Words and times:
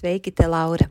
Sveiki, 0.00 0.32
te 0.32 0.46
Laura! 0.48 0.90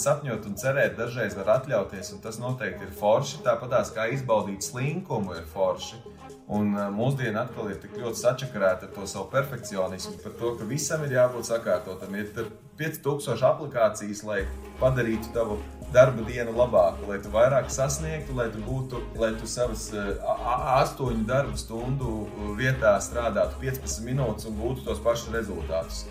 sapņot 0.00 0.46
un 0.48 0.58
cerēt 0.60 0.96
dažreiz 0.98 1.36
var 1.38 1.52
atļauties, 1.58 2.12
un 2.14 2.22
tas 2.24 2.40
noteikti 2.42 2.86
ir 2.86 2.92
forši. 2.96 3.42
Tāpat 3.46 3.94
kā 3.96 4.08
izbaudīt 4.14 4.66
slinkumu 4.66 5.36
ir 5.38 5.46
forši. 5.52 6.02
Un 6.46 6.70
mūsdienā 6.94 7.42
atkal 7.46 7.72
ir 7.72 7.80
tik 7.82 7.96
ļoti 7.98 8.20
sačakarēta 8.20 8.86
ar 8.86 8.92
to 8.94 9.06
savu 9.10 9.26
perfekcionismu, 9.32 10.20
par 10.22 10.36
to, 10.38 10.52
ka 10.58 10.68
visam 10.68 11.02
ir 11.02 11.16
jābūt 11.16 11.48
sakārtotam. 11.48 12.14
Ir 12.14 12.30
5000 12.78 13.42
aplikācijas, 13.48 14.22
lai 14.28 14.44
padarītu 14.78 15.32
tavu 15.34 15.58
darba 15.94 16.22
dienu 16.26 16.54
labāku, 16.54 17.08
lai 17.10 17.18
tu 17.22 17.32
vairāk 17.34 17.70
sasniegtu, 17.72 18.34
lai 18.38 18.46
tu 18.54 18.62
būtu, 18.66 19.00
lai 19.18 19.32
tu 19.40 19.48
savas 19.50 19.88
astoņu 20.76 21.26
darbu 21.26 21.58
stundu 21.58 22.12
vietā 22.58 22.94
strādātu 23.02 23.58
15 23.62 24.06
minūtes 24.06 24.50
un 24.50 24.60
būtu 24.60 24.86
tos 24.86 25.02
pašus 25.02 25.34
rezultātus. 25.34 26.04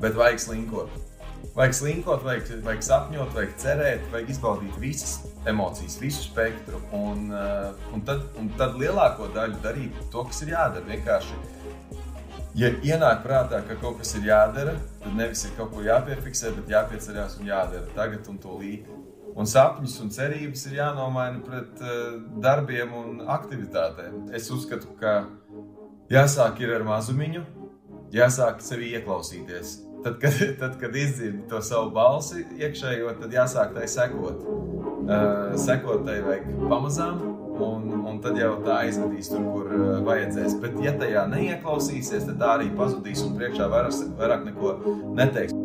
Bet 0.00 0.18
vajag 0.18 0.42
slinkot. 0.46 1.09
Vajag 1.54 1.74
slinkot, 1.74 2.22
vajag, 2.22 2.50
vajag 2.62 2.84
sapņot, 2.86 3.32
vajag 3.34 3.54
cerēt, 3.58 4.04
vajag 4.12 4.28
izbaudīt 4.30 4.76
visas 4.78 5.16
emocijas, 5.50 5.96
visu 5.98 6.22
spektru. 6.28 6.78
Un, 6.94 7.24
uh, 7.34 7.72
un, 7.94 8.04
tad, 8.06 8.22
un 8.38 8.52
tad 8.58 8.76
lielāko 8.78 9.26
daļu 9.34 9.58
darīt 9.64 9.98
to, 10.12 10.22
kas 10.28 10.44
ir 10.44 10.52
jādara. 10.52 10.86
Vienkārši, 10.86 11.38
ja 12.60 12.70
ienāk 12.92 13.24
prātā, 13.26 13.64
ka 13.66 13.80
kaut 13.82 13.98
kas 13.98 14.14
ir 14.20 14.30
jādara, 14.30 14.76
tad 15.02 15.18
nevis 15.18 15.42
ir 15.48 15.56
kaut 15.58 15.74
ko 15.74 15.82
jāpiefiksē, 15.88 16.54
bet 16.60 16.70
jāpiecerās 16.70 17.40
un 17.40 17.50
jādara 17.50 17.98
tagad 17.98 18.30
un 18.30 18.38
tūlīt. 18.38 18.86
Un 19.34 19.46
sapņus 19.46 19.98
un 20.04 20.14
cerības 20.14 20.64
ir 20.70 20.78
jānomaina 20.78 21.42
pret 21.42 21.82
uh, 21.82 22.16
darbiem 22.46 22.94
un 22.94 23.20
aktivitātēm. 23.26 24.28
Es 24.38 24.52
uzskatu, 24.54 24.94
ka 25.02 25.24
jāsāk 26.14 26.62
ar 26.70 26.86
mazumiņu, 26.86 27.46
jāsāk 28.14 28.62
sevi 28.62 28.94
ieklausīties 28.94 29.80
Tad, 30.04 30.18
kad, 30.20 30.32
tad, 30.60 30.80
kad 30.80 30.96
izdzirdi 30.96 31.42
to 31.48 31.60
savu 31.62 31.90
balsi 31.94 32.44
iekšējo, 32.58 33.12
tad 33.20 33.34
jāsāk 33.36 33.74
tai 33.76 33.88
sekot. 33.90 34.44
Uh, 35.00 35.56
sekot 35.58 36.04
tai 36.06 36.20
vajag 36.24 36.50
pamazām, 36.70 37.20
un, 37.60 37.88
un 38.08 38.20
tad 38.24 38.38
jau 38.40 38.54
tā 38.64 38.82
aizvedīs 38.86 39.30
tur, 39.32 39.44
kur 39.52 39.72
uh, 39.76 39.88
vajadzēs. 40.06 40.56
Bet, 40.62 40.78
ja 40.84 40.94
tajā 41.00 41.26
neieklausīsies, 41.32 42.28
tad 42.30 42.40
tā 42.40 42.54
arī 42.58 42.70
pazudīs 42.78 43.24
un 43.26 43.36
priekšā 43.36 43.68
vairāk, 43.72 43.98
vairāk 44.20 44.46
neko 44.52 44.76
neteiks. 45.18 45.59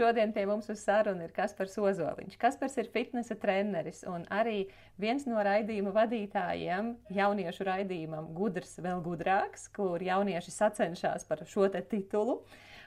Šodien 0.00 0.30
pie 0.32 0.46
mums 0.48 0.64
uz 0.72 0.80
sarunu 0.80 1.26
ir 1.26 1.32
Kaspars 1.36 1.74
Ozoliņš. 1.76 2.38
Kaspars 2.40 2.78
ir 2.80 2.86
fitnesa 2.88 3.34
treneris 3.36 3.98
un 4.08 4.22
arī 4.32 4.62
viens 4.96 5.26
no 5.28 5.42
raidījuma 5.44 5.92
vadītājiem 5.92 6.88
jauniešu 7.12 7.66
raidījumam 7.68 8.30
Gudrs 8.32 8.78
vēl 8.80 9.02
gudrāks, 9.04 9.66
kur 9.76 10.00
jaunieši 10.00 10.54
sacenšas 10.54 11.28
par 11.28 11.44
šo 11.44 11.68
te 11.74 11.82
titulu. 11.84 12.38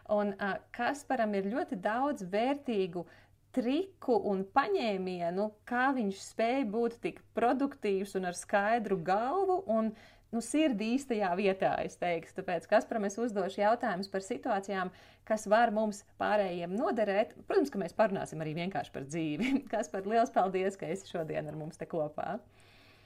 Un 0.09 0.33
uh, 0.33 0.55
Kasparam 0.73 1.37
ir 1.37 1.51
ļoti 1.53 1.77
daudz 1.83 2.25
vērtīgu 2.33 3.05
triku 3.53 4.17
un 4.33 4.41
paņēmienu, 4.57 5.51
kā 5.69 5.91
viņš 5.93 6.25
spēja 6.31 6.65
būt 6.73 6.97
tik 7.05 7.21
produktīvs 7.37 8.17
un 8.17 8.25
ar 8.31 8.41
skaidru 8.41 8.97
galvu 9.05 9.61
un 9.69 9.93
nu, 10.33 10.41
sirdi 10.43 10.93
īstajā 10.95 11.29
vietā, 11.39 11.73
es 11.85 11.95
teiktu. 12.01 12.35
Tāpēc, 12.39 12.67
Kasparam, 12.71 13.05
es 13.07 13.19
uzdošu 13.21 13.61
jautājumus 13.61 14.09
par 14.11 14.25
situācijām, 14.25 14.91
kas 15.29 15.45
var 15.51 15.71
mums 15.75 16.03
pārējiem 16.21 16.73
noderēt. 16.77 17.35
Protams, 17.47 17.71
ka 17.73 17.81
mēs 17.81 17.95
parunāsim 17.97 18.41
arī 18.43 18.55
vienkārši 18.57 18.93
par 18.95 19.07
dzīvi. 19.07 19.53
Kaspar, 19.73 20.07
liels 20.09 20.33
paldies, 20.33 20.79
ka 20.79 20.89
esi 20.89 21.13
šodien 21.13 21.47
ar 21.49 21.59
mums 21.59 21.79
te 21.79 21.87
kopā. 21.89 22.39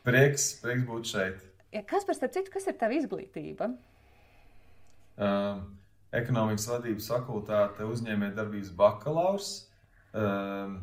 Prieks, 0.08 0.54
prieks 0.64 0.88
būt 0.88 1.12
šeit. 1.12 1.44
Ja, 1.76 1.84
Kaspar, 1.88 2.16
starp 2.16 2.34
citu, 2.38 2.54
kas 2.54 2.70
ir 2.72 2.80
tava 2.80 2.96
izglītība? 2.96 3.74
Um, 5.18 5.66
ekonomikas 6.16 6.68
vadības 6.72 7.10
fakultāte, 7.12 7.88
uzņēmējdarbības 7.92 8.72
bakalaurs, 8.78 9.50
ehm, 10.14 10.78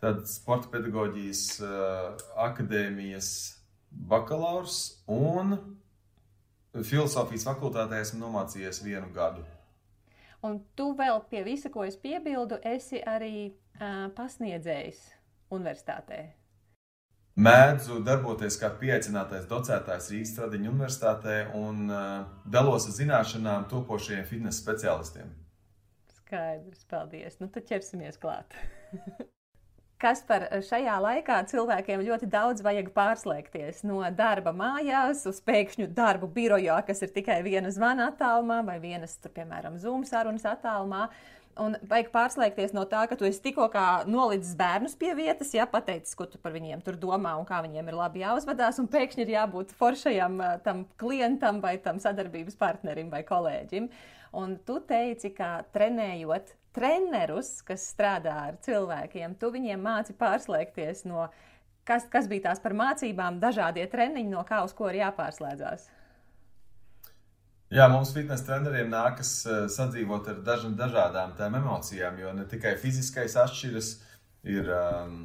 tad 0.00 0.22
sporta 0.30 0.70
pedagoģijas 0.72 1.42
eh, 1.60 2.22
akadēmijas 2.40 3.30
bakalaurs 3.90 5.02
un 5.10 5.58
filozofijas 6.74 7.46
fakultātē 7.48 8.00
esmu 8.04 8.20
nomācījies 8.24 8.82
vienu 8.84 9.08
gadu. 9.14 9.44
Un 10.46 10.60
tu 10.76 10.92
vēl 10.96 11.20
pie 11.30 11.44
visa, 11.44 11.68
ko 11.72 11.84
es 11.84 11.98
piebildu, 12.00 12.60
esi 12.64 13.02
arī 13.04 13.50
uh, 13.50 14.08
pasniedzējis 14.16 15.02
universitātē 15.52 16.22
mēdzu 17.40 18.00
darboties 18.04 18.58
kā 18.60 18.70
pieaicinātais 18.80 19.46
docētājs 19.50 20.10
Rīgas 20.12 20.34
Tradiņu 20.36 20.72
universitātē 20.74 21.36
un 21.56 21.86
uh, 21.88 22.24
dalos 22.44 22.88
ar 22.88 22.96
zināšanām 22.96 23.68
topošajiem 23.70 24.26
fitnesa 24.28 24.60
speciālistiem. 24.60 25.30
Skaidrs, 26.20 26.84
paldies. 26.90 27.38
Nu, 27.40 27.48
tad 27.52 27.68
ķersimies 27.70 28.20
klāt. 28.20 28.56
Kas 30.00 30.22
par 30.24 30.46
šajā 30.64 30.94
laikā 31.04 31.42
cilvēkiem 31.50 32.00
ļoti 32.06 32.24
daudz 32.32 32.62
vajag 32.64 32.86
pārslēgties 32.94 33.82
no 33.84 33.98
darba 34.16 34.54
mājās 34.56 35.26
uz 35.28 35.42
pēkšņu 35.44 35.90
darbu 35.92 36.30
birojā, 36.32 36.78
kas 36.86 37.04
ir 37.04 37.10
tikai 37.12 37.42
viena 37.44 37.68
zvana 37.74 38.06
attālumā 38.08 38.62
vai 38.64 38.78
vienas, 38.80 39.18
piemēram, 39.26 39.76
Zoom 39.82 40.06
sarunas 40.08 40.46
attālumā. 40.48 41.10
Un 41.60 41.76
vajag 41.90 42.08
pārslēgties 42.14 42.72
no 42.72 42.86
tā, 42.88 43.02
ka 43.10 43.18
tu 43.20 43.26
esi 43.28 43.42
tikko 43.44 43.66
nolicis 44.08 44.54
bērnus 44.56 44.94
pie 44.96 45.10
vietas, 45.18 45.50
ja 45.52 45.66
pateicis, 45.68 46.16
ko 46.16 46.24
tu 46.24 46.40
par 46.40 46.54
viņiem 46.56 46.80
tur 46.86 46.96
domā 46.96 47.34
un 47.36 47.44
kā 47.44 47.58
viņiem 47.60 47.90
ir 47.90 47.98
labi 47.98 48.22
jāuzvedās, 48.22 48.78
un 48.80 48.88
pēkšņi 48.88 49.26
ir 49.26 49.34
jābūt 49.34 49.74
foršajam 49.76 50.40
tam 50.64 50.86
klientam 51.02 51.60
vai 51.60 51.74
tam 51.76 52.00
sadarbības 52.00 52.56
partnerim 52.56 53.12
vai 53.12 53.20
kolēģim. 53.28 53.90
Un 54.40 54.56
tu 54.64 54.78
teici, 54.80 55.34
ka 55.36 55.58
trenējot 55.74 56.54
trenerus, 56.76 57.60
kas 57.66 57.86
strādā 57.92 58.34
ar 58.48 58.58
cilvēkiem, 58.64 59.36
tu 59.40 59.50
viņiem 59.54 59.80
māci 59.82 60.14
pārslēgties 60.18 61.04
no 61.08 61.28
kas, 61.88 62.06
kas 62.12 62.28
bija 62.30 62.50
tās 62.50 62.60
par 62.62 62.76
mācībām, 62.78 63.40
dažādie 63.42 63.86
treniņi, 63.90 64.30
no 64.30 64.44
kā 64.48 64.62
uz 64.66 64.74
ko 64.76 64.90
ir 64.90 65.00
jāpārslēdzās. 65.02 65.88
Jā, 67.70 67.86
mums 67.90 68.10
fitnes 68.10 68.42
treneriem 68.42 68.88
nākas 68.90 69.32
uh, 69.46 69.64
sadzīvot 69.70 70.26
ar 70.32 70.40
daž, 70.46 70.64
dažādām 70.78 71.36
tām 71.38 71.54
emocijām, 71.60 72.16
jo 72.18 72.32
ne 72.34 72.46
tikai 72.50 72.74
fiziskais 72.82 73.36
atšķiras, 73.38 73.90
ir 74.50 74.70
um, 74.74 75.20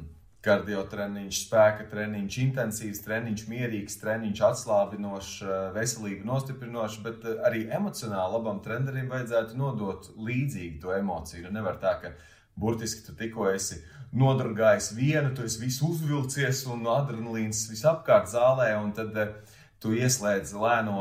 kardio 0.46 0.84
treniņš, 0.90 1.40
spēka 1.46 1.88
treniņš, 1.90 2.38
intensīvs 2.44 3.02
treniņš, 3.04 3.44
mierīgs 3.50 3.98
treniņš, 4.02 4.42
atslābinošs, 4.50 5.32
uh, 5.42 5.56
veselību 5.74 6.28
nostiprinošs, 6.28 7.00
bet 7.04 7.26
uh, 7.26 7.40
arī 7.48 7.64
emocionāli 7.74 8.36
labam 8.36 8.62
trenerim 8.64 9.10
vajadzētu 9.10 9.58
nodot 9.58 10.10
līdzīgi 10.16 10.80
to 10.82 10.94
emociju. 10.94 11.48
Nu, 11.48 11.56
nevar 11.58 11.80
tā, 11.82 11.96
ka 12.02 12.14
burtiski 12.56 13.04
tu 13.06 13.16
tikko 13.18 13.50
esi 13.50 13.80
nodargājis 14.16 14.92
vienu, 14.96 15.34
tu 15.34 15.44
esi 15.46 15.64
visu 15.64 15.90
uzvilcies 15.90 16.62
un 16.72 16.86
adrenalīns 16.94 17.66
visapkārt 17.72 18.30
zālē, 18.30 18.70
un 18.78 18.94
tad 18.96 19.18
uh, 19.18 19.34
tu 19.82 19.96
ieslēdz 19.96 20.54
lēno, 20.56 21.00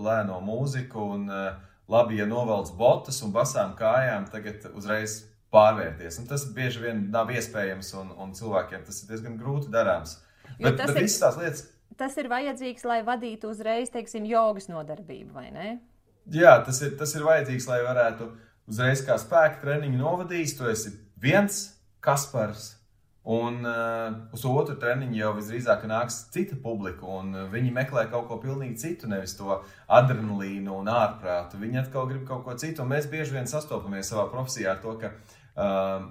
lēno 0.00 0.38
mūziku 0.44 1.10
un 1.16 1.26
labi, 1.90 2.20
ja 2.20 2.26
novelc 2.30 2.72
botas 2.78 3.20
un 3.26 3.34
basām 3.34 3.74
kājām, 3.78 4.30
tagad 4.32 4.70
uzreiz 4.72 5.20
pārvērties. 5.54 6.20
Un 6.22 6.28
tas 6.30 6.44
bieži 6.54 6.84
vien 6.84 7.04
nav 7.10 7.30
iespējams, 7.34 7.92
un, 8.00 8.14
un 8.22 8.32
cilvēkiem 8.38 8.84
tas 8.86 9.02
ir 9.02 9.10
diezgan 9.12 9.36
grūti 9.40 9.72
darāms. 9.72 10.18
Jo 10.58 10.70
Bet, 10.70 10.80
bet 10.82 10.96
ir- 10.96 11.04
visas 11.06 11.20
tās 11.22 11.38
lietas, 11.40 11.68
Tas 12.00 12.14
ir 12.16 12.30
vajadzīgs, 12.32 12.84
lai 12.88 13.02
vadītu 13.04 13.50
uzreiz, 13.50 13.90
teiksim, 13.92 14.24
jogas 14.24 14.70
nodarbību, 14.70 15.34
vai 15.36 15.50
ne? 15.52 15.70
jā, 16.30 16.54
tas 16.64 16.78
ir, 16.86 16.94
tas 16.96 17.12
ir 17.18 17.24
vajadzīgs, 17.26 17.66
lai 17.68 17.80
varētu 17.84 18.28
uzreiz 18.70 19.02
kā 19.04 19.18
spēka 19.20 19.60
treniņu 19.60 19.98
novadīt. 19.98 20.54
Tu 20.56 20.68
esi 20.70 20.94
viens 21.20 21.58
Kaspars. 22.00 22.76
Un 23.30 23.58
uh, 23.68 24.14
uz 24.32 24.46
otru 24.48 24.78
treniņu 24.80 25.18
jau 25.18 25.32
visdrīzāk 25.36 25.82
nāks 25.90 26.22
cita 26.32 26.56
publika, 26.62 27.04
un 27.04 27.34
uh, 27.36 27.42
viņi 27.52 27.74
meklē 27.76 28.06
kaut 28.08 28.30
ko 28.30 28.38
pilnīgi 28.40 28.80
citu, 28.80 29.10
nevis 29.10 29.36
to 29.36 29.58
adrenalīnu 29.92 30.72
un 30.80 30.88
ārprātu. 30.88 31.60
Viņi 31.60 31.82
atkal 31.82 32.08
grib 32.08 32.24
kaut 32.30 32.46
ko 32.46 32.56
citu, 32.56 32.80
un 32.80 32.94
mēs 32.94 33.10
bieži 33.12 33.36
vien 33.36 33.50
sastopamies 33.50 34.08
savā 34.08 34.24
profesijā 34.32 34.72
ar 34.72 34.80
to, 34.80 34.96
ka 35.02 35.12
uh, 35.12 35.36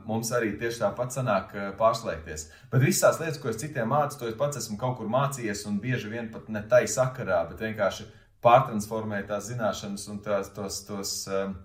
mums 0.06 0.30
arī 0.36 0.52
tieši 0.60 0.82
tāpat 0.84 1.16
sanāk 1.16 1.54
uh, 1.56 1.70
pārslēgties. 1.80 2.50
Bet 2.70 2.84
visas 2.84 3.02
tās 3.06 3.22
lietas, 3.22 3.40
ko 3.42 3.50
es 3.50 3.58
citiem 3.62 3.90
mācu, 3.90 4.20
to 4.20 4.28
es 4.30 4.38
pats 4.38 4.60
esmu 4.60 4.78
kaut 4.78 4.98
kur 5.00 5.10
mācījies, 5.10 5.64
un 5.70 5.80
bieži 5.82 6.12
vien 6.12 6.28
pat 6.34 6.52
ne 6.54 6.62
tai 6.70 6.84
sakarā, 6.92 7.46
bet 7.50 7.64
vienkārši 7.64 8.06
pārtransformēju 8.44 9.28
tās 9.32 9.50
zināšanas 9.50 10.06
un 10.12 10.22
tās, 10.24 10.52
tos, 10.56 10.84
tos 10.88 11.14
um, 11.32 11.56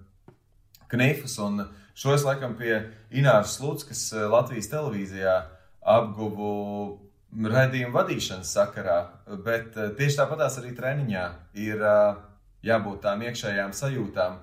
knifus. 0.90 1.38
Un 1.38 1.66
šo 1.94 2.14
es 2.14 2.24
laikam 2.26 2.56
pie 2.58 2.76
Ināras 3.14 3.56
Slutskas 3.58 4.06
eh, 4.14 4.26
Latvijas 4.30 4.70
televīzijā 4.72 5.34
apguvu 5.94 6.50
redzējumu 7.34 7.94
vadīšanas 7.94 8.54
sakarā. 8.56 8.98
Bet 9.46 9.76
eh, 9.76 9.92
tieši 9.98 10.20
tāpatās 10.22 10.58
arī 10.62 10.74
treniņā 10.76 11.26
ir 11.66 11.82
eh, 11.82 12.18
jābūt 12.70 13.04
tām 13.06 13.24
iekšējām 13.28 13.74
sajūtām. 13.76 14.42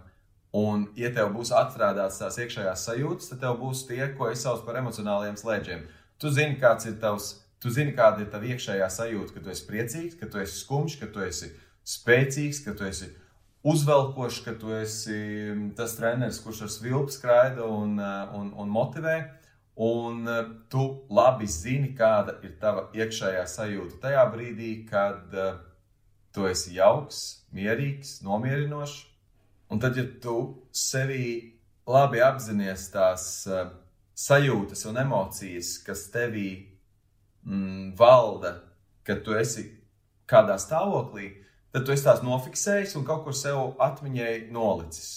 Un, 0.52 0.90
ja 1.00 1.08
tev 1.16 1.30
būs 1.32 1.54
atstrādāts 1.56 2.20
tās 2.20 2.38
iekšējās 2.44 2.84
sajūtas, 2.90 3.30
tad 3.32 3.40
tev 3.46 3.56
būs 3.62 3.86
tie, 3.88 4.02
ko 4.18 4.28
es 4.28 4.44
saucu 4.44 4.66
par 4.68 4.82
emocionāliem 4.82 5.38
slēdzeniem. 5.40 5.86
Tu 6.20 6.32
zini, 6.36 6.58
kāds 6.60 6.90
ir 6.90 6.98
tavs, 7.00 7.30
tu 7.64 7.72
zini, 7.72 7.96
kāda 7.96 8.26
ir 8.26 8.32
tava 8.34 8.50
iekšējā 8.52 8.90
sajūta, 8.92 9.36
ka 9.36 9.46
tu 9.46 9.54
esi 9.54 9.68
priecīgs, 9.70 10.18
ka 10.20 10.28
tu 10.28 10.42
esi 10.44 10.60
skumjš, 10.60 10.98
ka 11.00 11.08
tu 11.14 11.24
esi 11.24 11.54
spēcīgs, 11.88 12.60
ka 12.66 12.76
tu 12.76 12.86
esi 12.90 13.08
uzvelkošs, 13.64 14.42
ka 14.44 14.56
tu 14.60 14.74
esi 14.76 15.18
mm, 15.54 15.70
tas 15.78 15.96
treneris, 15.98 16.42
kurš 16.44 16.66
ar 16.66 16.74
svilpu 16.74 17.16
skraida 17.16 17.66
un, 17.66 17.96
eh, 18.00 18.36
un, 18.38 18.52
un 18.58 18.74
motivē. 18.76 19.18
Un 19.82 20.28
eh, 20.28 20.42
tu 20.70 20.84
labi 21.10 21.48
zini, 21.48 21.94
kāda 21.98 22.42
ir 22.44 22.58
tava 22.62 22.90
iekšējā 22.98 23.46
sajūta 23.48 24.02
tajā 24.04 24.26
brīdī, 24.34 24.74
kad 24.90 25.32
uh, 25.32 25.56
tu 26.36 26.46
esi 26.50 26.76
jauks, 26.76 27.22
mierīgs, 27.56 28.20
nomierinošs. 28.26 29.00
Un 29.72 29.80
tad, 29.80 29.96
ja 29.96 30.04
tu 30.20 30.36
sevī 30.76 31.56
labi 31.88 32.20
apzinājies 32.24 32.90
tās 32.92 33.28
uh, 33.48 33.70
sajūtas 34.20 34.84
un 34.90 35.00
emocijas, 35.00 35.78
kas 35.86 36.10
tevī 36.12 36.50
mm, 37.48 37.94
valda, 38.00 38.58
kad 39.08 39.24
tu 39.24 39.36
esi 39.40 39.64
kādā 40.28 40.58
stāvoklī, 40.60 41.32
tad 41.72 41.88
tu 41.88 41.96
esi 41.96 42.04
tās 42.04 42.20
nofiksējis 42.26 42.98
un 43.00 43.08
kaut 43.08 43.24
kur 43.24 43.36
sev 43.38 43.78
atmiņai 43.80 44.52
nolicis. 44.52 45.12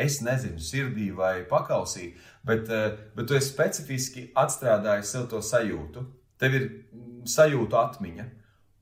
Es 0.00 0.18
nezinu, 0.24 0.58
sirdī 0.58 1.10
vai 1.14 1.44
pakausī, 1.50 2.14
bet, 2.42 2.72
uh, 2.72 2.96
bet 3.14 3.28
tu 3.28 3.36
esi 3.36 3.52
specifiski 3.52 4.30
atstrādājis 4.32 5.12
sev 5.12 5.28
to 5.28 5.44
sajūtu. 5.44 6.08
Tev 6.40 6.56
ir 6.56 6.66
mm, 6.70 7.28
sajūtu 7.36 7.78
atmiņa. 7.84 8.30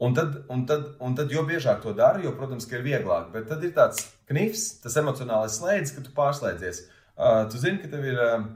Un 0.03 0.15
tad, 0.15 0.39
un, 0.51 0.63
tad, 0.67 0.87
un 1.03 1.13
tad, 1.15 1.31
jo 1.31 1.43
biežāk 1.47 1.83
to 1.83 1.93
dara, 1.95 2.19
jo, 2.23 2.33
protams, 2.39 2.65
ir 2.71 2.87
vieglāk. 2.87 3.29
Bet 3.35 3.51
tad 3.51 3.63
ir 3.63 3.75
tāds 3.77 4.01
knifs, 4.32 4.67
tas 4.82 4.99
emocionālais 5.00 5.61
slēdzis, 5.61 5.94
ka 5.96 6.05
tu 6.05 6.14
pārslēdzies. 6.17 6.87
Uh, 7.12 7.44
tu 7.52 7.61
zini, 7.61 7.79
ka 7.82 7.93
tev 7.93 8.08
ir, 8.08 8.19
uh, 8.19 8.49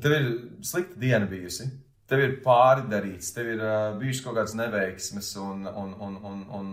tev 0.00 0.16
ir 0.16 0.28
slikta 0.64 0.98
diena 1.00 1.28
bijusi, 1.28 1.68
tev 2.08 2.24
ir 2.24 2.38
pāri 2.44 2.88
darīts, 2.88 3.30
tev 3.36 3.52
ir 3.52 3.62
uh, 3.62 3.92
bijušas 4.00 4.24
kaut 4.24 4.38
kādas 4.40 4.56
neveiksmes 4.58 5.30
un, 5.44 5.68
un, 5.68 5.94
un, 6.08 6.18
un, 6.30 6.42
un 6.58 6.70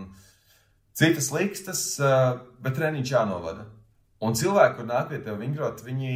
citas 0.96 1.30
likstas, 1.34 1.86
uh, 2.00 2.38
bet 2.64 2.78
treniņš 2.78 3.12
jānovada. 3.12 3.68
Un 4.24 4.36
cilvēki, 4.36 4.78
kur 4.78 4.88
nāk 4.88 5.10
pie 5.10 5.20
tevis 5.20 5.42
vingrot, 5.42 5.82
viņi, 5.84 6.14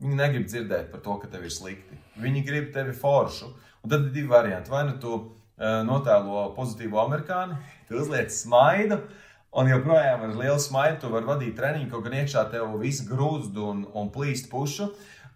viņi 0.00 0.16
negrib 0.16 0.46
dzirdēt 0.48 0.88
par 0.94 1.04
to, 1.04 1.18
ka 1.20 1.28
tev 1.28 1.44
ir 1.44 1.52
slikti. 1.52 1.98
Viņi 2.18 2.44
grib 2.46 2.70
tevi 2.72 2.96
foršu. 2.96 3.52
Un 3.84 3.92
tad 3.92 4.06
ir 4.06 4.14
divi 4.14 4.30
varianti. 4.32 4.72
Vai 4.72 4.86
nu 4.88 4.96
tu 5.02 5.12
uh, 5.12 5.82
notēlo 5.84 6.48
pozitīvu 6.56 6.98
amerikāni, 7.04 7.58
tu 7.88 8.00
uzliec 8.00 8.32
smaidu, 8.32 9.02
un 9.58 9.68
joprojām 9.70 10.22
ar 10.22 10.36
lielu 10.38 10.60
smaidu 10.62 11.02
tu 11.02 11.10
vari 11.12 11.26
vadīt 11.26 11.56
treniņu, 11.58 11.90
kaut 11.90 12.04
gan 12.06 12.16
iekšā 12.20 12.44
tev 12.52 12.76
viss 12.78 13.04
grūzd 13.08 13.58
un, 13.62 13.84
un 13.96 14.10
plīst 14.14 14.50
pušu. 14.52 14.90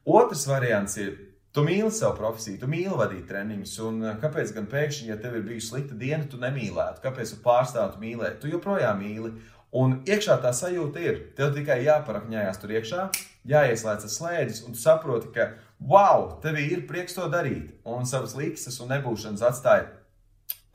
Otrs 0.07 0.45
variants 0.51 0.95
ir, 1.03 1.15
tu 1.55 1.65
mīli 1.67 1.91
savu 1.95 2.17
profesiju, 2.21 2.61
tu 2.63 2.69
mīli 2.71 2.95
vadīt 2.99 3.27
treniņus, 3.31 3.73
un 3.89 3.99
uh, 4.05 4.13
kāpēc 4.23 4.55
gan 4.57 4.69
pēkšņi, 4.71 5.11
ja 5.11 5.19
tev 5.23 5.39
ir 5.39 5.47
bijusi 5.49 5.73
slikta 5.73 5.99
diena, 5.99 6.27
tu 6.31 6.41
nemīlētu, 6.43 7.03
kāpēc 7.05 7.35
tu 7.35 7.41
pārstātu 7.45 8.03
mīlēt, 8.03 8.39
tu 8.43 8.53
joprojām 8.53 9.03
mīli. 9.03 9.35
Un 9.73 10.03
iekšā 10.05 10.37
tā 10.43 10.51
sajūta 10.53 11.01
ir, 11.01 11.21
tev 11.39 11.55
tikai 11.57 11.79
jāparakņājās 11.87 12.59
tur 12.61 12.75
iekšā, 12.77 13.07
jāieslēdz 13.49 14.05
tas 14.05 14.17
slēdzis, 14.19 14.67
un 14.67 14.77
tu 14.77 14.83
saproti, 14.83 15.31
ka, 15.33 15.55
wow, 15.81 16.29
tev 16.45 16.61
ir 16.61 16.85
prieks 16.91 17.17
to 17.17 17.25
darīt, 17.33 17.73
un 17.89 18.05
savas 18.07 18.37
līkstas 18.37 18.77
un 18.85 18.93
nebūšanas 18.93 19.47
atstāja 19.49 19.89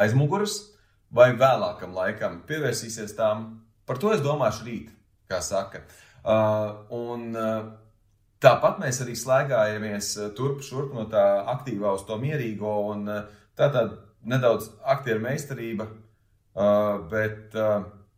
aiz 0.02 0.18
muguras, 0.18 0.58
vai 1.14 1.32
vēlākam 1.38 1.96
laikam 1.96 2.42
pievērsīsies 2.48 3.16
tām. 3.18 3.50
Par 3.88 4.00
to 4.02 4.12
es 4.14 4.24
domāšu 4.24 4.68
rīt, 4.68 4.90
kā 5.32 5.40
saka. 5.44 5.84
Uh, 6.28 6.84
un 6.92 7.30
uh, 7.38 7.70
tāpat 8.44 8.82
mēs 8.82 9.00
arī 9.06 9.16
slēgājamies 9.16 10.12
uh, 10.20 10.32
turp 10.36 10.64
šurp 10.66 10.96
no 10.98 11.06
tā 11.12 11.24
aktīvā 11.56 11.94
uz 11.96 12.04
to 12.08 12.18
mierīgo, 12.20 12.74
un 12.92 13.08
uh, 13.08 13.22
tā 13.56 13.70
tāda 13.72 14.02
nedaudz 14.28 14.68
aktieru 14.84 15.24
meistarība, 15.24 15.88
uh, 15.88 16.98
bet 17.12 17.56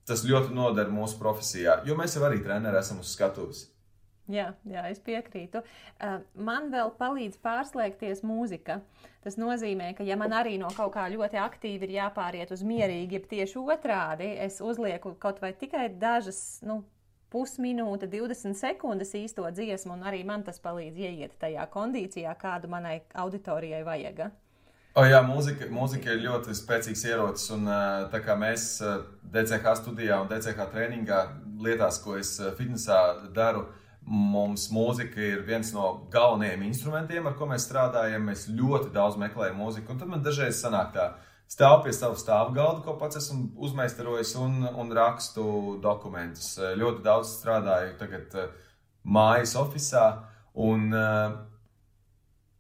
tas 0.09 0.23
ļoti 0.25 0.55
noder 0.57 0.89
mūsu 0.89 1.19
profesijā, 1.19 1.83
jo 1.85 1.93
mēs 1.99 2.15
jau 2.17 2.23
arī 2.25 2.39
treneri 2.41 2.79
esam 2.81 3.03
uz 3.03 3.11
skatuves. 3.13 3.67
Jā, 4.29 4.51
jā, 4.69 4.83
es 4.91 4.99
piekrītu. 5.01 5.63
Uh, 5.63 6.19
Man 6.37 6.69
vēl 6.73 6.91
palīdz 6.99 7.39
pārslēgties 7.41 8.21
mūzika. 8.21 8.79
Tas 9.25 9.35
nozīmē, 9.41 9.89
ka, 9.97 10.05
ja 10.05 10.15
man 10.19 10.35
arī 10.37 10.55
no 10.61 10.69
kaut 10.75 10.93
kā 10.93 11.07
ļoti 11.11 11.39
aktīvi 11.41 11.89
ir 11.89 11.95
jāpāriet 11.97 12.53
uz 12.55 12.61
mierīgi, 12.63 13.17
jeb 13.17 13.25
tieši 13.31 13.59
otrādi, 13.59 14.29
es 14.45 14.61
uzlieku 14.63 15.15
kaut 15.19 15.41
vai 15.43 15.51
tikai 15.57 15.89
dažas, 15.99 16.61
nu, 16.63 16.83
pusminūte, 17.33 18.07
20 18.09 18.57
sekundes 18.57 19.11
īsto 19.17 19.45
dziesmu, 19.49 19.97
un 19.97 20.05
arī 20.07 20.21
man 20.25 20.45
tas 20.45 20.61
palīdz 20.61 21.01
ieiet 21.03 21.35
tajā 21.41 21.65
kondīcijā, 21.73 22.31
kādu 22.39 22.71
manai 22.71 22.99
auditorijai 23.13 23.81
vajag. 23.85 24.29
O, 24.97 25.03
jā, 25.05 25.19
mūzika, 25.23 25.67
mūzika 25.71 26.15
ir 26.15 26.23
ļoti 26.23 26.55
spēcīgs 26.57 27.03
ierocis. 27.11 27.51
Un, 27.55 27.67
ā, 27.69 27.81
tā 28.13 28.23
kā 28.25 28.33
mēs 28.39 28.79
DCH 29.21 29.75
studijā 29.83 30.17
un 30.23 30.31
DCH 30.31 30.65
treniņā 30.73 31.19
lietās, 31.61 31.99
ko 32.03 32.17
es 32.19 32.33
fitnesā 32.57 32.97
daru, 33.35 33.67
mums 34.09 34.67
mūzika 34.73 35.21
ir 35.21 35.43
viens 35.47 35.69
no 35.75 35.91
galvenajiem 36.13 36.65
instrumentiem, 36.67 37.27
ar 37.29 37.35
ko 37.37 37.47
mēs 37.49 37.67
strādājam. 37.67 38.25
Mēs 38.29 38.47
ļoti 38.49 38.93
daudz 38.95 39.19
meklējam 39.21 39.59
mūziku. 39.61 39.93
Un 39.93 40.01
tad 40.01 40.09
man 40.11 40.23
dažreiz 40.25 40.61
sanāk 40.63 40.95
tā, 40.95 41.11
stāv 41.49 41.83
pie 41.85 41.93
sava 41.93 42.17
stāvu 42.17 42.55
galda, 42.57 42.81
ko 42.85 42.97
pats 43.01 43.21
esmu 43.21 43.51
uzmeistarojis 43.67 44.33
un, 44.41 44.63
un 44.69 44.95
rakstu 44.97 45.77
dokumentus. 45.83 46.55
Ļoti 46.57 47.05
daudz 47.05 47.35
strādāju 47.37 47.93
tagad 48.01 48.33
ā, 48.33 48.49
mājas 49.05 49.55
oficiālā. 49.61 50.25
Un, 50.59 50.89
uh, 50.91 51.37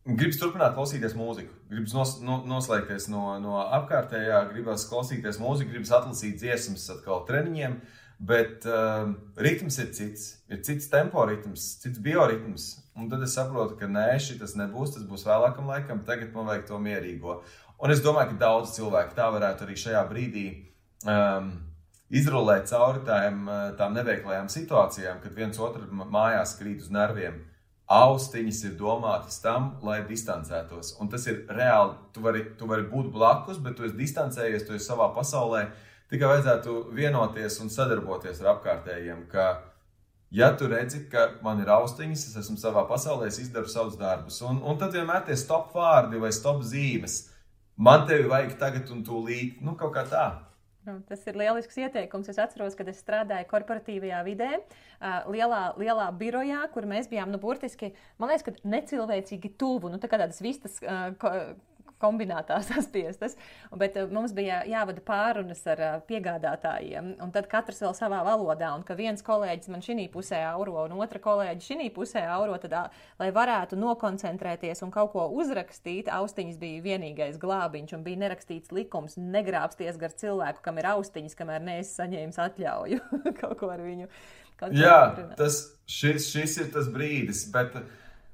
Gribas 0.09 0.39
turpināt 0.41 0.73
klausīties 0.73 1.13
mūziku, 1.13 1.51
gribas 1.69 1.91
nos, 1.93 2.15
no, 2.25 2.39
noslēgties 2.49 3.09
no, 3.11 3.35
no 3.43 3.59
apkārtējā, 3.77 4.39
gribas 4.53 4.87
klausīties 4.89 5.37
mūziku, 5.41 5.73
gribas 5.75 5.91
atlasīt 5.93 6.39
dziesmas 6.39 6.87
atkal 6.95 7.25
treniņiem, 7.27 7.75
bet 8.19 8.65
uh, 8.67 9.13
ritms 9.39 9.79
ir 9.79 9.93
cits. 9.95 10.27
Ir 10.51 10.61
cits 10.65 10.89
tempo 10.91 11.23
ritms, 11.27 11.65
cits 11.83 12.01
bioritms. 12.03 12.71
Un 12.99 13.07
tad 13.11 13.23
es 13.23 13.35
saprotu, 13.37 13.77
ka 13.79 13.87
nē, 13.87 14.11
šis 14.19 14.57
nebūs, 14.59 14.95
tas 14.95 15.07
būs 15.07 15.23
vēlākam 15.27 15.69
laikam, 15.71 16.03
tagad 16.07 16.33
man 16.35 16.49
vajag 16.51 16.67
to 16.67 16.79
mierīgo. 16.83 17.39
Un 17.79 17.93
es 17.93 18.03
domāju, 18.03 18.33
ka 18.33 18.41
daudz 18.41 18.75
cilvēku 18.75 19.15
tā 19.15 19.29
varētu 19.31 19.63
arī 19.63 19.77
šajā 19.79 20.01
brīdī 20.09 20.47
um, 21.07 21.53
izrulēt 22.11 22.67
cauri 22.67 23.05
tām, 23.07 23.47
tām 23.79 23.95
neveiklajām 23.95 24.49
situācijām, 24.51 25.21
kad 25.23 25.37
viens 25.37 25.61
otru 25.63 25.87
mājās 25.87 26.57
krīt 26.59 26.83
uz 26.83 26.91
nerviem 26.91 27.39
austiņas 27.89 28.63
ir 28.67 28.73
domātas 28.77 29.39
tam, 29.41 29.71
lai 29.81 29.99
distancētos. 30.05 30.93
Un 31.01 31.09
tas 31.09 31.25
ir 31.27 31.41
reāli. 31.49 31.95
Tu 32.13 32.21
vari, 32.21 32.43
tu 32.57 32.69
vari 32.69 32.85
būt 32.89 33.09
blakus, 33.13 33.57
bet 33.63 33.77
tu 33.77 33.87
esi 33.87 33.97
distancējies, 33.97 34.67
tu 34.67 34.75
esi 34.77 34.85
savā 34.85 35.09
pasaulē. 35.15 35.65
Tikai 36.09 36.29
vajadzētu 36.31 36.75
vienoties 36.97 37.59
un 37.61 37.69
sadarboties 37.69 38.39
ar 38.41 38.55
apkārtējiem. 38.55 39.27
Ka, 39.29 39.47
ja 40.33 40.49
tu 40.57 40.69
redzi, 40.71 41.03
ka 41.11 41.27
man 41.45 41.61
ir 41.61 41.69
austiņas, 41.69 42.23
es 42.31 42.39
esmu 42.43 42.57
savā 42.57 42.87
pasaulē, 42.89 43.29
es 43.29 43.37
izdaru 43.43 43.69
savus 43.69 43.97
darbus. 43.99 44.41
Un, 44.41 44.63
un 44.65 44.79
tad 44.81 44.97
vienmēr 44.97 45.27
tie 45.27 45.37
stop 45.37 45.69
vārdi 45.77 46.21
vai 46.21 46.33
stop 46.33 46.65
zīmes. 46.65 47.27
Man 47.77 48.07
tevi 48.09 48.25
vajag 48.31 48.57
tagad 48.59 48.89
un 48.91 49.05
tūlīt, 49.05 49.61
nu 49.63 49.77
kaut 49.77 49.93
kā 49.95 50.03
tā. 50.09 50.27
Nu, 50.87 50.97
tas 51.05 51.21
ir 51.29 51.37
lielisks 51.37 51.77
ieteikums. 51.77 52.31
Es 52.31 52.39
atceros, 52.41 52.73
kad 52.75 52.87
es 52.89 53.01
strādāju 53.03 53.45
korporatīvajā 53.51 54.19
vidē, 54.25 54.49
lielā, 55.29 55.63
lielā 55.77 56.07
birojā, 56.17 56.63
kur 56.73 56.87
mēs 56.89 57.09
bijām 57.11 57.29
nu, 57.29 57.37
burtiski, 57.41 57.91
man 58.17 58.33
liekas, 58.33 58.57
necilvēcīgi 58.65 59.53
tuvu. 59.61 59.91
Nu, 59.93 60.01
tā 60.01 60.09
kā 60.09 60.17
tādas 60.17 60.41
vistas 60.41 60.79
kombinētās 62.01 62.69
saspiestas. 62.71 63.35
Bet 63.79 63.97
uh, 63.99 64.09
mums 64.13 64.33
bija 64.35 64.61
jāvada 64.69 65.03
pārunas 65.05 65.61
ar 65.69 65.83
uh, 65.83 65.97
piegādātājiem, 66.09 67.13
un 67.23 67.33
tad 67.35 67.49
katrs 67.51 67.83
vēl 67.83 67.95
savā 67.97 68.21
valodā. 68.27 68.71
Un 68.75 68.85
ka 68.87 68.97
viens 68.99 69.23
kolēģis 69.25 69.71
man 69.73 69.85
šī 69.85 70.07
pusē 70.13 70.41
auro, 70.49 70.77
un 70.85 70.97
otra 70.99 71.21
kolēģis 71.23 71.71
šī 71.71 71.89
pusē 71.95 72.25
auro, 72.31 72.57
tad, 72.61 72.75
lai 73.19 73.29
varētu 73.35 73.79
nokoncentrēties 73.79 74.83
un 74.85 74.93
kaut 74.95 75.13
ko 75.13 75.27
uzrakstīt, 75.41 76.11
austiņas 76.13 76.59
bija 76.61 76.83
vienīgais 76.85 77.39
glābiņš, 77.41 77.95
un 77.97 78.05
bija 78.05 78.23
nerakstīts 78.25 78.73
likums 78.75 79.17
negrābsties 79.19 79.99
gar 80.01 80.15
cilvēku, 80.15 80.63
kam 80.65 80.81
ir 80.81 80.91
austiņas, 80.95 81.37
kamēr 81.39 81.65
neesi 81.65 81.95
saņēmis 81.97 82.43
atļauju 82.45 83.01
kaut 83.41 83.57
ko 83.59 83.73
ar 83.73 83.83
viņu. 83.85 84.09
Jā, 84.75 85.15
tas, 85.39 85.61
šis, 85.87 86.25
šis 86.33 86.57
ir 86.65 86.71
tas 86.73 86.89
brīdis, 86.91 87.45
bet 87.53 87.77
uh, 87.79 87.85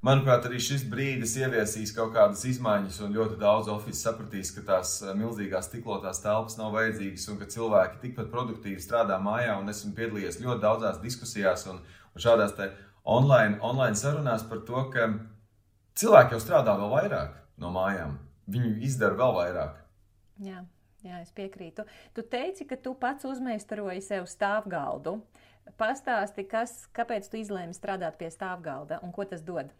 Manuprāt, 0.05 0.43
arī 0.45 0.59
šis 0.61 0.83
brīdis 0.85 1.31
ieviesīs 1.39 1.89
kaut 1.95 2.11
kādas 2.13 2.43
izmaiņas, 2.45 2.99
un 3.01 3.15
ļoti 3.15 3.39
daudz 3.41 3.71
oficiāli 3.73 3.97
sapratīs, 3.97 4.51
ka 4.53 4.61
tās 4.67 4.89
eh, 5.01 5.13
milzīgās 5.17 5.65
stiklotās 5.65 6.19
telpas 6.21 6.59
nav 6.59 6.75
vajadzīgas, 6.75 7.23
un 7.31 7.39
ka 7.39 7.47
cilvēki 7.49 8.01
tikpat 8.03 8.27
produktīvi 8.29 8.83
strādā 8.83 9.15
mājā. 9.17 9.55
Esmu 9.71 9.95
piedalījies 9.97 10.37
ļoti 10.43 10.61
daudzās 10.61 10.99
diskusijās 11.01 11.65
un, 11.71 11.79
un 12.13 12.21
šādās 12.21 12.53
online, 13.01 13.57
online 13.65 13.97
sarunās 13.97 14.45
par 14.45 14.61
to, 14.67 14.83
ka 14.93 15.07
cilvēki 15.97 16.37
jau 16.37 16.41
strādā 16.43 16.75
vēl 16.77 16.91
vairāk 16.91 17.39
no 17.63 17.71
mājām. 17.73 18.19
Viņi 18.45 18.75
izdara 18.85 19.17
vēl 19.17 19.33
vairāk. 19.39 19.79
Jā, 20.45 20.59
jā, 21.01 21.23
es 21.23 21.31
piekrītu. 21.33 21.87
Tu 22.13 22.27
teici, 22.29 22.67
ka 22.69 22.77
tu 22.77 22.93
pats 22.93 23.25
uzmeistaroji 23.25 24.05
sev 24.05 24.29
stāvgaldu. 24.29 25.15
Pastāsti, 25.81 26.45
kas, 26.45 26.83
kāpēc 26.93 27.25
tu 27.25 27.41
izlēmi 27.41 27.73
strādāt 27.73 28.21
pie 28.21 28.29
stāvgalda 28.29 29.01
un 29.01 29.09
ko 29.15 29.25
tas 29.25 29.41
dod? 29.41 29.73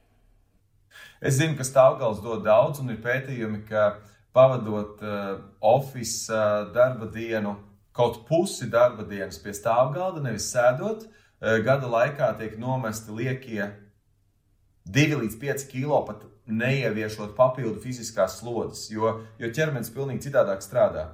Es 1.21 1.39
zinu, 1.39 1.55
ka 1.57 1.65
stāvgals 1.65 2.21
dod 2.23 2.43
daudz, 2.45 2.81
un 2.83 2.91
ir 2.93 2.99
pētījumi, 3.03 3.63
ka 3.69 3.95
pavadot 4.35 5.01
uh, 5.05 5.37
oficiālu 5.63 6.67
uh, 6.67 6.73
darba 6.75 7.07
dienu, 7.11 7.55
kaut 7.95 8.25
pusi 8.27 8.67
darba 8.71 9.05
dienas 9.07 9.39
pie 9.41 9.55
stāvgalda, 9.55 10.23
nevis 10.23 10.49
sēdot, 10.51 11.07
uh, 11.07 11.57
gada 11.65 11.89
laikā 11.91 12.33
tiek 12.39 12.57
nomesti 12.59 13.15
liekie 13.15 13.63
2 14.85 15.21
līdz 15.21 15.37
5 15.41 15.67
kilo 15.71 16.01
pat 16.05 16.27
neieviešot 16.45 17.33
papildu 17.37 17.79
fiziskās 17.81 18.37
slodzes, 18.41 18.89
jo, 18.93 19.15
jo 19.41 19.49
ķermenis 19.49 19.93
pilnīgi 19.95 20.27
citādāk 20.27 20.61
strādā. 20.61 21.07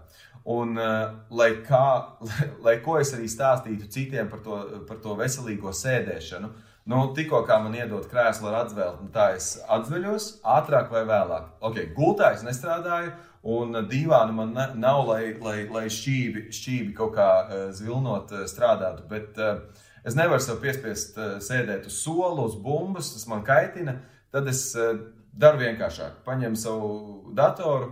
Un, 0.50 0.74
uh, 0.82 1.13
lai, 1.30 1.54
kā, 1.68 1.86
lai, 2.25 2.50
lai 2.66 2.75
ko 2.84 2.98
es 3.00 3.13
arī 3.13 3.30
stāstītu 3.30 3.88
citiem 3.94 4.34
par 4.34 4.42
to, 4.44 4.60
par 4.90 5.00
to 5.04 5.13
veselīgo 5.20 5.72
sēdēšanu, 5.78 6.50
uh, 6.50 6.68
Nu, 6.90 7.02
tikko 7.14 7.44
kā 7.46 7.60
man 7.62 7.76
iedod 7.78 8.08
krēslu 8.10 8.48
ar 8.50 8.64
atzvelti, 8.64 9.06
nu, 9.06 9.12
tā 9.14 9.28
es 9.36 9.52
atzveļos 9.70 10.28
ātrāk 10.50 10.90
vai 10.90 11.04
vēlāk. 11.06 11.52
Okay, 11.70 11.92
gultā 11.94 12.32
es 12.34 12.42
nestrādāju, 12.46 13.12
un 13.54 13.78
divāna 13.90 14.34
man 14.34 14.56
ne, 14.58 14.66
nav, 14.82 15.04
lai, 15.12 15.36
lai, 15.44 15.60
lai 15.70 15.86
šķīvi, 15.94 16.48
šķīvi 16.58 16.96
kaut 16.98 17.14
kā 17.20 17.30
uh, 17.44 17.64
zvilnot 17.78 18.34
uh, 18.34 18.48
strādātu. 18.50 19.06
Bet 19.12 19.38
uh, 19.38 19.62
es 20.02 20.18
nevaru 20.18 20.42
sev 20.42 20.58
piespiest 20.64 21.20
uh, 21.22 21.36
sēdēt 21.44 21.86
uz 21.92 22.00
sola, 22.02 22.48
uz 22.48 22.58
bumbas, 22.58 23.14
tas 23.14 23.28
man 23.30 23.46
kaitina. 23.46 24.00
Tad 24.34 24.50
es 24.50 24.64
uh, 24.74 24.96
daru 25.38 25.62
vienkāršāk. 25.62 26.24
Paņemu 26.26 26.58
savu 26.58 26.90
datoru, 27.38 27.92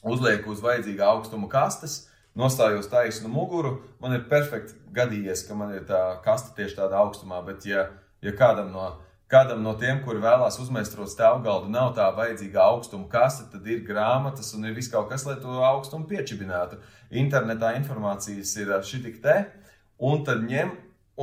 uzlieku 0.00 0.54
uz 0.54 0.64
vajadzīgā 0.64 1.12
augstuma 1.12 1.50
kastes 1.52 2.06
nostājos 2.34 2.88
taisnu 2.90 3.28
muguru. 3.28 3.76
Man 4.00 4.16
ir 4.16 4.24
perfekti 4.32 4.78
gadījies, 4.96 5.44
ka 5.48 5.56
man 5.58 5.74
ir 5.76 5.84
tā 5.88 6.00
kasta 6.24 6.54
tieši 6.56 6.80
tādā 6.80 6.98
augstumā, 7.04 7.42
bet, 7.46 7.68
ja 7.68 7.86
ja 8.24 8.32
kādam 8.36 8.70
no, 8.72 8.86
kādam 9.30 9.62
no 9.64 9.74
tiem, 9.80 10.00
kuri 10.04 10.22
vēlās 10.22 10.58
uzmeistarot 10.62 11.10
stāvgaldu, 11.12 11.70
nav 11.72 11.92
tā 11.98 12.06
vajadzīga 12.16 12.62
augstuma 12.64 13.08
kasta, 13.12 13.46
tad 13.52 13.66
ir 13.68 13.84
grāmatas 13.86 14.52
un 14.56 14.66
ir 14.68 14.76
viss 14.76 14.92
kaut 14.92 15.10
kas, 15.12 15.26
lai 15.28 15.36
to 15.42 15.60
augstumu 15.64 16.08
piečibinātu. 16.10 16.80
Internetā 17.24 17.74
informācijas 17.78 18.54
ir 18.60 18.74
šī 18.84 19.02
tik 19.08 19.20
te, 19.24 19.38
un 20.00 20.24
tad 20.26 20.44
ņem 20.48 20.72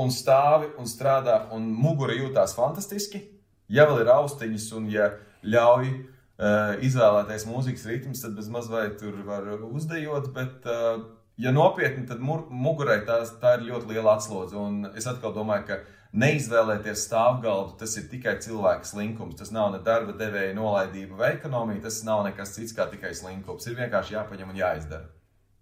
un 0.02 0.12
stāvi 0.14 0.72
un 0.80 0.88
strādā, 0.88 1.46
un 1.56 1.68
mugura 1.76 2.16
jūtās 2.16 2.56
fantastiski. 2.56 3.26
Ja 3.72 3.88
vēl 3.88 4.04
ir 4.04 4.12
austiņas 4.12 4.68
un 4.78 4.90
ja 4.92 5.14
ļauj 5.48 5.88
uh, 5.92 6.76
izvēlēties 6.84 7.48
mūzikas 7.48 7.88
ritmus, 7.88 8.22
tad 8.24 8.36
bez 8.38 8.50
mazliet 8.52 8.98
tur 9.00 9.16
var 9.28 9.48
uzdejot, 9.68 10.32
bet 10.36 10.68
uh, 10.68 11.04
ja 11.42 11.54
nopietni, 11.56 12.06
tad 12.08 12.22
mugurai 12.22 13.02
tā, 13.08 13.22
tā 13.42 13.56
ir 13.58 13.68
ļoti 13.72 13.94
liela 13.94 14.18
atslodze. 14.18 14.60
Un 14.60 14.92
es 14.96 15.08
atkal 15.10 15.34
domāju, 15.36 15.68
ka 15.72 15.80
neizvēlēties 16.12 17.06
stāvgaldu, 17.08 17.78
tas 17.80 17.96
ir 18.00 18.10
tikai 18.12 18.36
cilvēka 18.44 18.88
slinkums. 18.88 19.38
Tas 19.40 19.54
nav 19.56 19.72
ne 19.76 19.80
darba 19.84 20.16
devēja 20.18 20.56
nolaidība 20.58 21.20
vai 21.24 21.34
ekonomija, 21.38 21.86
tas 21.88 22.02
nav 22.08 22.26
nekas 22.28 22.56
cits 22.58 22.76
kā 22.76 22.88
tikai 22.92 23.14
slinkums. 23.18 23.68
Ir 23.68 23.80
vienkārši 23.80 24.18
jāpaņem 24.18 24.52
un 24.52 24.60
jāizdara. 24.60 25.10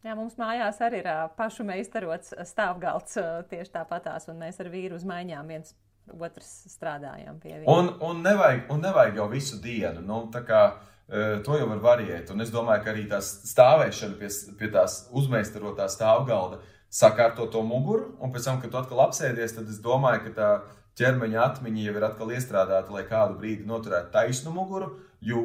Jā, 0.06 0.16
mums 0.16 0.38
mājās 0.40 0.80
arī 0.82 1.02
ir 1.02 1.10
pašu 1.36 1.66
meistarots 1.68 2.32
stāvgalds 2.48 3.18
tieši 3.52 3.74
tāpatās, 3.74 4.30
un 4.32 4.40
mēs 4.40 4.62
ar 4.64 4.70
vīru 4.72 4.96
uz 4.96 5.04
maiņām 5.08 5.52
viens 5.52 5.74
otrs 6.10 6.54
strādājam 6.72 7.38
pie 7.44 7.58
viņa. 7.58 7.68
Un, 7.70 7.92
un, 8.08 8.24
nevajag, 8.26 8.64
un 8.72 8.82
nevajag 8.82 9.20
jau 9.20 9.28
visu 9.30 9.60
dienu. 9.62 10.02
Nu, 10.02 10.22
kā, 10.32 10.64
to 11.46 11.60
jau 11.60 11.68
var 11.74 11.84
variēt. 11.84 12.32
Un 12.34 12.42
es 12.42 12.54
domāju, 12.54 12.86
ka 12.86 12.94
arī 12.94 13.06
tā 13.12 13.20
stāvēšana 13.26 14.18
pie, 14.22 14.32
pie 14.58 14.72
tās 14.74 15.02
uzmeistarotā 15.12 15.90
stāvgalda 15.92 16.64
sakārto 16.90 17.48
to 17.52 17.62
muguru, 17.66 18.16
un 18.20 18.34
pēc 18.34 18.50
tam, 18.50 18.60
kad 18.62 18.74
tu 18.74 18.82
atkal 18.82 19.06
apsēdies, 19.06 19.56
tad 19.58 19.70
es 19.70 19.80
domāju, 19.84 20.26
ka 20.28 20.36
tā 20.36 20.50
ķermeņa 21.00 21.42
atmiņa 21.46 21.86
jau 21.86 21.96
ir 21.96 22.06
atkal 22.10 22.34
iestrādāta, 22.36 22.94
lai 22.94 23.06
kādu 23.08 23.38
brīdi 23.40 23.68
noturētu 23.70 24.12
taisnu 24.16 24.54
muguru, 24.56 24.92
jo 25.22 25.42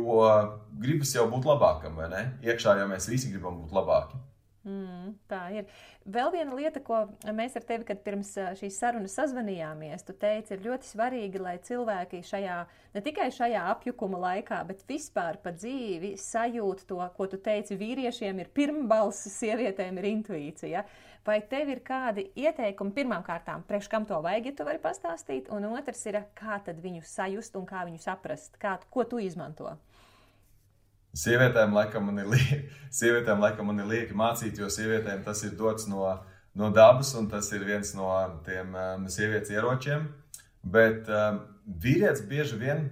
gribas 0.80 1.14
jau 1.14 1.28
būt 1.30 1.48
labākam, 1.50 1.98
vai 2.00 2.10
ne? 2.10 2.22
Iekšā 2.46 2.78
jau 2.80 2.88
mēs 2.90 3.10
visi 3.10 3.32
gribam 3.32 3.60
būt 3.62 3.74
labāki. 3.76 4.20
Mm, 4.64 5.10
tā 5.28 5.42
ir. 5.52 5.66
Vēl 6.08 6.30
viena 6.32 6.54
lieta, 6.56 6.80
ko 6.80 7.02
mēs 7.36 7.52
ar 7.58 7.66
tevi, 7.68 7.84
kad 7.84 8.00
pirms 8.04 8.30
šīs 8.56 8.78
sarunas 8.80 9.12
sazvanījāmies, 9.18 10.06
tu 10.08 10.14
teici, 10.16 10.54
ir 10.56 10.64
ļoti 10.64 10.88
svarīgi, 10.88 11.40
lai 11.40 11.58
cilvēki 11.64 12.22
šajā, 12.24 12.56
ne 12.96 13.02
tikai 13.04 13.28
šajā 13.36 13.66
apjukuma 13.74 14.22
laikā, 14.22 14.62
bet 14.68 14.80
vispār 14.88 15.36
pa 15.44 15.52
dzīvi 15.52 16.14
sajūt 16.20 16.86
to, 16.88 17.00
ko 17.16 17.28
tu 17.28 17.40
teici, 17.44 17.76
vīriešiem 17.76 18.40
ir 18.40 18.52
pirmbalss, 18.56 19.28
sievietēm 19.36 20.00
ir 20.00 20.08
intuīcija. 20.14 20.84
Vai 21.24 21.38
tev 21.48 21.70
ir 21.72 21.80
kādi 21.80 22.26
ieteikumi 22.36 22.92
pirmām 22.92 23.22
kārtām, 23.24 23.62
priekš 23.64 23.86
kam 23.88 24.04
to 24.04 24.18
vajag, 24.20 24.50
ja 24.50 24.56
tu 24.58 24.66
vari 24.68 24.80
pastāstīt, 24.82 25.46
un 25.48 25.64
otrs 25.70 26.02
ir, 26.10 26.18
kā 26.36 26.58
tad 26.66 26.82
viņu 26.84 27.00
sajust 27.08 27.56
un 27.56 27.64
kā 27.68 27.86
viņu 27.88 28.02
saprast, 28.02 28.58
kā, 28.60 28.74
ko 28.92 29.06
tu 29.08 29.22
izmanto? 29.24 29.72
Sievietēm 31.16 31.72
laikam 31.72 32.10
man 32.10 32.20
ir, 32.20 32.28
lieki, 32.28 32.58
sievietēm, 32.98 33.40
laikam 33.40 33.70
man 33.70 33.80
ir 33.80 33.88
lieki 33.88 34.18
mācīt, 34.20 34.60
jo 34.60 34.68
sievietēm 34.68 35.24
tas 35.24 35.40
ir 35.48 35.56
dots 35.56 35.88
no, 35.88 36.10
no 36.60 36.68
dabas, 36.76 37.14
un 37.16 37.30
tas 37.32 37.48
ir 37.56 37.64
viens 37.64 37.94
no 37.96 38.10
tiem 38.44 38.76
um, 38.76 39.08
sievietes 39.08 39.54
ieročiem. 39.54 40.10
Bet 40.60 41.08
um, 41.08 41.40
vīrietis 41.64 42.24
bieži 42.28 42.60
vien 42.60 42.88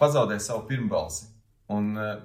pazaudē 0.00 0.40
savu 0.40 0.64
pirmbalsi. 0.70 1.28
Un, 1.72 1.92
uh, 2.00 2.16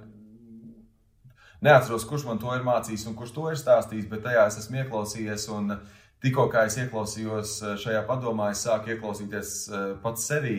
neatceros, 1.64 2.06
kurš 2.08 2.26
man 2.28 2.40
to 2.42 2.52
ir 2.54 2.66
mācījis 2.66 3.06
un 3.10 3.16
kurš 3.18 3.32
to 3.36 3.46
ir 3.52 3.58
stāstījis, 3.60 4.10
bet 4.10 4.24
tajā 4.26 4.46
es 4.50 4.58
esmu 4.62 4.82
ieklausījies. 4.82 5.48
Un, 5.56 5.78
tikko 6.24 6.48
kā 6.52 6.66
es 6.68 6.78
ieklausījos 6.82 7.54
uh, 7.62 7.74
šajā 7.80 8.02
padomā, 8.08 8.52
es 8.54 8.64
sāku 8.66 8.94
ieklausīties 8.94 9.56
uh, 9.70 9.82
pats 10.02 10.26
sevī. 10.30 10.58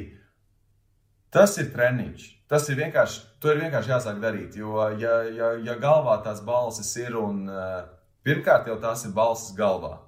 Tas 1.33 1.57
ir 1.61 1.71
treniņš. 1.73 2.27
Tas 2.49 2.65
ir 2.71 2.79
vienkārši, 2.79 3.19
to 3.41 3.51
ir 3.53 3.59
vienkārši 3.61 3.91
jāsāk 3.91 4.21
darīt. 4.23 4.55
Jo, 4.57 4.79
ja, 4.97 5.19
ja, 5.29 5.51
ja 5.61 5.75
galvā 5.77 6.17
tās 6.25 6.41
balsis 6.45 6.89
ir, 6.97 7.17
un 7.19 7.43
uh, 7.45 7.83
pirmkārt 8.25 8.69
jau 8.71 8.79
tās 8.81 9.05
ir 9.05 9.13
balsis 9.13 9.53
galvā, 9.57 9.99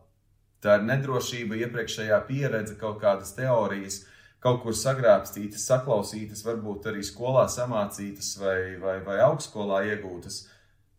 tā 0.63 0.79
ir 0.79 0.87
nedrošība, 0.87 1.59
iepriekšējā 1.67 2.17
pieredze, 2.25 2.77
kaut 2.81 2.97
kādas 3.03 3.35
teorijas, 3.37 4.01
kaut 4.41 4.63
kur 4.63 4.73
sagrābstītas, 4.73 5.67
saklausītas, 5.69 6.41
varbūt 6.47 6.89
arī 6.89 7.05
skolā 7.05 7.45
samācītas 7.51 8.33
vai, 8.41 8.57
vai, 8.81 8.97
vai 9.05 9.19
augstskolā 9.27 9.83
iegūtas. 9.91 10.41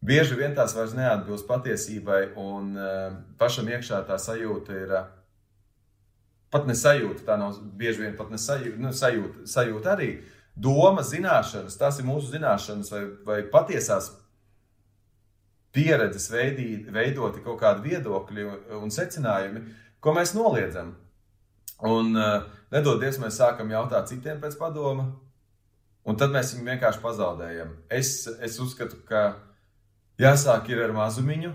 Bieži 0.03 0.35
vien 0.35 0.55
tās 0.57 0.75
vairs 0.75 0.97
neatbilst 0.99 1.47
patiesībai, 1.47 2.33
un 2.41 2.73
uh, 2.75 3.13
pašam 3.39 3.69
iekšā 3.71 4.03
tā 4.09 4.19
sajūta 4.19 4.79
ir. 4.79 4.95
Uh, 4.99 5.11
pat 6.53 6.69
ne 6.69 6.77
sajūta, 6.77 7.25
tā 7.27 7.39
nav 7.41 7.57
bieži 7.79 8.05
vien 8.05 8.17
pat 8.19 8.33
ne 8.33 8.41
sajūta, 8.41 8.81
nu, 8.83 8.93
sajūta, 8.97 9.47
sajūta 9.49 9.95
arī. 9.95 10.11
Doma, 10.53 11.01
zināšanas, 11.07 11.79
tās 11.81 12.01
ir 12.01 12.05
mūsu 12.05 12.35
zināšanas 12.35 12.91
vai, 12.93 13.05
vai 13.25 13.39
patiesās 13.55 14.11
pieredzes 15.73 16.29
veidī, 16.29 16.67
veidoti 16.93 17.41
kaut 17.45 17.63
kādi 17.63 17.89
viedokļi 17.89 18.45
un 18.77 18.93
secinājumi, 18.93 19.63
ko 20.05 20.13
mēs 20.13 20.35
noliedzam. 20.37 20.93
Un 21.89 22.13
uh, 22.19 22.45
nedodies, 22.75 23.17
mēs 23.23 23.41
sākam 23.41 23.73
jautāt 23.73 24.13
citiem 24.13 24.43
pēc 24.43 24.59
padoma, 24.61 25.09
un 26.05 26.21
tad 26.21 26.35
mēs 26.35 26.53
viņu 26.53 26.69
vienkārši 26.69 27.01
pazaudējam. 27.03 27.73
Es, 27.91 28.13
es 28.45 28.61
uzskatu, 28.61 29.01
ka 29.09 29.25
jāsāk 30.23 30.71
ir 30.73 30.85
ar 30.87 30.95
mazumiņu, 30.97 31.53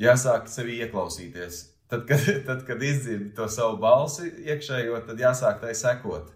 jāsāk 0.00 0.48
sevi 0.50 0.80
ieklausīties. 0.84 1.62
Tad, 1.90 2.04
kad, 2.08 2.26
tad, 2.48 2.66
kad 2.66 2.82
izdzird 2.82 3.32
to 3.36 3.48
savu 3.50 3.80
balsi 3.82 4.30
iekšējo, 4.46 5.00
tad 5.08 5.20
jāsāk 5.20 5.60
tai 5.62 5.74
sekot. 5.78 6.30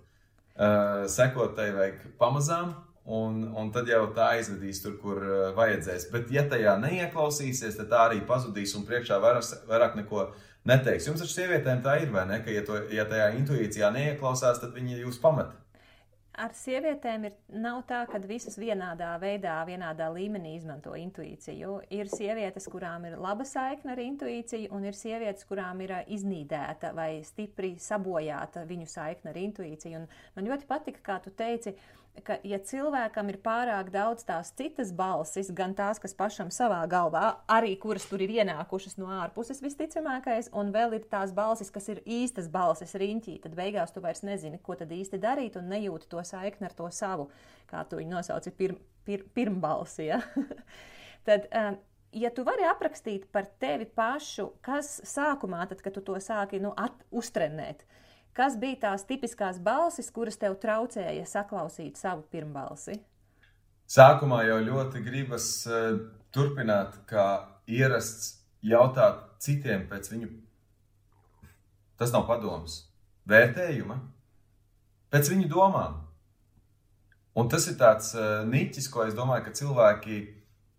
Uh, 0.54 1.04
sekot 1.11 1.56
tai 1.56 1.73
vajag 1.75 2.02
pamazām, 2.18 2.75
un, 3.04 3.40
un 3.59 3.71
tad 3.75 3.88
jau 3.90 4.04
tā 4.14 4.30
aizvedīs 4.37 4.83
tur, 4.85 4.97
kur 5.02 5.18
uh, 5.23 5.49
vajadzēs. 5.56 6.09
Bet, 6.12 6.30
ja 6.35 6.44
tajā 6.50 6.76
neieklausīsies, 6.83 7.78
tad 7.80 7.90
tā 7.90 8.04
arī 8.09 8.21
pazudīs 8.28 8.75
un 8.78 8.87
priekšā 8.87 9.18
vairāk, 9.23 9.49
vairāk 9.71 9.99
neko 9.99 10.28
neteiks. 10.71 11.09
Jums 11.11 11.25
ar 11.25 11.33
sievietēm 11.33 11.83
tā 11.85 11.99
ir, 12.02 12.12
vai 12.14 12.26
ne? 12.30 12.40
Ka, 12.44 12.54
ja, 12.54 12.62
to, 12.66 12.78
ja 12.94 13.06
tajā 13.11 13.33
intuīcijā 13.40 13.90
neieklausās, 13.94 14.62
tad 14.62 14.76
viņi 14.78 15.02
jūs 15.02 15.18
pamet. 15.23 15.50
Ar 16.34 16.50
sievietēm 16.58 17.28
ir, 17.28 17.34
nav 17.62 17.84
tā, 17.86 18.00
ka 18.10 18.18
visas 18.26 18.56
vienādā 18.58 19.12
veidā, 19.22 19.60
vienādā 19.68 20.08
līmenī 20.10 20.56
izmanto 20.58 20.96
intuīciju. 20.98 21.76
Ir 21.94 22.10
sievietes, 22.10 22.66
kurām 22.72 23.06
ir 23.06 23.14
laba 23.22 23.46
saikne 23.46 23.94
ar 23.94 24.02
intuīciju, 24.02 24.72
un 24.74 24.88
ir 24.88 24.98
sievietes, 24.98 25.46
kurām 25.46 25.84
ir 25.86 25.94
iznīdēta 26.16 26.90
vai 26.96 27.22
stipri 27.28 27.76
sabojāta 27.78 28.64
viņu 28.66 28.90
saikne 28.90 29.30
ar 29.30 29.38
intuīciju. 29.44 30.00
Un 30.02 30.08
man 30.34 30.50
ļoti 30.50 30.66
patika, 30.70 31.04
kā 31.06 31.20
tu 31.22 31.30
teici, 31.38 31.76
uh, 31.76 32.03
ka, 32.23 32.37
ja 32.47 32.59
cilvēkam 32.62 33.30
ir 33.33 33.38
pārāk 33.42 33.90
daudz 33.94 34.25
tās 34.26 34.52
citas 34.56 34.92
balsis, 34.94 35.50
gan 35.56 35.75
tās, 35.76 35.99
kas 36.02 36.14
pašam 36.16 36.50
savā 36.54 36.80
galvā, 36.90 37.25
arī 37.50 37.75
kuras 37.80 38.06
tur 38.09 38.23
ir 38.23 38.33
ienākušas 38.37 38.97
no 39.00 39.09
ārpuses, 39.16 39.62
visticamākais, 39.64 40.50
un 40.56 40.71
vēl 40.75 40.99
ir 40.99 41.09
tās 41.11 41.35
balsis, 41.35 41.73
kas 41.75 41.90
ir 41.92 42.02
īstas 42.06 42.50
balsis 42.52 42.94
riņķī, 43.00 43.38
tad 43.44 43.56
beigās 43.59 43.94
tu 43.94 44.04
vairs 44.04 44.23
nezini, 44.26 44.61
ko 44.62 44.76
tad 44.78 44.92
īsti 44.94 45.21
darīt, 45.23 45.59
un 45.61 45.73
nejūti 45.73 46.11
to 46.12 46.23
saikni 46.26 46.68
ar 46.68 46.76
to 46.76 46.90
savu, 46.94 47.28
kā 47.71 47.83
tu 47.88 47.99
viņu 47.99 48.16
nosauci, 48.18 48.54
pir, 48.54 48.76
pir, 49.09 49.26
pirmbalsi. 49.35 50.09
Ja? 50.12 50.21
tad, 51.28 51.50
um, 51.50 51.80
ja 52.14 52.30
tu 52.35 52.47
vari 52.47 52.68
aprakstīt 52.71 53.26
par 53.35 53.50
tevi 53.61 53.90
pašu, 53.90 54.52
kas 54.64 55.00
sākumā, 55.09 55.66
tad, 55.73 55.83
kad 55.83 55.97
tu 55.97 56.04
to 56.12 56.21
sāki 56.23 56.62
nu, 56.62 56.75
at, 56.78 57.06
uztrenēt, 57.11 57.83
uh, 57.83 58.00
Kas 58.34 58.56
bija 58.58 58.80
tās 58.88 59.04
tipiskās 59.06 59.60
balsis, 59.62 60.08
kuras 60.10 60.34
tev 60.40 60.56
traucēja 60.58 61.22
saklausīt 61.30 62.00
savu 62.00 62.24
pirmbalsi? 62.34 62.96
Sākumā 63.86 64.40
jau 64.48 64.56
ļoti 64.64 65.02
gribas 65.04 65.46
uh, 65.70 66.00
turpināt, 66.34 66.96
kā 67.06 67.26
ierasts 67.70 68.40
jautāt 68.66 69.20
citiem 69.44 69.84
pēc 69.86 70.10
viņu. 70.10 70.30
Tas 71.94 72.10
nav 72.10 72.24
padoms, 72.26 72.80
vērtējuma, 73.30 74.00
pēc 75.14 75.30
viņu 75.30 75.46
domām. 75.54 76.02
Un 77.38 77.52
tas 77.54 77.68
ir 77.70 77.78
tāds 77.78 78.10
uh, 78.18 78.42
niķis, 78.50 78.90
ko 78.90 79.06
es 79.06 79.14
domāju, 79.14 79.46
ka 79.46 79.54
cilvēki 79.60 80.18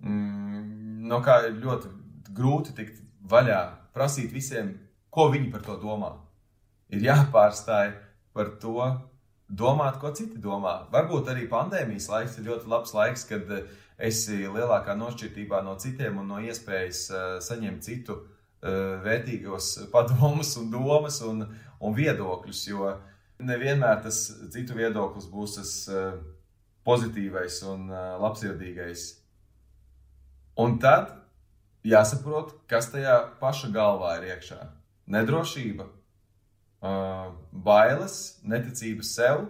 mm, 0.03 1.07
no 1.07 1.23
kā 1.23 1.39
ir 1.47 1.55
ļoti 1.63 1.95
grūti 2.35 2.75
tikt 2.75 2.99
vaļā, 3.31 3.63
prasīt 3.95 4.35
visiem, 4.35 4.75
ko 5.07 5.29
viņi 5.31 5.53
par 5.55 5.63
to 5.63 5.79
domā 5.79 6.11
ir 6.93 7.05
jāpārstāj 7.07 7.93
par 8.35 8.51
to 8.61 8.91
domāt, 9.47 9.99
ko 10.01 10.11
citi 10.15 10.39
domā. 10.41 10.85
Varbūt 10.93 11.29
arī 11.31 11.47
pandēmijas 11.49 12.09
laiks 12.11 12.37
ir 12.39 12.47
ļoti 12.49 12.69
labs 12.71 12.93
laiks, 12.97 13.25
kad 13.29 13.51
eh, 13.53 13.65
esi 14.09 14.43
lielākā 14.43 14.95
nošķirtībā 14.97 15.61
no 15.63 15.75
citiem 15.79 16.17
un 16.19 16.31
no 16.33 16.39
iespējas 16.43 17.01
uh, 17.13 17.19
saņemt 17.39 17.85
citu 17.85 18.17
uh, 18.17 18.97
vērtīgos 19.05 19.69
padomus 19.93 20.55
un 20.59 20.71
domas 20.73 21.21
un, 21.23 21.45
un 21.79 21.95
viedokļus, 21.95 22.63
jo 22.71 22.95
nevienmēr 23.39 24.01
tas 24.03 24.25
citu 24.51 24.75
viedoklis 24.75 25.29
būs 25.31 25.57
tas 25.59 25.71
pozitīvais 26.87 27.57
un 27.67 27.89
labsirdīgais. 28.21 29.03
Un 30.61 30.77
tad 30.79 31.09
jāsaprot, 31.83 32.53
kas 32.71 32.87
tajā 32.93 33.17
paša 33.41 33.71
galvā 33.75 34.15
ir 34.19 34.29
iekšā. 34.35 34.59
Nedrošība, 35.11 35.87
bailes, 36.81 38.17
neticība 38.43 39.03
sev. 39.03 39.45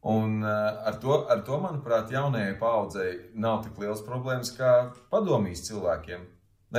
Un 0.00 0.44
ar 0.44 0.96
to, 1.00 1.26
ar 1.28 1.42
to, 1.44 1.58
manuprāt, 1.60 2.12
jaunajai 2.12 2.54
paudzei 2.60 3.10
nav 3.34 3.62
tik 3.66 3.76
liels 3.82 4.00
problēmas 4.06 4.54
kā 4.56 4.70
padomīs 5.12 5.66
cilvēkiem. 5.66 6.22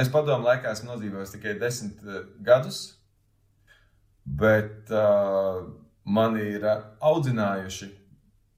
Es 0.02 0.10
padomu 0.10 0.48
laikā 0.48 0.72
esmu 0.72 0.94
nodzīvojis 0.94 1.34
tikai 1.36 1.58
desmit 1.60 2.00
gadus, 2.42 2.80
bet 4.26 4.90
uh, 4.96 5.66
man 6.06 6.38
ir 6.40 6.64
audzinājuši 7.04 7.90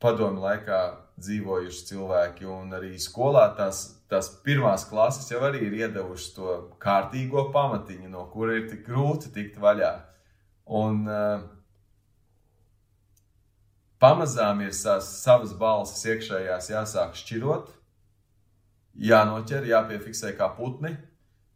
padomu 0.03 0.43
laikā 0.43 0.81
dzīvojuši 1.23 1.85
cilvēki, 1.89 2.45
un 2.49 2.73
arī 2.77 2.93
skolā 3.01 3.47
tās, 3.57 3.83
tās 4.09 4.29
pirmās 4.45 4.85
klases 4.89 5.29
jau 5.31 5.41
arī 5.47 5.67
ir 5.67 5.75
iedevušas 5.83 6.33
to 6.35 6.55
kārtīgo 6.83 7.47
pamatiņu, 7.53 8.09
no 8.13 8.25
kura 8.33 8.57
ir 8.59 8.67
tik 8.69 8.85
grūti 8.87 9.31
tikt 9.33 9.59
vaļā. 9.61 9.93
Un 10.63 11.03
uh, 11.11 11.43
pamazām 13.99 14.61
ir 14.63 14.73
savas, 14.75 15.09
savas 15.23 15.53
balsis 15.59 16.05
iekšējās 16.11 16.69
jāsāk 16.71 17.17
šķirot, 17.19 17.71
jānoķer, 19.09 19.67
jāpiefiksē 19.67 20.33
kā 20.39 20.49
putni, 20.57 20.95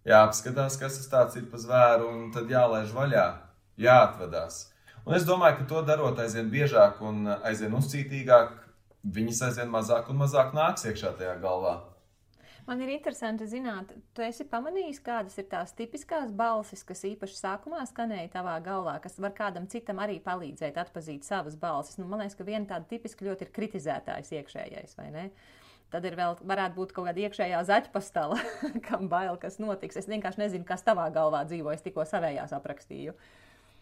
jāapskatās, 0.07 0.79
kas 0.79 0.99
tas 0.99 1.11
tāds 1.11 1.39
ir 1.39 1.47
pa 1.51 1.59
zvēru, 1.61 2.09
un 2.11 2.31
tad 2.35 2.51
jālaiž 2.51 2.91
vaļā, 2.95 3.27
jāatvadās. 3.79 4.65
Un 5.07 5.15
es 5.15 5.27
domāju, 5.27 5.61
ka 5.61 5.67
to 5.71 5.81
darot 5.87 6.19
aizvien 6.19 6.49
biežāk 6.51 6.99
un 7.03 7.27
aizvien 7.37 7.75
uzcītīgāk, 7.79 8.55
viņas 9.15 9.43
aizvien 9.47 9.71
mazāk 9.71 10.09
un 10.11 10.19
mazāk 10.19 10.51
nāks 10.55 10.87
iekšā 10.89 11.13
tajā 11.19 11.37
galvā. 11.43 11.77
Man 12.67 12.81
ir 12.83 12.89
interesanti 12.91 13.45
zināt, 13.47 13.93
tu 14.11 14.23
esi 14.25 14.43
pamanījis, 14.51 14.97
kādas 14.99 15.37
ir 15.39 15.45
tās 15.47 15.71
tipiskās 15.75 16.33
balsis, 16.35 16.81
kas 16.83 17.05
īpaši 17.07 17.37
sākumā 17.39 17.85
skanēja 17.87 18.33
tavā 18.33 18.57
galvā, 18.65 18.97
kas 18.99 19.15
var 19.23 19.31
kādam 19.37 19.69
citam 19.71 20.01
arī 20.03 20.17
palīdzēt 20.25 20.75
atpazīt 20.81 21.23
savas 21.23 21.55
balsis. 21.61 21.95
Nu, 21.95 22.09
man 22.11 22.25
liekas, 22.25 22.35
ka 22.35 22.47
viena 22.47 22.67
tāda 22.67 22.89
tipiska 22.89 23.23
ļoti 23.29 23.47
ir 23.47 23.53
kritizētājs 23.55 24.33
iekšējais, 24.35 24.97
vai 24.99 25.07
ne? 25.15 25.25
Tad 25.95 26.03
ir 26.03 26.19
vēl, 26.19 26.35
varētu 26.43 26.75
būt 26.75 26.91
kaut 26.91 27.07
kāda 27.07 27.23
iekšējā 27.23 27.63
zaķpastala, 27.71 28.41
kam 28.89 29.07
bail, 29.07 29.39
kas 29.39 29.61
notiks. 29.63 29.95
Es 29.95 30.11
vienkārši 30.11 30.43
nezinu, 30.43 30.67
kas 30.67 30.83
tavā 30.83 31.07
galvā 31.15 31.45
dzīvo, 31.47 31.71
es 31.71 31.87
tikko 31.87 32.03
savējās 32.03 32.51
aprakstīju. 32.59 33.15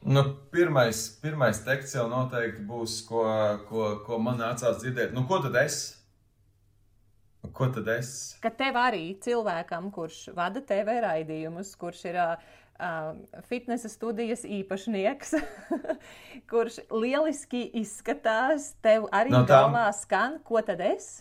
Nu, 0.05 0.27
pirmais, 0.53 1.07
pirmais 1.25 1.65
teksts 1.65 1.97
jau 1.97 2.05
noteikti 2.11 2.61
būs, 2.69 3.01
ko, 3.09 3.25
ko, 3.65 3.95
ko 4.05 4.21
man 4.21 4.37
nācās 4.45 4.77
dzirdēt. 4.83 5.17
Nu, 5.17 5.25
ko 5.25 5.41
tad 5.41 5.57
es? 5.65 5.87
Ko 7.55 7.69
tad 7.71 7.87
es? 7.93 8.09
Ka 8.43 8.51
tev 8.51 8.75
arī 8.75 9.13
cilvēkam, 9.23 9.87
kurš 9.95 10.25
vada 10.35 10.59
TV 10.59 10.97
raidījumus, 11.05 11.69
kurš 11.79 12.01
ir 12.09 12.17
uh, 12.19 12.33
fitnesa 13.47 13.87
studijas 13.91 14.43
īpašnieks, 14.43 15.37
kurš 16.51 16.81
lieliski 16.91 17.63
izskatās, 17.79 18.73
tev 18.83 19.07
arī 19.15 19.31
no 19.31 19.45
tām... 19.47 19.71
galvā 19.71 19.85
skan, 19.95 20.41
ko 20.43 20.59
tad 20.67 20.83
es? 20.83 21.13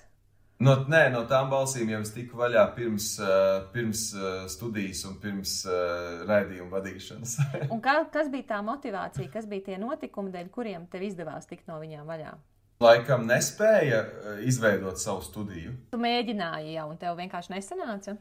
No, 0.63 0.75
nē, 0.91 1.05
no 1.15 1.25
tām 1.31 1.51
balsīm 1.51 1.91
jau 1.91 2.01
es 2.03 2.11
tiku 2.15 2.39
vaļā 2.39 2.65
pirms, 2.77 3.13
uh, 3.23 3.69
pirms 3.75 4.03
uh, 4.19 4.45
studijas 4.51 5.05
un 5.07 5.15
pirms 5.23 5.55
uh, 5.67 6.25
raidījuma 6.27 6.81
vadīšanas. 6.81 7.37
un 7.75 7.83
kā, 7.85 8.01
kas 8.15 8.31
bija 8.33 8.49
tā 8.57 8.61
motivācija, 8.67 9.31
kas 9.31 9.47
bija 9.51 9.69
tie 9.71 9.79
notikumi, 9.83 10.35
dēļ 10.35 10.51
kuriem 10.55 10.91
tev 10.91 11.07
izdevās 11.07 11.47
tikt 11.51 11.71
no 11.71 11.79
viņām 11.83 12.11
vaļā? 12.11 12.35
Laikam 12.83 13.27
nespēja 13.29 14.01
eh, 14.03 14.41
izveidot 14.49 14.99
savu 15.01 15.23
studiju. 15.25 15.75
Tu 15.93 16.01
mēģināji 16.01 16.75
jau, 16.77 16.89
un 16.91 16.99
tev 17.01 17.19
vienkārši 17.19 17.55
nesanāca. 17.55 18.17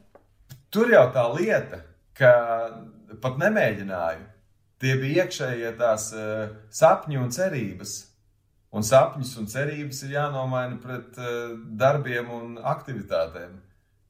Tur 0.74 0.90
jau 0.90 1.04
tā 1.14 1.24
lieta, 1.34 1.82
ka 2.18 2.32
pat 3.22 3.38
nemēģināju. 3.42 4.30
Tie 4.82 4.96
bija 5.00 5.24
iekšējie 5.24 5.70
tās 5.78 6.08
uh, 6.18 6.50
sapņi 6.74 7.16
un 7.22 7.30
cerības. 7.32 7.92
Un 8.74 8.82
sapņus 8.84 9.30
un 9.38 9.46
cerības 9.48 10.02
ir 10.04 10.16
jānomaina 10.16 10.80
pret 10.82 11.14
uh, 11.22 11.54
darbiem 11.78 12.32
un 12.34 12.56
aktivitātēm. 12.58 13.54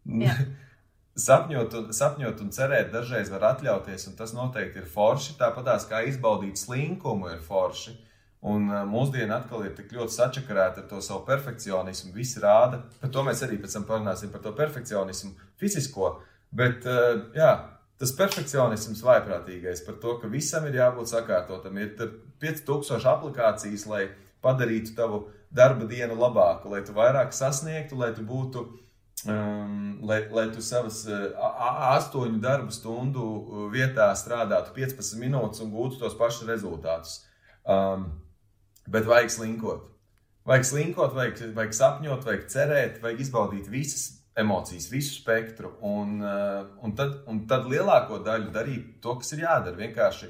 sapņot, 1.26 1.76
un, 1.78 1.92
sapņot 1.94 2.40
un 2.46 2.50
cerēt 2.56 2.90
dažreiz 2.96 3.30
var 3.30 3.44
atļauties, 3.52 4.08
un 4.08 4.16
tas 4.18 4.32
noteikti 4.34 4.80
ir 4.80 4.88
forši. 4.88 5.36
Tāpat 5.38 5.86
kā 5.92 6.00
izbaudīt 6.08 6.58
slinkumu 6.58 7.30
ir 7.36 7.44
forši. 7.44 7.94
Uh, 7.94 8.13
Un 8.44 8.66
mūsdiena 8.90 9.38
atkal 9.40 9.62
ir 9.64 9.72
tik 9.72 9.94
ļoti 9.96 10.12
sačakarēta 10.18 10.82
ar 10.82 10.88
to 10.90 10.98
savu 11.00 11.22
perfekcionismu. 11.24 12.12
Visi 12.12 12.42
rāda, 12.42 12.82
par 13.00 13.12
to 13.14 13.22
mēs 13.24 13.40
arī 13.46 13.56
pēc 13.62 13.78
tam 13.78 13.86
parunāsim 13.88 14.32
par 14.34 14.42
to 14.44 14.52
perfekcionismu 14.58 15.30
fizisko. 15.60 16.10
Bet 16.52 16.84
jā, 17.34 17.52
tas 18.00 18.12
perfekcionisms 18.18 19.00
vaiprātīgais 19.06 19.80
par 19.86 19.96
to, 20.02 20.18
ka 20.20 20.28
visam 20.28 20.66
ir 20.68 20.76
jābūt 20.76 21.08
sakārtotam. 21.14 21.78
Ir 21.80 21.94
5000 22.44 23.08
aplikācijas, 23.14 23.86
lai 23.88 24.02
padarītu 24.44 24.92
tavu 24.98 25.22
darba 25.54 25.88
dienu 25.88 26.18
labāku, 26.18 26.68
lai 26.74 26.82
tu 26.84 26.92
vairāk 26.96 27.32
sasniegtu, 27.32 27.96
lai 27.96 28.12
tu 28.16 28.26
būtu. 28.28 28.66
Um, 29.24 30.02
lai, 30.04 30.18
lai 30.28 30.50
tu 30.52 30.60
savas 30.60 30.98
astoņu 31.08 32.42
darbu 32.44 32.74
stundu 32.74 33.22
vietā 33.72 34.10
strādātu 34.20 34.74
15 34.76 35.16
minūtes 35.16 35.62
un 35.64 35.70
gūtu 35.72 35.96
tos 36.02 36.18
pašus 36.18 36.44
rezultātus. 36.50 37.22
Um, 37.64 38.10
Bet 38.90 39.08
vajag 39.08 39.32
slinkot. 39.32 39.88
Vajag 40.44 40.66
slinkot, 40.68 41.14
vajag, 41.16 41.40
vajag 41.56 41.76
sapņot, 41.78 42.24
vajag 42.26 42.46
cerēt, 42.52 43.00
vajag 43.02 43.22
izbaudīt 43.24 43.70
visas 43.72 44.10
emocijas, 44.36 44.90
visu 44.92 45.14
spektru. 45.16 45.72
Un, 45.80 46.18
uh, 46.20 46.66
un, 46.84 46.92
tad, 46.96 47.22
un 47.30 47.44
tad 47.48 47.68
lielāko 47.70 48.20
daļu 48.24 48.50
darīt 48.52 48.98
to, 49.04 49.16
kas 49.20 49.32
ir 49.32 49.44
jādara. 49.46 49.78
Vienkārši, 49.78 50.28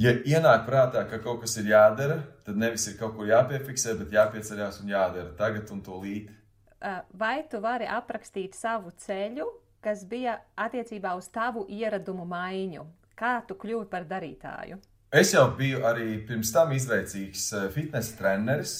ja 0.00 0.14
ienāk 0.24 0.64
prātā, 0.68 1.04
ka 1.10 1.20
kaut 1.24 1.42
kas 1.44 1.58
ir 1.60 1.68
jādara, 1.74 2.22
tad 2.46 2.56
nevis 2.62 2.88
ir 2.88 2.96
kaut 3.00 3.18
kur 3.18 3.28
jāpiefiksē, 3.28 3.98
bet 4.00 4.16
jāpieceļās 4.16 4.80
un 4.82 4.94
jādara 4.94 5.36
tagad 5.36 5.72
un 5.74 5.84
tūlīt. 5.84 6.32
Vai 7.16 7.40
tu 7.50 7.60
vari 7.60 7.88
aprakstīt 7.90 8.54
savu 8.54 8.92
ceļu, 9.02 9.48
kas 9.84 10.04
bija 10.08 10.38
attiecībā 10.56 11.16
uz 11.18 11.28
tavu 11.32 11.64
ieradumu 11.72 12.24
maiņu? 12.28 12.84
Kā 13.16 13.40
tu 13.48 13.56
kļuvi 13.56 13.88
par 13.92 14.04
darītāju? 14.08 14.78
Es 15.16 15.30
jau 15.32 15.46
biju 15.56 15.78
arī 15.88 16.18
pirms 16.28 16.50
tam 16.52 16.74
izveicīgs 16.76 17.46
fitnesa 17.72 18.18
treneris 18.18 18.72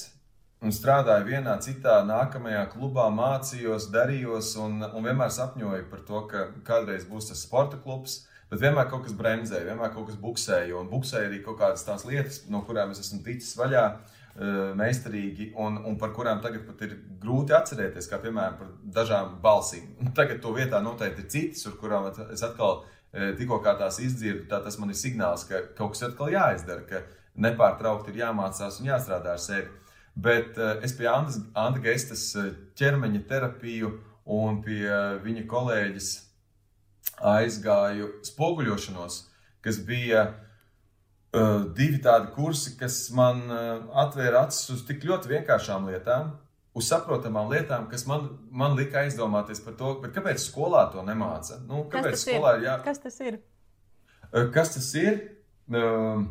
un 0.61 0.73
strādāju 0.75 1.25
vienā 1.31 1.55
citā 1.65 1.95
nākamajā 2.05 2.59
klubā, 2.75 3.07
mācījos, 3.09 3.87
darījos 3.89 4.51
un, 4.61 4.83
un 4.85 5.07
vienmēr 5.07 5.31
sapņoju 5.33 5.87
par 5.89 6.03
to, 6.05 6.19
ka 6.29 6.43
kādreiz 6.67 7.07
būs 7.09 7.31
tas 7.31 7.41
sporta 7.41 7.79
klubs. 7.81 8.19
Bet 8.51 8.61
vienmēr 8.61 8.85
kaut 8.91 9.07
kas 9.07 9.15
bremzēja, 9.17 9.65
vienmēr 9.71 9.89
kaut 9.95 10.11
kas 10.11 10.19
buksēja. 10.21 10.75
Un 10.77 10.91
buksēja 10.91 11.31
arī 11.31 11.39
kaut 11.45 11.57
kādas 11.63 11.87
tās 11.87 12.05
lietas, 12.05 12.43
no 12.53 12.61
kurām 12.67 12.93
es 12.93 13.01
esmu 13.01 13.23
ticis 13.25 13.57
vaļā, 13.57 13.81
eh, 13.87 14.59
meistarīgi, 14.77 15.49
un, 15.63 15.81
un 15.89 15.97
par 15.97 16.13
kurām 16.15 16.43
tagad 16.45 16.67
pat 16.69 16.85
ir 16.85 16.93
grūti 17.23 17.57
atcerēties, 17.57 18.11
kā 18.11 18.21
piemēram 18.21 18.61
par 18.61 18.69
dažām 18.99 19.39
balsīm. 19.41 19.89
Tagad 20.15 20.39
to 20.45 20.53
vietā 20.55 20.83
noteikti 20.85 21.25
ir 21.25 21.33
citas, 21.33 21.65
ar 21.65 21.75
kurām 21.81 22.07
es 22.13 22.45
atkal 22.45 22.83
eh, 22.85 22.96
tikko 23.11 23.59
tās 23.63 23.99
izdzirdu. 24.03 24.47
Tā 24.51 24.61
tas 24.63 24.77
man 24.79 24.91
ir 24.93 24.99
signāls, 24.99 25.45
ka 25.47 25.63
kaut 25.77 25.95
kas 25.95 26.07
atkal 26.09 26.31
jāizdara, 26.33 26.85
ka 26.89 27.03
nepārtraukti 27.37 28.13
ir 28.13 28.23
jāmācās 28.25 28.79
un 28.81 28.89
jāstrādā 28.91 29.35
ar 29.35 29.41
sevi. 29.41 29.69
Bet 30.17 30.57
es 30.81 30.95
pie 30.97 31.05
Andas, 31.11 31.37
Anda 31.53 31.81
Gestas 31.83 32.31
ķermeņa 32.79 33.21
terapiju 33.29 33.91
un 34.37 34.61
pie 34.65 34.89
viņa 35.23 35.43
kolēģis 35.49 36.09
aizgāju 37.21 38.09
spoguļošanos, 38.25 39.19
kas 39.61 39.79
bija 39.85 40.25
divi 41.77 42.01
tādi 42.01 42.31
kursi, 42.33 42.73
kas 42.79 42.99
man 43.13 43.45
atvēra 43.93 44.47
acis 44.47 44.73
uz 44.73 44.83
tik 44.87 45.05
ļoti 45.05 45.35
vienkāršām 45.35 45.87
lietām, 45.91 46.33
uz 46.77 46.89
saprotamām 46.91 47.49
lietām, 47.51 47.87
kas 47.91 48.05
man, 48.09 48.29
man 48.53 48.75
lika 48.77 49.01
aizdomāties 49.03 49.61
par 49.65 49.77
to, 49.79 49.95
kāpēc 50.13 50.41
skolā 50.43 50.85
to 50.93 51.03
nemāca. 51.05 51.59
Nu, 51.65 51.85
kāpēc 51.91 52.17
kas 52.17 52.25
skolā 52.27 52.57
ir? 52.59 52.67
Jā... 52.67 52.75
Kas 52.85 53.01
tas 53.03 53.19
ir? 53.25 53.39
Kas 54.53 54.73
tas 54.75 54.89
ir? 54.99 55.19
Uh, 55.67 56.25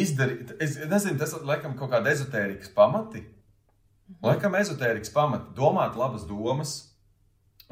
izdarīt. 0.00 0.56
Es 0.62 0.76
nezinu, 0.80 1.18
tas 1.20 1.36
ir 1.36 1.46
laikam 1.46 1.76
kaut 1.78 1.92
kāda 1.94 2.12
ezotērijas 2.14 2.72
pamati. 2.74 3.22
Laikam 4.24 4.56
ezotērijas 4.58 5.12
pamati, 5.14 5.52
domāt 5.56 5.96
labas 5.96 6.26
domas, 6.28 6.74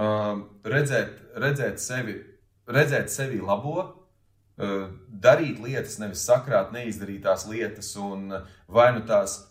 uh, 0.01 0.39
redzēt, 0.65 1.19
redzēt, 1.43 1.81
sevi, 1.83 2.17
redzēt 2.73 3.13
sevi 3.13 3.41
labo, 3.45 3.83
uh, 3.85 4.87
darīt 5.27 5.61
lietas, 5.61 5.99
nevis 6.01 6.25
sakrāt 6.25 6.73
neizdarītās 6.73 7.45
lietas, 7.51 7.93
un 8.01 8.33
vai 8.73 8.89
nu 8.97 9.05
tās 9.09 9.43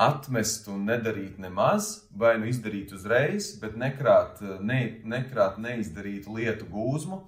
atmest 0.00 0.66
un 0.72 0.86
nedarīt 0.88 1.38
nemaz, 1.38 2.08
vai 2.10 2.34
nu 2.40 2.48
izdarīt 2.50 2.92
uzreiz, 2.96 3.52
bet 3.62 3.76
nekrāt, 3.78 4.40
ne, 4.60 4.80
nekrāt 5.06 5.60
neizdarītu 5.62 6.34
lietu 6.34 6.66
gūzmu. 6.70 7.20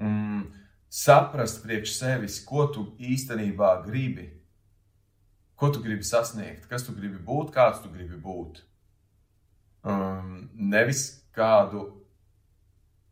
Mm, 0.00 0.42
saprast 0.90 1.62
priekš 1.62 1.94
sevis, 2.00 2.40
ko 2.42 2.66
tu 2.74 2.88
īstenībā 2.98 3.76
gribi, 3.84 4.26
ko 5.60 5.70
tu 5.70 5.82
gribi 5.84 6.06
sasniegt, 6.06 6.66
kas 6.70 6.86
tu 6.86 6.96
gribi 6.96 7.20
būt, 7.22 7.52
kāds 7.54 7.82
tu 7.84 7.92
gribi 7.92 8.18
būt. 8.18 8.64
Um, 9.86 10.50
nevis 10.54 11.22
kādu 11.36 11.86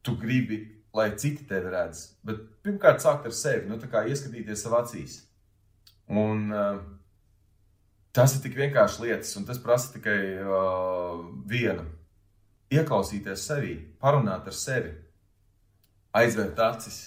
tu 0.03 0.17
gribi, 0.19 0.65
lai 0.97 1.13
citi 1.21 1.47
tevi 1.47 1.71
redz, 1.71 2.17
bet 2.27 2.41
pirmkārt 2.65 3.05
sākt 3.05 3.29
ar 3.29 3.35
sevi, 3.37 3.69
nu, 3.71 3.79
ieskatīties 3.79 4.65
savā 4.65 4.83
acīs. 4.83 5.21
Un, 6.09 6.49
uh, 6.51 6.81
tas 8.17 8.35
ir 8.37 8.43
tik 8.45 8.57
vienkārši 8.59 9.05
lietas, 9.05 9.35
un 9.39 9.47
tas 9.49 9.61
prasa 9.63 9.93
tikai 9.95 10.19
uh, 10.43 11.21
vienu. 11.49 11.85
Ieklausīties 12.73 13.47
sevī, 13.49 13.75
parunāt 14.01 14.49
ar 14.49 14.57
sevi, 14.57 14.93
aizvērt 16.17 16.59
acis, 16.61 16.99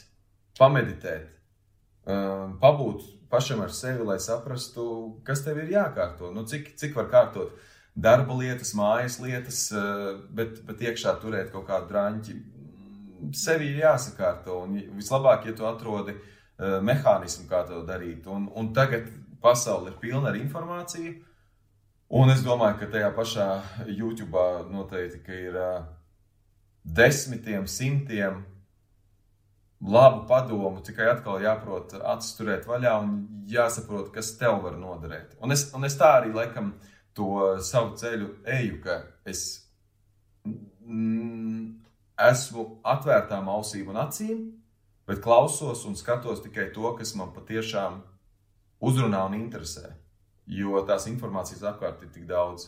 pameditēt, 0.58 1.28
um, 2.10 2.56
pabūt 2.62 3.04
pašam 3.32 3.62
ar 3.64 3.74
sevi, 3.74 4.06
lai 4.08 4.18
saprastu, 4.20 4.86
kas 5.28 5.44
tev 5.46 5.62
ir 5.62 5.70
jākārto. 5.76 6.32
Nu, 6.34 6.46
cik, 6.50 6.74
cik 6.80 6.98
var 6.98 7.12
kārtot 7.14 7.54
darba 7.96 8.36
lietas, 8.40 8.74
mājas 8.78 9.20
lietas, 9.22 9.68
uh, 9.76 10.18
bet, 10.34 10.64
bet 10.68 10.82
iekšā 10.90 11.16
turēt 11.22 11.54
kaut 11.54 11.68
kādu 11.70 11.92
drāņķi. 11.94 12.38
Sevi 13.38 13.70
ir 13.70 13.84
jāsakārto, 13.84 14.64
un 14.66 14.80
vislabāk, 14.98 15.46
ja 15.46 15.54
tu 15.58 15.68
atrodi 15.70 16.16
uh, 16.18 16.80
mehānismu, 16.82 17.46
kā 17.52 17.62
to 17.70 17.84
darīt. 17.86 18.26
Un, 18.32 18.50
un 18.58 18.74
tagad 18.74 19.12
pasaule 19.41 19.91
ir 19.91 19.97
pilna 20.01 20.30
ar 20.30 20.38
informāciju, 20.39 21.15
un 22.21 22.32
es 22.34 22.43
domāju, 22.45 22.80
ka 22.82 22.91
tajā 22.93 23.10
pašā 23.15 23.49
YouTube 23.89 24.45
noteikti 24.71 25.41
ir 25.47 25.60
desmitiem, 26.84 27.67
simtiem 27.67 28.43
labu 29.82 30.27
padomu, 30.27 30.82
tikai 30.86 31.10
atkal 31.15 31.41
jāprot 31.41 31.95
acis 32.13 32.36
turēt 32.38 32.67
vaļā 32.69 32.93
un 33.01 33.13
jāsaprot, 33.49 34.12
kas 34.13 34.36
tev 34.38 34.62
var 34.65 34.77
noderēt. 34.77 35.36
Un 35.41 35.54
es, 35.56 35.69
un 35.75 35.86
es 35.88 35.97
tā 35.97 36.13
arī 36.19 36.34
laikam 36.36 36.75
to 37.17 37.58
savu 37.65 37.95
ceļu 37.97 38.30
eju, 38.60 38.77
ka 38.84 39.01
es 39.27 39.43
mm, 40.45 41.65
esmu 42.30 42.67
atvērtām 42.93 43.49
ausīm 43.51 43.89
un 43.91 43.99
acīm, 44.06 44.45
bet 45.10 45.23
klausos 45.23 45.84
un 45.89 45.97
skatos 45.97 46.43
tikai 46.45 46.69
to, 46.75 46.86
kas 46.97 47.15
man 47.17 47.34
patiešām 47.36 47.99
uzrunā 48.82 49.24
un 49.30 49.38
interesē. 49.38 49.94
Jo 50.52 50.82
tās 50.88 51.08
informācijas 51.08 51.63
apkārt 51.70 52.02
ir 52.04 52.12
tik 52.13 52.26
daudz. 52.30 52.67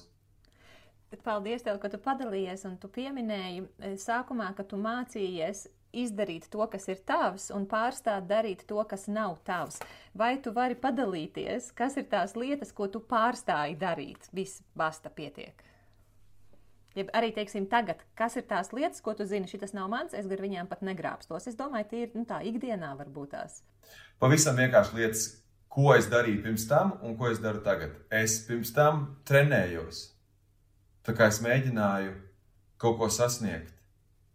Bet 1.14 1.22
paldies, 1.26 1.62
tev, 1.66 1.78
ka 1.82 1.92
tu 1.94 2.00
padalījies 2.02 2.64
un 2.66 2.78
tu 2.82 2.90
pieminēji 2.90 3.64
eh, 3.64 3.96
sākumā, 4.02 4.54
ka 4.58 4.66
tu 4.66 4.80
mācījies 4.82 5.68
izdarīt 5.94 6.48
to, 6.50 6.64
kas 6.74 6.88
ir 6.90 7.04
tavs, 7.06 7.52
un 7.54 7.68
pārstāt 7.70 8.26
darīt 8.30 8.64
to, 8.70 8.80
kas 8.90 9.06
nav 9.06 9.38
tavs. 9.46 9.78
Vai 10.18 10.36
tu 10.42 10.54
vari 10.56 10.78
padalīties, 10.80 11.70
kas 11.78 12.00
ir 12.02 12.08
tās 12.10 12.34
lietas, 12.40 12.74
ko 12.74 12.90
tu 12.90 13.04
pārstāji 13.06 13.78
darīt? 13.78 14.26
Viss 14.34 14.64
basta 14.78 15.14
pietiek. 15.14 15.62
Ja 16.98 17.06
arī, 17.18 17.32
teiksim, 17.34 17.66
tagad, 17.70 18.02
kas 18.18 18.38
ir 18.38 18.46
tās 18.50 18.70
lietas, 18.74 19.02
ko 19.02 19.16
tu 19.18 19.26
zini, 19.26 19.50
šis 19.50 19.74
nav 19.74 19.90
mans, 19.90 20.14
es 20.18 20.28
gar 20.30 20.42
viņām 20.42 20.70
pat 20.70 20.84
negrābstos. 20.86 21.48
Es 21.50 21.58
domāju, 21.58 21.90
tie 21.90 22.02
ir 22.06 22.18
nu, 22.18 22.26
tā 22.30 22.42
ikdienā 22.46 22.92
varbūt 23.00 23.34
tās. 23.34 23.62
Pavisam 24.22 24.58
vienkārši 24.62 25.00
lietas, 25.00 25.24
ko 25.74 25.94
es 25.98 26.10
darīju 26.12 26.44
pirms 26.44 26.68
tam 26.70 26.98
un 27.02 27.16
ko 27.18 27.32
es 27.32 27.42
daru 27.42 27.64
tagad. 27.66 27.96
Es 28.14 28.38
pirms 28.48 28.74
tam 28.76 29.08
trenējos. 29.26 30.06
Tā 31.04 31.16
kā 31.18 31.28
es 31.32 31.42
mēģināju 31.44 32.14
kaut 32.80 33.00
ko 33.00 33.10
sasniegt, 33.12 33.74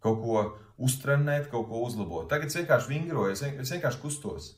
kaut 0.04 0.18
ko 0.24 0.42
uztrenēt, 0.78 1.48
kaut 1.52 1.68
ko 1.70 1.84
uzlabot. 1.86 2.28
Tagad 2.30 2.50
es 2.50 2.58
vienkārši 2.58 2.92
vingroju, 2.92 3.34
es 3.34 3.72
vienkārši 3.74 4.02
kustos. 4.02 4.52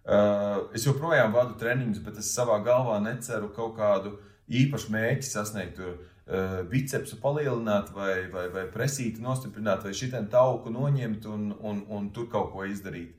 Uh, 0.00 0.70
es 0.76 0.86
joprojām 0.86 1.34
vadu 1.34 1.58
treniņus, 1.60 2.00
bet 2.04 2.20
es 2.20 2.30
savā 2.34 2.56
galvā 2.64 2.96
neceru 3.04 3.50
kaut 3.56 3.76
kādu 3.76 4.14
īpašu 4.48 4.92
mērķi 4.94 5.28
sasniegt. 5.28 5.76
Tur, 5.76 5.98
uh, 6.00 6.56
bicepsu 6.70 7.20
palielināt, 7.20 7.92
vai, 7.96 8.24
vai, 8.32 8.46
vai 8.52 8.64
presīti 8.72 9.22
nostiprināt, 9.24 9.84
vai 9.84 9.92
šitiem 9.96 10.30
tauku 10.32 10.72
noņemt 10.72 11.28
un, 11.30 11.50
un, 11.60 11.84
un 11.92 12.08
tur 12.16 12.30
kaut 12.32 12.52
ko 12.54 12.64
izdarīt. 12.68 13.16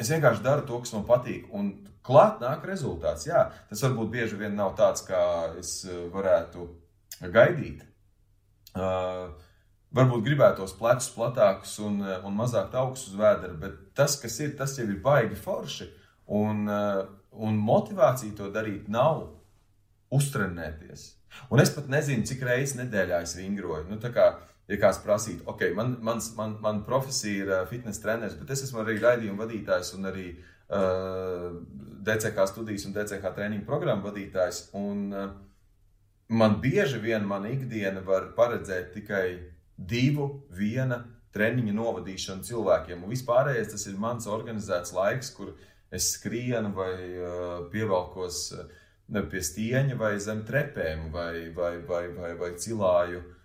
Es 0.00 0.10
vienkārši 0.10 0.42
daru 0.42 0.66
to, 0.66 0.82
kas 0.82 0.94
man 0.96 1.06
patīk, 1.06 1.46
un 1.54 1.70
klāt 2.06 2.42
nāk 2.42 2.66
rezultāts. 2.66 3.28
Jā, 3.28 3.46
tas 3.70 3.84
varbūt 3.86 4.10
bieži 4.12 4.40
vien 4.40 4.56
nav 4.58 4.74
tāds, 4.78 5.04
kā 5.06 5.22
es 5.60 5.80
uh, 5.88 6.04
varētu 6.14 6.68
gaidīt. 7.32 7.86
Uh, 8.72 9.32
Varbūt 9.92 10.22
gribētos 10.24 10.72
plecus 10.78 11.10
platākus 11.12 11.74
un, 11.84 11.98
eh, 12.00 12.20
un 12.24 12.32
mazāk 12.32 12.72
augstu 12.80 13.10
uz 13.10 13.16
vēdera, 13.20 13.58
bet 13.60 13.74
tas, 13.94 14.16
kas 14.20 14.38
ir, 14.40 14.54
tas 14.56 14.78
jau 14.78 14.86
ir 14.88 15.02
baigi 15.04 15.36
forši. 15.36 15.90
Un, 16.28 16.68
eh, 16.68 17.02
un 17.32 17.58
motivācija 17.58 18.36
to 18.36 18.48
darīt 18.50 18.88
nav 18.88 19.28
uztrenēties. 20.10 21.12
Un 21.50 21.60
es 21.60 21.70
pat 21.70 21.88
nezinu, 21.88 22.24
cik 22.24 22.40
reizes 22.40 22.76
nedēļā 22.76 23.20
es 23.22 23.36
vingroju. 23.36 23.88
Nu, 23.90 23.98
kā, 23.98 24.38
ja 24.68 24.76
kāds 24.76 25.02
prasītu, 25.04 25.44
ok, 25.46 25.74
man, 25.76 25.98
mans, 26.00 26.34
man, 26.36 26.56
man 26.60 26.84
profesija 26.84 27.44
ir 27.44 27.50
eh, 27.50 27.66
fitnes 27.66 28.00
treneris, 28.00 28.38
bet 28.40 28.50
es 28.50 28.62
esmu 28.62 28.80
arī 28.80 28.98
raidījuma 28.98 29.44
vadītājs 29.44 29.92
un 29.98 30.08
arī 30.08 30.30
uh, 30.30 30.51
DCK 30.72 32.46
studijas 32.48 32.86
un 32.88 32.94
DCK 32.96 33.32
treniņu 33.36 33.64
programmu 33.68 34.08
vadītājs. 34.08 34.68
Un, 34.78 35.08
man 36.32 36.60
bieži 36.62 37.00
vien 37.02 37.26
mana 37.28 37.50
ikdiena 37.52 38.00
var 38.06 38.30
paredzēt 38.36 38.92
tikai 38.96 39.26
divu, 39.76 40.28
viena 40.50 41.02
treniņa 41.32 41.74
novadīšanu 41.76 42.46
cilvēkiem. 42.48 43.04
Un 43.04 43.12
vispārējais 43.12 43.72
tas 43.74 43.86
ir 43.88 44.00
mans 44.00 44.28
organizēts 44.28 44.94
laiks, 44.96 45.32
kur 45.36 45.54
es 45.92 46.14
skrienu 46.16 46.72
vai 46.76 46.94
pievelkos 47.72 48.42
pie 49.12 49.44
stieņa 49.44 49.96
vai 50.00 50.14
zem 50.20 50.40
trepēm 50.48 51.10
vai, 51.12 51.50
vai, 51.56 51.76
vai, 51.88 52.06
vai, 52.16 52.32
vai 52.38 52.50
cilāju 52.60 53.20
uh, 53.20 53.41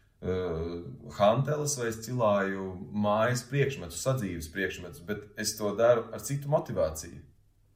hanteles 1.17 1.75
vai 1.77 1.91
es 1.91 1.99
cilāju 2.05 2.71
mājas 2.89 3.43
priekšmetus, 3.49 4.01
sadzīves 4.01 4.49
priekšmetus, 4.53 5.03
bet 5.05 5.27
es 5.37 5.53
to 5.59 5.73
daru 5.77 6.07
ar 6.13 6.23
citu 6.25 6.49
motivāciju. 6.49 7.19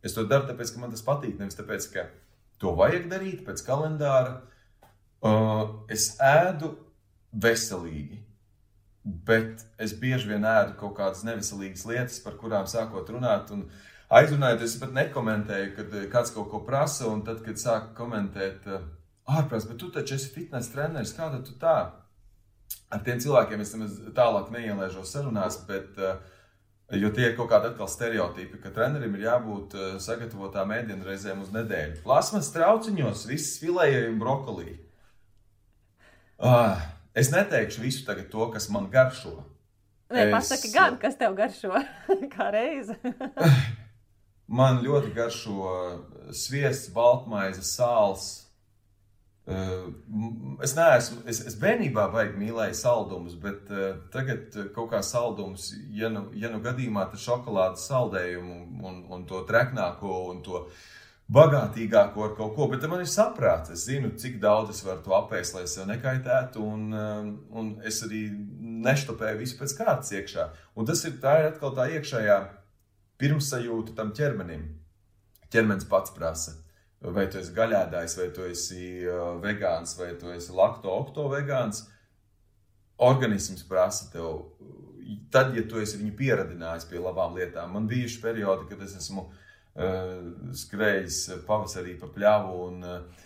Es 0.02 0.18
to 0.18 0.26
daru 0.26 0.50
tāpēc, 0.50 0.74
ka 0.74 0.82
man 0.82 0.94
tas 0.94 1.06
patīk, 1.06 1.38
nevis 1.38 1.60
tāpēc, 1.60 1.88
ka 1.94 2.08
to 2.62 2.74
vajag 2.78 3.06
darīt 3.12 3.46
pēc 3.46 3.62
kalendāra. 3.68 4.40
Uh, 5.22 5.86
es 5.94 6.16
ēdu 6.18 6.74
veselīgi, 7.38 8.18
bet 9.04 9.62
es 9.78 9.94
bieži 9.98 10.32
vien 10.34 10.46
ēdu 10.46 10.74
kaut 10.80 10.96
kādas 10.98 11.22
neveselīgas 11.28 11.86
lietas, 11.86 12.20
par 12.26 12.42
kurām 12.42 12.66
sākot 12.70 13.10
runāt. 13.14 13.54
Un, 13.54 13.68
Aizrunājot, 14.12 14.64
es 14.66 14.74
pat 14.76 14.90
nekomentēju, 14.92 15.68
kad 15.78 15.94
eh, 15.96 16.08
kāds 16.12 16.34
kaut 16.36 16.50
ko 16.52 16.60
prasa, 16.68 17.06
un 17.08 17.22
tad, 17.24 17.38
kad 17.46 17.56
sāk 17.62 17.94
komentēt, 17.96 18.66
eh, 18.68 18.82
ārprāts, 19.32 19.70
bet 19.70 19.78
tu 19.80 19.88
taču 19.96 20.18
esi 20.18 20.34
fitnes 20.34 20.68
treneris, 20.74 21.14
kāda 21.16 21.40
tu 21.48 21.56
tā? 21.62 21.78
Ar 22.92 23.02
tiem 23.06 23.20
cilvēkiem 23.24 23.64
es 23.64 23.74
tālāk 24.18 24.52
neielēžos 24.52 25.14
sarunās, 25.16 25.62
bet, 25.68 25.96
eh, 25.98 26.98
jo 27.00 27.12
tie 27.16 27.30
ir 27.30 27.36
kaut 27.38 27.50
kādi 27.54 27.72
atkal 27.72 27.88
stereotipi, 27.88 28.60
ka 28.64 28.74
trenerim 28.76 29.16
ir 29.16 29.28
jābūt 29.30 29.76
sagatavotām 30.04 30.74
ēdienu 30.76 31.08
reizēm 31.08 31.44
uz 31.46 31.54
nedēļu. 31.56 32.02
Plasmas 32.04 32.52
trauciņos, 32.52 33.28
viss 33.30 33.60
filējumi 33.64 34.20
brokolī. 34.20 34.76
Ah, 36.42 36.82
es 37.14 37.30
neteikšu 37.32 37.84
visu 37.84 38.06
tagad 38.06 38.32
to, 38.34 38.50
kas 38.52 38.68
man 38.74 38.90
garšo. 38.92 39.38
Nē, 40.12 40.26
es... 40.26 40.34
pasaki 40.34 40.72
gan, 40.74 40.98
kas 41.00 41.16
tev 41.20 41.36
garšo 41.38 41.72
kā 42.36 42.50
reize. 42.52 42.98
Man 44.52 44.82
ļoti 44.84 45.14
garšo 45.16 45.76
sviests, 46.36 46.90
baltmaize, 46.92 47.64
sāls. 47.64 48.41
Eh, 49.48 49.86
es 50.62 50.76
neesmu, 50.78 51.24
es, 51.26 51.40
es 51.50 51.56
bērnībā 51.58 52.06
baigi 52.14 52.38
mīlēju 52.38 52.76
saldumus, 52.78 53.34
bet 53.42 53.72
uh, 53.74 53.96
tagad 54.14 54.54
kaut 54.76 54.92
kā 54.92 55.00
saldums, 55.02 55.72
ja 55.98 56.12
nu, 56.14 56.28
ja 56.38 56.52
nu 56.54 56.60
gadījumā 56.62 57.08
tas 57.10 57.24
šokolādes 57.26 57.88
saldējumu 57.90 58.60
un, 58.86 59.02
un 59.10 59.26
to 59.26 59.42
treknāko 59.50 60.20
un 60.30 60.44
to 60.46 60.62
bagātīgāko 61.34 62.28
ar 62.28 62.38
kaut 62.38 62.54
ko, 62.54 62.70
bet 62.70 62.86
man 62.92 63.02
ir 63.02 63.10
saprāts, 63.10 63.74
es 63.74 63.88
zinu, 63.90 64.14
cik 64.22 64.38
daudz 64.44 64.76
es 64.76 64.86
varu 64.86 65.02
to 65.08 65.18
apēst, 65.18 65.58
lai 65.58 65.66
es 65.66 65.74
sev 65.74 65.90
nekaitētu, 65.90 66.62
un, 66.62 66.90
un 67.50 67.76
es 67.88 68.02
arī 68.06 68.28
neštopēju 68.86 69.42
visu 69.42 69.58
pēc 69.58 69.78
kārtas 69.80 70.12
iekšā. 70.20 70.50
Un 70.76 70.90
tas 70.90 71.02
ir 71.08 71.18
tā 71.24 71.40
ir 71.40 71.54
atkal 71.54 71.74
tā 71.78 71.88
iekšējā 71.96 72.38
pirmsajūta 73.22 73.96
tam 73.98 74.12
ķermenim. 74.18 74.68
Ķermenis 75.52 75.88
pats 75.90 76.14
prasa, 76.14 76.60
vai 77.02 77.26
tu 77.32 77.40
esi 77.42 77.54
gaļādājs, 77.56 78.18
vai 78.20 78.28
tu 78.36 78.46
esi 78.46 79.08
vegāns, 79.42 79.96
vai 79.98 80.14
tu 80.22 80.30
esi 80.34 80.54
lakto-okto 80.54 81.28
vegāns. 81.32 81.86
Organisms 83.02 83.64
prasa 83.66 84.12
tev, 84.14 84.44
tad, 85.34 85.56
ja 85.58 85.64
tu 85.66 85.82
esi 85.82 85.98
viņu 85.98 86.14
pieradinājis 86.20 86.86
pie 86.90 87.02
labām 87.02 87.34
lietām. 87.38 87.74
Man 87.74 87.88
bija 87.90 88.10
šī 88.12 88.22
periodi, 88.22 88.68
kad 88.70 88.84
es 88.86 88.94
esmu 89.00 89.26
uh, 89.26 89.40
skrējis 90.54 91.24
pavasarī 91.48 91.98
pa 91.98 92.12
pļavu 92.14 92.60
un 92.68 92.86
uh, 92.86 93.24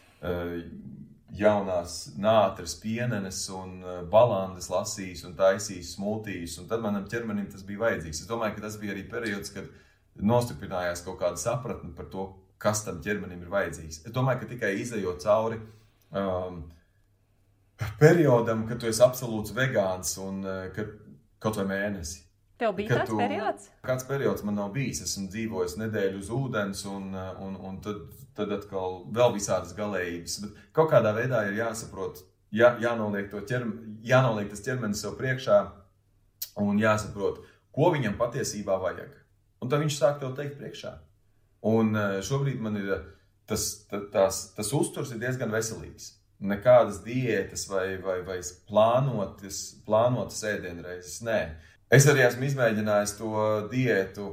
jaunās 1.35 1.97
nātras 2.15 2.77
pienenes 2.79 3.41
un 3.51 3.81
balandas 4.11 4.69
lasījis 4.71 5.25
un 5.27 5.35
taisījis 5.35 5.97
smūtījus, 5.97 6.61
un 6.61 6.69
tad 6.69 6.79
manam 6.85 7.09
ķermenim 7.11 7.49
tas 7.51 7.65
bija 7.67 7.81
vajadzīgs. 7.83 8.23
Es 8.23 8.29
domāju, 8.29 8.55
ka 8.55 8.67
tas 8.69 8.79
bija 8.79 8.95
arī 8.95 9.03
periods, 9.11 9.51
kad 9.51 9.67
nostiprinājās 10.15 11.03
kaut 11.03 11.19
kāda 11.19 11.41
sapratne 11.41 11.91
par 11.97 12.07
to, 12.13 12.29
kas 12.65 12.83
tam 12.85 13.01
ķermenim 13.05 13.43
ir 13.45 13.53
vajadzīgs. 13.53 14.03
Es 14.07 14.13
domāju, 14.15 14.41
ka 14.41 14.51
tikai 14.55 14.73
izējot 14.81 15.21
cauri 15.21 15.59
um, 16.11 16.63
periodam, 18.01 18.65
kad 18.69 18.81
tu 18.81 18.89
esi 18.89 19.03
absolūts 19.05 19.53
vegāns 19.55 20.15
un 20.23 20.41
uh, 20.45 20.61
kad 20.75 20.93
kaut 21.43 21.59
vai 21.61 21.67
mēnesi. 21.75 22.23
Tev 22.57 22.71
bija 22.77 23.01
tāds 23.01 23.11
tu, 23.11 23.17
periods? 23.19 23.71
Kāds 23.83 24.05
periods 24.07 24.43
man 24.47 24.55
nav 24.55 24.69
bijis. 24.75 25.01
Esmu 25.03 25.27
dzīvojis 25.33 25.75
nedēļu 25.81 26.21
uz 26.21 26.29
ūdens, 26.31 26.85
un, 26.87 27.09
uh, 27.13 27.33
un, 27.43 27.57
un 27.69 27.81
tad, 27.83 28.05
tad 28.37 28.53
atkal 28.55 29.01
vēl 29.15 29.35
visādas 29.35 29.75
galējības. 29.77 30.37
Bet 30.45 30.61
kaut 30.77 30.93
kādā 30.93 31.11
veidā 31.17 31.43
ir 31.49 31.59
jāsaprot, 31.59 32.23
jā, 32.55 32.71
jānoliek, 32.81 33.33
ķerm, 33.49 33.75
jānoliek 34.07 34.47
tas 34.53 34.63
ķermenis 34.65 35.03
sev 35.03 35.19
priekšā 35.19 35.59
un 36.63 36.79
jāsaprot, 36.79 37.43
ko 37.75 37.91
viņam 37.91 38.15
patiesībā 38.19 38.79
vajag. 38.79 39.11
Un 39.59 39.71
tad 39.71 39.83
viņš 39.83 39.99
sāk 39.99 40.21
tev 40.23 40.31
teikt 40.37 40.55
priekšā. 40.61 40.95
Un 41.65 41.95
eh, 41.97 42.19
šobrīd 42.25 42.61
man 42.61 42.77
ir 42.77 42.91
eh, 42.93 43.05
tas, 43.49 43.65
tas, 44.13 44.41
tas 44.57 44.71
uzturs 44.77 45.13
ir 45.13 45.21
diezgan 45.23 45.53
veselīgs. 45.53 46.13
Nekādas 46.45 46.99
diētas 47.05 47.65
vai, 47.71 47.95
vai, 48.03 48.19
vai 48.27 48.39
plānotas, 48.69 49.61
plānotas 49.87 50.43
ēdienreizes. 50.45 51.21
Nē, 51.25 51.39
es 51.95 52.05
arī 52.11 52.25
esmu 52.25 52.49
izmēģinājis 52.49 53.15
to 53.17 53.45
diētu 53.71 54.27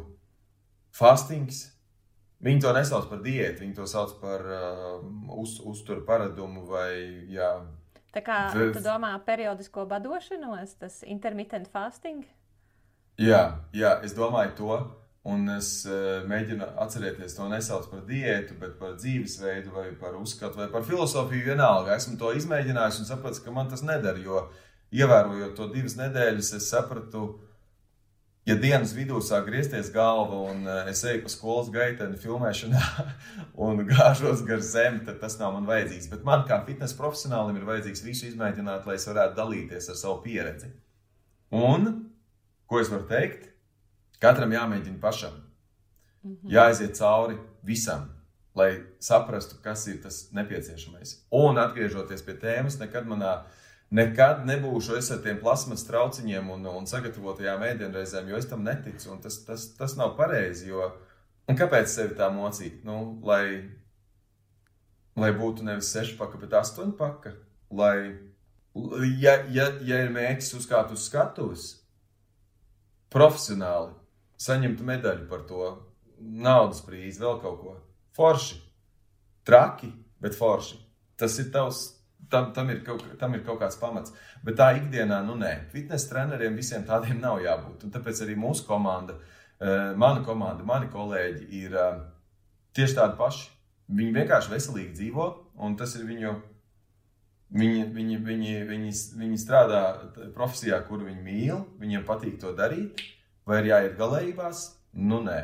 fastings. 0.93 1.69
Viņi 2.43 2.65
to 2.65 2.73
nesauc 2.75 3.07
par 3.07 3.21
diētu, 3.23 3.63
viņi 3.63 3.77
to 3.77 3.85
sauc 3.87 4.17
par 4.19 4.43
uh, 4.43 4.97
uz, 5.39 5.61
uzturu 5.63 6.03
paradumu 6.03 6.65
vai 6.67 6.91
jā. 7.31 7.53
Tā 8.13 8.21
kā 8.27 8.39
tu 8.75 8.83
domā 8.83 9.13
periodisko 9.25 9.87
badošanos, 9.89 10.75
tas 10.83 10.99
intermittent 11.07 11.71
fasting? 11.71 12.27
Jā, 13.23 13.45
jā, 13.77 13.95
es 14.03 14.17
domāju 14.19 14.57
to. 14.59 14.81
Un 15.23 15.47
es 15.55 15.85
uh, 15.87 16.25
mēģinu 16.27 16.67
atcerēties 16.83 17.37
to 17.37 17.45
nesauc 17.47 17.85
par 17.93 18.01
diētu, 18.09 18.57
bet 18.59 18.75
par 18.81 18.97
dzīvesveidu, 18.99 19.71
vai 19.71 19.93
par 20.01 20.17
uzskatu, 20.19 20.59
vai 20.59 20.67
par 20.73 20.83
filozofiju. 20.83 21.45
Vienalga, 21.53 21.95
esmu 21.95 22.17
to 22.19 22.33
izmēģinājis 22.35 22.99
un 23.05 23.07
sapratu, 23.07 23.45
ka 23.45 23.55
man 23.55 23.71
tas 23.71 23.85
nedara. 23.87 24.19
Jo 24.19 24.49
ievērojot 24.93 25.55
to 25.55 25.69
divas 25.71 25.95
nedēļas, 26.01 26.51
es 26.59 26.67
sapratu, 26.73 27.29
ja 28.51 28.57
dienas 28.59 28.97
vidū 28.97 29.21
sāk 29.23 29.47
griezties 29.47 29.93
galva 29.95 30.41
un 30.51 30.67
uh, 30.67 30.81
es 30.91 31.05
eju 31.07 31.23
pa 31.23 31.31
skolas 31.31 31.71
gaiteni 31.71 32.19
filmēšanā 32.19 32.83
un 33.69 33.85
gāžos 33.87 34.43
gar 34.49 34.67
zemi, 34.67 35.05
tad 35.07 35.23
tas 35.23 35.39
nav 35.39 35.55
man 35.55 35.71
vajadzīgs. 35.71 36.11
Bet 36.11 36.27
man 36.27 36.43
kā 36.51 36.59
fitnes 36.67 36.97
profesionālim 36.99 37.63
ir 37.63 37.71
vajadzīgs 37.71 38.03
visu 38.09 38.27
izmēģināt, 38.33 38.91
lai 38.91 38.99
es 38.99 39.07
varētu 39.07 39.39
dalīties 39.39 39.87
ar 39.95 40.03
savu 40.03 40.19
pieredzi. 40.27 40.75
Un 41.55 41.93
ko 42.67 42.83
es 42.83 42.91
varu 42.91 43.07
teikt? 43.07 43.52
Katram 44.23 44.53
jāmēģina 44.55 45.01
pašam. 45.01 45.33
Mm 46.23 46.37
-hmm. 46.37 46.53
Jāaiziet 46.55 46.95
cauri 46.99 47.39
visam, 47.63 48.09
lai 48.55 48.83
saprastu, 48.99 49.57
kas 49.63 49.87
ir 49.87 50.03
tas 50.03 50.29
nepieciešamais. 50.33 51.17
Un 51.31 51.59
atgriežoties 51.59 52.23
pie 52.23 52.35
tēmas, 52.35 52.79
nekad 52.79 53.07
manā 53.07 53.43
nekad 53.93 54.47
nebūšu 54.49 54.97
es 54.97 55.11
ar 55.13 55.21
tiem 55.25 55.39
plasmas 55.41 55.85
trauciņiem 55.85 56.51
un, 56.55 56.67
un 56.67 56.89
sagatavotajām 56.89 57.65
ēdienreizēm, 57.69 58.31
jo 58.33 58.41
es 58.41 58.49
tam 58.49 58.65
neticu. 58.65 59.19
Tas, 59.23 59.39
tas, 59.47 59.69
tas 59.77 59.97
nav 60.01 60.17
pareizi. 60.17 60.71
Jo, 60.73 60.93
un 61.49 61.59
kāpēc 61.59 61.93
sevi 61.93 62.17
tā 62.19 62.31
mocīt? 62.33 62.81
Nu, 62.89 63.21
lai, 63.29 63.69
lai 65.17 65.33
būtu 65.37 65.69
nevis 65.69 65.93
sešpaka, 65.93 66.41
bet 66.41 66.57
astoņpaka. 66.63 67.35
Lai, 67.73 67.97
ja, 69.21 69.39
ja, 69.53 69.69
ja 69.85 70.03
ir 70.05 70.13
mērķis 70.13 70.55
uzkāpt 70.61 70.93
uz 70.97 71.07
skatuves, 71.09 71.69
profesionāli, 73.13 73.93
saņemtu 74.43 74.87
medaļu 74.87 75.27
par 75.31 75.47
to, 75.49 75.71
naudas 76.23 76.83
prīzi, 76.87 77.21
vēl 77.23 77.41
kaut 77.43 77.59
ko. 77.63 77.75
Forši, 78.17 78.59
traki, 79.47 79.91
bet 80.23 80.37
forši. 80.39 80.79
Tas 81.19 81.39
ir 81.43 81.51
tavs. 81.55 81.89
Tam, 82.33 82.53
tam, 82.55 82.71
ir 82.73 82.79
kaut, 82.87 83.03
tam 83.21 83.35
ir 83.37 83.43
kaut 83.45 83.59
kāds 83.61 83.77
pamats. 83.77 84.15
Bet 84.47 84.55
tā 84.57 84.71
ikdienā, 84.79 85.19
nu 85.27 85.35
nē, 85.37 85.51
fitnes 85.73 86.07
treneriem 86.09 86.55
visiem 86.57 86.85
tādiem 86.89 87.19
nav 87.21 87.43
jābūt. 87.43 87.83
Un 87.85 87.93
tāpēc 87.93 88.23
arī 88.25 88.37
mūsu 88.39 88.65
komanda, 88.65 89.19
eh, 89.61 89.91
mana 89.99 90.23
komanda, 90.25 90.65
mani 90.65 90.89
kolēģi 90.89 91.49
ir 91.59 91.77
eh, 91.77 91.99
tieši 92.79 92.97
tādi 93.01 93.19
paši. 93.19 93.51
Viņi 93.93 94.17
vienkārši 94.17 94.55
veselīgi 94.55 94.95
dzīvo, 94.97 95.27
un 95.67 95.77
tas 95.77 95.97
ir 95.99 96.07
viņu 96.09 96.39
Viņi, 97.53 97.83
viņi, 97.93 98.17
viņi, 98.25 98.53
viņi, 98.65 98.91
viņi 99.21 99.37
strādā 99.37 99.81
profesijā, 100.33 100.79
kuru 100.89 101.05
viņi 101.11 101.21
mīl, 101.21 101.59
viņiem 101.83 102.07
patīk 102.09 102.39
to 102.41 102.55
darīt. 102.57 103.03
Vai 103.49 103.63
ir 103.63 103.73
jāiet 103.73 103.99
galējībās? 103.99 104.69
Nu, 104.93 105.19
nē. 105.25 105.41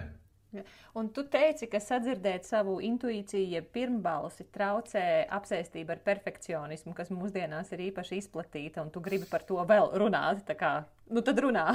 Un 0.97 1.11
tu 1.13 1.23
teici, 1.29 1.67
ka 1.69 1.77
sadzirdēt 1.83 2.47
savu 2.49 2.79
intuīciju, 2.83 3.51
ja 3.53 3.61
pirmbalsi 3.61 4.47
traucē 4.55 5.03
apsēstība 5.37 5.95
ar 5.95 6.01
perfekcionismu, 6.07 6.95
kas 6.97 7.13
mūsdienās 7.13 7.69
ir 7.77 7.83
īpaši 7.91 8.23
izplatīta, 8.23 8.81
un 8.83 8.89
tu 8.95 9.03
gribi 9.05 9.29
par 9.29 9.45
to 9.47 9.61
vēl 9.69 9.93
runāt. 10.01 10.49
Kā, 10.59 10.73
nu, 11.13 11.23
tad 11.27 11.43
runā. 11.45 11.67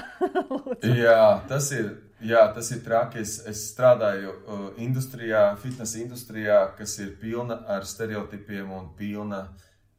jā, 1.06 1.28
tas 1.48 1.70
ir, 1.78 1.92
jā, 2.26 2.48
tas 2.56 2.74
ir 2.74 2.82
traki. 2.88 3.22
Es, 3.22 3.38
es 3.48 3.68
strādāju 3.70 4.34
uh, 4.34 4.66
industrijā, 4.82 5.46
fitnes 5.62 5.94
industrijā, 6.02 6.64
kas 6.80 6.98
ir 7.04 7.14
pilna 7.22 7.62
ar 7.70 7.86
stereotipiem 7.88 8.74
un 8.74 8.90
pilna 8.98 9.46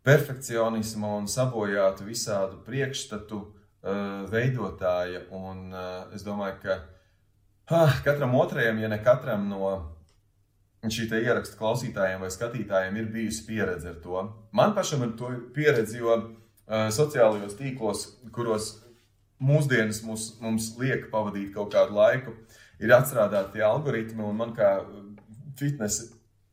perfekcionismu 0.04 1.14
un 1.20 1.30
sabojātu 1.30 2.10
visādu 2.10 2.58
priekšstatu. 2.66 3.44
Uh, 3.44 3.60
veidotāja. 4.32 5.26
Un, 5.34 5.66
uh, 5.72 6.14
es 6.16 6.24
domāju, 6.24 6.56
ka 6.62 6.78
uh, 7.70 7.98
katram 8.04 8.34
otrajam, 8.38 8.80
ja 8.80 8.88
ne 8.88 9.00
katram 9.04 9.48
no 9.50 9.74
šī 10.84 11.08
ieraksta 11.16 11.56
klausītājiem 11.56 12.20
vai 12.20 12.30
skatītājiem 12.32 12.96
ir 13.00 13.12
bijusi 13.12 13.44
pieredze 13.46 13.94
ar 13.94 14.00
to. 14.04 14.24
Man 14.52 14.74
pašam 14.76 15.04
ir 15.06 15.14
to 15.18 15.30
pieredze, 15.56 15.98
jo 15.98 16.16
uh, 16.16 16.88
sociālajos 16.92 17.56
tīklos, 17.60 18.08
kuros 18.32 18.74
mūsdienas 19.44 20.02
mums, 20.04 20.34
mums 20.40 20.74
liek 20.80 21.08
pavadīt 21.12 21.54
kaut 21.54 21.72
kādu 21.74 21.96
laiku, 21.96 22.34
ir 22.80 22.92
atstrādāti 22.96 23.56
tie 23.56 23.64
algoritmi, 23.66 24.22
un 24.24 24.36
man 24.36 24.52
kā 24.56 24.76
fitnesa 25.58 26.10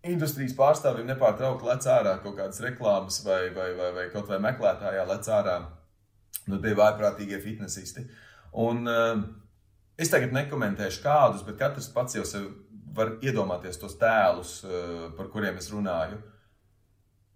industrijas 0.08 0.56
pārstāvjiem 0.58 1.12
nepārtraukti 1.12 1.68
lec 1.68 1.86
ārā 1.90 2.16
kaut 2.24 2.40
kādas 2.40 2.62
reklāmas 2.64 3.20
vai, 3.26 3.50
vai, 3.54 3.70
vai, 3.78 3.92
vai 3.98 4.08
kaut 4.14 4.30
vai 4.32 4.40
meklētājā 4.42 5.06
lec 5.10 5.30
ārā 5.30 5.60
nu, 6.50 6.60
tie 6.62 6.74
vājprātīgie 6.78 7.40
fitnesisti. 7.44 8.08
Un, 8.62 8.84
uh, 8.90 9.22
es 10.00 10.12
tagad 10.12 10.34
nekomentēšu 10.36 11.04
kādus, 11.04 11.46
bet 11.48 11.60
katrs 11.62 11.92
pats 11.94 12.18
jau 12.18 12.26
sev 12.28 12.50
var 12.96 13.16
iedomāties 13.24 13.80
tos 13.80 13.96
tēlus, 14.00 14.60
uh, 14.66 15.08
par 15.18 15.30
kuriem 15.34 15.60
es 15.62 15.70
runāju. 15.72 16.20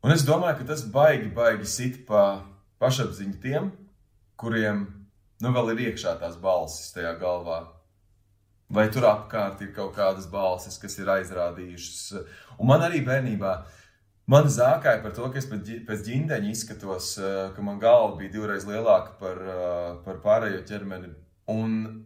Un 0.05 0.13
es 0.13 0.25
domāju, 0.25 0.59
ka 0.59 0.69
tas 0.73 0.83
baigi, 0.93 1.31
baigi 1.33 1.69
sit 1.69 2.03
pa 2.09 2.43
pašapziņu 2.83 3.39
tiem, 3.41 3.71
kuriem 4.37 4.83
nu 5.41 5.51
vēl 5.55 5.71
ir 5.73 5.87
iekšā 5.89 6.17
tās 6.19 6.35
balsis 6.41 6.93
tajā 6.95 7.15
galvā. 7.21 7.63
Vai 8.75 8.87
tur 8.93 9.05
apkārt 9.05 9.61
ir 9.61 9.71
kaut 9.75 9.93
kādas 9.97 10.27
balsis, 10.29 10.77
kas 10.81 10.97
ir 10.97 11.09
aizrādījušas. 11.13 12.27
Un 12.57 12.69
man 12.69 12.85
arī 12.85 13.03
bērnībā 13.05 13.51
man 14.31 14.49
zākāja 14.51 15.01
par 15.03 15.13
to, 15.17 15.27
ka 15.31 15.41
es 15.41 15.47
pēc 15.49 16.03
ģindeņa 16.07 16.51
izskatos, 16.51 17.15
eh, 17.19 17.37
ka 17.55 17.65
man 17.65 17.79
galva 17.79 18.15
bija 18.19 18.35
divreiz 18.37 18.65
lielāka 18.69 19.17
par, 19.19 19.41
eh, 19.41 19.89
par 20.05 20.21
pārējo 20.25 20.63
ķermeni. 20.69 21.13
Un 21.47 22.05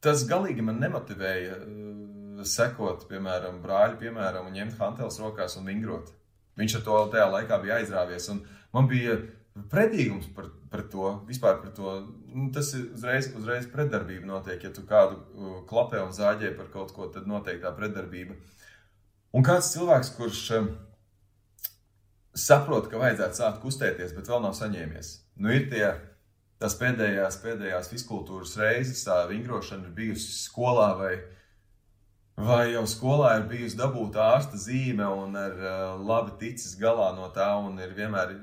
tas 0.00 0.26
galīgi 0.28 0.62
man 0.62 0.80
nemotivēja 0.80 1.60
eh, 1.60 2.44
sekot, 2.44 3.08
piemēram, 3.08 3.62
brāļu, 3.62 4.00
piemēram, 4.02 4.46
un 4.46 4.58
ņemt 4.58 4.78
hanteles 4.78 5.20
rokās 5.20 5.56
un 5.56 5.64
vingrot. 5.70 6.12
Viņš 6.58 6.76
ar 6.76 6.82
to 6.82 6.98
tajā 7.12 7.30
laikā 7.30 7.62
bija 7.62 7.80
aizrāvies. 7.80 8.28
Man 8.72 8.86
bija 8.86 9.18
Predīgums 9.54 10.26
par, 10.34 10.48
par 10.70 10.80
to, 10.90 11.10
vispār 11.28 11.60
par 11.62 11.70
to, 11.76 11.90
nu, 12.34 12.48
tas 12.54 12.72
ir 12.74 12.88
uzreiz, 12.96 13.28
uzreiz 13.38 13.68
pretdarbība 13.70 14.26
notiek. 14.26 14.64
Ja 14.66 14.72
tu 14.74 14.82
kādu 14.88 15.20
klapē 15.70 16.00
un 16.02 16.10
zāģē 16.16 16.50
par 16.58 16.72
kaut 16.72 16.90
ko, 16.96 17.06
tad 17.14 17.28
notiek 17.30 17.60
tā 17.62 17.70
pretdarbība. 17.76 18.34
Un 19.34 19.46
kāds 19.46 19.70
cilvēks, 19.76 20.10
kurš 20.16 20.40
um, 20.58 20.66
saprot, 22.34 22.88
ka 22.90 22.98
vajadzētu 23.00 23.38
sākt 23.38 23.62
kustēties, 23.62 24.14
bet 24.16 24.28
vēl 24.30 24.42
nav 24.44 24.56
saņēmies. 24.58 25.12
Nu, 25.42 25.52
ir 25.54 25.68
tie, 25.70 25.86
tās 26.62 26.76
pēdējās, 26.80 27.38
pēdējās 27.42 27.90
fiskultūras 27.92 28.56
reizes, 28.60 29.04
tā 29.06 29.22
vingrošana 29.30 29.88
ir 29.88 29.94
bijusi 29.96 30.34
skolā 30.36 30.88
vai, 30.98 31.12
vai 32.38 32.64
jau 32.72 32.84
skolā 32.90 33.36
ir 33.38 33.46
bijusi 33.50 33.78
dabūta 33.78 34.26
ārsta 34.34 34.58
zīme 34.60 35.06
un 35.06 35.38
ir 35.38 35.60
uh, 35.62 35.94
labi 36.02 36.36
ticis 36.42 36.74
galā 36.80 37.12
no 37.16 37.30
tā 37.34 37.52
un 37.62 37.78
ir 37.82 37.94
vienmēr 37.96 38.34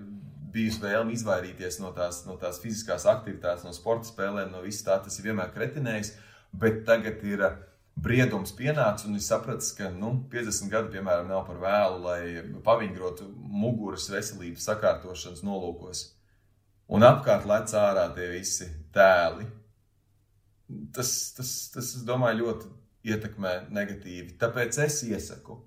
bijusi 0.51 0.83
vēlme 0.83 1.15
izvairīties 1.15 1.79
no 1.79 1.93
tās, 1.95 2.25
no 2.27 2.35
tās 2.39 2.59
fiziskās 2.63 3.05
aktivitātes, 3.07 3.63
no 3.67 3.71
sporta 3.75 4.09
spēlēm, 4.09 4.51
no 4.51 4.63
viss 4.63 4.83
tā, 4.83 4.97
tas 5.03 5.19
ir 5.19 5.31
vienmēr 5.31 5.51
kretinējis. 5.55 6.15
Bet 6.51 6.81
tagad 6.87 7.21
ir 7.23 7.43
uh, 7.47 7.59
briedums 7.95 8.53
pienācis 8.57 9.07
un 9.09 9.17
es 9.19 9.27
sapratu, 9.29 9.65
ka 9.77 9.89
nu, 9.93 10.13
50 10.31 10.71
gadi, 10.71 10.91
piemēram, 10.95 11.29
nav 11.31 11.45
par 11.47 11.61
vēlu, 11.61 12.01
lai 12.05 12.61
pavingrotu 12.65 13.27
muguras 13.35 14.09
veselības 14.11 14.67
sakārtošanas 14.69 15.43
nolūkos. 15.47 16.05
Un 16.91 17.07
apkārt 17.07 17.47
lec 17.47 17.73
ārā 17.77 18.09
tie 18.15 18.27
visi 18.33 18.67
tēli. 18.95 19.47
Tas, 20.95 21.11
tas, 21.35 21.51
tas 21.73 21.95
es 21.97 22.05
domāju, 22.07 22.45
ļoti 22.45 22.71
ietekmē 23.11 23.57
negatīvi. 23.73 24.37
Tāpēc 24.39 24.79
es 24.85 25.01
iesaku 25.07 25.59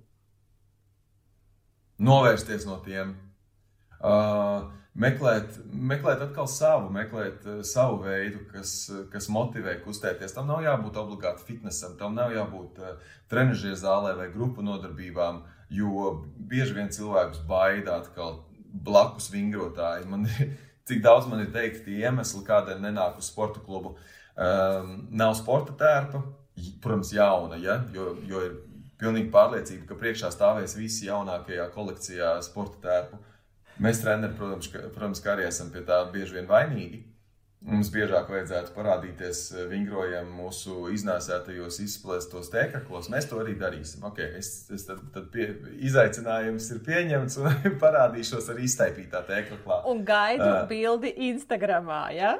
novērsties 2.04 2.64
no 2.66 2.80
tiem 2.84 3.14
Uh, 4.04 4.68
meklēt, 4.98 5.58
meklēt 5.72 6.22
atkal 6.28 6.48
savu, 6.50 6.90
meklēt 6.94 7.46
uh, 7.48 7.60
savu 7.66 8.02
veidu, 8.04 8.44
kas, 8.52 8.74
kas 9.12 9.28
motivē 9.32 9.76
kustēties. 9.84 10.34
Tam 10.36 10.48
nav 10.50 10.62
jābūt 10.64 10.98
obligāti 11.02 11.46
fitnesam, 11.48 11.96
tam 12.00 12.16
nav 12.18 12.34
jābūt 12.34 12.80
uh, 12.82 12.96
trenižera 13.32 13.78
zālē 13.80 14.14
vai 14.18 14.30
grupu 14.34 14.64
nodarbībām, 14.66 15.42
jo 15.74 16.10
bieži 16.38 16.78
vien 16.78 16.92
cilvēkus 16.94 17.42
baida 17.48 17.98
atkal 18.02 18.42
blakus 18.74 19.30
vingrotāji. 19.32 20.08
Man, 20.10 20.28
cik 20.88 21.02
daudz 21.04 21.28
man 21.30 21.44
ir 21.44 21.50
teikti 21.54 22.00
iemesli, 22.02 22.44
kādēļ 22.46 22.82
nenāk 22.84 23.18
uz 23.22 23.30
sporta 23.32 23.62
klubu. 23.64 23.96
Um, 24.34 25.04
nav 25.14 25.36
sporta 25.38 25.76
tērpa, 25.78 26.22
protams, 26.82 27.12
jauna, 27.14 27.58
ja? 27.62 27.78
jo, 27.94 28.16
jo 28.26 28.40
ir 28.42 28.56
pilnīgi 28.98 29.30
pārliecība, 29.34 29.86
ka 29.88 29.98
priekšā 30.00 30.30
stāvēs 30.34 30.76
visi 30.78 31.08
jaunākajā 31.08 31.68
kolekcijā 31.74 32.34
sporta 32.46 32.82
tērpu. 32.82 33.20
Mēs, 33.82 34.04
treneri, 34.04 34.36
protams, 34.38 34.70
ka, 34.70 34.86
protams, 34.94 35.20
ka 35.24 35.34
arī 35.34 35.48
esam 35.48 35.72
pie 35.74 35.82
tā 35.86 35.98
bieži 36.12 36.38
vien 36.38 36.46
vainīgi. 36.50 37.02
Mums 37.64 37.88
biežāk 37.88 38.28
vajadzētu 38.28 38.74
parādīties 38.74 39.38
eh, 39.54 39.62
vingrojam 39.70 40.26
mūsu 40.36 40.90
iznēsētajos, 40.92 41.78
izplēstos 41.80 42.50
tēkaklos. 42.52 43.08
Mēs 43.12 43.24
to 43.30 43.38
arī 43.40 43.54
darīsim. 43.56 44.02
Okay, 44.04 44.34
es, 44.36 44.50
es 44.74 44.84
tad, 44.84 45.00
tad 45.14 45.30
pie, 45.32 45.46
izaicinājums 45.88 46.68
ir 46.74 46.82
pieņemts 46.84 47.38
un 47.40 47.56
parādīšos 47.84 48.50
arī 48.52 48.68
iztaipītā 48.68 49.24
tēkaklā. 49.30 49.80
Un 49.88 50.04
gaidu 50.04 50.44
uh, 50.44 50.60
bildi 50.68 51.14
Instagramā, 51.30 52.02
ja? 52.12 52.34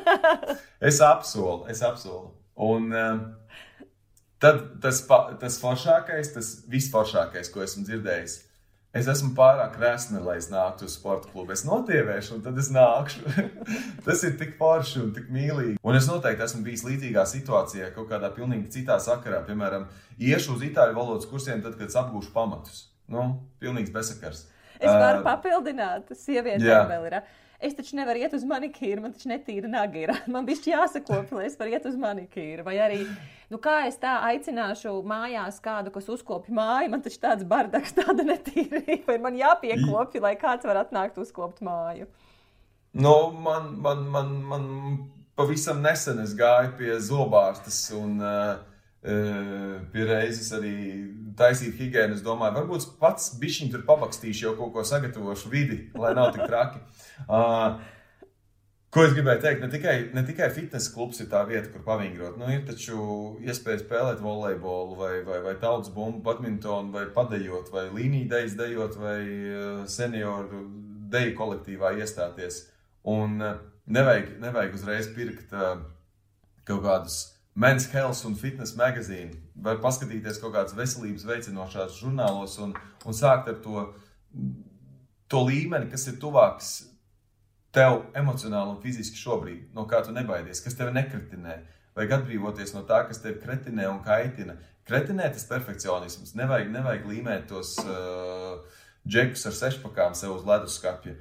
es 0.90 1.02
apsolu, 1.04 1.66
es 1.68 1.84
apsolu. 1.84 2.32
Un 2.56 2.88
uh, 2.96 3.20
tad 4.40 4.64
tas, 4.80 5.04
tas 5.44 5.60
foršākais, 5.60 6.32
tas 6.40 6.52
visforšākais, 6.72 7.52
ko 7.52 7.68
esmu 7.68 7.84
dzirdējis, 7.84 8.40
Es 8.96 9.08
esmu 9.10 9.34
pārāk 9.36 9.74
resna, 9.82 10.22
lai 10.24 10.38
es 10.40 10.46
nāktu 10.48 10.86
uz 10.88 10.94
sporta 10.96 11.28
klubu. 11.28 11.52
Es 11.52 11.60
notievēšu, 11.68 12.38
un 12.38 12.44
tad 12.46 12.56
es 12.60 12.70
nākšu. 12.72 13.48
Tas 14.06 14.22
ir 14.24 14.38
tik 14.40 14.54
forši 14.60 15.02
un 15.02 15.10
tik 15.16 15.26
mīlīgi. 15.32 15.74
Un 15.84 15.98
es 15.98 16.08
noteikti 16.08 16.46
esmu 16.46 16.62
bijis 16.64 16.86
līdzīgā 16.86 17.26
situācijā, 17.28 17.90
kaut 17.96 18.08
kādā 18.08 18.30
pilnīgi 18.32 18.72
citā 18.78 18.96
sakarā. 19.04 19.42
Piemēram, 19.44 19.84
iešu 20.16 20.56
uz 20.56 20.64
itāļu 20.70 20.96
valodas 20.96 21.28
kursiem, 21.28 21.60
tad, 21.64 21.76
kad 21.76 21.92
apgūšu 22.00 22.32
pamatus. 22.32 22.86
Nu, 23.12 23.26
pilnīgs 23.60 23.92
besakars. 23.92 24.46
Es 24.78 24.88
varu 24.88 25.20
uh, 25.20 25.26
papildināt, 25.26 26.08
sievietēm 26.16 26.88
vēl 26.88 27.06
ir. 27.10 27.20
Es 27.58 27.74
taču 27.74 27.96
nevaru 27.98 28.20
iet 28.22 28.34
uz 28.36 28.44
manikīru, 28.46 29.02
man 29.02 29.12
taču 29.14 29.32
netīra 29.32 29.66
naga 29.70 29.98
ir. 29.98 30.12
Man 30.34 30.46
bija 30.46 30.76
jāsakopja, 30.76 31.40
lai 31.40 31.48
es 31.48 31.56
varu 31.58 31.74
iet 31.74 31.88
uz 31.90 31.96
manikīru. 31.98 32.62
Vai 32.62 32.76
arī, 32.84 33.00
nu 33.50 33.58
kā 33.62 33.80
es 33.88 33.98
tā 33.98 34.12
aicināšu 34.28 34.92
mājās 35.02 35.58
kādu, 35.64 35.90
kas 35.94 36.06
uzkopja 36.14 36.54
māju, 36.54 36.92
man 36.92 37.02
taču 37.02 37.18
tāds 37.24 37.42
bardaks, 37.50 37.96
tāda 37.98 38.22
netīrība. 38.28 39.02
Vai 39.10 39.18
man 39.26 39.38
jāpiekopja, 39.40 40.22
lai 40.22 40.36
kāds 40.38 40.70
var 40.70 40.84
atnākt 40.84 41.18
uzkopt 41.18 41.58
māju? 41.66 42.06
Nu, 42.94 43.16
man, 43.34 43.74
man, 43.82 44.06
man, 44.14 44.32
man 44.52 44.70
pavisam 45.38 45.82
nesen 45.82 46.22
es 46.22 46.38
gāju 46.38 46.76
pie 46.78 46.94
zobārstas 47.02 47.80
un 47.98 48.22
uh, 48.22 48.54
pie 49.02 50.06
reizes 50.08 50.48
arī 50.56 50.74
taisīt 51.38 51.76
higiēnu. 51.78 52.16
Es 52.18 52.24
domāju, 52.24 52.56
varbūt 52.58 52.88
pats 52.98 53.30
bišķiņš 53.38 53.74
tur 53.74 53.84
pabakstīšu, 53.86 54.48
jau 54.48 54.56
kaut 54.58 54.74
ko 54.74 54.84
sagatavošu 54.86 55.52
vidi, 55.52 55.84
lai 55.98 56.16
nav 56.18 56.32
tik 56.34 56.48
traki. 56.50 56.82
Uh, 57.28 57.78
Ko 58.88 59.02
es 59.04 59.12
gribēju 59.12 59.42
teikt? 59.42 59.60
Ne 59.60 59.68
tikai, 59.68 59.94
ne 60.16 60.22
tikai 60.24 60.46
fitnesa 60.56 60.94
klubs 60.94 61.18
ir 61.20 61.26
tā 61.28 61.42
vieta, 61.44 61.68
kur 61.68 61.82
pavingrot. 61.84 62.38
Nu, 62.40 62.46
ir 62.48 62.62
taču 62.64 62.96
iespēja 63.44 63.82
spēlēt 63.82 64.22
volejbolu, 64.24 64.96
vai, 64.96 65.10
vai, 65.26 65.42
vai 65.44 65.52
tautas 65.60 65.92
bumbu, 65.92 66.22
badmintonu, 66.24 66.94
vai 66.94 67.04
padējot, 67.12 67.68
vai 67.74 67.84
līniju 67.92 68.30
dejas 68.32 68.56
dejot, 68.56 68.96
vai 68.96 69.18
senioru 69.92 70.62
deju 71.12 71.34
kolektīvā 71.36 71.92
iestāties. 72.00 72.62
Un 73.04 73.36
nevajag, 73.84 74.38
nevajag 74.40 74.80
uzreiz 74.80 75.12
pirkt 75.12 75.52
kaut 75.52 76.82
kādus 76.88 77.20
Men's 77.58 77.88
Health 77.90 78.22
un 78.28 78.36
Fitness 78.38 78.76
magazīnu. 78.78 79.34
Var 79.64 79.80
paskatīties 79.82 80.36
kaut 80.38 80.52
kādas 80.54 80.76
veselības 80.78 81.24
veicinošās 81.26 81.96
žurnālos 81.98 82.54
un, 82.62 82.76
un 83.02 83.16
sākt 83.16 83.50
ar 83.50 83.56
to, 83.64 83.88
to 85.26 85.40
līmeni, 85.48 85.90
kas 85.90 86.06
ir 86.06 86.20
tuvāks 86.22 86.68
tev 87.74 88.04
emocionāli 88.16 88.76
un 88.76 88.78
fiziski 88.84 89.18
šobrīd, 89.18 89.72
no 89.74 89.88
kā 89.90 90.04
tu 90.06 90.14
nebaidies, 90.14 90.62
kas 90.62 90.78
tev 90.78 90.92
nekritinē. 90.94 91.58
Vajag 91.98 92.14
atbrīvoties 92.20 92.76
no 92.76 92.84
tā, 92.86 93.02
kas 93.08 93.18
tev 93.24 93.40
kretinē 93.42 93.88
un 93.90 93.98
kaitina. 94.06 94.54
Kretinē 94.86 95.26
tas 95.34 95.48
perfekcionisms. 95.50 96.36
Nevajag, 96.38 96.70
nevajag 96.76 97.08
līmēt 97.10 97.48
tos 97.50 97.74
uh, 97.82 98.62
džekus 99.02 99.48
ar 99.50 99.58
sešpakām 99.58 100.14
sev 100.14 100.36
uz 100.36 100.46
leduskapja. 100.46 101.16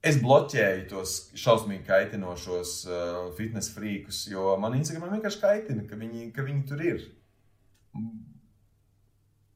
Es 0.00 0.16
bloķēju 0.16 0.86
tos 0.88 1.14
šausmīgi 1.36 1.84
kaitinošos 1.84 2.70
uh, 2.88 3.16
fitnes 3.36 3.68
frīkus, 3.74 4.22
jo 4.32 4.54
man 4.60 4.78
Instagram 4.78 5.12
vienkārši 5.12 5.40
kaitina, 5.42 5.84
ka 5.88 5.98
viņi, 6.00 6.30
ka 6.32 6.44
viņi 6.46 6.62
tur 6.70 6.84
ir. 6.84 7.02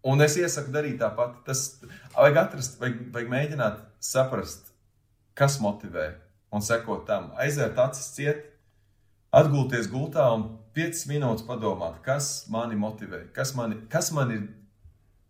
Un 0.05 0.21
es 0.21 0.37
iesaku 0.37 0.75
darīt 0.75 0.99
tāpat. 1.01 1.39
Tas 1.47 1.63
vajag 2.13 2.41
atrast, 2.43 2.77
vajag, 2.81 2.99
vajag 3.15 3.31
mēģināt 3.33 3.79
saprast, 4.05 4.69
kas 5.39 5.57
motivē 5.65 6.11
un 6.53 6.65
sekot 6.65 7.07
tam. 7.09 7.31
Aiziet 7.41 7.81
acis 7.81 8.11
ciet, 8.13 8.45
atgulties 9.33 9.89
gultā 9.91 10.27
un 10.37 10.45
5 10.77 11.07
minūtes 11.09 11.47
padomāt, 11.49 12.03
kas 12.05 12.45
mani 12.53 12.77
motivē, 12.77 13.25
kas 13.33 13.55
man, 13.57 13.79
kas 13.89 14.13
man 14.13 14.35
ir 14.35 14.45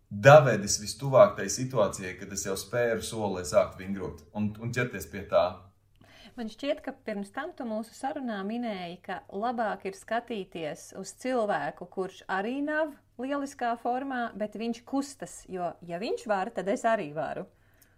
davedis 0.09 0.79
vistuvāk 0.81 1.35
tai 1.37 1.47
situācijai, 1.51 2.15
kad 2.19 2.33
es 2.33 2.45
jau 2.45 2.55
spēru 2.59 3.03
soli, 3.03 3.39
lai 3.39 3.45
sāktu 3.47 3.81
vingrot 3.83 4.25
un, 4.33 4.51
un 4.61 4.73
ķerties 4.75 5.07
pie 5.11 5.25
tā. 5.29 5.45
Man 6.35 6.49
šķiet, 6.51 6.81
ka 6.83 6.91
pirms 7.07 7.29
tam 7.31 7.53
tu 7.55 7.63
mūsu 7.63 7.93
sarunā 7.95 8.41
minēji, 8.43 8.97
ka 9.05 9.21
labāk 9.31 9.85
ir 9.87 9.95
skatīties 9.95 10.89
uz 10.99 11.13
cilvēku, 11.21 11.87
kurš 11.87 12.25
arī 12.27 12.57
nav 12.65 12.91
lieliskā 13.23 13.71
formā, 13.79 14.33
bet 14.35 14.57
viņš 14.59 14.81
kustas, 14.83 15.37
jo 15.47 15.69
ja 15.87 15.99
viņš 16.01 16.25
var, 16.27 16.51
tad 16.51 16.67
es 16.73 16.83
arī 16.83 17.13
varu. 17.15 17.45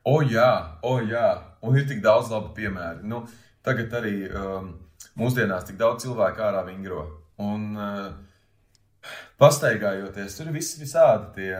O 0.05 0.21
jā, 0.21 0.51
o 0.85 0.99
jā, 1.01 1.31
un 1.65 1.79
ir 1.81 1.87
tik 1.89 2.03
daudz 2.05 2.29
labu 2.31 2.53
piemēru. 2.55 3.01
Nu, 3.09 3.23
tagad 3.65 3.97
arī 3.97 4.29
um, 4.29 4.69
mūsdienās 5.17 5.65
tik 5.67 5.81
daudz 5.81 6.05
cilvēku 6.05 6.45
ārā 6.45 6.61
vingro. 6.69 7.01
Un 7.41 7.73
uh, 7.73 8.13
pastaigājoties, 9.41 10.37
tur 10.37 10.51
ir 10.51 10.55
vis, 10.61 10.75
visādi 10.77 11.33
tie 11.41 11.51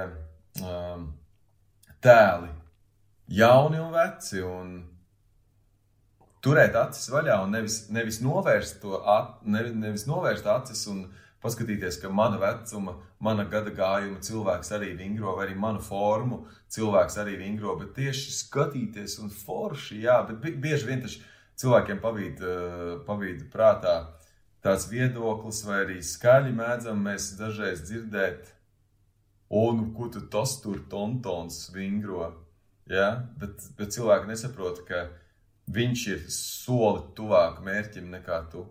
um, 0.64 1.08
tēli, 2.04 2.52
jauni 3.28 3.82
un 3.82 3.94
veci. 3.94 4.42
Un 4.44 4.78
turēt 6.46 6.76
acis 6.80 7.10
vaļā 7.12 7.40
un 7.44 7.56
nevis, 7.56 7.86
nevis 7.94 8.20
novērst 8.24 8.82
to, 8.84 9.00
at, 9.04 9.40
nevis, 9.44 9.74
nevis 9.76 10.06
novērst 10.10 10.48
acis 10.52 10.86
un 10.92 11.06
paskatīties, 11.44 12.00
ka 12.02 12.10
mana 12.10 12.40
vecuma, 12.42 12.98
mana 13.24 13.46
gada 13.50 13.72
gājuma 13.74 14.22
cilvēks 14.26 14.72
arī 14.78 14.94
vingro, 14.98 15.36
vai 15.38 15.48
arī 15.48 15.58
manu 15.60 15.82
formu 15.84 16.44
cilvēks 16.74 17.18
arī 17.22 17.38
vingro, 17.42 17.76
bet 17.80 17.94
tieši 17.98 18.34
skatīties 18.40 19.20
un 19.24 19.34
forši, 19.34 20.02
jā, 20.06 20.20
bet 20.30 20.58
bieži 20.62 20.90
vien 20.90 21.04
taču 21.04 21.22
cilvēkiem 21.62 22.02
pavīd, 22.04 22.44
uh, 22.44 22.94
pavīd 23.08 23.48
prātā 23.54 23.98
tāds 24.66 24.88
viedoklis, 24.92 25.64
vai 25.68 25.82
arī 25.86 25.98
skaļi 26.04 26.54
mēdzam 26.58 27.02
mēs 27.06 27.32
dažreiz 27.40 27.86
dzirdēt, 27.86 28.52
un 29.50 29.94
ko 29.96 30.10
tu 30.12 30.24
tas 30.32 30.58
tur 30.62 30.82
tontons 30.90 31.68
vingro. 31.76 32.32
Ja? 32.90 33.28
Bet, 33.40 33.64
bet 33.78 33.96
cilvēki 33.96 34.32
nesaprot, 34.32 34.84
ka 34.88 35.08
viņš 35.72 36.08
ir 36.14 36.24
soli 36.32 37.04
tuvāk 37.16 37.62
mērķim 37.64 38.12
nekā 38.14 38.42
tu. 38.52 38.66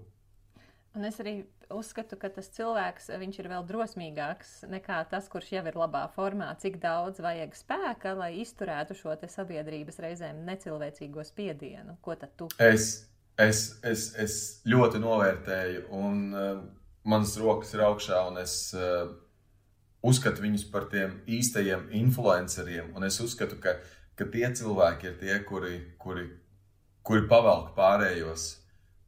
Un 0.96 1.04
es 1.04 1.18
arī 1.20 1.42
uzskatu, 1.72 2.16
ka 2.16 2.30
tas 2.32 2.48
cilvēks 2.54 3.10
ir 3.10 3.48
vēl 3.50 3.66
drosmīgāks 3.68 4.62
nekā 4.70 5.02
tas, 5.10 5.28
kurš 5.28 5.50
jau 5.52 5.64
ir 5.68 5.76
labā 5.76 6.06
formā. 6.14 6.48
Cik 6.62 6.78
daudz 6.80 7.20
vajag 7.20 7.52
spēka, 7.58 8.14
lai 8.16 8.30
izturētu 8.40 8.96
šo 8.96 9.16
sabiedrības 9.28 10.00
reizēm 10.00 10.44
necilvēcīgo 10.46 11.24
spiedienu? 11.24 11.98
Ko 12.00 12.14
tad 12.14 12.32
tu? 12.38 12.48
Es, 12.58 13.10
es, 13.36 13.78
es, 13.84 14.08
es 14.16 14.38
ļoti 14.64 15.02
novērtēju, 15.02 15.86
un 15.92 16.24
uh, 16.32 16.64
manas 17.04 17.36
rokas 17.36 17.74
ir 17.74 17.84
augšā, 17.84 18.22
un 18.30 18.40
es 18.40 18.56
uh, 18.76 19.10
uzskatu 20.06 20.44
viņus 20.44 20.66
par 20.72 20.86
tiem 20.92 21.18
īstajiem 21.38 21.88
influenceriem. 22.00 22.92
Un 22.96 23.06
es 23.08 23.18
uzskatu, 23.22 23.58
ka, 23.62 23.76
ka 24.18 24.28
tie 24.32 24.46
cilvēki 24.58 25.10
ir 25.10 25.18
tie, 25.22 25.34
kuri, 25.48 25.80
kuri, 26.02 26.28
kuri 27.06 27.26
pavelk 27.30 27.74
pārējos. 27.78 28.48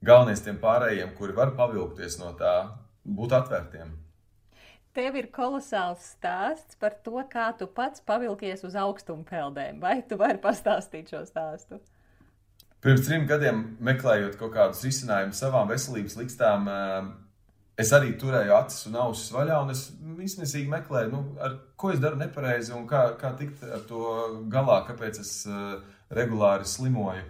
Galvenais 0.04 0.42
tiem 0.44 0.58
pārējiem, 0.62 1.14
kuri 1.18 1.34
var 1.34 1.54
pavilkties 1.58 2.20
no 2.20 2.34
tā, 2.38 2.54
būt 3.04 3.34
atvērtiem. 3.40 3.96
Tev 4.98 5.14
ir 5.18 5.28
kolosāls 5.30 6.02
stāsts 6.16 6.78
par 6.80 6.96
to, 7.04 7.20
kā 7.30 7.50
tu 7.58 7.68
pats 7.70 8.02
pavilkies 8.02 8.64
uz 8.66 8.74
augstumpeldēm. 8.78 9.78
Vai 9.82 10.00
tu 10.02 10.18
vari 10.18 10.40
pastāstīt 10.42 11.12
šo 11.12 11.22
stāstu? 11.28 11.78
Pirms 12.82 13.04
trim 13.06 13.26
gadiem, 13.26 13.62
meklējot 13.82 14.36
kaut 14.38 14.52
kādus 14.54 14.84
risinājumus 14.86 15.40
savām 15.42 15.70
veselības 15.70 16.14
likstām, 16.18 16.68
es 17.78 17.92
arī 17.94 18.12
turēju 18.18 18.54
acis 18.56 18.88
un 18.90 18.98
ausis 19.04 19.30
vaļā, 19.34 19.60
un 19.62 19.72
es 19.74 19.86
izmisīgi 20.24 20.70
meklēju, 20.72 21.12
nu, 21.12 21.22
ar, 21.42 21.56
ko 21.78 21.92
es 21.94 22.02
daru 22.02 22.18
nepareizi 22.18 22.74
un 22.74 22.86
kā, 22.90 23.04
kā 23.20 23.32
tikt 23.38 23.62
ar 23.64 23.84
to 23.88 24.04
galā, 24.50 24.80
kāpēc 24.88 25.20
es 25.22 25.32
uh, 25.46 25.78
regulāri 26.14 26.66
slimoju. 26.66 27.24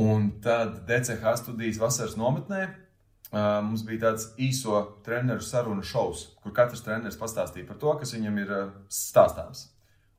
Un 0.00 0.30
tad 0.42 0.84
DCH 0.88 1.34
studijas 1.38 1.80
vasaras 1.82 2.16
nometnē 2.18 2.62
uh, 2.66 3.60
mums 3.66 3.82
bija 3.86 4.08
tāds 4.08 4.30
īso 4.42 4.82
treneru 5.06 5.42
sarunu 5.44 5.86
šovs, 5.86 6.28
kur 6.42 6.54
katrs 6.56 6.82
treneris 6.86 7.18
pastāstīja 7.20 7.68
par 7.68 7.78
to, 7.82 7.94
kas 8.02 8.14
viņam 8.16 8.40
ir 8.42 8.54
uh, 8.54 8.72
stāstāms. 8.90 9.68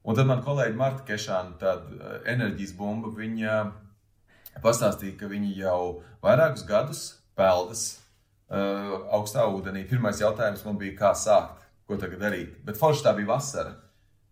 Un 0.02 0.18
tad 0.18 0.26
man 0.26 0.41
kolēģi 0.41 0.78
Marta 0.80 1.04
Kešāna, 1.06 1.60
tāda 1.62 2.22
enerģijas 2.32 2.72
bumba, 2.74 3.12
viņa 3.14 3.58
pastāstīja, 4.64 5.20
ka 5.20 5.30
viņi 5.30 5.60
jau 5.60 6.02
vairākus 6.24 6.64
gadus 6.68 7.04
peldas 7.38 8.01
augstā 8.52 9.45
ūdenī. 9.47 9.86
Pirmais 9.89 10.20
jautājums 10.22 10.66
man 10.68 10.78
bija, 10.80 10.97
kā 10.97 11.14
sākt, 11.16 11.64
ko 11.88 11.97
tagad 11.99 12.24
darīt. 12.26 12.60
Bet 12.66 12.80
forši 12.80 13.06
tā 13.06 13.16
bija 13.18 13.32
vasara. 13.32 13.76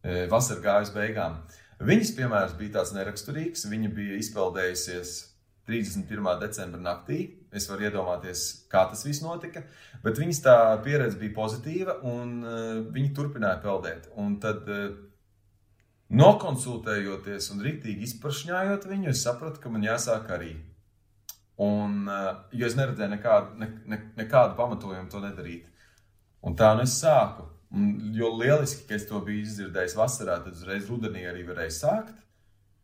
Uh, 0.03 0.26
vasara 0.32 0.63
gāja 0.63 0.88
uz 0.88 0.93
beigām. 0.95 1.39
Viņas 1.80 2.13
piemērs 2.17 2.55
bija 2.59 2.80
tāds 2.80 2.93
neraksturīgs. 2.95 3.67
Viņa 3.72 3.91
bija 3.95 4.20
izpeldējusies 4.20 5.17
31. 5.70 6.32
decembra 6.41 6.82
naktī. 6.84 7.20
Es 7.55 7.65
varu 7.70 7.88
iedomāties, 7.88 8.45
kā 8.72 8.84
tas 8.91 9.05
viss 9.07 9.24
notika. 9.24 9.63
Bet 10.03 10.20
viņas 10.22 10.43
tā 10.45 10.55
pieredze 10.86 11.20
bija 11.20 11.36
pozitīva, 11.38 11.99
un 12.07 12.39
uh, 12.43 12.57
viņi 12.91 13.13
turpināja 13.15 13.61
peldēt. 13.63 14.11
Un 14.20 14.36
tad, 14.43 14.67
nokonsultējoties 16.09 17.51
un 17.53 17.63
rīktīgi 17.63 18.07
izprašņājot 18.07 18.88
viņu, 18.89 19.11
es 19.11 19.24
sapratu, 19.24 19.61
ka 19.61 19.72
man 19.72 19.86
jāsāk 19.86 20.32
arī 20.34 20.55
Un, 21.60 22.05
uh, 22.07 22.45
jo 22.55 22.68
es 22.70 22.76
neredzēju 22.80 23.12
nekādu, 23.12 23.57
ne, 23.60 23.68
ne, 23.91 23.97
nekādu 24.16 24.55
pamatojumu 24.55 25.12
to 25.12 25.20
nedarīt. 25.20 25.66
Un 26.47 26.55
tā 26.60 26.72
nu 26.78 26.86
es 26.88 26.95
sāku. 27.01 27.49
Un, 27.76 27.89
jo 28.16 28.32
lieliski, 28.39 28.86
ka 28.88 28.95
es 28.95 29.05
to 29.10 29.20
biju 29.26 29.43
izdzirdējis 29.43 29.97
vasarā, 29.99 30.39
tad 30.45 30.55
uzreiz 30.55 30.88
rudenī 30.89 31.26
arī 31.28 31.43
varēju 31.49 31.76
sākt. 31.76 32.16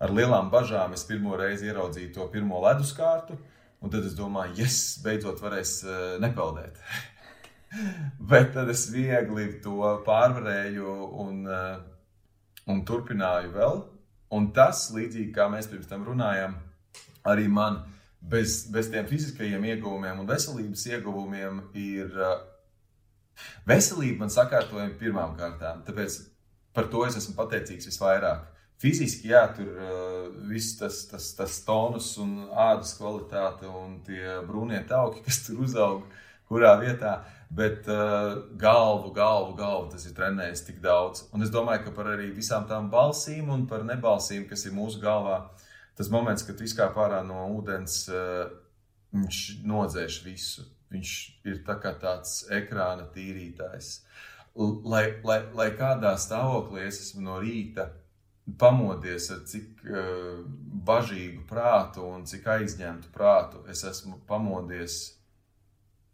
Ar 0.04 0.12
lielām 0.12 0.52
bažām 0.52 0.92
es 0.94 1.06
pirmo 1.08 1.38
reizi 1.40 1.70
ieraudzīju 1.70 2.12
to 2.18 2.28
pirmo 2.34 2.60
leduskārtu, 2.66 3.38
un 3.80 3.94
tad 3.94 4.04
es 4.04 4.18
domāju, 4.18 4.58
yes, 4.60 5.00
beidzot 5.06 5.40
varēs 5.40 5.78
uh, 5.88 5.96
nepeldēt. 6.20 6.82
Bet 8.30 8.52
tad 8.58 8.70
es 8.76 8.86
viegli 8.92 9.48
to 9.64 9.96
pārvarēju 10.04 11.00
un, 11.24 11.42
uh, 11.48 11.80
un 12.68 12.84
turpināju 12.88 13.56
vēl. 13.56 13.84
Un 14.36 14.52
tas, 14.52 14.90
līdzīgi 14.92 15.32
kā 15.32 15.48
mēs 15.48 15.72
pirms 15.72 15.88
tam 15.88 16.04
runājām, 16.04 16.60
arī 17.32 17.48
man 17.48 17.86
bez, 18.30 18.66
bez 18.72 18.90
tiem 18.90 19.06
fiziskajiem 19.10 19.66
ieguvumiem 19.72 20.20
un 20.22 20.30
veselības 20.30 20.86
ieguvumiem 20.90 21.62
ir 21.78 22.18
veselība 23.68 24.24
man 24.24 24.34
sakārtojama 24.34 24.98
pirmām 25.00 25.36
kārtām. 25.38 25.84
Tāpēc 25.86 26.20
par 26.76 26.90
to 26.92 27.06
es 27.08 27.18
esmu 27.20 27.36
pateicīgs 27.38 27.90
visvairāk. 27.92 28.52
Fiziski, 28.82 29.30
jā, 29.32 29.46
tur 29.56 29.70
uh, 29.72 30.26
viss 30.50 30.76
tas, 30.80 31.06
tas, 31.08 31.30
tas 31.38 31.62
tonus 31.64 32.10
un 32.20 32.42
ādas 32.52 32.92
kvalitāte 32.98 33.70
un 33.72 34.02
tie 34.04 34.42
brūnie 34.48 34.82
tauki, 34.90 35.24
kas 35.26 35.46
tur 35.46 35.64
uzaug, 35.64 36.04
kurā 36.50 36.76
vietā. 36.82 37.22
Bet 37.56 37.86
uh, 37.88 38.42
galvu, 38.60 39.14
galvu, 39.16 39.54
galvu 39.56 39.94
tas 39.94 40.04
ir 40.10 40.16
trenējis 40.18 40.66
tik 40.68 40.82
daudz. 40.84 41.28
Un 41.32 41.46
es 41.46 41.54
domāju, 41.54 41.86
ka 41.86 41.94
par 41.96 42.10
arī 42.16 42.32
visām 42.36 42.66
tām 42.68 42.90
balsīm 42.92 43.54
un 43.54 43.64
par 43.70 43.86
nebalsīm, 43.88 44.44
kas 44.50 44.66
ir 44.68 44.76
mūsu 44.76 45.00
galvā, 45.04 45.38
uh, 45.46 45.65
tas 45.98 46.12
moments, 46.12 46.46
kad 46.46 46.58
tu 46.58 46.68
izkāp 46.68 46.98
ārā 47.00 47.22
no 47.26 47.46
ūdens, 47.56 48.06
eh, 48.12 48.48
viņš 49.16 49.42
nodzēš 49.66 50.22
visu. 50.26 50.66
Viņš 50.94 51.12
ir 51.50 51.62
tā 51.66 51.76
tāds 51.82 52.46
ekrāna 52.54 53.08
tīrītājs. 53.14 54.02
Lai, 54.56 55.20
lai, 55.24 55.42
lai 55.54 55.70
kādā 55.76 56.14
stāvoklī 56.16 56.86
es 56.88 57.02
esmu 57.02 57.26
no 57.26 57.40
rīta 57.44 57.90
pamodies 58.62 59.32
ar 59.34 59.42
cik 59.50 59.82
uh, 59.90 60.46
bažīgu 60.88 61.44
prātu 61.50 62.06
un 62.06 62.24
cik 62.30 62.46
aizņemtu 62.54 63.12
prātu, 63.12 63.64
es 63.72 63.84
esmu 63.84 64.22
pamodies. 64.30 65.00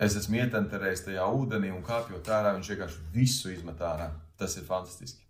Es 0.02 0.16
esmu 0.18 0.40
ietenterējis 0.40 1.06
tajā 1.06 1.28
ūdenī 1.30 1.70
un 1.76 1.84
kāpjot 1.86 2.32
ārā, 2.34 2.56
viņš 2.56 2.72
vienkārši 2.72 3.04
visu 3.14 3.52
izmet 3.54 3.84
ārā. 3.86 4.10
Tas 4.40 4.56
ir 4.58 4.66
fantastiski. 4.66 5.22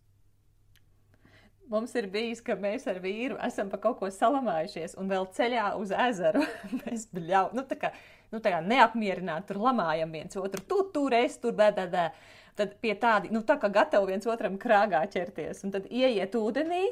Mums 1.71 1.93
ir 1.95 2.09
bijis, 2.11 2.41
ka 2.43 2.57
mēs 2.59 2.83
ar 2.91 2.97
vīru 2.99 3.37
esam 3.47 3.69
pa 3.71 3.77
kaut 3.79 4.01
ko 4.01 4.09
salamājušies, 4.11 4.97
un 4.99 5.07
vēl 5.07 5.23
ceļā 5.37 5.69
uz 5.79 5.93
ezeru 5.95 6.41
mēs 6.81 7.05
bļau, 7.15 7.45
nu, 7.55 7.63
tā 7.69 7.77
kā, 7.79 7.91
nu, 8.33 8.41
tā 8.43 8.51
kā 8.51 8.57
neapmierināti 8.65 9.47
tur 9.53 9.61
lamājam 9.63 10.11
viens 10.11 10.35
otru. 10.35 10.59
Tu 10.67 10.79
tur, 10.91 11.15
es 11.15 11.37
tur, 11.39 11.55
bēdēdē. 11.55 12.09
Tad 12.59 12.73
pie 12.83 12.91
tādi, 12.99 13.31
nu, 13.31 13.39
tā 13.47 13.55
kā 13.61 13.69
gatavi 13.71 14.11
viens 14.11 14.27
otram 14.27 14.57
krāgā 14.59 15.05
ķerties, 15.13 15.63
un 15.63 15.71
tad 15.71 15.87
ieiet 15.87 16.35
ūdenī. 16.35 16.89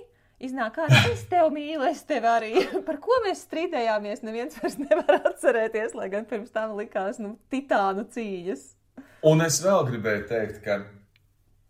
Iznāk 0.48 0.80
ārā, 0.80 1.02
es 1.12 1.26
tevi 1.28 1.52
mīlu, 1.58 1.84
es 1.90 2.06
tevi 2.08 2.30
arī. 2.32 2.54
Par 2.88 3.02
ko 3.04 3.20
mēs 3.26 3.44
strīdējāmies, 3.50 4.24
neviens 4.24 4.56
vairs 4.62 4.80
nevar 4.80 5.18
atcerēties, 5.34 5.92
lai 6.00 6.08
gan 6.14 6.24
pirms 6.30 6.56
tam 6.56 6.78
likās, 6.80 7.20
nu, 7.20 7.34
titānu 7.52 8.08
cīņas. 8.16 8.64
Un 9.28 9.44
es 9.44 9.60
vēl 9.60 9.84
gribēju 9.92 10.24
teikt, 10.32 10.64
ka 10.64 10.80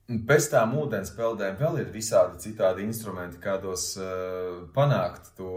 Pēc 0.09 0.47
tām 0.49 0.71
ūdens 0.81 1.11
peldēm 1.13 1.59
vēl 1.59 1.83
ir 1.83 1.89
visādi 1.93 2.39
citādi 2.41 2.81
instrumenti, 2.81 3.37
kādos 3.43 3.91
uh, 4.01 4.63
panākt 4.73 5.29
to 5.37 5.51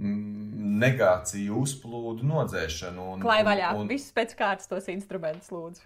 mm, 0.00 0.78
negāciju, 0.80 1.58
uzplūdu, 1.66 2.24
nodzēšanu. 2.30 3.04
Un, 3.12 3.20
Klai 3.26 3.42
vaļā, 3.44 3.74
un, 3.76 3.84
un... 3.84 3.92
visus 3.92 4.14
pēc 4.16 4.32
kārtas 4.38 4.70
tos 4.70 4.88
instrumentus 4.88 5.52
lūdzu. 5.52 5.84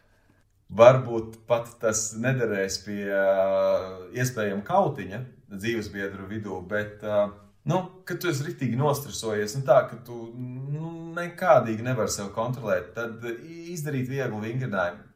varbūt 0.79 1.41
pat 1.51 1.75
tas 1.83 2.13
nederēs 2.23 2.79
pie 2.87 3.03
uh, 3.11 4.07
iespējama 4.15 4.63
kautiņa 4.69 5.25
dzīvesbiedru 5.51 6.31
vidū, 6.31 6.63
bet, 6.71 7.03
uh, 7.03 7.35
nu, 7.67 7.83
kad 8.07 8.23
tu 8.23 8.31
esi 8.31 8.47
ritīgi 8.47 8.79
nostresojies, 8.79 9.59
nu 9.59 9.67
tā, 9.67 9.83
ka 9.91 9.99
tu 10.07 10.29
nu, 10.39 10.93
nekādīgi 11.19 11.83
nevari 11.83 12.15
sev 12.15 12.31
kontrolēt, 12.37 12.95
tad 12.95 13.27
izdarīt 13.75 14.07
vieglu 14.07 14.39
vingrinājumu. 14.47 15.09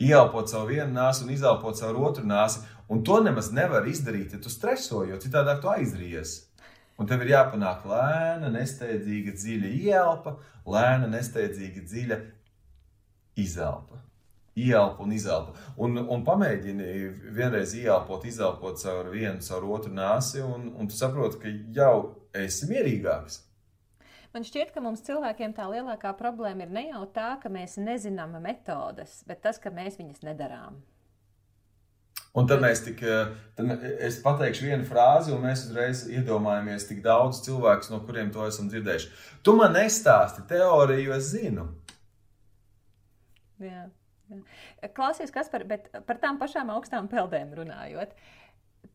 Ieelpot 0.00 0.48
savu 0.48 0.70
vienu 0.72 0.94
nāsi 0.94 1.26
un 1.26 1.32
izelpot 1.34 1.76
savu 1.76 2.06
otru 2.08 2.24
nāsi, 2.24 2.62
un 2.88 3.02
to 3.04 3.18
nemaz 3.20 3.50
nevar 3.52 3.84
izdarīt, 3.88 4.32
ja 4.32 4.40
tu 4.40 4.52
streso, 4.52 5.02
jo 5.04 5.18
citādi 5.20 5.58
tu 5.60 5.68
aizries. 5.68 6.36
Un 7.00 7.08
tev 7.08 7.22
ir 7.24 7.34
jāpanāk 7.34 7.84
lēna, 7.88 8.48
nesteidzīga, 8.52 9.34
dziļa 9.36 9.72
ielpa, 9.88 10.34
lēna, 10.68 11.08
nesteidzīga, 11.12 11.84
dziļa 11.88 12.18
izelpa. 13.40 14.00
Ielpa 14.60 15.04
un 15.04 15.12
izelpa. 15.16 15.54
Un, 15.80 15.96
un 16.00 16.24
pamēģini 16.24 16.88
vienreiz 17.36 17.76
ielpot, 17.78 18.24
izelpot 18.28 18.80
caur 18.82 19.12
vienu, 19.12 19.40
caur 19.44 19.68
otru 19.76 19.92
nāsi, 19.96 20.40
un, 20.44 20.72
un 20.76 20.88
tu 20.88 20.96
saproti, 20.96 21.40
ka 21.44 21.54
jau 21.76 21.94
esi 22.36 22.68
mierīgāks. 22.72 23.40
Man 24.30 24.46
šķiet, 24.46 24.70
ka 24.70 24.82
mums 24.84 25.02
cilvēkiem 25.02 25.56
tā 25.56 25.66
lielākā 25.66 26.12
problēma 26.18 26.62
ir 26.66 26.70
ne 26.74 26.84
jau 26.92 27.02
tā, 27.10 27.32
ka 27.42 27.50
mēs 27.50 27.74
nezinām 27.82 28.36
metodes, 28.42 29.24
bet 29.26 29.42
tas, 29.42 29.58
ka 29.58 29.72
mēs 29.74 29.98
viņas 29.98 30.22
nedarām. 30.22 30.78
Un 32.38 32.46
tad 32.46 32.60
mēs 32.62 32.84
tik, 32.84 33.02
eh, 33.02 33.32
tad 33.58 33.84
es 34.06 34.20
pateikšu 34.22 34.68
vienu 34.68 34.86
frāzi, 34.86 35.32
un 35.34 35.42
mēs 35.42 35.64
uzreiz 35.66 36.04
iedomājamies 36.06 36.86
tik 36.86 37.02
daudz 37.02 37.40
cilvēku, 37.42 37.90
no 37.90 37.98
kuriem 38.06 38.30
to 38.30 38.46
esam 38.46 38.68
dzirdējuši. 38.70 39.10
Tu 39.42 39.54
man 39.58 39.74
nestāsti 39.74 40.46
teoriju, 40.52 41.08
jo 41.08 41.16
es 41.16 41.32
zinu. 41.32 41.66
Jā, 43.58 43.88
jā. 44.30 44.42
Klausies, 44.94 45.34
kas 45.34 45.50
par, 45.50 45.66
par 45.66 46.22
tām 46.22 46.38
pašām 46.38 46.70
augstām 46.70 47.10
peldēm 47.10 47.50
runājot. 47.58 48.14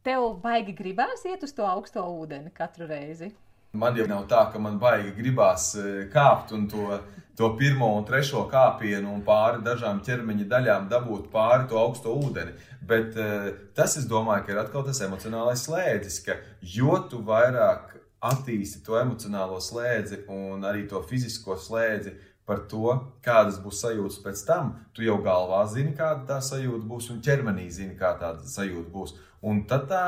Tev 0.08 0.30
baigi 0.40 0.72
gribās 0.78 1.28
iet 1.28 1.44
uz 1.44 1.52
to 1.54 1.68
augsto 1.68 2.06
ūdeni 2.08 2.54
katru 2.56 2.88
reizi. 2.88 3.34
Man 3.76 3.98
jau 4.00 4.08
nav 4.08 4.26
tā, 4.32 4.46
ka 4.54 4.62
man 4.62 4.80
baigi 4.80 5.14
gribās 5.18 5.74
eh, 5.82 6.06
kāpt 6.14 6.56
un 6.56 6.68
to 6.72 7.00
to 7.36 7.50
pirmo 7.60 7.90
un 7.98 8.06
trešo 8.08 8.46
kāpienu 8.52 9.12
un 9.12 9.24
pāri 9.28 9.60
dažām 9.64 10.00
ķermeņa 10.08 10.46
daļām 10.52 10.86
dabūt 10.92 11.28
pāri 11.34 11.68
to 11.68 11.80
augsto 11.80 12.14
ūdeni. 12.16 12.54
Bet 12.88 13.18
uh, 13.20 13.50
tas, 13.76 13.98
es 14.00 14.06
domāju, 14.08 14.54
ir 14.54 14.62
atkal 14.62 14.86
tas 14.88 15.02
emocionālais 15.04 15.66
slēdzis, 15.68 16.22
ka 16.24 16.38
jo 16.76 16.96
tu 17.12 17.20
vairāk 17.28 17.92
attīsti 18.26 18.86
to 18.86 18.96
emocionālo 19.02 19.60
slēdzi 19.62 20.24
un 20.32 20.64
arī 20.66 20.86
to 20.90 21.02
fizisko 21.10 21.58
slēdzi 21.60 22.16
par 22.46 22.64
to, 22.70 22.94
kādas 23.26 23.58
būs 23.62 23.82
sajūtas 23.82 24.22
pēc 24.24 24.42
tam, 24.48 24.72
tu 24.94 25.04
jau 25.04 25.18
galvā 25.26 25.64
zini, 25.68 25.96
kāda 25.98 26.28
tā 26.30 26.40
sajūta 26.46 26.86
būs, 26.88 27.10
un 27.12 27.22
ķermenī 27.26 27.68
zini, 27.74 27.98
kā 28.00 28.14
tā 28.22 28.36
sajūta 28.48 28.92
būs. 28.94 29.16
Un 29.46 29.64
tad 29.70 29.90
tā 29.90 30.06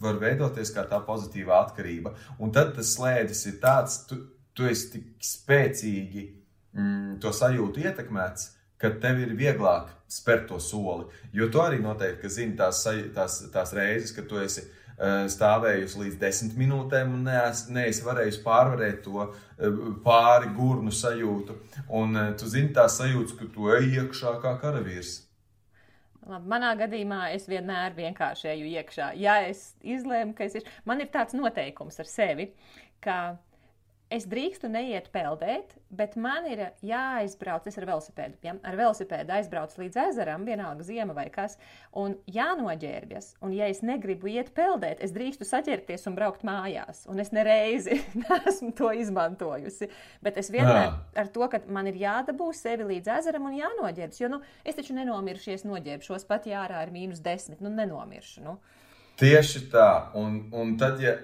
var 0.00 0.20
veidoties 0.20 0.72
kā 0.74 0.86
tā 0.88 1.00
pozitīva 1.06 1.60
atkarība. 1.64 2.14
Un 2.40 2.52
tad 2.54 2.74
tas 2.76 2.94
slēdzis 2.96 3.46
ir 3.52 3.58
tāds, 3.62 4.02
tu, 4.08 4.20
tu 4.56 4.68
esi 4.68 4.94
tik 4.94 5.10
spēcīgi 5.24 6.24
mm, 6.72 7.20
to 7.22 7.32
sajūtu 7.36 7.84
ietekmēts, 7.84 8.50
ka 8.80 8.94
tev 9.02 9.20
ir 9.20 9.36
vieglāk 9.36 9.92
spērt 10.10 10.48
to 10.48 10.58
soli. 10.62 11.06
Jo 11.36 11.50
tu 11.52 11.60
arī 11.62 11.80
noteikti 11.82 12.32
zini 12.32 12.56
tās, 12.58 12.82
tās, 13.14 13.42
tās 13.52 13.74
reizes, 13.76 14.14
kad 14.16 14.26
tu 14.30 14.40
esi 14.40 14.64
uh, 14.64 15.26
stāvējusi 15.30 16.00
līdz 16.04 16.20
desmit 16.22 16.56
minūtēm 16.58 17.12
un 17.18 17.28
neesi, 17.28 18.04
varējusi 18.06 18.44
pārvarēt 18.46 19.02
to 19.04 19.26
uh, 19.28 19.34
pāri 20.04 20.52
gurnu 20.56 20.94
sajūtu. 20.94 21.58
Un 22.00 22.16
uh, 22.16 22.30
tu 22.40 22.48
zini 22.50 22.72
tās 22.76 22.98
sajūtas, 23.02 23.36
ka 23.38 23.50
tu 23.52 23.68
ej 23.76 24.00
iekšā 24.00 24.38
kā 24.42 24.56
karavīrs. 24.62 25.18
Labi, 26.28 26.50
manā 26.52 26.74
gadījumā 26.76 27.20
es 27.34 27.46
vienmēr 27.48 27.94
vienkārši 27.96 28.50
eju 28.52 28.66
iekšā. 28.74 29.12
Ja 29.20 29.38
es 29.48 29.70
izlēmu, 29.80 30.34
ka 30.36 30.44
es 30.44 30.58
ir, 30.60 30.66
man 30.84 31.00
ir 31.00 31.08
tāds 31.14 31.36
noteikums 31.36 32.00
ar 32.02 32.10
sevi, 32.10 32.50
ka 33.00 33.16
es 34.10 34.26
drīkstu 34.28 34.68
neiet 34.70 35.08
peldēt, 35.14 35.76
bet 35.94 36.16
man 36.18 36.46
ir 36.50 36.62
jāaizbrauc, 36.84 37.66
es 37.70 37.78
ar 37.78 37.86
velosipēdu, 37.88 38.38
ja, 38.44 38.56
ar 38.66 38.78
velosipēdu 38.78 39.34
aizbraucu 39.36 39.84
līdz 39.84 39.98
ezeram, 40.08 40.44
vienalga 40.48 40.84
ziema 40.86 41.14
vai 41.16 41.28
kas, 41.32 41.56
un 41.96 42.16
jānoģērbjas. 42.30 43.32
Un, 43.46 43.54
ja 43.54 43.70
es 43.70 43.84
negribu 43.86 44.30
iet 44.32 44.52
peldēt, 44.56 45.02
es 45.04 45.14
drīkstu 45.14 45.46
saķerties 45.46 46.08
un 46.10 46.18
braukt 46.18 46.44
mājās. 46.46 47.04
Un 47.10 47.22
es 47.22 47.30
nereizi 47.36 48.00
neesmu 48.24 48.72
to 48.78 48.90
izmantojusi. 48.98 49.90
Bet 50.24 50.42
es 50.42 50.50
vienmēr 50.52 50.82
Jā. 50.88 50.92
ar 51.22 51.32
to, 51.32 51.46
ka 51.52 51.62
man 51.70 51.90
ir 51.90 52.02
jādabū 52.02 52.50
sevi 52.56 52.88
līdz 52.90 53.14
ezeram 53.20 53.46
un 53.50 53.58
jānoģērbjas. 53.60 54.22
Jo 54.22 54.32
nu, 54.34 54.42
es 54.66 54.78
taču 54.78 54.98
nenomiršies, 54.98 55.66
noģērbšos 55.70 56.26
pat, 56.28 56.50
ja 56.50 56.64
ārā 56.66 56.82
ir 56.86 56.94
mīnus 56.94 57.22
desmit. 57.22 57.62
Nu, 57.62 57.70
nenomiršu. 57.74 58.42
Nu. 58.46 58.58
Tieši 59.20 59.68
tā. 59.70 59.90
Un, 60.18 60.48
un 60.56 60.74
tad, 60.80 60.98
ja 61.04 61.18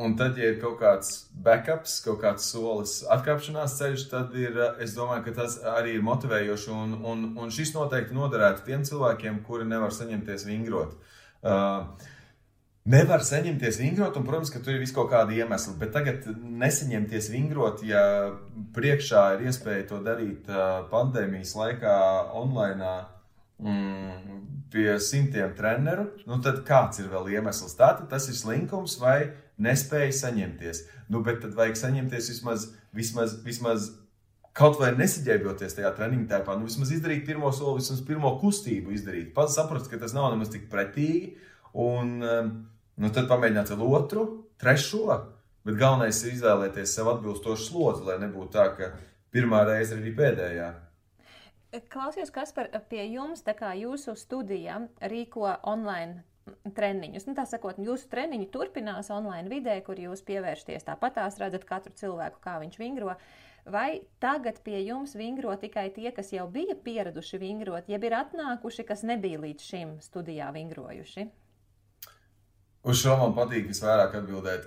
Un 0.00 0.14
tad, 0.16 0.38
ja 0.40 0.48
ir 0.48 0.56
kaut 0.60 0.78
kāds 0.80 1.26
backups, 1.44 1.98
kaut 2.06 2.22
kāds 2.22 2.46
solis, 2.48 2.94
atkāpšanās 3.12 3.74
ceļš, 3.76 4.06
tad 4.08 4.32
ir, 4.40 4.56
es 4.80 4.94
domāju, 4.96 5.26
ka 5.26 5.34
tas 5.42 5.58
arī 5.74 5.98
ir 5.98 6.06
motivējoši. 6.06 6.70
Un, 6.72 6.94
un, 7.04 7.26
un 7.36 7.52
šis 7.52 7.74
noteikti 7.76 8.16
noderētu 8.16 8.64
tiem 8.66 8.86
cilvēkiem, 8.88 9.42
kuri 9.44 9.68
nevar 9.68 9.92
saņemties 9.92 10.48
vingrot. 10.48 10.96
Uh, 11.42 12.08
Nevar 12.82 13.22
saņemties 13.22 13.76
vingrot, 13.78 14.16
un, 14.18 14.24
protams, 14.26 14.50
ka 14.50 14.58
tur 14.58 14.74
ir 14.74 14.80
vis 14.82 14.90
kaut 14.94 15.06
kādi 15.12 15.36
iemesli, 15.38 15.76
bet 15.78 15.92
tagad 15.94 16.24
nesaņemties 16.34 17.28
vingrot, 17.30 17.84
ja 17.86 18.00
priekšā 18.74 19.20
ir 19.36 19.44
iespēja 19.46 19.84
to 19.92 20.00
darīt 20.02 20.50
uh, 20.50 20.80
pandēmijas 20.90 21.52
laikā 21.60 21.92
online, 22.40 22.88
mm, 23.62 24.40
pie 24.74 24.96
simtiem 24.98 25.54
treneru, 25.54 26.08
nu 26.26 26.40
tad 26.42 26.58
kāds 26.66 26.98
ir 26.98 27.06
vēl 27.12 27.30
iemesls? 27.36 27.78
Tātad 27.78 28.10
tas 28.10 28.26
ir 28.26 28.34
slinkums 28.40 28.98
vai 28.98 29.30
nespēja 29.60 30.12
saņemties. 30.16 30.86
Nu, 31.12 31.22
bet 31.26 31.42
tad 31.44 31.56
vajag 31.58 31.78
saņemties 31.78 32.30
vismaz, 32.32 32.68
vismaz, 32.96 33.36
vismaz 33.44 33.90
kaut 34.56 34.78
vai 34.80 34.92
nesaģērbjoties 34.96 35.76
tajā 35.78 35.92
treniņa 35.96 36.28
tēpā, 36.30 36.56
nu, 36.58 36.68
vismaz 36.68 36.92
izdarīt 36.92 37.24
pirmo 37.28 37.52
soli, 37.56 37.80
vismaz 37.80 38.02
pirmo 38.06 38.34
kustību 38.40 38.92
izdarīt. 38.96 39.32
Pats 39.36 39.56
saprast, 39.58 39.88
ka 39.90 40.00
tas 40.00 40.14
nav 40.16 40.30
nemaz 40.32 40.52
tik 40.52 40.68
pretīgi, 40.72 41.34
un 41.72 42.18
um, 42.20 42.50
nu, 43.00 43.12
tad 43.12 43.30
pamēģināt 43.30 43.72
vēl 43.72 43.96
otru, 43.96 44.26
trešo, 44.60 45.20
bet 45.66 45.78
galvenais 45.80 46.20
ir 46.24 46.36
izvēlēties 46.36 46.96
sev 46.98 47.12
atbilstošu 47.14 47.68
slodzi, 47.70 48.06
lai 48.08 48.18
nebūtu 48.24 48.52
tā, 48.56 48.68
ka 48.76 48.92
pirmā 49.32 49.64
reize 49.68 49.96
ir 49.96 50.02
arī 50.02 50.16
pēdējā. 50.20 50.72
Klausies, 51.88 52.28
kas 52.28 52.52
par 52.52 52.68
pie 52.90 53.06
jums, 53.14 53.40
tā 53.46 53.54
kā 53.56 53.72
jūsu 53.78 54.12
studija 54.20 54.82
rīko 55.08 55.48
online 55.64 56.20
treniņus. 56.76 57.26
Nu, 57.28 57.36
tā 57.36 57.44
sakot, 57.48 57.78
jūsu 57.82 58.08
treniņi 58.12 58.48
turpinās 58.52 59.10
online 59.14 59.50
vidē, 59.50 59.78
kur 59.86 60.00
jūs 60.00 60.24
pievēršaties 60.26 60.86
tāpatās, 60.88 61.38
redzat 61.42 61.66
katru 61.68 61.94
cilvēku, 61.98 62.42
kā 62.42 62.58
viņš 62.62 62.78
vingro. 62.80 63.16
Vai 63.62 64.02
tagad 64.22 64.58
pie 64.66 64.80
jums 64.82 65.14
vingro 65.14 65.54
tikai 65.58 65.88
tie, 65.94 66.10
kas 66.14 66.32
jau 66.34 66.48
bija 66.50 66.74
pieraduši 66.74 67.38
vingrot, 67.38 67.90
jeb 67.90 68.02
ir 68.08 68.16
atnākuši, 68.18 68.86
kas 68.88 69.04
nebija 69.06 69.38
līdz 69.42 69.68
šim 69.68 69.96
studijā 70.02 70.50
vingrojuši? 70.54 71.28
Uz 72.82 72.98
šo 72.98 73.14
man 73.20 73.36
patīk 73.36 73.68
visvairāk 73.70 74.16
atbildēt. 74.18 74.66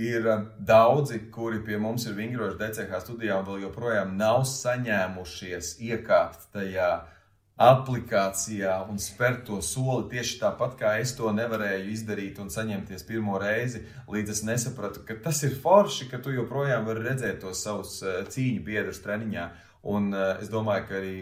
Ir 0.00 0.24
daudzi, 0.66 1.20
kuri 1.30 1.60
pie 1.62 1.76
mums 1.78 2.08
ir 2.08 2.16
vingrojuši 2.16 2.56
DCH 2.58 3.02
studijā 3.04 3.36
un 3.38 3.44
vēl 3.46 3.66
joprojām 3.68 4.16
nav 4.18 4.40
saņēmušies 4.50 5.76
iekāpt 5.84 6.48
tajā 6.56 6.88
uh, 6.96 7.13
aplikācijā 7.60 8.80
un 8.90 8.98
spērt 8.98 9.44
to 9.46 9.60
soli 9.62 10.08
tieši 10.10 10.40
tāpat, 10.40 10.74
kā 10.80 10.96
es 11.02 11.12
to 11.14 11.30
nevarēju 11.30 11.92
izdarīt 11.92 12.40
un 12.42 12.50
saņemties 12.50 13.06
pirmo 13.06 13.38
reizi, 13.38 13.84
līdz 14.10 14.34
es 14.34 14.42
nesapratu, 14.48 15.04
ka 15.06 15.14
tas 15.22 15.44
ir 15.46 15.54
forši, 15.62 16.08
ka 16.10 16.18
tu 16.18 16.34
joprojām 16.34 16.88
vari 16.88 17.04
redzēt 17.06 17.40
tos 17.44 17.62
savus 17.62 18.00
eh, 18.02 18.24
cīņu 18.26 18.64
biedrus 18.66 19.02
treniņā. 19.04 19.46
Un 19.84 20.14
uh, 20.16 20.38
es 20.40 20.48
domāju, 20.48 20.86
ka 20.88 20.94
arī 20.96 21.16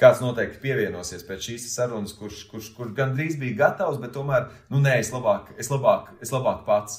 kāds 0.00 0.18
noteikti 0.24 0.58
pievienosies 0.64 1.22
pēc 1.22 1.44
šīs 1.46 1.68
sarunas, 1.70 2.16
kurš, 2.18 2.40
kurš, 2.50 2.72
kurš 2.74 2.96
gandrīz 2.96 3.36
bija 3.38 3.60
gatavs, 3.60 4.00
bet 4.02 4.10
tomēr, 4.16 4.48
nu 4.74 4.80
nē, 4.82 4.96
es 4.98 5.12
labāk, 5.14 5.52
es 5.62 5.70
labāk, 5.70 6.10
es 6.18 6.34
labāk 6.34 6.64
pats. 6.66 6.98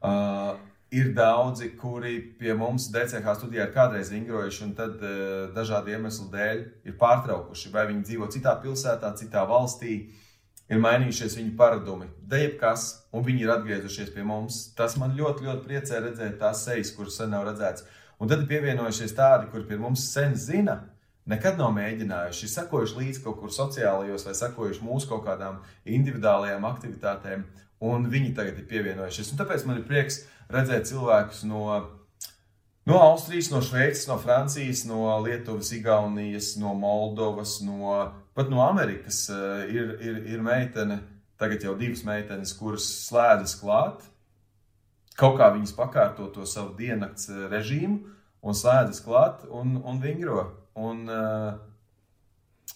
Uh, 0.00 0.56
Ir 0.90 1.12
daudzi, 1.14 1.68
kuri 1.78 2.16
pie 2.38 2.50
mums 2.58 2.88
DCH 2.90 3.36
studijā 3.38 3.68
ir 3.68 3.74
kādreiz 3.74 4.08
vingrojuši, 4.10 4.62
un 4.66 4.72
tad 4.74 4.96
uh, 4.98 5.44
dažādu 5.54 5.92
iemeslu 5.94 6.26
dēļ 6.32 6.64
ir 6.90 6.96
pārtraukuši. 6.98 7.70
Vai 7.70 7.84
viņi 7.92 8.08
dzīvo 8.08 8.26
citā 8.34 8.56
pilsētā, 8.58 9.12
citā 9.20 9.44
valstī, 9.46 10.00
ir 10.70 10.82
mainījušies 10.82 11.36
viņu 11.38 11.54
paradumi, 11.58 12.08
da 12.26 12.40
jebkas, 12.42 12.88
un 13.14 13.22
viņi 13.26 13.44
ir 13.46 13.52
atgriezušies 13.54 14.10
pie 14.14 14.26
mums. 14.26 14.64
Tas 14.78 14.96
man 14.98 15.14
ļoti, 15.18 15.46
ļoti 15.46 15.66
priecē 15.66 16.02
redzēt 16.06 16.40
tās 16.42 16.64
sejas, 16.66 16.90
kuras 16.96 17.18
sen 17.18 17.30
nav 17.34 17.46
redzētas. 17.46 17.86
Un 18.20 18.30
tad 18.30 18.42
ir 18.42 18.50
pievienojušies 18.50 19.14
tādi, 19.16 19.48
kuri 19.50 19.66
pie 19.70 19.78
mums 19.80 20.04
sen 20.10 20.34
zina, 20.38 20.76
nekad 21.30 21.58
nav 21.60 21.70
mēģinājuši, 21.78 22.50
sekojuši 22.50 22.98
līdzi 22.98 23.24
kaut 23.24 23.38
kur 23.40 23.54
sociālajos 23.54 24.26
vai 24.26 24.36
sekojuši 24.36 24.84
mūsu 24.84 25.10
kaut 25.10 25.24
kādām 25.26 25.62
individuālajām 25.86 26.66
aktivitātēm, 26.68 27.46
un 27.86 28.10
viņi 28.12 28.34
tagad 28.36 28.58
ir 28.60 28.68
pievienojušies. 28.70 29.32
Un 29.32 29.40
tāpēc 29.40 29.64
man 29.66 29.80
ir 29.80 29.88
prieks 29.88 30.24
redzēt 30.52 30.90
cilvēkus 30.90 31.44
no, 31.48 31.64
No 32.90 32.96
Austrijas, 32.98 33.50
no 33.50 33.60
Šveices, 33.62 34.06
no 34.08 34.16
Francijas, 34.18 34.84
no 34.84 35.18
Lietuvas, 35.22 35.72
Igaunijas, 35.72 36.56
no 36.56 36.74
Moldovas, 36.74 37.60
no, 37.60 37.92
pat 38.34 38.48
no 38.50 38.64
Amerikas 38.64 39.28
uh, 39.30 39.62
ir, 39.68 39.92
ir, 40.00 40.16
ir 40.32 40.42
meitene, 40.42 40.96
tagad 41.38 41.62
jau 41.62 41.76
divas 41.78 42.02
meitenes, 42.08 42.54
kuras 42.56 42.88
slēdzas 43.04 43.54
klāt. 43.60 44.02
Kaut 45.20 45.36
kā 45.38 45.52
viņas 45.52 45.76
pakārto 45.76 46.30
to 46.34 46.48
savu 46.48 46.72
diennakts 46.78 47.28
režīmu 47.52 48.00
un 48.42 48.56
slēdzas 48.56 49.04
klāt 49.04 49.44
un, 49.46 49.76
un 49.84 50.00
vingro. 50.02 50.48
Un, 50.74 51.04
uh, 51.06 51.52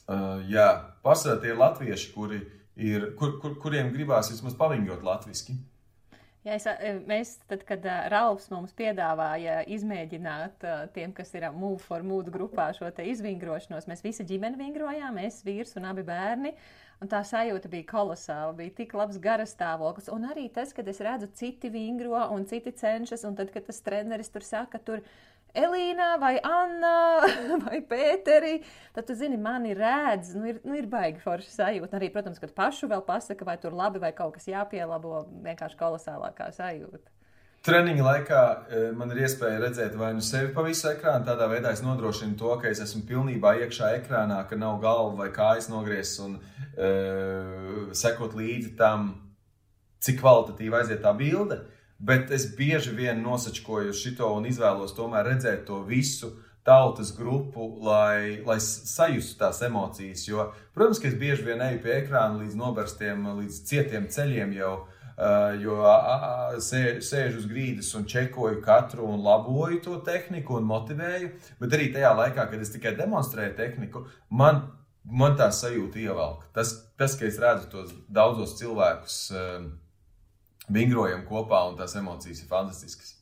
uh, 0.04 0.42
jā, 0.46 0.68
pārsvarā 1.02 1.40
tie 1.42 1.56
latvieši, 1.56 2.12
kuri 2.14 2.42
ir, 2.76 3.14
kur, 3.18 3.38
kur, 3.40 3.56
kuriem 3.58 3.90
gribās 3.96 4.30
vismaz 4.30 4.54
pavingrot 4.60 5.02
latviešu. 5.02 5.56
Jā, 6.44 6.58
es, 6.58 6.66
mēs, 7.08 7.30
tad, 7.48 7.62
kad 7.64 7.86
uh, 7.88 8.02
Ralfs 8.12 8.50
mums 8.52 8.74
piedāvāja 8.76 9.62
izmēģināt 9.72 10.66
uh, 10.68 10.82
tiem, 10.92 11.14
kas 11.16 11.32
ir 11.32 11.46
Move 11.56 11.80
for 11.80 12.04
Mood 12.04 12.28
grupā 12.32 12.66
šo 12.76 12.90
izvingrošanos, 13.00 13.88
mēs 13.88 14.04
visi 14.04 14.26
ģimeni 14.28 14.60
vingrojām, 14.60 15.16
es, 15.24 15.40
vīrs 15.46 15.72
un 15.80 15.88
abi 15.88 16.04
bērni. 16.04 16.52
Un 17.00 17.08
tā 17.10 17.22
sajūta 17.26 17.68
bija 17.72 17.88
kolosāla, 17.88 18.52
bija 18.56 18.76
tik 18.76 18.92
labs 18.96 19.16
garastāvoklis. 19.20 20.10
Un 20.12 20.28
arī 20.28 20.46
tas, 20.52 20.76
kad 20.76 20.86
es 20.88 21.00
redzu, 21.04 21.30
citi 21.36 21.72
vingro 21.72 22.20
un 22.36 22.44
citi 22.48 22.72
cenšas, 22.76 23.24
un 23.24 23.40
tad, 23.40 23.48
kad 23.52 23.64
tas 23.66 23.80
treneris 23.84 24.30
tur 24.32 24.44
saka, 24.44 24.78
tur 24.78 25.00
ir 25.00 25.08
Elīna 25.54 26.14
vai 26.18 26.34
Anna 26.42 26.94
vai 27.66 27.78
Pēteri, 27.86 28.56
tad 28.94 29.06
tu 29.06 29.14
zini, 29.18 29.38
mani 29.38 29.74
redz, 29.78 30.32
nu 30.34 30.48
ir, 30.50 30.60
nu 30.66 30.74
ir 30.78 30.88
baigi 30.90 31.22
forši 31.22 31.52
sajūta. 31.52 31.94
Arī, 31.98 32.10
protams, 32.14 32.40
kad 32.42 32.54
pašu 32.56 32.90
vēl 32.90 33.04
pasaka, 33.06 33.46
vai 33.46 33.54
tur 33.62 33.76
labi 33.76 34.02
vai 34.02 34.10
kaut 34.16 34.34
kas 34.34 34.50
jāpielabo, 34.50 35.22
vienkārši 35.46 35.78
kolosālākā 35.78 36.50
sajūta. 36.56 37.14
Treniņa 37.64 38.04
laikā 38.04 38.40
e, 38.44 38.80
man 38.92 39.14
ir 39.14 39.22
iespēja 39.24 39.60
redzēt 39.62 39.94
vai 39.96 40.10
nu 40.12 40.20
sevi 40.24 40.50
pa 40.52 40.60
visu 40.66 40.90
ekrānu. 40.90 41.24
Tādā 41.24 41.46
veidā 41.48 41.70
es 41.72 41.80
nodrošinu 41.80 42.36
to, 42.36 42.50
ka 42.60 42.68
es 42.68 42.82
esmu 42.84 43.06
pilnībā 43.08 43.54
iekšā 43.62 43.94
ekrānā, 44.02 44.42
ka 44.50 44.58
nav 44.60 44.82
galva 44.82 45.14
vai 45.22 45.30
kājas 45.32 45.70
nogrieztas 45.72 46.26
un 46.26 46.34
e, 46.76 46.90
sekot 47.96 48.36
līdzi 48.36 48.74
tam, 48.76 49.14
cik 50.04 50.20
kvalitatīvi 50.20 50.76
aiziet 50.76 51.00
tā 51.06 51.14
bilde. 51.16 51.62
Bet 51.98 52.30
es 52.34 52.48
bieži 52.56 52.90
vien 52.96 53.22
nosačkoju 53.22 53.94
šo 53.94 54.32
un 54.34 54.48
izvēlos 54.50 54.96
tomēr 54.96 55.28
redzēt 55.30 55.64
to 55.68 55.82
visu 55.86 56.34
tautas 56.64 57.12
grupu, 57.16 57.78
lai, 57.84 58.40
lai 58.46 58.56
sajustu 58.60 59.38
tās 59.38 59.60
emocijas. 59.62 60.24
Jo, 60.28 60.48
protams, 60.74 61.00
ka 61.00 61.10
es 61.10 61.16
bieži 61.20 61.44
vien 61.44 61.60
eju 61.60 61.82
pie 61.84 61.98
ekrāna 62.00 62.40
līdz 62.40 62.56
noberstiem, 62.56 63.26
līdz 63.40 63.62
cietiem 63.68 64.08
ceļiem 64.10 64.56
jau. 64.58 64.74
Uh, 65.14 65.52
jo 65.62 65.76
sēžu 66.58 67.38
uz 67.38 67.44
grīdas 67.46 67.92
un 67.94 68.02
čekoju 68.10 68.58
katru 68.64 69.04
un 69.06 69.20
laboju 69.22 69.78
to 69.84 70.00
tehniku 70.02 70.56
un 70.58 70.66
motivēju. 70.66 71.28
Bet 71.60 71.76
arī 71.76 71.92
tajā 71.94 72.10
laikā, 72.18 72.48
kad 72.50 72.64
es 72.64 72.74
tikai 72.74 72.96
demonstrēju 72.98 73.54
tehniku, 73.60 74.08
man, 74.34 74.64
man 75.06 75.38
tā 75.38 75.52
sajūta 75.54 76.02
ievelk. 76.02 76.48
Tas, 76.56 76.74
tas, 76.98 77.14
ka 77.20 77.28
es 77.30 77.38
redzu 77.38 77.70
tos 77.70 77.94
daudzos 78.10 78.56
cilvēkus. 78.58 79.20
Uh, 79.30 79.70
vingrojam 80.72 81.26
kopā, 81.28 81.66
un 81.70 81.76
tās 81.78 81.96
emocijas 81.98 82.42
ir 82.42 82.50
fantastiskas. 82.50 83.14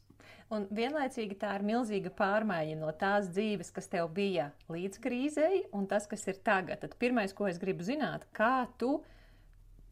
Un 0.52 0.66
vienlaicīgi 0.68 1.38
tā 1.40 1.54
ir 1.56 1.62
milzīga 1.64 2.10
pārmaiņa 2.12 2.74
no 2.76 2.90
tās 3.00 3.30
dzīves, 3.32 3.70
kas 3.72 3.88
tev 3.88 4.10
bija 4.12 4.50
līdz 4.72 5.00
krīzei, 5.00 5.62
un 5.72 5.86
tas, 5.88 6.04
kas 6.10 6.26
ir 6.28 6.42
tagad. 6.44 6.82
Tad 6.82 6.98
pirmais, 7.00 7.32
ko 7.32 7.48
es 7.48 7.60
gribu 7.60 7.86
zināt, 7.86 8.26
kā 8.36 8.66
tu 8.76 8.98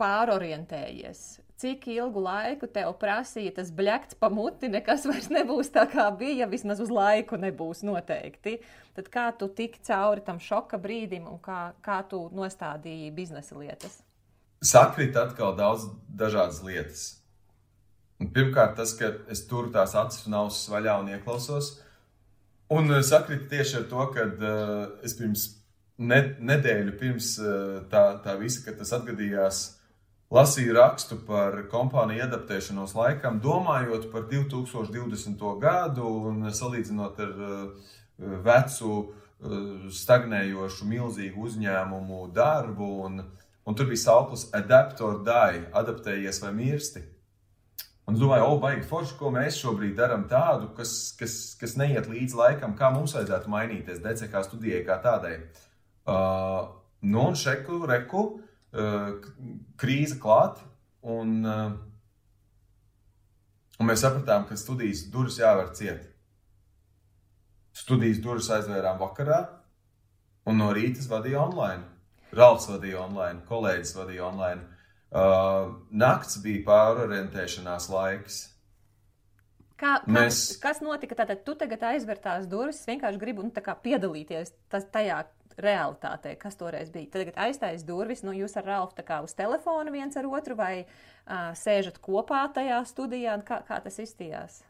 pārorientējies? 0.00 1.40
Cik 1.60 1.86
ilgu 1.92 2.20
laiku 2.24 2.68
tev 2.72 2.92
prasīja 3.00 3.54
tas 3.56 3.72
bļakts 3.76 4.16
pa 4.20 4.28
muti, 4.32 4.68
nekas 4.72 5.06
vairs 5.08 5.30
nebūs 5.32 5.72
tā, 5.72 5.86
kā 5.88 6.06
bija, 6.16 6.48
vismaz 6.48 6.80
uz 6.84 6.92
laiku 6.92 7.40
nebūs 7.40 7.80
noteikti. 7.84 8.58
Tad 8.96 9.08
kā 9.12 9.26
tu 9.36 9.48
tiki 9.48 9.80
cauri 9.88 10.24
tam 10.24 10.40
šoka 10.40 10.80
brīdim 10.80 11.28
un 11.28 11.40
kā, 11.40 11.70
kā 11.84 12.02
tu 12.08 12.26
nostādīji 12.36 13.12
biznesa 13.16 13.56
lietas? 13.56 14.02
Sakrit 14.60 15.16
atkal 15.16 15.56
daudz 15.56 15.88
dažādas 16.20 16.60
lietas 16.64 17.19
Un 18.20 18.28
pirmkārt, 18.34 18.74
tas, 18.76 18.92
ka 18.98 19.14
es 19.32 19.46
turu 19.48 19.72
tās 19.72 19.94
acis 19.96 20.26
un 20.28 20.36
ausis 20.42 20.68
vaļā 20.68 20.98
un 21.00 21.08
ieklausos. 21.14 21.78
Un 22.70 22.92
eh, 22.92 23.02
sakrita 23.06 23.48
tieši 23.54 23.78
ar 23.80 23.86
to, 23.90 24.06
ka 24.14 24.26
uh, 24.28 24.82
es 25.06 25.16
pirms 25.18 25.46
ne, 25.98 26.20
nedēļu 26.38 26.96
pirms 27.00 27.32
uh, 27.40 27.78
tā, 27.90 28.02
tā 28.24 28.36
visa, 28.38 28.60
kad 28.66 28.76
tas 28.78 28.92
atgadījās, 28.98 29.60
lasīju 30.30 30.76
rakstu 30.76 31.16
par 31.26 31.56
kompāniju 31.72 32.26
adaptēšanos 32.28 32.92
laikam, 32.94 33.40
domājot 33.42 34.10
par 34.12 34.28
2020. 34.30 35.46
gadu 35.62 36.12
un 36.30 36.44
salīdzinot 36.54 37.24
ar 37.24 37.32
uh, 37.48 37.96
vecu, 38.44 38.98
stagnējošu, 39.96 40.84
milzīgu 40.84 41.46
uzņēmumu 41.48 42.26
darbu. 42.36 42.88
Un, 43.06 43.22
un 43.64 43.78
tur 43.78 43.88
bija 43.88 44.02
sauklis 44.02 44.50
Adapt 44.52 45.00
or 45.00 45.22
Die, 45.24 45.62
adaptējies 45.80 46.42
vai 46.44 46.50
mirsti. 46.58 47.00
Un 48.10 48.16
es 48.16 48.22
domāju, 48.24 48.42
o, 48.50 48.54
baigi 48.58 48.82
forši, 48.90 49.12
ko 49.20 49.28
mēs 49.30 49.60
šobrīd 49.62 49.92
darām 49.94 50.24
tādu, 50.26 50.72
kas, 50.74 51.12
kas, 51.14 51.34
kas 51.60 51.76
neiet 51.78 52.08
līdz 52.10 52.32
laikam, 52.34 52.72
kā 52.74 52.88
mums 52.90 53.12
vajadzētu 53.14 53.52
mainīties 53.52 54.00
DCK 54.02 54.40
studijai 54.48 54.80
kā 54.88 54.96
tādai. 55.04 55.36
Uh, 56.10 56.72
nu, 57.06 57.20
un 57.28 57.38
šeku, 57.38 57.78
reku, 57.86 58.24
uh, 58.74 59.12
krīze 59.78 60.18
klāt, 60.18 60.58
un, 61.06 61.36
uh, 61.46 61.70
un 63.78 63.90
mēs 63.92 64.02
sapratām, 64.02 64.48
ka 64.50 64.58
studijas 64.58 65.04
durvis 65.14 65.38
jāvar 65.38 65.70
ciet. 65.78 66.10
Studijas 67.78 68.18
durvis 68.26 68.50
aizvērām 68.58 68.98
vakarā, 69.04 69.38
un 70.50 70.58
no 70.58 70.74
rīta 70.74 71.06
vadīja 71.14 71.46
online. 71.46 71.86
Ralfs 72.34 72.66
vadīja 72.74 73.06
online, 73.06 73.44
kolēģis 73.46 73.94
vadīja 74.02 74.26
online. 74.32 74.66
Uh, 75.10 75.72
nakts 75.90 76.38
bija 76.44 76.62
pārorientēšanās 76.68 77.88
laiks. 77.90 78.44
Kā, 79.80 79.96
kā, 80.04 80.12
Mēs... 80.12 80.44
Kas 80.62 80.78
notika? 80.84 81.16
Tātad 81.18 81.42
tu 81.42 81.56
tagad 81.58 81.82
aizver 81.88 82.20
tās 82.22 82.46
durvis, 82.46 82.84
vienkārši 82.86 83.18
gribu 83.18 83.42
nu, 83.42 83.50
piedalīties 83.82 84.52
tas, 84.70 84.86
tajā 84.92 85.24
realitātē, 85.60 86.36
kas 86.38 86.56
toreiz 86.60 86.92
bija. 86.94 87.10
Tagad 87.16 87.38
aiztais 87.48 87.82
durvis, 87.86 88.22
nu 88.22 88.34
jūs 88.36 88.54
ar 88.60 88.68
Ralfu 88.68 89.02
kā 89.06 89.20
uz 89.24 89.34
telefonu 89.36 89.92
viens 89.94 90.16
ar 90.16 90.28
otru 90.30 90.56
vai 90.58 90.84
uh, 90.84 91.50
sēžat 91.58 91.98
kopā 92.04 92.44
tajā 92.54 92.80
studijā, 92.88 93.34
kā, 93.46 93.62
kā 93.66 93.80
tas 93.82 93.98
izstījās? 94.02 94.60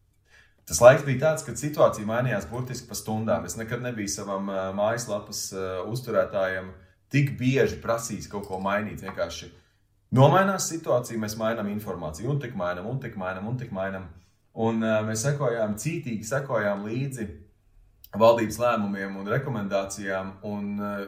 Tas 0.67 0.81
laiks 0.81 1.05
bija 1.05 1.25
tāds, 1.25 1.45
kad 1.45 1.59
situācija 1.59 2.07
mainījās 2.07 2.47
burtiski 2.49 2.89
pa 2.89 2.97
stundām. 2.97 3.45
Es 3.45 3.57
nekad 3.59 3.81
nebiju 3.83 4.09
savam 4.09 4.49
uh, 4.49 4.69
mājaslapas 4.77 5.47
uh, 5.53 5.63
uzturētājam 5.91 6.73
tik 7.11 7.35
bieži 7.39 7.81
prasījis 7.83 8.29
kaut 8.31 8.47
ko 8.47 8.61
mainīt. 8.63 9.01
Vienkārši 9.03 9.49
Nomainās 10.11 10.65
situācija, 10.67 11.19
mēs 11.19 11.37
mainām 11.39 11.69
informāciju, 11.71 12.33
un 12.33 12.39
tik 12.43 12.55
mainām, 12.59 12.89
un 12.91 12.97
tik 12.99 13.13
mainām, 13.19 13.45
un 13.47 13.59
tik 13.59 13.69
mainām. 13.71 14.09
Un 14.59 14.83
uh, 14.83 14.97
mēs 15.07 15.21
sekojām, 15.23 15.77
cītīgi 15.79 16.27
sekojām 16.27 16.83
līdzi 16.83 17.29
valdības 18.19 18.57
lēmumiem 18.59 19.15
un 19.21 19.29
rekomendācijām. 19.31 20.33
Un 20.49 20.73
uh, 20.83 21.05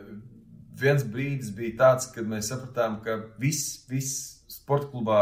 viens 0.80 1.04
brīdis 1.04 1.52
bija 1.58 1.76
tāds, 1.82 2.08
kad 2.16 2.30
mēs 2.32 2.54
sapratām, 2.54 3.02
ka 3.04 3.18
viss, 3.44 3.82
viss 3.92 4.38
sporta 4.48 4.88
klubā 4.94 5.20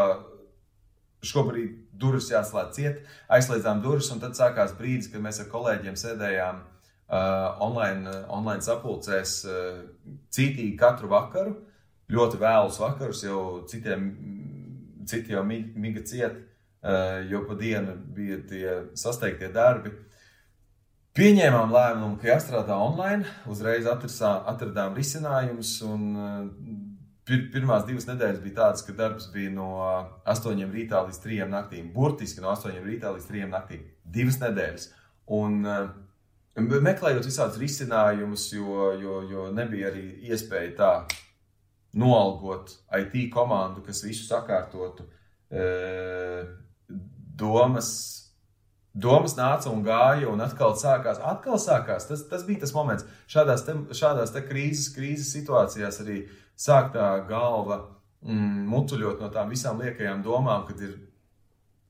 šobrīd 1.25 1.73
durvis 1.97 2.29
jāslēdz 2.29 2.77
ciet, 2.77 3.01
aizslēdzām 3.33 3.81
durvis, 3.81 4.11
un 4.13 4.21
tad 4.21 4.37
sākās 4.37 4.77
brīdis, 4.77 5.09
kad 5.09 5.25
mēs 5.25 5.41
ar 5.41 5.49
kolēģiem 5.49 5.97
sēdējām 5.97 6.61
uh, 6.61 7.65
online, 7.65 8.13
online 8.29 8.61
sapulcēs 8.65 9.35
uh, 9.49 9.83
cītīgi 10.29 10.77
katru 10.77 11.09
vakaru 11.17 11.57
ļoti 12.11 12.39
vēlus 12.41 12.79
vakarus, 12.81 13.23
jau 13.25 13.41
citiem, 13.69 14.07
citi 15.07 15.35
jau 15.35 15.43
miga 15.45 16.03
ciet, 16.05 16.37
eh, 16.83 17.27
jo 17.31 17.45
pa 17.47 17.55
dienu 17.55 17.95
bija 18.15 18.39
tie 18.47 18.77
sasteigtie 18.95 19.51
darbi. 19.53 19.93
Pieņēmām 21.15 21.73
lēmumu, 21.75 22.19
ka 22.21 22.29
jāstrādā 22.29 22.77
online, 22.79 23.25
uzreiz 23.51 23.85
atrisā, 23.85 24.45
atradām 24.47 24.95
risinājumus. 24.95 25.73
Eh, 25.83 26.45
pir, 27.25 27.49
pirmās 27.53 27.85
divas 27.87 28.07
nedēļas 28.07 28.43
bija 28.43 28.55
tādas, 28.55 28.85
ka 28.85 28.93
darbs 28.93 29.27
bija 29.33 29.51
no 29.51 29.71
8 30.25 30.71
rītā 30.71 31.03
līdz 31.07 31.19
3 31.23 31.49
naktīm. 31.51 31.91
Burtiski 31.93 32.41
no 32.41 32.51
8 32.55 32.83
rītā 32.83 33.11
līdz 33.15 33.27
3 33.27 33.49
naktīm. 33.51 33.83
Divas 34.05 34.39
nedēļas. 34.39 34.87
Un, 35.27 35.65
eh, 35.65 35.89
meklējot 36.55 37.27
visādus 37.27 37.59
risinājumus, 37.59 38.51
jo, 38.53 38.91
jo, 38.99 39.21
jo 39.29 39.51
nebija 39.51 39.91
arī 39.91 40.29
iespēja 40.29 40.75
tā 40.75 40.93
noalgot 41.93 42.73
IT 42.97 43.29
komandu, 43.33 43.83
kas 43.85 44.03
visu 44.05 44.25
sakārtotu. 44.27 45.05
E, 45.51 45.63
domas, 47.39 47.91
domas 48.93 49.35
nāca 49.37 49.71
un 49.71 49.83
gāja, 49.85 50.29
un 50.31 50.43
atkal 50.43 50.75
sākās. 50.79 51.19
Atkal 51.33 51.59
sākās. 51.59 52.07
Tas, 52.09 52.25
tas 52.29 52.45
bija 52.47 52.63
tas 52.63 52.75
moments. 52.75 53.07
Šādās, 53.31 53.65
te, 53.67 53.75
šādās 53.97 54.33
te 54.35 54.43
krīzes, 54.47 54.91
krīzes 54.95 55.33
situācijās 55.35 56.01
arī 56.05 56.23
sāk 56.59 56.93
tā 56.95 57.13
galva 57.29 57.81
mm, 58.25 58.67
mutuļot 58.71 59.23
no 59.23 59.31
tām 59.33 59.51
visām 59.51 59.81
liekajām 59.81 60.23
domām, 60.25 60.65
kad 60.69 60.83
ir 60.85 60.99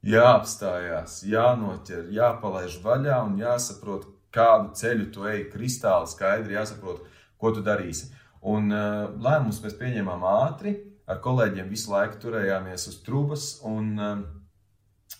jāapstājās, 0.08 1.22
jānoķer, 1.30 2.08
jāpalaiž 2.16 2.80
vaļā 2.82 3.20
un 3.28 3.38
jāsaprot, 3.41 4.08
kādu 4.34 4.74
ceļu 4.80 5.10
tu 5.14 5.28
ej, 5.30 5.43
kristāli 5.52 6.10
skaidri 6.10 6.56
jāsaprot, 6.58 7.04
ko 7.38 7.52
tu 7.54 7.64
darīsi. 7.66 8.10
Un 8.42 8.72
uh, 8.74 9.10
lēmumus 9.22 9.62
mēs 9.62 9.76
pieņēmām 9.78 10.24
ātri, 10.26 10.76
ar 11.06 11.20
kolēģiem 11.22 11.68
visu 11.70 11.92
laiku 11.92 12.18
turējāmies 12.24 12.88
uz 12.89 13.02
trūkas 13.06 13.50
un, 13.70 13.92
uh, 14.02 15.18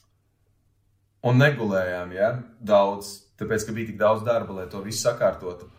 un 1.30 1.38
negulējām 1.38 2.16
ja, 2.18 2.32
daudz, 2.58 3.14
tāpēc, 3.42 3.68
ka 3.68 3.76
bija 3.78 3.92
tik 3.92 4.00
daudz 4.02 4.26
darba, 4.26 4.62
lai 4.62 4.70
to 4.72 4.82
visu 4.86 5.06
sakārtotu. 5.06 5.70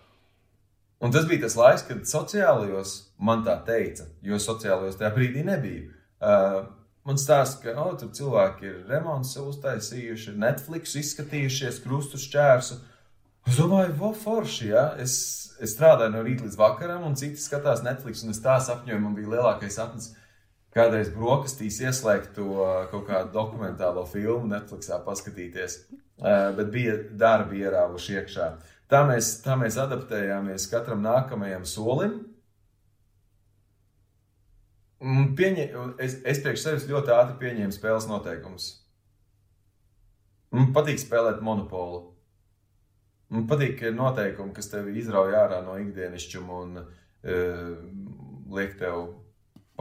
Un 1.03 1.11
tas 1.11 1.27
bija 1.27 1.49
tas 1.49 1.59
laiks, 1.59 1.83
kad 1.89 2.07
sociālajos 2.07 2.95
man 3.19 3.43
tā 3.43 3.57
teica, 3.67 4.07
jo 4.23 4.39
sociālajos 4.39 5.01
tajā 5.01 5.11
brīdī 5.17 5.43
nebija. 5.49 5.89
Uh, 6.23 6.63
Man 7.03 7.19
stāsta, 7.19 7.59
ka 7.65 7.73
oh, 7.83 7.97
tur 7.99 8.13
cilvēki 8.15 8.69
ir 8.69 8.75
remonts 8.87 9.35
uztaisījuši, 9.41 10.37
Netflix 10.39 10.95
izskatījušies, 11.01 11.81
krustus 11.83 12.29
čērsu. 12.31 12.79
Es 13.49 13.59
domāju, 13.59 13.95
wow, 13.99 14.13
forši, 14.15 14.69
ja? 14.71 14.85
es, 15.03 15.15
es 15.63 15.75
strādāju 15.75 16.15
no 16.15 16.23
rīta 16.25 16.47
līdz 16.47 16.59
vakaram, 16.59 17.07
un 17.09 17.17
citi 17.19 17.41
skatās 17.43 17.83
Netflix, 17.85 18.23
un 18.23 18.35
es 18.35 18.43
tā 18.43 18.59
sapņoju, 18.63 19.01
man 19.03 19.17
bija 19.19 19.33
lielākais 19.35 19.79
sapnis 19.79 20.13
kādreiz 20.73 21.11
brokastīs 21.13 21.81
ieslēgt 21.83 22.37
to 22.39 22.47
kaut 22.93 23.05
kādu 23.09 23.33
dokumentālo 23.35 24.07
filmu 24.09 24.49
Netflixā 24.49 25.03
paskatīties, 25.05 25.79
bet 26.57 26.71
bija 26.73 26.95
darbi 27.19 27.61
ierāvuši 27.67 28.21
iekšā. 28.21 28.49
Tā 28.93 29.03
mēs, 29.09 29.35
tā 29.45 29.57
mēs 29.61 29.77
adaptējāmies 29.81 30.69
katram 30.73 31.03
nākamajam 31.05 31.67
solim, 31.69 32.21
Pieņem, 35.03 35.97
es, 35.99 36.21
es 36.23 36.39
priekš 36.45 36.63
sevis 36.63 36.85
ļoti 36.87 37.11
ātri 37.11 37.35
pieņēmu 37.41 37.75
spēles 37.75 38.05
noteikumus. 38.07 38.69
Man 40.55 40.69
patīk 40.77 41.01
spēlēt 41.03 41.41
monopolu. 41.43 42.12
Man 43.33 43.47
patīk, 43.49 43.79
ka 43.81 43.89
ir 43.89 43.95
noteikumi, 43.97 44.53
kas 44.57 44.69
tevi 44.69 44.99
izrauj 45.01 45.33
ārā 45.39 45.63
no 45.65 45.79
ikdienišķuma 45.81 46.57
un 46.67 46.81
e, 46.83 47.37
liek 48.53 48.75
tev 48.81 49.07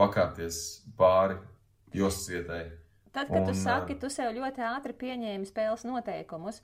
pakāpties 0.00 0.60
pāri 0.96 1.36
jostas 1.92 2.30
vietai. 2.32 2.62
Tad, 3.12 3.28
kad 3.28 3.42
un, 3.42 3.50
tu 3.50 3.56
saki, 3.58 3.98
tu 4.00 4.08
sev 4.12 4.32
ļoti 4.38 4.64
ātri 4.64 4.96
pieņēmi 5.02 5.48
spēles 5.48 5.84
noteikumus, 5.84 6.62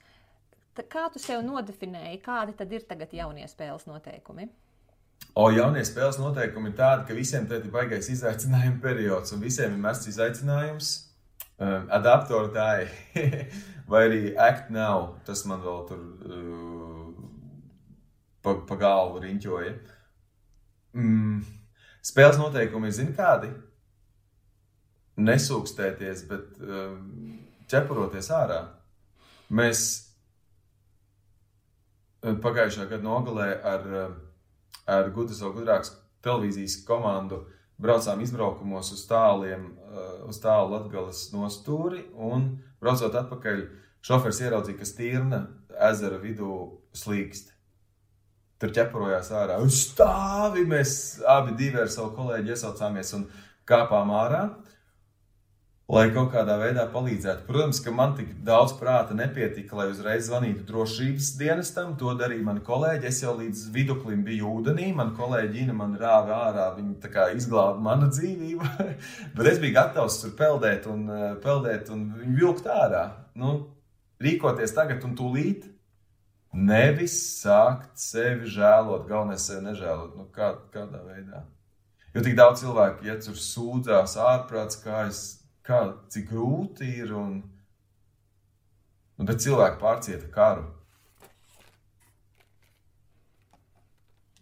kā 0.89 1.05
tu 1.13 1.21
sev 1.21 1.43
nodefinēji, 1.45 2.23
kādi 2.25 2.55
tad 2.57 2.73
ir 2.73 2.87
tagad 2.89 3.13
jaunie 3.13 3.45
spēles 3.51 3.85
noteikumi? 3.89 4.47
O 5.37 5.49
jaunie 5.53 5.83
spēles 5.85 6.17
noteikumi 6.17 6.71
ir 6.71 6.77
tādi, 6.79 7.05
ka 7.05 7.17
visiem 7.17 7.45
te 7.47 7.59
ir 7.59 7.69
baigais 7.73 8.09
izaicinājuma 8.09 8.81
periods, 8.81 9.35
un 9.35 9.43
visiem 9.43 9.75
ir 9.75 9.83
mests 9.83 10.09
izaicinājums. 10.09 10.95
Um, 11.59 11.89
adaptori 11.91 12.53
tā 12.55 12.67
ir, 12.81 12.91
vai 13.91 14.05
arī 14.07 14.21
act 14.39 14.69
now, 14.71 15.19
tas 15.27 15.43
man 15.49 15.59
vēl 15.61 15.81
tur 15.89 16.01
uh, 16.01 16.68
pa, 18.43 18.55
pa 18.67 18.77
galvu 18.79 19.23
riņķoja. 19.23 19.73
Mm, 20.99 21.41
spēles 22.05 22.39
noteikumi 22.41 22.89
ir, 22.89 22.95
zini, 22.97 23.15
kādi? 23.17 23.51
Nesūkstēties, 25.19 26.23
bet 26.29 26.61
um, 26.63 27.39
ķepuroties 27.69 28.31
ārā. 28.33 28.61
Mēs 29.51 29.83
uh, 32.23 32.35
pagājušā 32.39 32.87
gada 32.89 33.03
nogalē 33.03 33.51
ar 33.67 33.87
uh, 33.91 34.17
ar 34.89 35.11
vai 35.13 35.53
gudrākas 35.53 35.93
televīzijas 36.25 36.79
komandu 36.87 37.43
braucām 37.79 38.21
izbraukumos 38.23 38.91
uz 38.95 39.05
tāliem, 39.07 39.69
eh, 39.69 40.09
uz 40.27 40.39
tālu 40.41 40.73
Latgales 40.73 41.29
nostūri, 41.33 42.05
un 42.15 42.59
braucot 42.81 43.15
atpakaļ, 43.15 43.63
šofers 44.01 44.41
ieraudzīja, 44.41 44.77
ka 44.79 44.85
stīrna 44.85 45.39
ezera 45.91 46.19
vidū 46.19 46.79
slīkst. 46.93 47.53
Tur 48.59 48.73
ķeparojās 48.75 49.29
ārā. 49.31 49.59
Un 49.63 49.71
stāvi 49.71 50.65
mēs 50.67 50.91
abi 51.27 51.55
divi 51.59 51.79
ar 51.79 51.91
savu 51.91 52.11
kolēģi 52.17 52.55
iesaucāmies 52.55 53.13
un 53.15 53.29
kāpām 53.69 54.11
ārā 54.11 54.43
lai 55.89 56.09
kaut 56.13 56.29
kādā 56.33 56.55
veidā 56.61 56.83
palīdzētu. 56.93 57.47
Protams, 57.47 57.79
ka 57.81 57.91
man 57.93 58.13
tik 58.17 58.35
daudz 58.45 58.75
prāta 58.77 59.15
nepietika, 59.17 59.77
lai 59.79 59.87
uzreiz 59.89 60.27
zvanītu 60.27 60.61
drošības 60.67 61.31
dienestam. 61.39 61.95
To 62.01 62.13
darīja 62.17 62.45
mani 62.45 62.61
kolēģi. 62.65 63.09
Es 63.09 63.23
jau 63.23 63.33
līdz 63.39 63.63
viduklim 63.73 64.21
biju 64.27 64.51
ūdenī. 64.59 64.91
Man 64.95 65.15
kolēģi 65.17 65.65
Ina 65.65 65.77
man 65.79 65.97
rāva 65.99 66.37
ārā. 66.49 66.67
Viņa 66.77 67.25
izglāba 67.39 67.81
manu 67.81 68.11
dzīvību. 68.13 68.69
Bet 69.35 69.49
es 69.49 69.61
biju 69.63 69.77
gatavs 69.79 70.21
tur 70.21 70.35
peldēt 70.37 70.85
un, 70.91 71.09
eh, 71.09 71.27
peldēt 71.41 71.89
un 71.95 72.05
viņu 72.19 72.37
vilkt 72.37 72.69
ārā. 72.69 73.03
Nu, 73.39 73.57
rīkoties 74.21 74.77
tagad 74.77 75.03
un 75.09 75.17
tūlīt. 75.17 75.65
Nevis 76.53 77.15
sākt 77.43 77.99
sevi 78.01 78.49
žēlot, 78.49 79.05
galvenais 79.09 79.43
sevi 79.45 79.67
nežēlot. 79.67 80.15
Nu, 80.17 80.25
kā, 80.33 80.55
kādā 80.73 81.03
veidā? 81.05 81.43
Jo 82.15 82.23
tik 82.25 82.35
daudz 82.39 82.63
cilvēku 82.63 83.05
iet 83.05 83.27
uz 83.29 83.43
sūdzās 83.51 84.15
ārprāts, 84.17 84.79
kā 84.81 85.03
es 85.11 85.21
kā, 85.65 85.83
cik 86.09 86.31
grūti 86.31 86.89
ir. 87.03 87.13
Un, 87.13 87.37
un 89.19 89.29
bet 89.29 89.45
cilvēki 89.45 89.77
pārcieta 89.81 90.31
karu. 90.33 90.65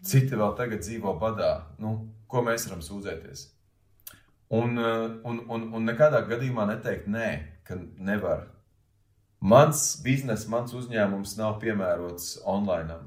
Citi 0.08 0.40
vēl 0.40 0.56
tagad 0.56 0.86
dzīvo 0.86 1.18
badā. 1.20 1.52
Nu, 1.84 1.98
ko 2.32 2.46
mēs 2.48 2.70
varam 2.70 2.84
sūdzēties? 2.86 3.50
Un, 4.56 4.80
un, 4.80 5.42
un, 5.52 5.66
un 5.76 5.84
nekādā 5.84 6.22
gadījumā 6.30 6.70
neteikt 6.70 7.10
nē, 7.12 7.32
ka 7.68 7.76
nevar. 8.00 8.46
Mans 9.40 9.84
bizness, 10.02 10.48
mans 10.50 10.74
uzņēmums 10.74 11.36
nav 11.38 11.60
piemērots 11.62 12.40
online. 12.46 12.98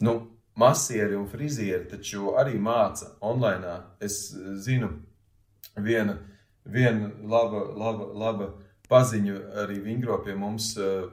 Nu, 0.00 0.14
masieri 0.56 1.18
un 1.18 1.28
frizieri 1.28 1.84
taču 1.90 2.32
arī 2.40 2.56
māca 2.56 3.12
online. 3.20 3.76
Es 4.00 4.30
zinu, 4.64 4.94
viena, 5.76 6.16
viena 6.64 7.10
laba, 7.20 7.66
laba, 7.76 8.08
laba 8.24 8.50
paziņa 8.90 9.36
arī 9.62 9.82
Vingro 9.84 10.16
pie 10.24 10.34
mums 10.34 10.72
uh, 10.80 11.10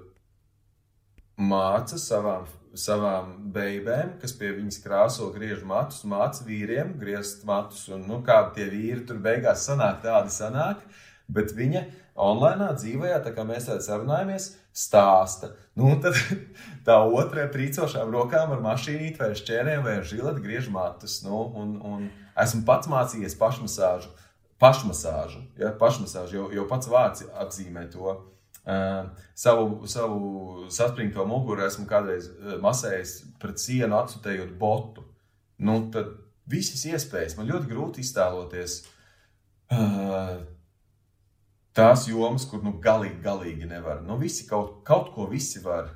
māca 1.38 2.00
savām, 2.02 2.48
savām 2.78 3.36
beigām, 3.54 4.16
kas 4.22 4.34
pie 4.38 4.54
viņas 4.56 4.80
krāso 4.86 5.30
griež 5.36 5.62
matus, 5.68 6.06
māca 6.08 6.48
vīriem 6.48 6.96
griezt 7.02 7.46
matus. 7.46 7.88
Un, 7.94 8.08
nu, 8.10 8.22
kā 8.26 8.40
tie 8.56 8.70
vīri 8.72 9.06
tur 9.06 9.22
beigās 9.22 9.68
sanāk, 9.70 10.02
tādi 10.06 10.34
sanāk. 10.34 10.82
Bet 11.28 11.52
viņa 11.52 11.84
online 12.18 12.72
dzīvē, 12.78 13.16
tā 13.26 13.34
kā 13.36 13.46
mēs 13.46 13.70
tādā 13.70 13.84
sarunājamies, 13.86 14.52
stāsta. 14.74 15.52
Nu, 15.78 15.94
tad 16.02 16.18
tā 16.88 17.00
otrā 17.06 17.48
trīcošām 17.54 18.14
rokām 18.14 18.56
ar 18.56 18.64
mašīnīti 18.66 19.22
vai 19.22 19.34
šķērēm 19.38 19.84
vai 19.86 19.98
žiletu 20.06 20.44
griež 20.44 20.72
matus. 20.74 21.22
Nu, 21.26 21.46
un, 21.58 21.76
un 21.86 22.08
esmu 22.38 22.66
pats 22.68 22.90
mācījies 22.92 23.38
pašmasāžu 23.40 24.16
pašmasāžu. 24.62 25.44
Ja, 25.58 25.72
pašmasāžu 25.78 26.40
jau, 26.40 26.48
jau 26.54 26.66
pats 26.70 26.90
vārds 26.90 27.26
apzīmē 27.38 27.88
to. 27.94 28.16
Uh, 28.68 29.08
savu, 29.38 29.88
savu 29.88 30.68
saspringto 30.74 31.24
muguru 31.30 31.64
esmu 31.64 31.86
kādreiz 31.88 32.28
masējis 32.60 33.14
pret 33.40 33.62
sienu, 33.64 33.96
atsūtējot 33.96 34.58
botu. 34.60 35.06
Nu, 35.64 35.80
tad 35.94 36.18
visas 36.50 36.84
iespējas 36.90 37.38
man 37.38 37.48
ļoti 37.48 37.72
grūti 37.72 38.04
iztēloties 38.04 38.82
uh, 39.72 40.42
tās 41.78 42.08
jomas, 42.10 42.48
kur 42.50 42.64
nu 42.66 42.74
galīgi, 42.84 43.20
galīgi 43.24 43.70
nevar. 43.70 44.02
Nu, 44.06 44.18
visi 44.22 44.48
kaut, 44.50 44.82
kaut 44.88 45.14
ko 45.14 45.28
visi 45.30 45.62
var. 45.64 45.92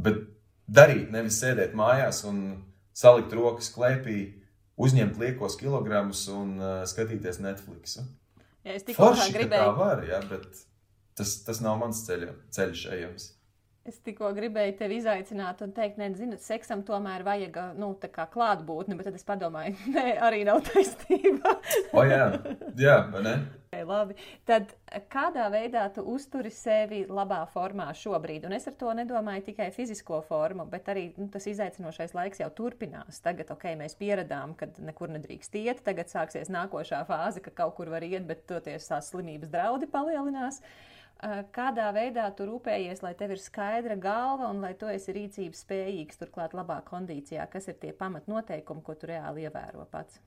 Bet 0.00 0.24
darīt, 0.66 1.10
nevis 1.12 1.40
sēdēt 1.42 1.76
mājās 1.76 2.22
un 2.28 2.42
salikt 2.96 3.34
rokas 3.36 3.70
klēpī, 3.74 4.18
uzņemt 4.80 5.20
liekos 5.20 5.56
kilogramus 5.60 6.26
un 6.32 6.56
uh, 6.60 6.78
skatīties 6.88 7.40
Netflix. 7.44 7.98
Ja, 8.66 8.74
es 8.74 8.84
tikai 8.84 9.12
gribēju. 9.36 9.62
Tā 9.62 9.72
var, 9.76 10.02
ja, 10.08 10.20
bet 10.26 10.64
tas, 11.16 11.38
tas 11.46 11.62
nav 11.64 11.78
mans 11.80 12.02
ceļa, 12.08 12.32
ceļš 12.56 12.86
ejams. 12.96 13.30
Es 13.86 14.00
tikko 14.02 14.32
gribēju 14.34 14.72
tevi 14.80 14.96
izaicināt 14.98 15.60
un 15.62 15.70
teikt, 15.74 16.00
nē, 16.00 16.08
zini, 16.18 16.38
seksam 16.42 16.80
tomēr 16.86 17.22
vajag 17.26 17.58
nu, 17.78 17.92
klātbūtni, 18.02 18.96
bet 18.98 19.06
tad 19.06 19.18
es 19.18 19.26
padomāju, 19.26 19.76
nē, 19.96 20.06
arī 20.26 20.42
nav 20.48 20.64
taisnība. 20.66 21.54
o, 21.92 22.02
jā, 22.06 22.24
jā 22.80 22.98
ne? 23.22 23.36
Labi. 23.86 24.14
Tad 24.48 24.72
kādā 25.12 25.50
veidā 25.52 25.82
tu 25.92 26.00
uzturi 26.08 26.50
sevi 26.54 27.02
labā 27.06 27.42
formā 27.52 27.90
šobrīd? 27.94 28.46
Un 28.48 28.56
es 28.56 28.66
ar 28.70 28.76
to 28.80 28.90
nedomāju 28.96 29.44
tikai 29.50 29.68
fizisko 29.74 30.22
formu, 30.26 30.64
bet 30.70 30.88
arī 30.92 31.10
nu, 31.18 31.28
tas 31.32 31.46
izaicinošais 31.50 32.16
laiks 32.16 32.40
jau 32.40 32.48
turpinās. 32.56 33.20
Tagad, 33.22 33.52
ok, 33.52 33.68
mēs 33.78 33.98
pieradām, 34.00 34.56
ka 34.58 34.70
nekur 34.80 35.12
nedrīkst 35.12 35.60
iet, 35.60 35.84
tagad 35.86 36.10
sāksies 36.10 36.50
nākošā 36.52 37.04
fāze, 37.06 37.44
ka 37.44 37.54
kaut 37.62 37.76
kur 37.78 37.92
var 37.92 38.06
iet, 38.06 38.24
bet 38.26 38.46
toties 38.48 38.88
tās 38.90 39.12
slimības 39.12 39.52
draudi 39.52 39.90
palielinās. 39.92 40.62
Uh, 40.64 40.95
kādā 41.56 41.88
veidā 41.96 42.26
tu 42.36 42.44
rūpējies, 42.48 43.02
lai 43.02 43.14
tev 43.16 43.32
ir 43.32 43.40
skaidra 43.40 43.96
galva 43.96 44.50
un 44.52 44.60
lai 44.60 44.74
tu 44.78 44.88
esi 44.92 45.14
rīcības 45.16 45.64
spējīgs, 45.64 46.20
turklāt 46.20 46.54
labā 46.56 46.82
kondīcijā, 46.84 47.46
kas 47.52 47.68
ir 47.72 47.78
tie 47.80 47.92
pamatnoteikumi, 47.96 48.84
ko 48.84 48.94
tu 48.94 49.08
reāli 49.08 49.46
ievēro 49.48 49.86
pats? 49.90 50.20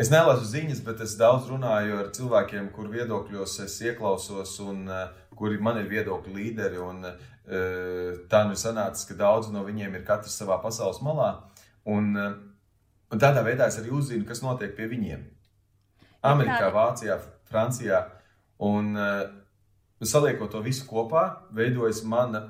Es 0.00 0.08
nelasu 0.08 0.46
ziņas, 0.48 0.80
bet 0.86 1.02
es 1.04 1.16
daudz 1.20 1.50
runāju 1.50 1.98
ar 2.00 2.12
cilvēkiem, 2.16 2.70
kur 2.72 2.88
viedokļos 2.88 3.58
es 3.66 3.74
ieklausos 3.84 4.54
un 4.64 4.86
uh, 4.88 5.10
kuri 5.36 5.60
man 5.60 5.80
ir 5.82 5.90
viedokļu 5.90 6.32
līderi. 6.34 6.78
Un, 6.80 7.04
uh, 7.04 8.22
tā 8.32 8.44
nu 8.48 8.56
ir 8.56 8.60
sanācis, 8.60 9.04
ka 9.08 9.16
daudzi 9.18 9.52
no 9.52 9.66
viņiem 9.66 9.98
ir 9.98 10.06
katrs 10.08 10.38
savā 10.40 10.56
pasaules 10.62 11.02
malā. 11.04 11.34
Un, 11.88 12.16
un 12.16 13.20
tādā 13.20 13.44
veidā 13.44 13.68
es 13.68 13.78
arī 13.80 13.92
uzzinu, 13.96 14.24
kas 14.28 14.40
notiek 14.44 14.72
pie 14.76 14.88
viņiem. 14.88 15.22
Amerikā, 16.28 16.68
Vācijā, 16.74 17.16
Francijā. 17.48 18.02
Un 18.64 18.96
saliekot 20.04 20.52
to 20.52 20.62
visu 20.62 20.86
kopā, 20.86 21.24
veidojas 21.54 22.04
mana, 22.06 22.44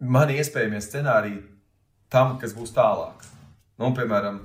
mani 0.00 0.38
iespējamie 0.40 0.80
scenāriji 0.84 1.42
tam, 2.12 2.38
kas 2.40 2.54
būs 2.56 2.74
tālāk. 2.76 3.24
Nu, 3.80 3.90
piemēram, 3.96 4.40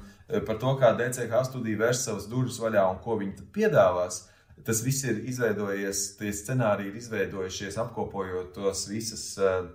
par 0.47 0.59
to, 0.61 0.73
kā 0.81 0.93
DCH 0.97 1.43
studija 1.47 1.83
vērs 1.83 2.03
savas 2.05 2.27
durvis 2.29 2.59
vaļā 2.61 2.85
un 2.91 2.99
ko 3.03 3.19
viņi 3.19 3.49
piedāvās. 3.55 4.25
Tas 4.65 4.81
viss 4.83 5.05
ir 5.07 5.21
izveidojies, 5.29 6.17
tie 6.19 6.33
scenāriji 6.35 6.91
ir 6.91 6.97
izveidojušies, 6.99 7.77
apkopojot 7.79 8.51
tos 8.57 8.81
visas 8.91 9.23
uh, 9.39 9.69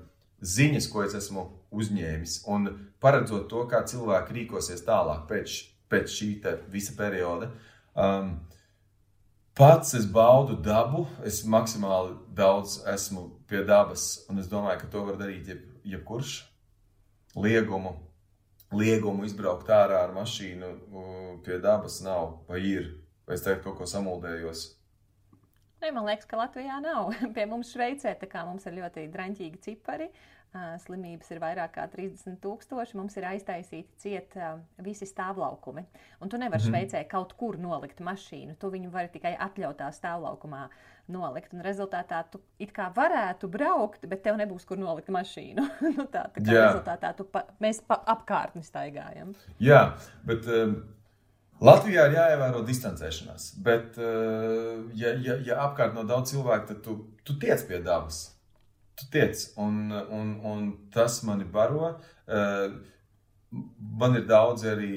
ziņas, 0.45 0.89
ko 0.93 1.05
es 1.07 1.15
esmu 1.17 1.47
uzņēmis, 1.75 2.43
un 2.53 2.69
paredzot 3.03 3.47
to, 3.49 3.65
kā 3.71 3.81
cilvēki 3.89 4.37
rīkosies 4.39 4.85
tālāk 4.85 5.25
pēc, 5.31 5.55
pēc 5.91 6.19
šī 6.19 6.29
visa 6.73 6.93
perioda. 6.99 7.49
Um, 7.95 8.37
pats 9.59 9.95
es 9.95 10.07
baudu 10.11 10.57
dabu, 10.61 11.05
es 11.25 11.43
maksimāli 11.47 12.17
daudz 12.35 12.81
esmu 12.91 13.29
pie 13.49 13.63
dabas, 13.67 14.25
un 14.31 14.43
es 14.43 14.51
domāju, 14.51 14.81
ka 14.83 14.91
to 14.91 15.05
var 15.07 15.21
darīt 15.21 15.53
jeb, 15.53 15.63
jebkurš 15.85 16.41
liegumu 17.35 17.95
liegumu 18.75 19.27
izbraukt 19.27 19.71
ārā 19.71 20.05
ar 20.07 20.15
mašīnu 20.15 20.71
pie 21.45 21.59
dabas 21.63 22.01
nav, 22.05 22.41
vai 22.49 22.61
ir, 22.67 22.89
vai 23.27 23.39
es 23.39 23.45
tagad 23.45 23.63
kaut 23.65 23.79
ko 23.79 23.89
samuldējos. 23.89 24.67
Ne, 25.83 25.91
man 25.93 26.07
liekas, 26.09 26.27
ka 26.29 26.39
Latvijā 26.41 26.79
nav. 26.81 27.13
Pie 27.37 27.45
mums 27.45 27.75
Šveicē 27.75 28.15
mums 28.47 28.65
ir 28.65 28.79
ļoti 28.79 29.05
draņķīgi 29.13 29.61
cipari. 29.67 30.09
Slimības 30.55 31.33
ir 31.35 31.41
vairāk 31.43 31.73
kā 31.75 31.85
30 31.91 32.37
tūkstoši. 32.43 32.95
Mums 32.95 33.17
ir 33.19 33.27
aiztaisīti 33.27 33.99
ciet 33.99 34.37
visi 34.87 35.09
stāvlaukumi. 35.09 35.83
Un 36.23 36.31
tu 36.31 36.39
nevari 36.39 36.63
mm. 36.63 36.69
Šveicē 36.69 37.01
kaut 37.11 37.35
kur 37.39 37.59
nolikt 37.59 37.99
mašīnu. 38.05 38.55
Tu 38.61 38.71
viņu 38.71 38.93
vari 38.95 39.11
tikai 39.11 39.33
atļautā 39.49 39.89
stāvlaukumā 39.97 40.69
nolikt. 41.11 41.57
Un 41.57 41.65
rezultātā 41.67 42.23
tu 42.31 42.39
it 42.63 42.71
kā 42.77 42.87
varētu 42.95 43.51
braukt, 43.51 44.07
bet 44.07 44.23
tev 44.23 44.39
nebūs 44.39 44.67
kur 44.69 44.79
nolikt 44.79 45.11
mašīnu. 45.15 45.65
nu, 45.99 46.07
tā, 46.07 46.29
tā 46.37 46.43
kā 46.45 46.55
Jā. 46.55 46.69
rezultātā 46.69 47.15
pa, 47.35 47.47
mēs 47.65 47.83
pa 47.83 47.99
apkārtni 48.15 48.63
staigājam. 48.67 49.35
Jā, 49.63 49.89
bet. 50.27 50.47
Um... 50.47 50.83
Latvijā 51.65 52.09
ir 52.09 52.17
jāievēro 52.17 52.65
distancēšanās, 52.67 53.45
bet, 53.65 53.95
uh, 54.03 54.83
ja, 54.99 55.13
ja, 55.23 55.37
ja 55.47 55.61
apkārt 55.69 55.95
no 55.95 56.03
daudz 56.05 56.33
cilvēku, 56.35 56.67
tad 56.73 56.81
tu, 56.83 56.97
tu 57.25 57.37
tiec 57.41 57.63
pie 57.69 57.79
dabas. 57.81 58.34
Tu 58.95 59.07
tiec, 59.11 59.41
un, 59.59 59.91
un, 59.91 60.35
un 60.47 60.67
tas 60.95 61.23
mani 61.27 61.45
baro. 61.45 61.97
Uh, 62.27 62.77
man 63.99 64.17
ir 64.19 64.27
daudz 64.29 64.65
arī 64.67 64.97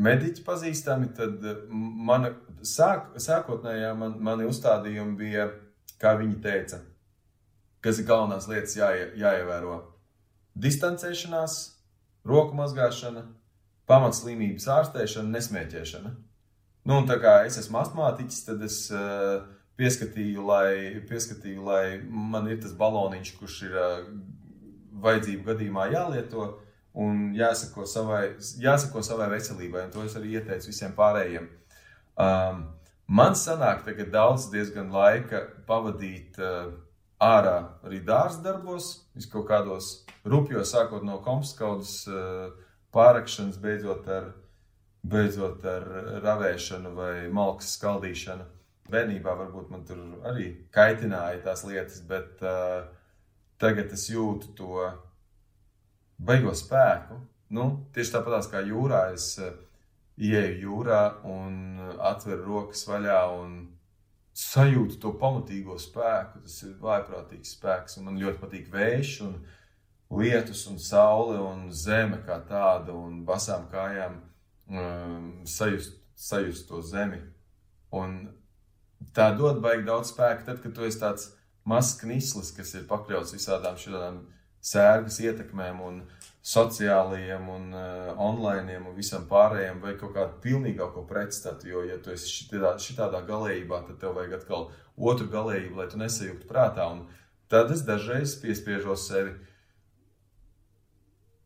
mediķi 0.00 0.42
pazīstami, 0.46 1.10
tad 1.16 1.44
eh, 1.44 1.60
mana 1.70 2.32
sāk, 2.66 3.12
sākotnējā 3.20 3.92
man, 3.98 4.18
mani 4.24 4.48
uzstādījumi 4.48 5.16
bija, 5.18 5.48
kā 6.00 6.16
viņi 6.18 6.40
teica, 6.44 6.80
kas 7.84 8.00
ir 8.00 8.08
galvenās 8.08 8.48
lietas 8.50 8.76
jāie, 8.78 9.08
jāievēro. 9.20 9.78
Distancēšanās, 10.54 11.58
roku 12.26 12.56
mazgāšana, 12.58 13.24
pamatslimības 13.90 14.68
ārstēšana, 14.78 15.34
nesmēķēšana. 15.36 16.14
Nu, 16.84 16.98
un 17.00 17.08
tā 17.08 17.16
kā 17.20 17.38
es 17.48 17.56
esmu 17.60 17.80
astmātiķis, 17.80 18.42
tad 18.48 18.62
es 18.64 18.78
uh, 18.92 19.44
pieskatīju, 19.80 20.44
lai, 20.46 21.02
pieskatīju, 21.08 21.64
lai 21.66 21.84
man 22.04 22.48
ir 22.50 22.60
tas 22.62 22.74
baloniņš, 22.78 23.32
kurš 23.38 23.58
ir 23.68 23.78
vajadzību 25.04 25.48
gadījumā 25.48 25.88
jālieto 25.92 26.46
un 26.94 27.32
jāsako 27.34 27.86
savai, 27.90 28.36
jāsako 28.62 29.02
savai 29.02 29.28
veselībai. 29.34 29.88
To 29.94 30.04
es 30.06 30.14
arī 30.18 30.36
ieteicu 30.38 30.70
visiem 30.70 30.94
pārējiem. 30.96 31.48
Um, 32.14 32.62
man 33.10 33.34
sanāk, 33.38 33.82
tagad 33.88 34.12
daudz 34.14 34.46
diezgan 34.52 34.92
laika 34.94 35.42
pavadīt 35.66 36.38
uh, 36.38 36.70
ārā 37.18 37.56
arī 37.86 37.98
dārza 38.06 38.44
darbos, 38.44 38.92
kaut 39.32 39.48
kādos 39.50 39.90
rupjos, 40.22 40.70
sākot 40.70 41.02
no 41.06 41.18
komposkaudas 41.24 42.04
uh, 42.06 42.54
pārakšanas, 42.94 43.58
beidzot 43.58 44.06
ar, 44.06 44.30
beidzot 45.02 45.66
ar 45.66 45.88
ravēšanu 46.22 46.94
vai 46.94 47.14
malku 47.34 47.66
skaldīšanu. 47.66 48.53
Bērnībā 48.92 49.32
varbūt 49.38 49.70
man 49.72 49.84
tur 49.88 50.00
arī 50.28 50.50
kaitināja 50.74 51.40
tās 51.46 51.64
lietas, 51.64 52.02
bet 52.04 52.42
uh, 52.44 52.84
tagad 53.60 53.92
es 53.96 54.10
jūtu 54.12 54.52
to 54.58 54.82
baigo 56.20 56.52
spēku. 56.56 57.16
Nu, 57.54 57.64
tieši 57.94 58.16
tāpat 58.16 58.50
kā 58.52 58.60
jūrā, 58.66 59.06
es 59.16 59.38
uh, 59.40 59.54
ieeju 60.20 60.60
jūrā 60.66 61.00
un 61.24 61.56
uh, 61.80 61.94
atveru 62.10 62.44
rokas 62.44 62.84
vaļā 62.88 63.22
un 63.38 63.56
sajūtu 64.34 65.00
to 65.00 65.14
pamatīgo 65.18 65.78
spēku. 65.80 66.44
Tas 66.44 66.60
ir 66.66 66.76
vājprātīgs 66.82 67.56
spēks, 67.56 67.98
un 67.98 68.10
man 68.10 68.20
ļoti 68.20 68.42
patīk 68.42 68.70
vējš, 68.72 69.16
un 69.24 69.36
lietus, 70.14 70.66
un 70.70 70.78
saule, 70.78 71.38
un 71.40 71.70
zeme 71.72 72.20
kā 72.26 72.40
tāda, 72.48 72.92
un 72.92 73.22
basām 73.26 73.64
kājām 73.72 74.20
um, 74.68 75.28
sajust, 75.48 75.96
sajust 76.14 76.68
to 76.68 76.82
zemi. 76.84 77.22
Un 77.94 78.18
tā 79.16 79.30
dod 79.38 79.60
baigi 79.64 79.86
daudz 79.88 80.12
spēka, 80.14 80.46
tad, 80.46 80.60
kad 80.62 80.74
tu 80.76 80.86
esi 80.86 81.00
tāds 81.02 81.32
mazs 81.68 81.98
knislis, 82.00 82.52
kas 82.56 82.74
ir 82.78 82.86
pakļauts 82.88 83.34
visādām 83.36 83.78
šādām 83.80 84.22
sērgas 84.64 85.20
ietekmēm 85.20 85.80
un 85.84 86.02
sociālajiem 86.44 87.48
un 87.48 87.70
uh, 87.72 88.10
online 88.20 88.76
un 88.76 88.96
visam 88.96 89.24
pārējiem, 89.28 89.80
vai 89.80 89.94
kaut 90.00 90.12
kādu 90.16 90.40
pilnīgāko 90.44 91.06
pretstatu. 91.08 91.70
Jo, 91.70 91.84
ja 91.88 91.96
tu 92.04 92.12
esi 92.12 92.28
šitā, 92.28 92.74
šitādā 92.80 93.22
galējībā, 93.28 93.80
tad 93.88 94.00
tev 94.02 94.16
vajag 94.18 94.38
atkal 94.40 94.68
otru 94.96 95.28
galējību, 95.32 95.78
lai 95.80 95.88
tu 95.92 96.00
nesajūgtu 96.00 96.48
prātā. 96.50 96.90
Un 96.92 97.06
tad 97.52 97.72
es 97.72 97.84
dažreiz 97.88 98.36
piespiežos 98.42 99.08
sevi 99.08 99.32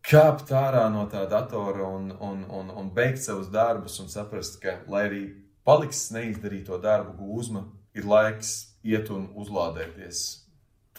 kāpt 0.09 0.51
ārā 0.57 0.89
no 0.91 1.05
tā 1.11 1.27
datora 1.31 1.87
un, 1.87 2.11
un, 2.19 2.43
un, 2.49 2.71
un 2.81 2.91
beigt 2.95 3.23
savus 3.23 3.51
darbus 3.55 3.99
un 4.03 4.11
saprast, 4.11 4.59
ka, 4.63 4.81
lai 4.91 5.05
arī 5.11 5.23
paliks 5.69 6.07
neizdarīto 6.17 6.81
darbu 6.81 7.15
gūzma, 7.21 7.67
ir 7.93 8.09
laiks 8.09 8.59
iet 8.89 9.13
un 9.13 9.29
uzlādēties 9.37 10.27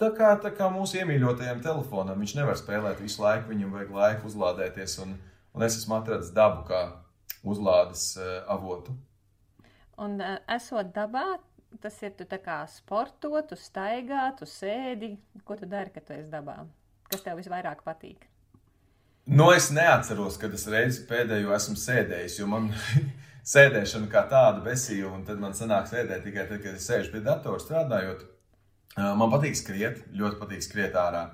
Tā 0.00 0.08
kā, 0.16 0.30
tā 0.40 0.48
kā 0.56 0.70
mūsu 0.72 0.96
iemīļotajam 0.96 1.58
telefonam, 1.60 2.22
viņš 2.22 2.32
nevar 2.38 2.56
spēlēt 2.56 3.02
visu 3.04 3.20
laiku, 3.20 3.50
viņam 3.50 3.74
vajag 3.76 3.90
laiku 3.92 4.30
uzlādēties, 4.30 4.94
un, 5.04 5.12
un 5.52 5.64
es 5.66 5.76
esmu 5.76 5.98
atradzis 5.98 6.32
dabu 6.32 6.62
kā 6.70 6.78
uzlādes 7.44 8.14
uh, 8.16 8.38
avotu. 8.48 8.94
Un 10.00 10.16
uh, 10.24 10.38
esot 10.56 10.94
dabā, 10.96 11.26
tas 11.84 12.00
ir 12.00 12.14
tu 12.16 12.24
kā 12.40 12.62
sportot, 12.72 13.52
tu 13.52 13.60
staigā, 13.60 14.30
tu 14.38 14.48
sēdi. 14.48 15.18
Ko 15.44 15.58
tu 15.60 15.68
dari, 15.68 15.92
kad 15.92 16.08
tu 16.08 16.16
esi 16.16 16.32
dabā? 16.32 16.62
Kas 17.12 17.26
tev 17.26 17.36
visvairāk 17.42 17.84
patīk? 17.84 18.24
Nu, 19.28 19.50
es 19.52 19.68
neatceros, 19.68 20.40
kad 20.40 20.56
es 20.56 20.64
reizi 20.72 21.04
pēdējo 21.12 21.52
esmu 21.58 21.76
sēdējis, 21.76 22.40
jo 22.40 22.48
man 22.48 22.72
sēdēšana 23.46 24.10
kā 24.12 24.24
tāda 24.30 24.62
besīja, 24.64 25.10
un 25.10 25.24
tad 25.28 25.40
man 25.42 25.56
sanāk 25.56 25.88
sēdēt 25.90 26.24
tikai 26.26 26.46
tad, 26.48 26.62
kad 26.64 26.76
es 26.76 26.86
sēžu 26.88 27.14
pie 27.14 27.22
datora 27.24 27.62
strādājot. 27.62 28.24
Man 28.96 29.30
patīk 29.32 29.56
skriet, 29.58 30.02
ļoti 30.16 30.40
patīk 30.40 30.64
skriet 30.66 30.96
ārā. 30.98 31.26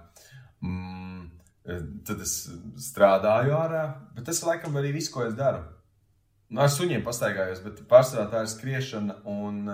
Mm, 0.65 1.31
tad 2.07 2.21
es 2.23 2.35
strādāju 2.89 3.57
ārā, 3.57 3.87
bet 4.17 4.29
tas 4.29 4.43
laikam 4.47 4.77
arī 4.79 4.93
viss, 4.97 5.13
ko 5.13 5.25
es 5.27 5.35
daru. 5.39 5.65
Nu, 6.47 6.63
ar 6.63 6.71
suņiem 6.71 7.03
pastaigājos, 7.07 7.63
bet 7.65 7.81
pārsvarā 7.91 8.29
tā 8.31 8.45
ir 8.45 8.51
skriešana 8.53 9.17
un, 9.33 9.65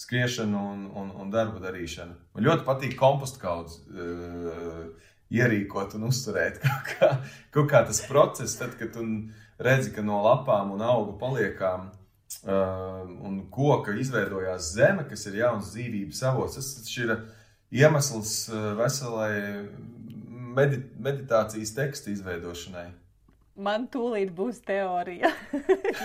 skriešana 0.00 0.64
un, 0.72 0.82
un, 1.00 1.14
un 1.22 1.30
darba 1.32 1.62
darīšana. 1.62 2.16
Man 2.34 2.44
ļoti 2.44 2.66
patīk 2.66 2.98
kompostu 3.00 3.40
kaudzes 3.40 3.80
uh, 3.88 4.90
ierīkot 5.32 5.96
un 5.96 6.08
uzturēt. 6.10 6.60
Kaut 6.66 6.90
kā, 6.90 7.10
kaut 7.54 7.70
kā 7.70 7.84
tas 7.88 8.02
process, 8.08 8.58
tad, 8.60 8.74
kad 8.80 8.92
tu 8.92 9.06
redzi, 9.60 9.94
ka 9.94 10.02
no 10.02 10.22
lapām 10.24 10.74
un 10.74 10.84
augu 10.84 11.18
paliekām 11.20 11.90
Uh, 12.40 13.02
un 13.26 13.40
koka 13.52 13.92
izveidojās 14.00 14.70
zeme, 14.72 15.02
kas 15.10 15.26
ir 15.28 15.40
jauns 15.42 15.74
dzīvības 15.74 16.22
avots. 16.30 16.56
Tas 16.56 16.92
ir 16.96 17.10
iemesls 17.82 18.32
uh, 18.48 18.70
veselai 18.78 19.66
medit 20.56 20.86
meditācijas 20.96 21.74
teksta 21.76 22.14
izveidošanai. 22.14 22.86
Man 23.62 23.86
tūlīt 23.92 24.30
būs 24.36 24.60
teorija. 24.66 25.30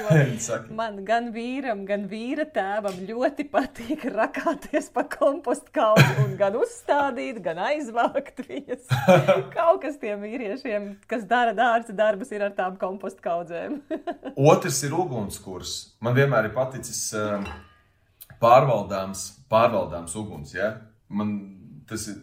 man 0.80 1.00
gan 1.08 1.30
vīram, 1.36 1.84
gan 1.88 2.06
vīra 2.12 2.46
tēvam 2.56 3.00
ļoti 3.08 3.48
patīk 3.52 4.06
rakāties 4.14 4.92
pa 4.96 5.06
kompostu 5.12 5.74
kaudu 5.76 6.26
un 6.26 6.36
gan 6.40 6.58
uzstādīt, 6.60 7.42
gan 7.46 7.62
aizvākt 7.70 8.44
viņas. 8.46 8.90
Kaut 9.56 9.82
kas 9.86 10.00
tiem 10.02 10.26
vīriešiem, 10.26 10.92
kas 11.10 11.26
dara 11.30 11.56
dārza 11.58 11.96
darbus, 11.96 12.34
ir 12.36 12.46
ar 12.48 12.56
tām 12.58 12.80
kompostu 12.82 13.24
kaudzēm. 13.26 13.80
Otrs 14.52 14.84
ir 14.88 14.96
ugunskurs. 14.98 15.78
Man 16.04 16.18
vienmēr 16.18 16.50
ir 16.50 16.56
paticis 16.56 17.08
um, 17.18 17.48
pārvaldāms, 18.42 19.28
pārvaldāms 19.52 20.16
uguns. 20.20 20.56
Ja? 20.58 20.76
Man 21.08 21.38
tas 21.90 22.10
ir 22.12 22.22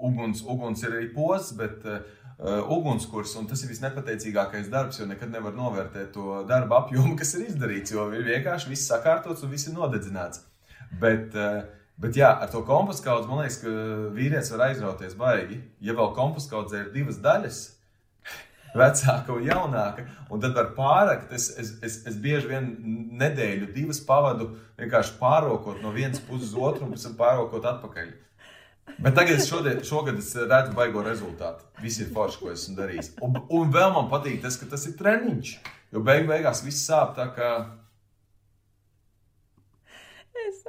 uguns, 0.00 0.42
uguns 0.46 0.82
ir 0.86 0.96
arī 0.96 1.10
posms, 1.12 1.52
bet 1.58 1.84
uh, 1.88 2.00
uh, 2.40 2.60
ugunskurs, 2.76 3.34
un 3.40 3.48
tas 3.50 3.62
ir 3.64 3.72
visnepateicīgākais 3.72 4.70
darbs, 4.72 5.00
jo 5.00 5.08
nekad 5.08 5.32
nevar 5.32 5.56
novērtēt 5.56 6.12
to 6.14 6.40
darba 6.48 6.82
apjomu, 6.82 7.16
kas 7.18 7.34
ir 7.36 7.48
izdarīts, 7.48 7.94
jo 7.94 8.08
ir 8.16 8.24
vienkārši 8.28 8.72
viss 8.72 8.88
sakārtots 8.90 9.44
un 9.44 9.52
viss 9.52 9.68
ir 9.70 9.76
nodedzināts. 9.76 10.44
Bet, 11.00 11.36
uh, 11.36 11.60
bet 12.00 12.16
jā, 12.18 12.32
ar 12.32 12.50
to 12.52 12.64
kompostu 12.66 13.06
kaudzi 13.08 13.30
man 13.30 13.44
liekas, 13.44 13.60
ka 13.64 13.74
vīrietis 14.16 14.54
var 14.56 14.70
aizrauties 14.70 15.18
baigi. 15.18 15.60
Ja 15.84 15.94
vēl 15.98 16.14
kompostu 16.16 16.56
kaudzē 16.56 16.86
ir 16.86 16.94
divas 16.96 17.20
daļas, 17.22 17.60
vecāka 18.76 19.34
un 19.34 19.44
jaunāka. 19.46 20.06
Un 20.30 20.42
tad 20.42 20.54
var 20.56 20.72
pārakt. 20.76 21.32
Es, 21.34 21.50
es, 21.58 21.74
es, 21.82 22.00
es 22.08 22.18
bieži 22.22 22.50
vien 22.50 22.70
nedēļu, 23.20 23.70
divas 23.74 24.00
pavadu 24.06 24.52
vienkārši 24.80 25.16
pārokot 25.20 25.82
no 25.84 25.92
vienas 25.94 26.22
puses 26.26 26.52
uz 26.52 26.58
otru 26.58 26.86
un 26.86 26.94
pēc 26.94 27.08
tam 27.08 27.16
pārokot 27.20 27.66
atpakaļ. 27.74 28.12
Bet 28.98 29.14
tagad 29.16 29.38
es 29.38 29.48
šodien, 29.48 29.82
šogad 29.86 30.18
es 30.20 30.32
redzu 30.36 30.74
baigo 30.76 31.04
rezultātu. 31.06 31.66
Viss 31.82 32.02
ir 32.02 32.10
forši, 32.14 32.40
ko 32.40 32.50
esmu 32.52 32.76
darījis. 32.78 33.12
Un, 33.24 33.38
un 33.60 33.70
vēl 33.74 33.92
man 33.96 34.10
patīk 34.12 34.40
tas, 34.42 34.58
ka 34.60 34.68
tas 34.70 34.86
ir 34.90 34.96
treniņš. 34.98 35.52
Jo 35.94 36.02
beig 36.06 36.28
beigās 36.28 36.64
viss 36.66 36.86
sāp 36.86 37.16
tā 37.16 37.30
Es 37.34 37.50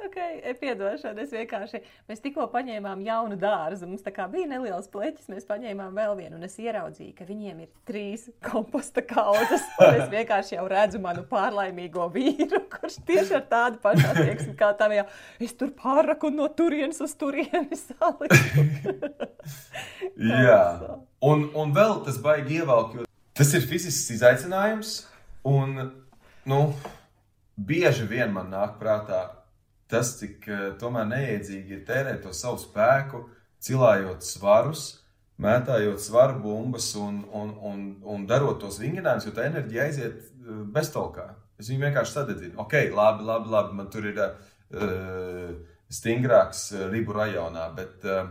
okay, 0.06 0.54
piedošanu, 0.60 1.22
es 1.24 1.32
vienkārši. 1.34 1.80
Mēs 2.10 2.22
tikko 2.22 2.46
paņēmām 2.52 3.02
jaunu 3.06 3.36
dārzu. 3.40 3.88
Mums 3.88 4.04
bija 4.04 4.48
neliels 4.50 4.88
pleķis, 4.92 5.28
mēs 5.32 5.46
paņēmām 5.48 5.94
vēl 5.96 6.16
vienu. 6.18 6.38
Un 6.38 6.46
es 6.46 6.56
ieraudzīju, 6.60 7.14
ka 7.18 7.26
viņiem 7.28 7.62
ir 7.64 7.70
trīs 7.88 8.28
komposta 8.44 9.04
kaudzes. 9.06 9.64
Es 9.88 10.08
vienkārši 10.12 10.56
jau 10.56 10.66
redzu 10.70 11.00
manu 11.02 11.24
pārlaimīgo 11.30 12.08
vīru, 12.14 12.62
kurš 12.72 13.00
tieši 13.08 13.38
ar 13.40 13.46
tādu 13.50 13.82
pašu 13.82 14.08
attieksmi 14.12 14.56
kā 14.58 14.72
tavējā. 14.78 15.06
Es 15.42 15.54
tur 15.58 15.74
pārraku 15.76 16.32
no 16.34 16.48
turienes 16.48 17.00
uz 17.04 17.14
turieni 17.18 17.78
saliku. 17.78 18.66
Jā, 20.46 20.62
un, 21.24 21.48
un 21.58 21.76
vēl 21.76 22.02
tas 22.06 22.18
baigi 22.22 22.60
ievelk, 22.60 22.98
jo 22.98 23.06
tas 23.38 23.54
ir 23.56 23.64
fizisks 23.68 24.10
izaicinājums. 24.16 24.96
Un, 25.48 25.88
nu, 26.46 26.60
bieži 27.56 28.06
vien 28.06 28.30
man 28.34 28.52
nāk 28.52 28.76
prātā 28.80 29.24
tas, 29.92 30.16
cik 30.20 30.48
uh, 30.48 30.64
tomēr 30.80 31.06
neiedzīgi 31.10 31.78
ir 31.78 31.86
tērēt 31.88 32.22
to 32.24 32.32
savu 32.36 32.60
spēku, 32.60 33.26
cilājot 33.62 34.24
svarus, 34.26 34.86
mētājot 35.42 36.02
svaru 36.02 36.40
bumbas 36.42 36.92
un, 36.98 37.22
un, 37.34 37.52
un, 37.68 37.84
un 38.14 38.26
darot 38.28 38.60
tos 38.62 38.80
vingrinājumus, 38.82 39.28
jo 39.28 39.34
tā 39.36 39.46
enerģija 39.50 39.88
aiziet 39.88 40.20
uh, 40.22 40.62
beztolkā. 40.74 41.28
Es 41.60 41.68
viņu 41.70 41.84
vienkārši 41.86 42.16
sadedzinu. 42.16 42.56
Ok, 42.62 42.78
labi, 42.94 43.26
labi, 43.28 43.52
labi 43.52 43.78
man 43.78 43.90
tur 43.92 44.08
ir 44.10 44.18
uh, 44.22 45.52
stingrāks 45.92 46.70
ribu 46.90 47.14
rajonā, 47.16 47.68
bet, 47.76 48.06
uh, 48.08 48.30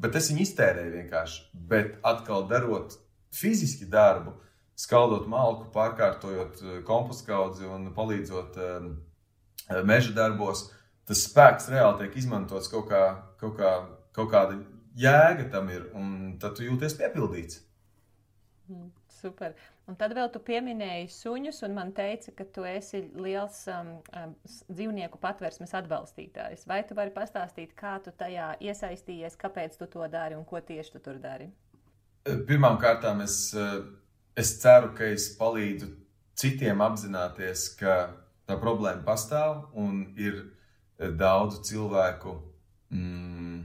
bet 0.00 0.16
es 0.18 0.30
viņu 0.32 0.46
iztērēju 0.46 0.94
vienkārši. 0.98 1.42
Bet 1.70 1.98
atkal 2.06 2.48
darot 2.50 2.96
fiziski 3.34 3.86
darbu, 3.90 4.34
skaldot 4.78 5.28
malku, 5.30 5.68
pārkārtojot 5.74 6.62
kompostu 6.86 7.28
kaudzi 7.28 7.68
un 7.70 7.92
palīdzot 7.94 8.56
um, 8.58 8.88
meža 9.86 10.14
darbos, 10.16 10.64
uh, 10.66 10.80
tas 11.08 11.26
spēks 11.28 11.70
reāli 11.72 12.04
tiek 12.04 12.18
izmantots 12.22 12.70
kaut, 12.72 12.88
kā, 12.90 13.04
kaut, 13.40 13.58
kā, 13.58 13.74
kaut 14.16 14.32
kāda 14.32 14.58
jēga 14.98 15.48
tam 15.52 15.70
ir, 15.74 15.88
un 15.96 16.36
tad 16.40 16.56
tu 16.58 16.66
jūties 16.66 16.96
piepildīts. 16.98 17.60
Mm, 18.70 18.90
super. 19.12 19.54
Un 19.84 19.98
tad 20.00 20.14
vēl 20.16 20.30
tu 20.32 20.40
pieminēji 20.40 21.10
suņus, 21.12 21.58
un 21.66 21.74
man 21.76 21.90
teica, 21.96 22.32
ka 22.38 22.46
tu 22.56 22.64
esi 22.64 23.02
liels 23.20 23.58
um, 23.68 23.90
um, 24.16 24.32
dzīvnieku 24.72 25.20
patvērsmes 25.20 25.74
atbalstītājs. 25.76 26.64
Vai 26.70 26.80
tu 26.88 26.96
vari 26.96 27.12
pastāstīt, 27.12 27.74
kā 27.76 27.98
tu 28.04 28.14
tajā 28.16 28.54
iesaistījies, 28.64 29.36
kāpēc 29.40 29.76
tu 29.80 29.90
to 29.92 30.08
dari 30.08 30.38
un 30.38 30.46
ko 30.48 30.62
tieši 30.64 30.96
tu 30.96 31.04
tur 31.04 31.20
dari? 31.20 31.50
Pirmkārt, 32.24 33.04
es, 33.20 33.36
es 34.40 34.54
ceru, 34.62 34.94
ka 34.96 35.10
es 35.12 35.28
palīdzu 35.36 35.90
citiem 36.40 36.80
apzināties, 36.80 37.68
ka 37.76 38.14
tā 38.48 38.56
problēma 38.60 39.04
pastāv 39.04 39.66
un 39.76 40.06
ir 40.16 40.40
daudzu 40.98 41.62
cilvēku 41.66 42.34
mm, 42.94 43.58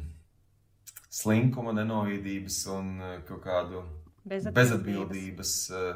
slinkuma, 1.10 1.74
nenovīdības 1.78 2.60
un 2.74 2.90
eh, 3.02 3.16
kaut 3.28 3.44
kādu 3.46 3.84
bezatbildības, 4.30 4.58
bezatbildības 4.58 5.54
uh, 5.74 5.88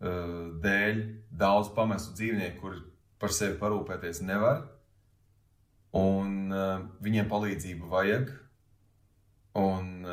uh, 0.00 0.34
dēļ 0.64 1.04
daudz 1.40 1.70
pamestu 1.76 2.16
dzīvnieku, 2.18 2.58
kuri 2.60 2.82
par 3.18 3.32
sevi 3.34 3.56
parūpēties 3.60 4.20
nevar. 4.26 4.66
Un 5.96 6.52
viņiem 7.00 7.26
palīdzību 7.30 7.88
vajag. 7.88 8.28
Un 9.56 10.04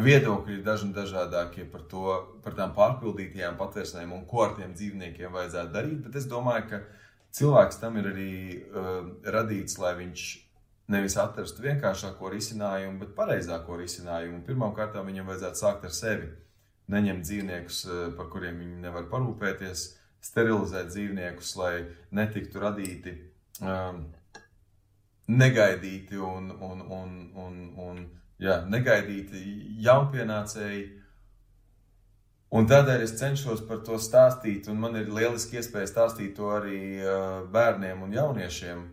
viedokļi 0.00 0.56
ir 0.56 0.62
dažni 0.66 0.94
dažādākie 0.96 1.66
par 1.70 1.84
to, 1.90 2.14
par 2.42 2.56
tām 2.56 2.72
pārpildītajām 2.74 3.58
patvērsnēm 3.60 4.14
un 4.16 4.24
ko 4.26 4.46
ar 4.46 4.56
tiem 4.56 4.72
dzīvniekiem 4.74 5.36
vajadzētu 5.36 5.74
darīt. 5.76 6.00
Bet 6.06 6.18
es 6.18 6.26
domāju, 6.30 6.66
ka 6.72 6.80
cilvēks 7.34 7.80
tam 7.82 7.98
ir 8.00 8.08
arī 8.12 8.32
uh, 8.54 9.02
radīts, 9.34 9.78
lai 9.82 9.94
viņš 9.98 10.24
nevis 10.94 11.16
atrastu 11.20 11.64
vienkāršāko 11.64 12.30
risinājumu, 12.34 13.00
bet 13.02 13.14
pareizāko 13.16 13.78
risinājumu. 13.80 14.42
Pirmkārt, 14.46 14.96
viņam 15.06 15.30
vajadzētu 15.32 15.62
sākt 15.62 15.86
ar 15.88 15.94
sevi. 15.96 16.32
Neņemt 16.92 17.24
dzīvniekus, 17.24 17.84
uh, 17.88 18.08
par 18.16 18.28
kuriem 18.32 18.58
viņi 18.60 18.82
nevar 18.84 19.08
parūpēties, 19.12 19.86
sterilizēt 20.24 20.90
dzīvniekus, 20.92 21.54
lai 21.60 21.72
netiktu 22.16 22.60
radīti 22.60 23.14
um, 23.60 24.04
negaidīti 25.28 26.20
un, 26.20 26.50
un, 26.60 26.84
un, 26.92 27.16
un, 27.40 27.58
un 27.80 28.02
jā, 28.40 28.60
negaidīti 28.68 29.40
jaunpienācēji 29.84 30.84
Un 32.54 32.68
tādēļ 32.70 33.02
es 33.02 33.16
cenšos 33.18 33.64
par 33.66 33.80
to 33.82 33.96
stāstīt, 33.98 34.68
un 34.70 34.78
man 34.78 34.94
ir 35.00 35.08
lieliski 35.10 35.58
iespēja 35.58 35.88
stāstīt 35.90 36.36
to 36.36 36.52
arī 36.54 37.02
bērniem 37.50 38.04
un 38.06 38.14
jauniešiem, 38.14 38.84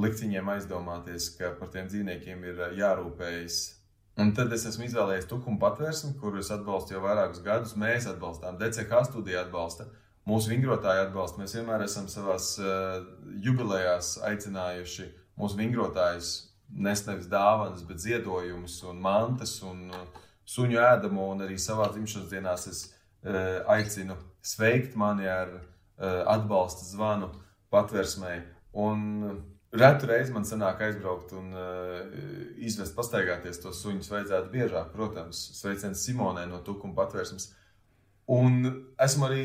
likt 0.00 0.22
viņiem 0.22 0.48
aizdomāties, 0.54 1.26
ka 1.36 1.50
par 1.58 1.68
tiem 1.74 1.90
dzīvniekiem 1.92 2.46
ir 2.48 2.62
jārūpējas. 2.78 3.58
Un 4.16 4.32
tad 4.32 4.52
es 4.56 4.64
esmu 4.70 4.86
izvēlējies 4.86 5.28
Tukumu 5.28 5.60
patvērsni, 5.60 6.14
kuru 6.16 6.40
es 6.40 6.48
atbalstu 6.54 6.96
jau 6.96 7.02
vairākus 7.04 7.42
gadus. 7.44 7.76
Mēs 7.76 8.08
atbalstām, 8.08 8.56
DCH 8.56 9.02
studija 9.10 9.42
atbalsta, 9.44 9.90
mūsu 10.24 10.54
vingrotāji 10.54 11.04
atbalsta. 11.04 11.42
Mēs 11.42 11.52
vienmēr 11.58 11.84
esam 11.84 12.08
savās 12.08 12.54
uh, 12.62 13.02
jubilejās 13.44 14.14
aicinājuši 14.24 15.10
mūsu 15.36 15.60
vingrotājus 15.60 16.30
nest 16.72 17.10
nevis 17.10 17.28
dāvanas, 17.28 17.84
bet 17.84 18.00
ziedojumus 18.00 18.80
un 18.88 19.04
mantas 19.04 19.58
un 19.68 19.90
uh, 19.92 20.24
suņu 20.46 20.78
ēdamo, 20.82 21.30
un 21.34 21.44
arī 21.46 21.58
savā 21.60 21.88
dzimšanas 21.92 22.30
dienā 22.30 22.54
es 22.56 22.82
uh, 22.86 23.66
aicinu 23.74 24.16
sveikt 24.46 24.96
mani 24.98 25.28
ar 25.30 25.52
uh, 25.56 26.22
atbalsta 26.30 26.86
zvanu 26.86 27.32
patversmē. 27.74 28.38
Un 28.76 29.02
retu 29.76 30.08
reizi 30.10 30.34
man 30.34 30.46
sanāk 30.46 30.82
aizbraukt 30.86 31.34
un 31.36 31.52
uh, 31.56 32.00
izvest 32.62 32.96
pastaigāties 32.96 33.60
tos 33.62 33.82
suņus. 33.82 34.10
Vajadzētu 34.12 34.52
biežāk, 34.52 34.90
protams, 34.94 35.40
sveiciens 35.58 36.04
Simonai 36.06 36.46
no 36.50 36.62
Tukuma 36.66 36.94
patvērsmes. 37.02 37.50
Un 38.32 38.62
esmu 39.02 39.28
arī 39.28 39.42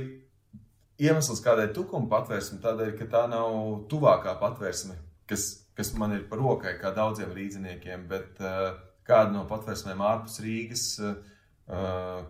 iemesls, 1.01 1.41
kādēļ 1.45 1.73
tukuma 1.75 2.09
patvērsme, 2.11 2.59
tādēļ, 2.63 2.93
ka 2.99 3.09
tā 3.13 3.25
nav 3.29 3.53
tuvākā 3.91 4.35
patvērsme, 4.41 4.95
kas, 5.29 5.47
kas 5.77 5.93
man 5.97 6.15
ir 6.17 6.25
par 6.29 6.41
rokai, 6.41 6.75
kā 6.81 6.93
daudziem 6.95 7.33
rīdziniekiem, 7.35 8.07
bet 8.09 8.41
uh, 8.41 8.73
kāda 9.07 9.33
no 9.35 9.43
patvērsmēm 9.49 10.03
ārpus 10.05 10.39
Rīgas, 10.43 10.85
uh, 11.01 11.17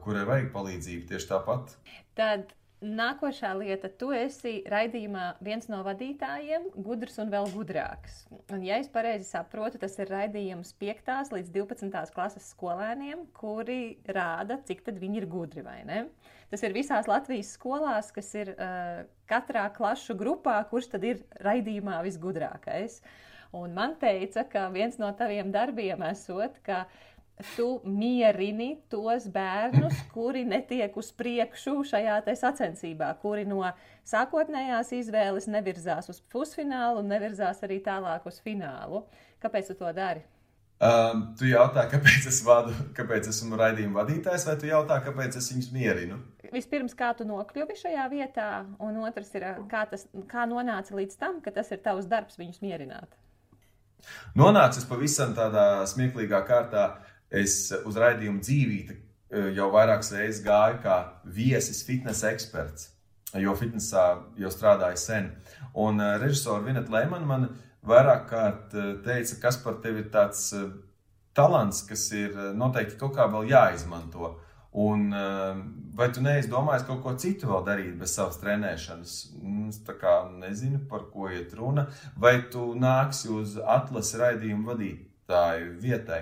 kurai 0.06 0.26
vajag 0.30 0.50
palīdzību 0.56 1.08
tieši 1.12 1.32
tāpat. 1.34 1.78
Tad 2.18 2.52
Nākošā 2.82 3.52
lieta, 3.60 3.92
tu 3.94 4.08
esi 4.10 4.64
raidījumā 4.66 5.36
viens 5.46 5.68
no 5.70 5.84
vadītājiem, 5.86 6.64
gudrs 6.82 7.20
un 7.22 7.30
vēl 7.30 7.46
gudrāks. 7.54 8.24
Un, 8.50 8.64
ja 8.66 8.80
es 8.82 8.90
pareizi 8.90 9.28
saprotu, 9.28 9.78
tas 9.78 10.00
ir 10.02 10.10
raidījums 10.10 10.74
5. 10.82 11.12
līdz 11.30 11.54
12. 11.54 12.10
klases 12.16 12.50
skolēniem, 12.56 13.28
kuri 13.38 14.00
rāda, 14.10 14.58
cik 14.66 14.82
viņi 14.98 15.22
ir 15.22 15.30
gudri 15.30 15.62
vai 15.62 15.84
ne. 15.86 16.08
Tas 16.50 16.66
ir 16.66 16.74
visās 16.74 17.06
Latvijas 17.06 17.54
skolās, 17.54 18.10
kas 18.16 18.34
ir 18.34 18.56
uh, 18.56 19.04
katrā 19.30 19.68
klašu 19.78 20.18
grupā, 20.18 20.58
kurš 20.74 20.96
tad 20.96 21.06
ir 21.06 21.22
raidījumā 21.38 22.02
visgudrākais. 22.10 22.98
Uh, 22.98 23.31
Un 23.52 23.74
man 23.76 23.97
teica, 23.99 24.45
ka 24.47 24.70
viens 24.72 24.95
no 24.99 25.10
taviem 25.18 25.52
darbiem 25.52 26.04
esot, 26.08 26.56
ka 26.64 26.86
tu 27.56 27.82
mierini 27.84 28.76
tos 28.89 29.28
bērnus, 29.32 29.97
kuri 30.16 30.45
netiek 30.47 30.95
uz 30.97 31.12
priekšu 31.18 31.82
šajā 31.91 32.22
sacensībā, 32.39 33.12
kuri 33.22 33.43
no 33.49 33.64
sākotnējās 34.08 34.93
izvēles 35.02 35.49
nevirzās 35.52 36.08
uz 36.14 36.22
pusfinālu 36.32 37.02
un 37.04 37.12
nevirzās 37.12 37.64
arī 37.68 37.82
tālāk 37.84 38.28
uz 38.30 38.39
finālu. 38.45 39.04
Kāpēc 39.41 39.74
tu 39.74 39.80
to 39.82 39.91
dari? 39.95 40.24
Um, 40.82 41.28
tu 41.38 41.45
jautā, 41.45 41.84
kāpēc 41.91 42.26
es 42.32 42.39
vadu, 42.41 42.74
kāpēc 42.97 43.28
esmu 43.30 43.58
raidījuma 43.60 43.99
vadītājs, 43.99 44.47
vai 44.47 44.56
tu 44.58 44.70
jautā, 44.70 44.97
kāpēc 45.06 45.36
es 45.38 45.52
viņus 45.52 45.68
mierinu? 45.76 46.18
Vispirms, 46.56 46.95
kā 46.97 47.12
tu 47.18 47.28
nokļuvi 47.30 47.76
šajā 47.78 48.08
vietā, 48.10 48.47
un 48.82 48.97
otrs 49.06 49.30
ir, 49.38 49.45
kā, 49.70 49.84
tas, 49.91 50.08
kā 50.32 50.47
nonāca 50.49 50.97
līdz 50.97 51.20
tam, 51.22 51.38
ka 51.45 51.54
tas 51.54 51.70
ir 51.70 51.84
tavs 51.86 52.10
darbs 52.10 52.39
viņus 52.41 52.64
mierināt. 52.66 53.14
Nonācis 54.38 54.88
pavisam 54.89 55.36
tādā 55.38 55.86
smieklīgā 55.89 56.43
kārtā. 56.47 56.86
Es 57.32 57.72
uz 57.88 57.95
raidījumu 57.95 58.43
dzīvību 58.43 58.93
eh, 58.95 59.49
jau 59.56 59.70
vairākas 59.72 60.12
reizes 60.18 60.43
gāju 60.43 60.82
kā 60.84 60.97
viesis, 61.24 61.84
fitnesa 61.88 62.34
eksperts, 62.34 62.89
jo 63.39 63.56
fitnesā 63.56 64.06
jau 64.39 64.52
strādāju 64.52 64.99
sen. 64.99 65.30
Un 65.80 66.04
uh, 66.04 66.18
režisora 66.20 66.66
Vineta 66.66 66.91
Lemana 66.91 67.30
man 67.30 67.45
vairāk 67.88 68.26
kārt 68.28 68.74
teica, 69.06 69.38
kas 69.39 69.62
par 69.64 69.80
tevi 69.84 70.04
ir 70.04 70.10
tāds 70.12 70.49
talants, 71.34 71.86
kas 71.88 72.10
ir 72.12 72.36
noteikti 72.60 72.99
kaut 72.99 73.16
kā 73.16 73.30
vēl 73.32 73.47
jāizmanto. 73.54 74.34
Un, 74.72 75.10
vai 75.96 76.08
tu 76.16 76.22
neesi 76.24 76.48
domājis 76.52 76.86
kaut 76.88 77.02
ko 77.04 77.12
citu 77.20 77.50
vēl 77.50 77.66
darīt 77.68 77.96
bez 78.00 78.14
savas 78.16 78.40
trenēšanas? 78.40 79.16
Es 79.68 79.80
kā 80.00 80.14
nezinu, 80.32 80.80
par 80.88 81.10
ko 81.12 81.28
iet 81.28 81.52
runa. 81.58 81.90
Vai 82.16 82.38
tu 82.54 82.72
nāksi 82.80 83.34
uz 83.36 83.58
atlases 83.60 84.16
raidījumu 84.22 84.72
vadītāju 84.72 85.74
vietai? 85.84 86.22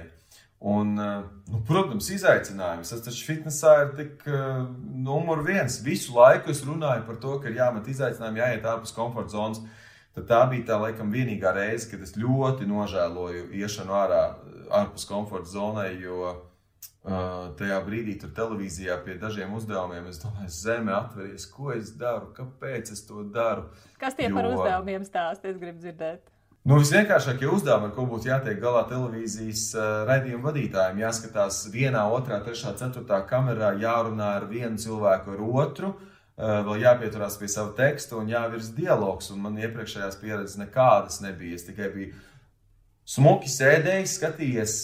Un, 0.59 0.97
nu, 0.97 1.61
protams, 1.67 2.09
izaicinājums. 2.11 2.89
Tas 2.91 3.05
taču 3.05 3.29
fitnesā 3.29 3.75
ir 3.85 3.93
tik 3.95 4.25
uh, 4.27 4.65
numur 5.05 5.45
viens. 5.45 5.77
Visu 5.85 6.17
laiku 6.17 6.51
es 6.51 6.65
runāju 6.67 7.05
par 7.07 7.21
to, 7.21 7.37
ka 7.39 7.47
ir 7.47 7.61
jāmet 7.61 7.87
izaicinājumi, 7.93 8.41
jāiet 8.41 8.67
ārpus 8.67 8.95
komforta 8.97 9.37
zonas. 9.37 9.61
Tad 10.17 10.25
tā 10.27 10.41
bija 10.51 10.71
tā 10.73 10.81
laikam 10.81 11.13
vienīgā 11.13 11.53
reize, 11.55 11.87
kad 11.91 12.01
es 12.03 12.17
ļoti 12.17 12.67
nožēloju 12.67 13.51
iešanu 13.61 13.93
ārā, 13.93 14.23
ārpus 14.81 15.05
komforta 15.07 15.53
zonai, 15.53 15.93
jo 16.01 16.25
uh, 16.33 16.45
tajā 17.03 17.77
brīdī 17.85 18.17
tur 18.19 18.33
televīzijā 18.35 18.97
pie 19.05 19.15
dažiem 19.21 19.53
uzdevumiem 19.55 20.09
es 20.11 20.19
domāju, 20.19 20.49
zeme 20.51 20.91
atveries, 20.93 21.45
ko 21.47 21.71
es 21.71 21.93
daru, 21.95 22.33
kāpēc 22.35 22.91
es 22.91 23.05
to 23.07 23.23
daru. 23.23 23.69
Kas 24.01 24.17
tie 24.17 24.27
jo... 24.27 24.35
par 24.35 24.49
uzdevumiem 24.51 25.07
stāst? 25.07 25.47
Es 25.47 25.57
gribu 25.57 25.79
dzirdēt. 25.79 26.27
Nu, 26.67 26.75
visvienkāršākie 26.81 27.47
uzdevumi, 27.47 27.87
ar 27.87 27.93
ko 27.95 28.03
būtu 28.05 28.27
jātiek 28.27 28.59
galā 28.59 28.83
televīzijas 28.89 29.63
uh, 29.77 29.85
raidījuma 30.09 30.49
vadītājiem, 30.49 30.99
jāskatās 31.05 31.61
vienā, 31.71 32.03
otrā, 32.11 32.41
trešā, 32.43 32.75
ceturtā 32.77 33.21
kamerā, 33.29 33.71
jārunā 33.79 34.33
ar 34.41 34.45
vienu 34.51 34.77
cilvēku, 34.77 35.37
ar 35.37 35.45
otru, 35.63 35.93
uh, 35.95 36.59
vēl 36.67 36.83
jāpieturās 36.83 37.39
pie 37.39 37.47
sava 37.49 37.71
teksta 37.77 38.19
un 38.19 38.27
jāvirz 38.29 38.73
dialogs. 38.75 39.31
Un 39.31 39.39
man 39.47 39.55
iepriekšējās 39.57 40.19
pieredzes 40.19 40.59
nekādas 40.59 41.23
nebija. 41.23 41.55
Es 41.55 41.65
tikai 41.71 41.89
biju 41.95 42.11
smuki 43.09 43.49
sēdējis, 43.49 44.15
skatījies 44.19 44.75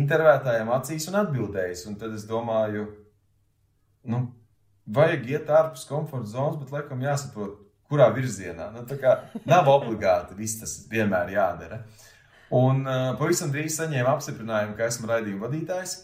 intervētājiem 0.00 0.72
acīs 0.76 1.08
un 1.10 1.20
atbildējis. 1.20 1.84
Un 1.90 1.98
tad 2.00 2.14
es 2.16 2.24
domāju, 2.28 2.88
nu, 4.08 4.22
vajag 4.86 5.30
iet 5.34 5.52
ārpus 5.52 5.86
komforta 5.88 6.32
zonas, 6.32 6.58
bet 6.62 6.74
laikam 6.74 7.04
jāsaprot, 7.04 7.60
kurā 7.90 8.08
virzienā. 8.14 8.70
Nu, 8.74 8.82
nav 9.46 9.70
obligāti 9.70 10.38
viss 10.38 10.60
tas 10.62 10.76
vienmēr 10.90 11.34
jādara. 11.36 11.82
Un 12.56 12.84
uh, 12.86 13.12
pavisam 13.18 13.50
drīz 13.54 13.76
saņēmu 13.78 14.12
apstiprinājumu, 14.12 14.76
ka 14.78 14.86
esmu 14.86 15.10
raidījuma 15.10 15.48
vadītājs. 15.48 15.96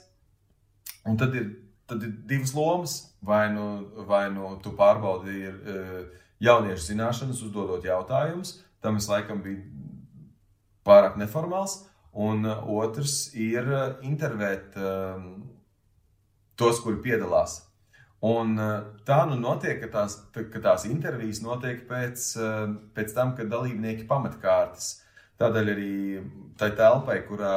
Un 1.06 1.18
tad 1.18 1.34
ir, 1.38 1.48
tad 1.90 2.02
ir 2.02 2.16
divas 2.28 2.54
lomas. 2.58 2.98
Vai 3.22 3.46
nu, 3.54 3.64
vai 4.08 4.24
nu 4.34 4.56
tu 4.62 4.72
pārbaudi 4.74 5.36
ir, 5.46 5.58
uh, 5.62 6.22
jauniešu 6.42 6.88
zināšanas, 6.90 7.42
uzdodot 7.46 7.86
jautājumus. 7.86 8.56
Tam 8.82 8.98
es 8.98 9.06
laikam 9.06 9.42
biju 9.44 9.60
pārāk 10.86 11.18
neformāls. 11.20 11.82
Un 12.12 12.44
uh, 12.44 12.60
otrs 12.68 13.32
ir 13.38 13.68
uh, 13.72 13.84
intervēt 14.04 14.76
uh, 14.76 15.20
tos, 16.60 16.80
kuri 16.84 17.00
piedalās. 17.04 17.62
Un 18.22 18.54
tā 19.02 19.16
nu 19.26 19.34
notiek, 19.34 19.80
ka 19.82 19.88
tās, 19.90 20.12
ka 20.30 20.60
tās 20.62 20.84
intervijas 20.86 21.40
notiek 21.42 21.80
pēc, 21.88 22.26
pēc 22.94 23.14
tam, 23.16 23.32
kad 23.34 23.48
dalībnieki 23.50 24.06
pamet 24.06 24.36
kārtas. 24.38 25.00
Tādēļ 25.42 25.70
arī 25.72 25.96
tai 26.60 26.68
telpai, 26.78 27.16
kurā 27.26 27.56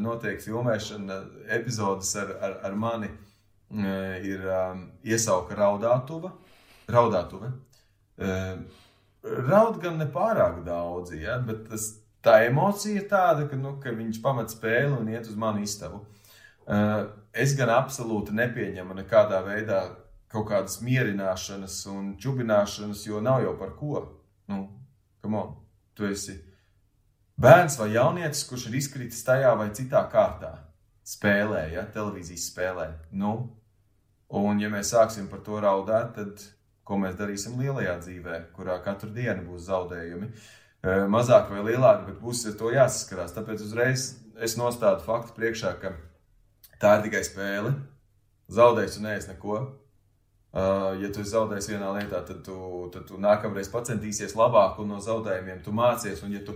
notiek 0.00 0.40
filmēšana, 0.40 1.18
epizodes 1.58 2.14
ar, 2.22 2.32
ar, 2.40 2.56
ar 2.70 2.78
mani 2.86 3.10
ir 4.24 4.48
iesauka 5.04 5.60
raudātuva. 5.60 6.32
raudātuve. 6.88 7.52
Raud 9.28 9.76
gan 9.82 10.00
ne 10.00 10.08
pārāk 10.08 10.62
daudzi, 10.64 11.20
ja, 11.26 11.36
bet 11.44 11.66
tas, 11.68 11.97
tā 12.24 12.42
emocija 12.46 13.00
ir 13.00 13.06
tāda, 13.10 13.46
ka, 13.50 13.56
nu, 13.58 13.76
ka 13.82 13.92
viņš 13.94 14.20
pamet 14.24 14.52
spēli 14.52 14.94
un 14.96 15.08
iet 15.12 15.28
uz 15.30 15.38
manu 15.38 15.62
istabu. 15.64 16.02
Uh, 16.68 17.08
es 17.32 17.54
gan 17.56 17.70
absolūti 17.72 18.34
nepieņemu 18.36 18.98
nekādā 18.98 19.40
veidā 19.46 19.82
kaut 20.28 20.50
kādas 20.50 20.82
mierināšanas 20.84 21.78
un 21.88 22.10
čubināšanas, 22.20 23.06
jo 23.08 23.22
nav 23.24 23.40
jau 23.46 23.54
par 23.60 23.72
ko. 23.78 24.02
Nu, 24.50 24.66
on, 25.24 25.54
tu 25.96 26.08
esi 26.08 26.36
bērns 27.40 27.78
vai 27.80 27.94
jaunietis, 27.94 28.44
kurš 28.48 28.68
ir 28.68 28.76
izkritis 28.82 29.24
tajā 29.24 29.54
vai 29.56 29.70
citā 29.76 30.04
kārtā. 30.12 30.58
Spēlē, 31.08 31.70
ja 31.72 31.86
televīzijas 31.88 32.50
spēlē. 32.50 32.86
Nu, 33.16 33.32
un, 34.28 34.60
ja 34.60 34.68
mēs 34.68 34.92
sāksim 34.92 35.30
par 35.32 35.40
to 35.46 35.56
raudāt, 35.64 36.12
tad 36.18 36.42
ko 36.84 36.98
mēs 37.00 37.16
darīsim 37.16 37.56
lielajā 37.56 37.94
dzīvē, 38.02 38.40
kurā 38.52 38.76
katru 38.84 39.08
dienu 39.16 39.46
būs 39.46 39.70
zaudējumi? 39.70 40.28
Uh, 40.28 40.67
mazāk 41.10 41.50
vai 41.52 41.64
lielāk, 41.70 42.04
bet 42.06 42.20
būs 42.22 42.46
ar 42.48 42.58
to 42.60 42.72
jāsaskarās. 42.74 43.34
Tāpēc 43.36 43.64
uzreiz 43.66 44.10
es 44.40 44.54
nostādu 44.60 45.02
faktu 45.04 45.34
priekšā, 45.36 45.72
ka 45.82 45.96
Tā 46.78 46.94
ir 46.98 47.08
tikai 47.08 47.24
spēle. 47.26 47.74
Zaudējis 48.54 48.98
un 49.00 49.08
neesi 49.08 49.32
neko. 49.32 49.60
Uh, 50.48 50.94
ja 51.02 51.10
tu 51.12 51.24
zaudēsi 51.26 51.74
vienā 51.74 51.90
lietā, 51.98 52.22
tad 52.24 52.40
tu, 52.46 52.56
tad 52.94 53.04
tu 53.10 53.18
nākamreiz 53.20 53.68
pacentīsies 53.72 54.36
labāk 54.38 54.78
un 54.80 54.94
no 54.94 55.00
zaudējumiem 55.02 55.58
tu 55.64 55.74
mācies. 55.74 56.22
Un, 56.24 56.32
ja 56.38 56.40
tu 56.46 56.54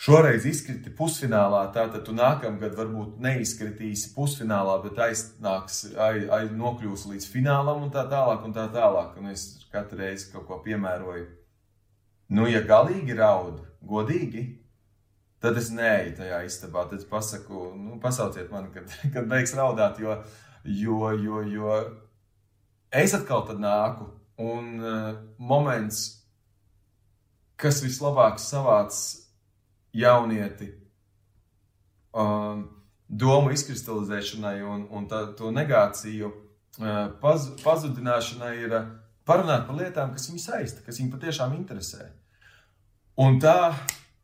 šoreiz 0.00 0.46
izkriti 0.48 0.94
pusfinālā, 0.96 1.66
tā, 1.74 1.88
tad 1.92 2.06
tu 2.06 2.14
nākamgad 2.16 2.78
varbūt 2.78 3.18
neizkritīsi 3.26 4.14
pusfinālā, 4.14 4.78
bet 4.86 5.02
aiznāks, 5.08 5.82
aiz, 5.98 6.24
aiz, 6.38 6.54
nokļūsi 6.62 7.12
līdz 7.12 7.28
finālam 7.34 7.84
un 7.84 7.92
tā 7.92 8.06
tālāk. 8.08 8.46
Un 8.46 8.56
tā 8.56 8.70
tālāk. 8.72 9.18
Un 9.18 9.34
es 9.34 9.50
katru 9.74 10.00
reizi 10.04 10.30
kaut 10.32 10.46
ko 10.48 10.62
piemēroju. 10.64 11.26
Nu, 12.28 12.44
ja 12.48 12.60
galīgi 12.60 13.16
raud, 13.16 13.62
godīgi, 13.88 14.44
Tad 15.38 15.58
es 15.58 15.68
neeju 15.70 16.16
tajā 16.18 16.40
istabā. 16.48 16.84
Tad 16.90 16.98
es 16.98 17.06
pasaku, 17.06 17.70
nu, 17.78 17.98
pasauciet 18.02 18.50
mani, 18.50 18.72
kad, 18.74 18.90
kad 19.14 19.28
beigs 19.30 19.54
raudāt, 19.54 20.00
jo, 20.02 20.16
jo, 20.64 21.12
jo, 21.14 21.42
jo 21.46 21.76
es 22.90 23.14
atkal 23.14 23.46
tad 23.46 23.62
nāku. 23.62 24.10
Un 24.38 24.74
uh, 24.78 25.14
moments, 25.38 26.02
kas 27.58 27.80
vislabāk 27.82 28.38
savāc 28.38 28.94
jaunieti 29.98 30.68
um, 32.14 32.68
domu 33.08 33.50
izkristalizēšanai 33.54 34.60
un, 34.62 34.84
un 34.94 35.08
tā, 35.10 35.24
to 35.38 35.50
negāciju 35.54 36.30
uh, 36.30 37.00
paz, 37.22 37.48
pazudināšanai, 37.64 38.52
ir 38.62 38.76
uh, 38.78 38.92
parunāt 39.28 39.68
par 39.68 39.78
lietām, 39.78 40.12
kas 40.16 40.28
viņu 40.30 40.42
saista, 40.42 40.82
kas 40.86 40.98
viņu 41.00 41.12
patiešām 41.14 41.54
interesē. 41.58 42.08
Un 43.18 43.40
tā 43.42 43.58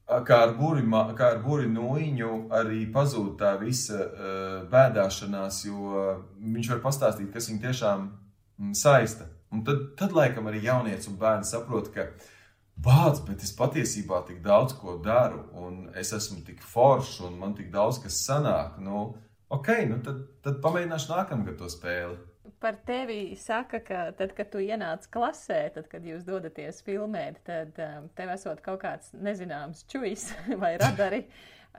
kā 0.05 0.41
ar, 0.47 0.53
buri 0.57 1.69
nūjiņu 1.73 2.31
arī 2.53 2.85
pazūd 2.93 3.39
tā 3.41 3.55
visa 3.61 4.01
uh, 4.05 4.59
bēdāšanās, 4.71 5.65
jo 5.69 6.05
viņš 6.39 6.71
var 6.75 6.83
pastāstīt, 6.85 7.33
kas 7.33 7.49
viņu 7.49 7.63
tiešām 7.65 8.05
mm, 8.59 8.75
saista. 8.79 9.29
Un 9.55 9.65
tad, 9.65 9.95
tad 9.99 10.13
laikam 10.13 10.49
arī 10.51 10.65
jaunieci 10.65 11.09
un 11.11 11.19
bērni 11.21 11.47
saprot, 11.49 11.91
ka 11.95 12.09
bāc, 12.85 13.23
bet 13.29 13.43
es 13.47 13.55
patiesībā 13.55 14.25
tik 14.29 14.43
daudz 14.45 14.75
ko 14.77 14.99
daru, 15.03 15.45
un 15.55 15.89
es 15.97 16.13
esmu 16.13 16.43
tik 16.47 16.63
foršs, 16.63 17.21
un 17.29 17.39
man 17.39 17.55
tik 17.55 17.71
daudz 17.73 18.03
kas 18.03 18.19
sanāk. 18.27 18.81
Nu, 18.83 19.13
ok, 19.55 19.71
nu 19.89 20.01
tad, 20.05 20.25
tad 20.45 20.61
pamēģināšu 20.65 21.13
nākamgad 21.15 21.61
to 21.61 21.71
spēli 21.71 22.19
par 22.61 22.77
tevi 22.87 23.37
saka, 23.37 23.81
ka 23.81 24.05
tad, 24.19 24.35
kad 24.37 24.51
tu 24.53 24.61
ienāc 24.63 25.07
klasē, 25.13 25.61
tad, 25.75 25.89
kad 25.91 26.05
jūs 26.05 26.25
dodaties 26.27 26.83
filmēt, 26.85 27.41
tad 27.47 27.77
um, 27.81 28.09
tev 28.17 28.35
esot 28.35 28.63
kaut 28.65 28.83
kāds 28.85 29.13
nezināms 29.17 29.85
čujs 29.91 30.31
vai 30.63 30.75
radari. 30.81 31.25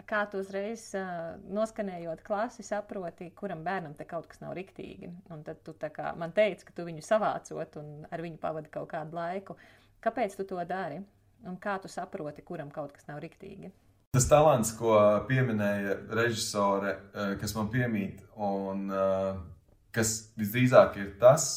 Kā 0.09 0.25
tu 0.27 0.41
uzreiz 0.43 0.89
uh, 0.99 1.37
noskanējot 1.55 2.25
klasi, 2.25 2.65
saproti, 2.67 3.29
kuram 3.37 3.63
bērnam 3.63 3.93
te 3.95 4.03
kaut 4.09 4.27
kas 4.27 4.41
nav 4.43 4.51
riktīgi. 4.57 5.07
Un 5.31 5.45
tad 5.47 5.61
tu 5.63 5.75
kā, 5.79 6.11
man 6.19 6.35
teici, 6.35 6.67
ka 6.67 6.75
tu 6.75 6.87
viņu 6.89 7.05
savācot 7.05 7.79
un 7.79 7.93
ar 8.11 8.25
viņu 8.25 8.41
pavadi 8.41 8.73
kaut 8.73 8.89
kādu 8.91 9.15
laiku. 9.15 9.55
Kāpēc 10.03 10.35
tu 10.35 10.47
to 10.49 10.59
dari? 10.67 10.99
Un 11.45 11.55
kā 11.61 11.77
tu 11.79 11.87
saproti, 11.91 12.43
kuram 12.43 12.73
kaut 12.73 12.91
kas 12.95 13.07
nav 13.07 13.21
riktīgi? 13.23 13.71
Tas 14.15 14.27
talants, 14.31 14.71
ko 14.75 14.95
pieminēja 15.27 15.97
režisore, 16.15 16.93
kas 17.39 17.51
man 17.55 17.67
piemīt, 17.71 18.21
un 18.39 18.85
kas 19.95 20.13
visdrīzāk 20.39 20.99
ir 21.01 21.15
tas, 21.21 21.47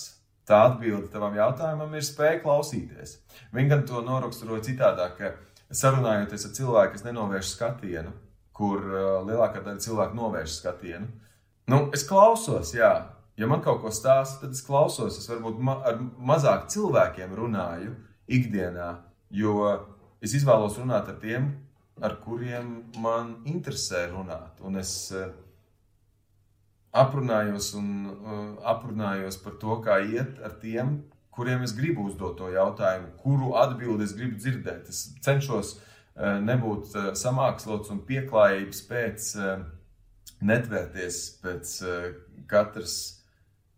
tā 0.49 0.63
atbilde 0.71 1.11
tavam 1.13 1.37
jautājumam 1.37 1.93
ir 1.99 2.07
spēja 2.07 2.41
klausīties. 2.45 3.19
Viņa 3.53 3.75
gan 3.75 3.85
to 3.89 4.01
noraksturoja 4.07 4.65
citādāk, 4.71 5.19
ka 5.19 5.75
sarunājoties 5.75 6.47
ar 6.49 6.55
cilvēku, 6.57 6.95
kas 6.97 7.05
nenovērš 7.05 7.53
skatienu, 7.53 8.15
kur 8.57 8.83
lielākā 9.29 9.63
daļa 9.63 9.85
cilvēku 9.85 10.19
novērš 10.19 10.59
skatienu. 10.63 11.09
Nu, 11.69 11.83
es 11.95 12.07
klausos, 12.09 12.73
jā, 12.77 12.93
ja 13.37 13.49
man 13.51 13.61
kaut 13.65 13.83
ko 13.83 13.93
stāsta, 13.93 14.47
tad 14.47 14.57
es 14.57 14.65
klausos. 14.65 15.21
Es 15.21 15.29
varbūt 15.29 15.61
ma 15.61 15.79
ar 15.87 16.01
mazāk 16.01 16.71
cilvēkiem 16.73 17.35
runāju 17.37 17.93
ikdienā, 18.39 18.89
jo 19.31 19.61
es 20.25 20.35
izvēlos 20.39 20.79
runāt 20.81 21.11
ar 21.13 21.19
tiem, 21.21 21.53
ar 22.01 22.17
kuriem 22.23 22.73
man 23.03 23.37
interesē 23.51 24.07
runāt. 24.13 24.63
Un 24.65 24.81
es 24.81 24.95
uh, 25.13 25.29
aprunājos, 26.93 27.73
un, 27.79 27.91
uh, 28.13 28.45
aprunājos 28.69 29.41
par 29.43 29.59
to, 29.61 29.79
kā 29.85 30.01
iet 30.05 30.41
ar 30.45 30.57
tiem, 30.63 30.99
kuriem 31.35 31.63
es 31.63 31.75
gribu 31.77 32.09
uzdot 32.09 32.39
to 32.39 32.49
jautājumu, 32.51 33.13
kuru 33.23 33.53
atbildi 33.61 34.07
es 34.09 34.15
gribu 34.17 34.41
dzirdēt. 34.41 34.89
Es 34.91 35.05
cenšos 35.25 35.77
uh, 35.77 36.39
nebūt 36.43 36.97
samākslots 37.19 37.93
un 37.95 38.03
pieklājības 38.09 38.83
pēc, 38.89 39.29
netvērties 40.39 41.23
pēc 41.43 41.71
katras 42.51 42.99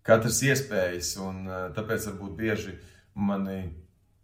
katras 0.07 0.41
iespējas, 0.43 1.15
un 1.23 1.45
tāpēc 1.77 2.09
varbūt 2.11 2.37
bieži 2.39 2.75
mani 3.15 3.61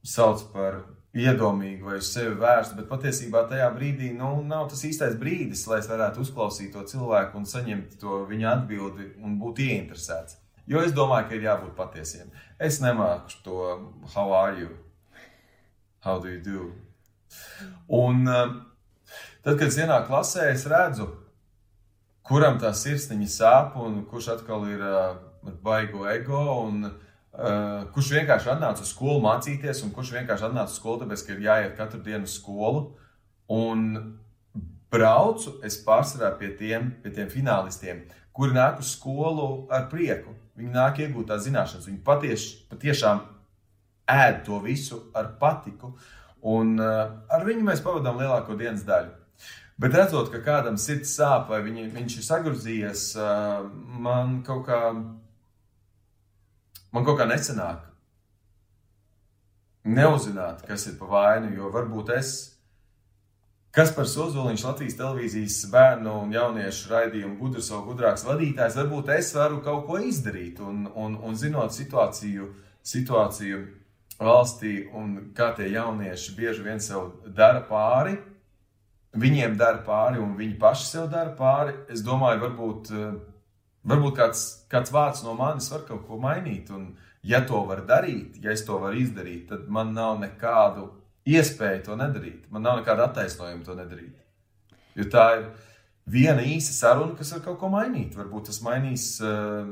sauc 0.07 0.43
par 0.53 0.81
iedomīgu 1.17 1.89
vai 1.89 1.99
uz 2.01 2.09
sevi 2.13 2.35
vērstu, 2.41 2.77
bet 2.79 2.89
patiesībā 2.91 3.47
tajā 3.51 3.69
brīdī 3.75 4.11
nu, 4.17 4.31
nav 4.45 4.67
tas 4.73 4.83
īstais 4.85 5.17
brīdis, 5.21 5.65
lai 5.71 5.81
es 5.81 5.89
varētu 5.91 6.23
uzklausīt 6.25 6.73
to 6.75 6.85
cilvēku 6.91 7.41
un 7.41 7.47
saņemt 7.49 7.97
to 8.01 8.25
viņa 8.29 8.51
atbildi 8.53 9.13
un 9.25 9.39
būt 9.41 9.63
ieinteresēts. 9.65 10.41
Jo 10.67 10.83
es 10.83 10.93
domāju, 10.93 11.29
ka 11.29 11.39
ir 11.39 11.47
jābūt 11.47 11.77
patiesiem. 11.79 12.33
Es 12.59 12.81
nemāku 12.83 13.39
to 13.47 13.61
how 14.15 14.33
are 14.35 14.59
you? 14.59 14.73
How 16.05 16.19
do 16.21 16.29
you 16.29 16.43
do? 16.43 16.73
Un 17.89 18.27
tad, 18.27 19.55
kad 19.55 19.69
es 19.69 19.79
ienāku 19.79 20.11
klasē, 20.11 20.51
es 20.53 20.67
redzu, 20.71 21.09
kuram 22.27 22.59
tā 22.63 22.75
sirsniņa 22.75 23.31
sāp 23.31 23.81
un 23.81 24.03
kurš 24.11 24.33
atkal 24.37 24.67
ir 24.69 24.83
ar 24.83 25.21
baigo 25.63 26.07
ego. 26.11 26.43
Un, 26.67 26.89
uh, 26.91 27.06
kurš 27.93 28.13
vienkārši 28.17 28.53
atnāca 28.55 28.85
uz 28.85 28.93
skolu 28.95 29.21
mācīties, 29.25 29.83
un 29.85 29.93
kurš 29.93 30.15
vienkārši 30.17 30.49
atnāca 30.49 30.73
uz 30.73 30.79
skolu, 30.79 31.03
tāpēc, 31.03 31.25
ka 31.27 31.35
ir 31.35 31.43
jāiet 31.45 31.77
katru 31.77 32.01
dienu 32.05 32.25
uz 32.29 32.37
skolu. 32.39 32.87
Un 33.53 33.83
braucu 34.93 35.59
es 35.67 35.77
pārsvarā 35.85 36.33
pie 36.41 36.55
tiem, 36.59 36.91
pie 37.03 37.13
tiem 37.15 37.29
finālistiem, 37.31 38.05
kuri 38.37 38.57
nāk 38.57 38.81
uz 38.81 38.95
skolu 38.97 39.67
ar 39.73 39.89
prieku. 39.93 40.33
Viņi 40.57 40.73
nāk 40.73 41.03
iegūt 41.05 41.29
tās 41.29 41.45
zināšanas, 41.45 41.89
viņi 41.91 42.01
patieš, 42.07 42.47
patiešām 42.71 43.21
ēd 44.09 44.41
to 44.47 44.61
visu 44.65 45.03
ar 45.17 45.35
patiku, 45.41 45.93
un 46.47 46.77
uh, 46.81 47.19
ar 47.29 47.45
viņu 47.45 47.67
mēs 47.67 47.83
pavadām 47.85 48.21
lielāko 48.23 48.57
dienas 48.57 48.87
daļu. 48.87 49.13
Bet 49.77 49.93
redzot, 49.93 50.31
ka 50.33 50.41
kādam 50.41 50.79
sirds 50.81 51.13
sāp 51.19 51.51
vai 51.53 51.61
viņi, 51.67 51.91
viņš 51.93 52.17
ir 52.17 52.25
sagrozījies, 52.25 53.03
uh, 53.21 53.67
man 54.01 54.39
kaut 54.47 54.65
kā 54.71 54.81
man 56.93 57.07
kaut 57.07 57.19
kā 57.21 57.27
nesanāk 57.29 57.87
neuzzināt, 59.87 60.67
kas 60.67 60.87
ir 60.91 60.99
pa 60.99 61.07
vainu, 61.07 61.53
jo 61.55 61.71
varbūt 61.71 62.11
es, 62.17 62.33
kas 63.77 63.93
par 63.95 64.09
Sozoliņš 64.11 64.65
Latvijas 64.67 64.99
televīzijas 64.99 65.59
bērnu 65.73 66.15
un 66.25 66.33
jauniešu 66.35 66.91
raidījumu 66.91 67.39
gudrs 67.39 67.71
vai 67.73 67.83
gudrāks 67.87 68.27
vadītājs, 68.27 68.79
varbūt 68.81 69.13
es 69.17 69.33
varu 69.37 69.61
kaut 69.65 69.87
ko 69.87 70.01
izdarīt 70.03 70.61
un, 70.65 70.87
un, 70.95 71.19
un 71.23 71.37
zinot 71.39 71.75
situāciju, 71.77 72.51
situāciju 72.87 73.61
valstī 74.19 74.79
un 74.97 75.31
kā 75.37 75.53
tie 75.57 75.69
jaunieši 75.75 76.35
bieži 76.35 76.65
vien 76.65 76.81
sev 76.83 77.13
dara 77.37 77.63
pāri, 77.69 78.17
viņiem 79.17 79.57
dara 79.61 79.85
pāri 79.87 80.21
un 80.21 80.35
viņi 80.39 80.59
paši 80.61 80.87
sev 80.89 81.11
dara 81.13 81.37
pāri, 81.37 81.77
es 81.93 82.03
domāju, 82.05 82.43
varbūt 82.43 82.93
Varbūt 83.87 84.17
kāds, 84.19 84.45
kāds 84.73 84.93
vārds 84.95 85.23
no 85.23 85.37
manis 85.39 85.69
var 85.71 85.85
kaut 85.87 86.07
ko 86.09 86.19
mainīt. 86.23 86.71
Un, 86.75 86.89
ja 87.27 87.43
to 87.47 87.63
var 87.69 87.85
darīt, 87.87 88.41
ja 88.43 88.55
es 88.55 88.65
to 88.67 88.79
varu 88.83 88.99
izdarīt, 89.03 89.47
tad 89.51 89.69
man 89.73 89.93
nav 89.95 90.19
nekādu 90.23 90.89
iespēju 91.27 91.85
to 91.87 91.99
nedarīt. 91.99 92.49
Man 92.51 92.67
nav 92.67 92.81
nekāda 92.81 93.07
attaisnojuma 93.11 93.67
to 93.67 93.77
nedarīt. 93.79 94.17
Jo 94.97 95.07
tā 95.13 95.27
ir 95.37 95.47
viena 96.11 96.43
īsa 96.43 96.75
saruna, 96.75 97.15
kas 97.19 97.35
var 97.35 97.45
kaut 97.47 97.61
ko 97.61 97.71
mainīt. 97.71 98.17
Varbūt 98.19 98.51
tas 98.51 98.61
mainīs 98.65 99.09
uh, 99.23 99.71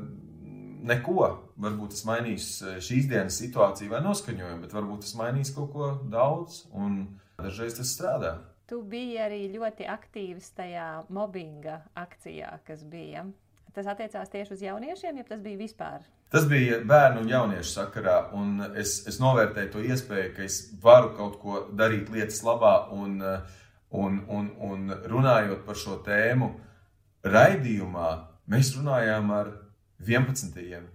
neko. 0.84 1.28
Varbūt 1.64 1.94
tas 1.94 2.04
mainīs 2.08 2.48
eh, 2.62 2.80
šīs 2.82 3.06
dienas 3.10 3.38
situāciju 3.40 3.92
vai 3.92 4.02
noskaņojumu, 4.04 4.62
bet 4.64 4.74
varbūt 4.74 5.06
tas 5.06 5.14
mainīs 5.18 5.52
kaut 5.54 5.70
ko 5.74 5.92
daudz. 6.10 6.64
Un 6.74 7.04
dažreiz 7.40 7.78
tas 7.78 7.92
strādā. 7.94 8.36
Tu 8.68 8.80
biji 8.88 9.18
arī 9.20 9.40
ļoti 9.52 9.86
aktīvs 9.92 10.50
tajā 10.56 10.88
mobbinga 11.12 11.82
akcijā, 12.00 12.50
kas 12.66 12.84
bija. 12.88 13.26
Tas 13.74 13.88
attiecās 13.90 14.30
tieši 14.30 14.54
uz 14.54 14.60
jauniešiem, 14.62 15.16
ja 15.18 15.24
tas 15.26 15.40
bija 15.42 15.58
vispār? 15.58 16.04
Tas 16.30 16.44
bija 16.50 16.78
bērnu 16.86 17.24
un 17.24 17.30
jauniešu 17.30 17.72
sakarā, 17.72 18.16
un 18.38 18.62
es, 18.78 19.00
es 19.10 19.18
novērtēju 19.22 19.72
to 19.72 19.82
iespēju, 19.82 20.30
ka 20.36 20.44
es 20.46 20.58
varu 20.82 21.10
kaut 21.18 21.40
ko 21.42 21.64
darīt 21.74 22.12
lietas 22.14 22.40
labā, 22.46 22.74
un, 22.94 23.16
un, 23.90 24.20
un, 24.30 24.50
un 24.68 24.94
runājot 25.10 25.64
par 25.66 25.78
šo 25.78 25.98
tēmu, 26.06 26.52
raidījumā 27.26 28.10
mēs 28.54 28.74
runājām 28.78 29.32
ar 29.34 29.50
11. 30.06 30.86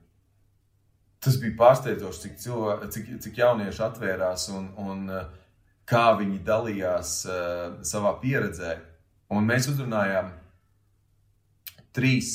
Tas 1.20 1.40
bija 1.42 1.58
pārsteidzoši, 1.60 2.22
cik, 2.24 2.38
cilvē, 2.46 2.76
cik, 2.96 3.10
cik 3.26 3.42
jaunieši 3.42 3.84
atvērās 3.90 4.48
un, 4.56 4.70
un 4.80 5.02
kā 5.90 6.06
viņi 6.16 6.40
dalījās 6.48 7.16
uh, 7.28 7.82
savā 7.84 8.14
pieredzē. 8.22 8.78
Un 9.36 9.44
mēs 9.50 9.68
uzrunājām 9.72 10.32
trīs 11.94 12.32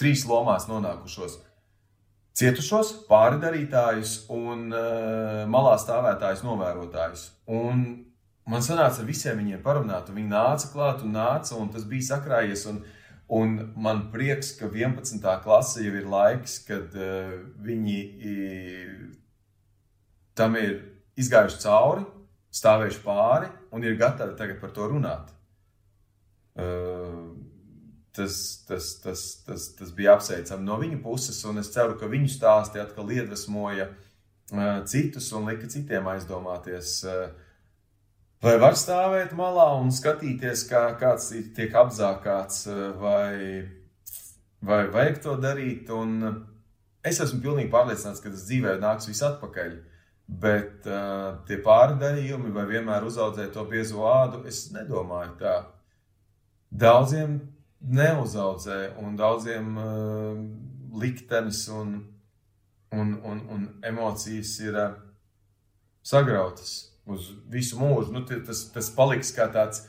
trīs 0.00 0.24
lomās 0.28 0.66
nonākušos 0.70 1.38
cietušos, 2.40 2.92
pāridarītājus 3.10 4.14
un 4.32 4.70
uh, 4.72 5.42
malā 5.50 5.74
stāvētājus, 5.80 6.44
novērotājus. 6.46 7.26
Un 7.52 7.82
man 8.48 8.64
sanāca 8.64 9.02
ar 9.02 9.08
visiem 9.08 9.40
viņiem 9.42 9.62
parunāt, 9.64 10.08
un 10.08 10.20
viņi 10.20 10.32
nāca 10.32 10.70
klāt 10.72 11.04
un 11.04 11.14
nāca, 11.18 11.58
un 11.58 11.68
tas 11.74 11.84
bija 11.88 12.14
sakrājies. 12.14 12.64
Un, 12.70 12.80
un 13.40 13.58
man 13.76 14.06
prieks, 14.14 14.54
ka 14.58 14.70
11. 14.70 15.26
klase 15.44 15.84
jau 15.84 15.96
ir 15.98 16.08
laiks, 16.10 16.60
kad 16.68 16.96
uh, 16.96 17.34
viņi 17.66 17.98
ir, 18.30 18.94
tam 20.38 20.56
ir 20.60 20.78
izgājuši 21.20 21.60
cauri, 21.66 22.06
stāvējuši 22.56 23.04
pāri 23.04 23.50
un 23.76 23.84
ir 23.86 24.00
gatavi 24.00 24.38
tagad 24.38 24.62
par 24.62 24.72
to 24.74 24.88
runāt. 24.90 25.28
Uh, 26.58 27.19
tas, 28.16 28.64
tas, 28.68 28.94
tas, 29.02 29.42
tas, 29.46 29.68
tas 29.78 29.92
bija 29.94 30.14
apsveicami 30.16 30.66
no 30.66 30.78
viņu 30.80 31.00
puses, 31.04 31.38
es 31.62 31.72
ceru, 31.74 31.96
ka 31.98 32.10
viņu 32.10 32.30
stāsti 32.30 32.82
atkal 32.82 33.10
iedvesmoja 33.10 33.90
uh, 33.90 34.80
citus 34.90 35.30
un 35.36 35.46
lika 35.50 35.70
citiem 35.70 36.08
aizdomāties, 36.10 37.00
uh, 37.06 37.28
vai 38.42 38.56
var 38.62 38.78
stāvēt 38.78 39.34
malā 39.38 39.68
un 39.80 39.92
skatīties, 39.94 40.66
kā 40.70 40.86
kāds 41.00 41.30
tiek 41.56 41.76
apzākāts, 41.76 42.64
uh, 42.70 42.88
vai, 42.98 43.68
vai 44.62 44.82
vajag 44.90 45.22
to 45.26 45.36
darīt. 45.42 45.92
Un 45.94 46.18
es 47.06 47.22
esmu 47.22 47.42
pilnīgi 47.44 47.70
pārliecināts, 47.72 48.22
ka 48.22 48.32
tas 48.32 48.48
dzīvē 48.48 48.78
nāks 48.82 49.08
viss 49.10 49.26
atpakaļ. 49.26 49.78
Bet 50.40 50.86
uh, 50.86 51.40
tie 51.46 51.56
pārdarījumi, 51.62 52.52
vai 52.54 52.66
vienmēr 52.68 53.06
uzaudzēt 53.06 53.50
to 53.54 53.64
biezo 53.70 54.04
ādu, 54.06 54.44
es 54.46 54.68
nedomāju 54.70 55.32
tā. 55.40 55.56
Daudziem 56.70 57.40
neuzaudzē, 57.80 58.80
un 59.00 59.16
daudziem 59.16 59.76
uh, 59.80 60.36
liktenis 61.00 61.66
un, 61.72 61.96
un, 62.92 63.14
un, 63.24 63.40
un 63.48 63.66
emocijas 63.86 64.58
ir 64.60 64.76
uh, 64.76 64.92
sagrautas 66.02 66.90
uz 67.08 67.30
visu 67.50 67.80
mūžu. 67.80 68.12
Nu, 68.12 68.24
tas, 68.28 68.66
tas 68.74 68.92
paliks 68.94 69.32
kā 69.36 69.48
tāds 69.52 69.86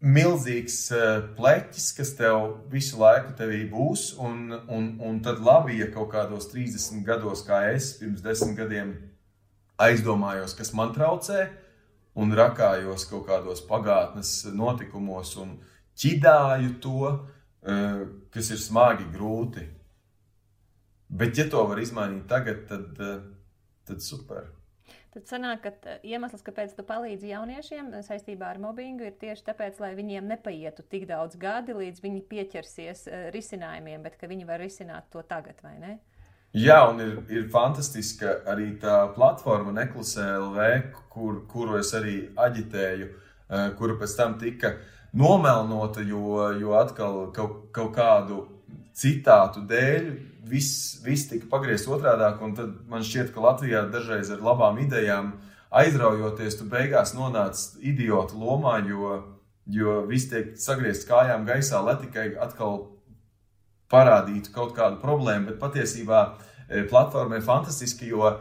milzīgs 0.00 0.80
uh, 0.94 1.28
pleķis, 1.36 1.90
kas 1.98 2.14
tev 2.18 2.40
visu 2.72 3.00
laiku 3.02 3.34
tevī 3.36 3.64
būs, 3.68 4.12
un, 4.22 4.48
un, 4.70 4.90
un 5.04 5.22
tad 5.24 5.42
labi, 5.44 5.80
ja 5.82 5.90
kaut 5.92 6.12
kādos 6.14 6.48
30 6.54 7.04
gados, 7.06 7.44
kā 7.46 7.66
es 7.74 7.96
pirms 8.00 8.24
desmit 8.24 8.56
gadiem 8.58 8.94
aizdomājos, 9.78 10.56
kas 10.58 10.72
man 10.74 10.94
traucē, 10.94 11.48
un 12.18 12.32
rakājos 12.34 13.04
kaut 13.10 13.28
kādos 13.28 13.60
pagātnes 13.66 14.40
notikumos, 14.54 15.36
un, 15.38 15.58
ķidāju 15.98 16.76
to, 16.82 17.08
eh, 17.62 18.04
kas 18.30 18.50
ir 18.54 18.62
smagi, 18.62 19.08
grūti. 19.14 19.66
Bet, 21.08 21.38
ja 21.38 21.48
to 21.48 21.64
var 21.64 21.80
izmainīt 21.80 22.28
tagad, 22.28 22.66
tad, 22.68 23.00
eh, 23.00 23.20
tad 23.88 24.04
super. 24.04 24.52
Tad 25.14 25.24
sanāk, 25.24 25.62
ka 25.64 25.96
iemesls, 26.04 26.44
kāpēc 26.44 26.74
tu 26.76 26.84
palīdzi 26.84 27.32
jauniešiem 27.32 27.90
saistībā 28.04 28.50
ar 28.52 28.58
mobbingu, 28.58 29.06
ir 29.08 29.16
tieši 29.18 29.46
tāpēc, 29.46 29.80
lai 29.80 29.94
viņiem 29.96 30.28
nepaietu 30.28 30.84
tik 30.84 31.08
daudz 31.08 31.36
gadi, 31.36 31.72
līdz 31.72 32.02
viņi 32.04 32.22
pieķersies 32.28 33.08
risinājumiem, 33.32 34.02
bet 34.04 34.18
ka 34.20 34.28
viņi 34.28 34.46
var 34.46 34.60
risināt 34.60 35.08
to 35.10 35.22
tagad, 35.22 35.56
vai 35.64 35.78
ne? 35.78 35.98
Jā, 36.56 36.78
un 36.90 37.00
ir, 37.00 37.16
ir 37.28 37.48
fantastiska 37.52 38.42
arī 38.48 38.70
tā 38.80 39.12
platforma 39.16 39.72
Neklusē 39.72 40.28
LV, 40.38 40.68
kur, 41.12 41.42
kuru 41.48 41.76
es 41.80 41.92
arī 41.96 42.30
aģitēju, 42.36 43.08
kura 43.76 43.96
pēc 44.00 44.14
tam 44.16 44.38
tika 44.40 44.76
nomelnota, 45.12 46.02
jo, 46.04 46.50
jo 46.60 46.74
atkal 46.78 47.28
kaut, 47.34 47.68
kaut 47.72 47.94
kādu 47.96 48.44
citātu 48.98 49.62
dēļ 49.68 50.10
viss, 50.48 50.98
viss 51.04 51.28
tika 51.30 51.48
pagriezts 51.50 51.88
otrādi. 51.90 52.28
Tad 52.56 52.76
man 52.90 53.04
šķiet, 53.06 53.32
ka 53.34 53.44
Latvijā 53.44 53.84
dažreiz 53.92 54.30
ar 54.34 54.42
labām 54.44 54.80
idejām 54.82 55.32
aizraujoties, 55.68 56.58
tu 56.58 56.68
beigās 56.68 57.14
nonāc 57.16 57.60
idiotu 57.84 58.38
lomā, 58.40 58.78
jo, 58.88 59.18
jo 59.68 60.00
viss 60.08 60.30
tiek 60.30 60.54
sagriezts 60.60 61.08
kājām 61.08 61.44
gaisā, 61.48 61.82
lai 61.84 61.98
tikai 62.00 62.30
atkal 62.40 62.86
parādītu 63.92 64.52
kaut 64.54 64.74
kādu 64.76 65.00
problēmu. 65.02 65.50
Bet 65.50 65.60
patiesībā 65.62 66.22
e, 66.68 66.84
platforma 66.88 67.38
ir 67.38 67.46
fantastiska, 67.46 68.08
jo 68.08 68.34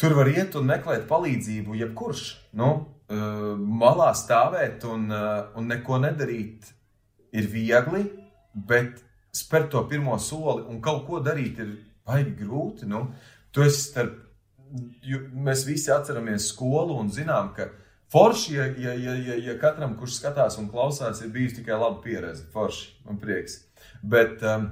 tur 0.00 0.16
var 0.16 0.28
iet 0.32 0.56
un 0.56 0.68
meklēt 0.68 1.06
palīdzību 1.08 1.76
jebkurš. 1.82 2.26
Nu, 2.56 2.72
malā 3.08 4.10
stāvēt 4.18 4.84
un, 4.90 5.10
un 5.10 5.68
neko 5.70 6.00
nedarīt 6.02 6.72
ir 7.36 7.46
viegli, 7.52 8.02
bet 8.54 9.02
spērt 9.36 9.70
to 9.74 9.82
pirmo 9.90 10.16
soli 10.18 10.64
un 10.70 10.80
kaut 10.82 11.04
ko 11.06 11.20
darīt 11.22 11.60
ir 11.62 11.74
baigi 12.06 12.34
grūti. 12.40 12.88
Nu, 12.88 13.06
tu 13.52 13.64
esi 13.66 13.90
starp, 13.90 14.16
mēs 15.32 15.66
visi 15.68 15.92
atceramies 15.94 16.50
skolu 16.52 16.96
un 17.00 17.12
zinām, 17.12 17.52
ka 17.56 17.68
forši, 18.12 18.56
ja, 18.56 18.66
ja, 18.80 18.94
ja, 18.94 19.14
ja, 19.28 19.38
ja 19.50 19.58
katram, 19.60 19.96
kurš 20.00 20.20
skatās 20.20 20.58
un 20.62 20.70
klausās, 20.72 21.22
ir 21.22 21.32
bijusi 21.34 21.60
tikai 21.60 21.78
laba 21.78 22.00
pieredze, 22.04 22.46
forši 22.54 23.10
un 23.10 23.20
prieks. 23.22 23.60
Bet 24.06 24.42
um, 24.46 24.68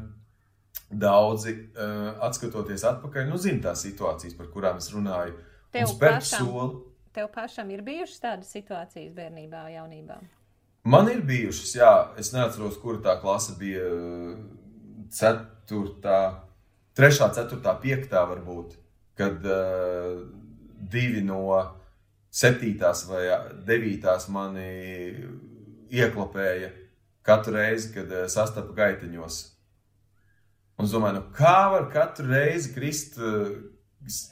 daudzi, 0.90 1.56
uh, 1.74 2.10
atskatoties 2.28 2.86
atpakaļ, 2.94 3.28
nu, 3.30 3.38
zina 3.40 3.70
tās 3.70 3.84
situācijas, 3.86 4.36
par 4.38 4.50
kurām 4.54 4.80
es 4.82 4.90
runāju. 4.94 5.36
Tev 5.74 5.96
pašam, 5.98 6.48
soli. 6.48 6.82
Tev 7.14 7.28
pašam 7.34 7.70
ir 7.70 7.82
bijušas 7.86 8.22
tādas 8.22 8.50
situācijas 8.54 9.14
bērnībā, 9.14 9.68
jaunībā? 9.76 10.18
Man 10.84 11.08
ir 11.08 11.22
bijušas, 11.24 11.70
jā, 11.78 11.92
es 12.20 12.32
neatceros, 12.34 12.76
kura 12.82 13.00
tā 13.04 13.14
klase 13.22 13.54
bija. 13.60 13.86
Ceturtā, 15.14 16.18
trešā, 16.98 17.28
ceturtā, 17.36 17.72
piektā 17.80 18.24
varbūt, 18.26 18.74
kad 19.16 19.44
uh, 19.46 20.24
divi 20.90 21.22
no 21.24 21.44
septītās 22.34 23.04
vai 23.06 23.22
devītās 23.68 24.26
mani 24.34 24.66
ieklapēja 25.94 26.72
katru 27.24 27.54
reizi, 27.60 27.92
kad 27.94 28.10
uh, 28.10 28.26
sastapu 28.32 28.74
gaiteņos. 28.76 29.40
Un 30.74 30.88
es 30.88 30.94
domāju, 30.96 31.20
nu, 31.20 31.26
kā 31.36 31.58
var 31.70 31.86
katru 31.94 32.26
reizi 32.32 32.74
krist, 32.74 33.20
uh, 33.22 33.54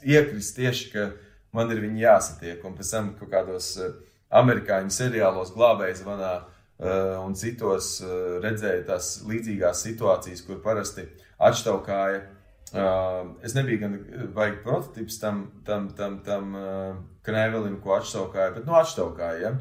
iekrist 0.03 0.57
tieši, 0.59 0.89
ka 0.91 1.07
man 1.53 1.71
ir 1.71 1.81
viņi 1.83 2.03
jāsatiek, 2.03 2.63
un 2.65 2.75
pēc 2.77 2.91
tam 2.95 3.13
kaut 3.19 3.31
kādos 3.31 3.73
uh, 3.81 3.95
amerikāņu 4.33 4.93
seriālos, 4.93 5.53
glābējas 5.55 6.03
vanā 6.05 6.33
uh, 6.41 7.19
un 7.23 7.35
citos 7.39 7.95
uh, 8.03 8.39
redzēju 8.43 8.87
tās 8.89 9.15
līdzīgās 9.29 9.83
situācijas, 9.87 10.45
kur 10.47 10.61
parasti 10.63 11.07
atšķaukāja. 11.39 12.23
Uh, 12.73 13.35
es 13.45 13.53
nebiju 13.53 13.83
gan 13.83 13.99
vajag 14.33 14.63
prototyps 14.65 15.19
tam, 15.21 15.45
tam, 15.67 15.91
tam, 15.97 16.17
tam 16.25 16.55
knēvelim, 17.27 17.77
ko 17.83 17.99
atšķaukāja, 17.99 18.55
bet 18.57 18.65
nu 18.67 18.75
atšķaukāja. 18.79 19.41
Ja? 19.45 19.53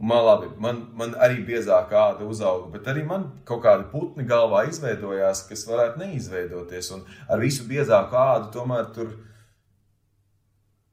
Man 0.00 0.22
labi, 0.24 0.46
man, 0.56 0.78
man 0.96 1.10
arī 1.20 1.42
biezāk 1.44 1.90
āda 1.92 2.24
uzauga, 2.24 2.70
bet 2.72 2.86
arī 2.88 3.02
man 3.04 3.26
kaut 3.44 3.60
kādi 3.66 3.84
putni 3.92 4.24
galvā 4.28 4.62
izveidojās, 4.70 5.42
kas 5.48 5.66
varētu 5.68 6.00
neizveidoties. 6.00 6.88
Un 6.96 7.02
ar 7.28 7.42
visu 7.42 7.66
biezāku 7.68 8.16
ādu 8.16 8.48
tomēr 8.54 8.88
tur 8.96 9.10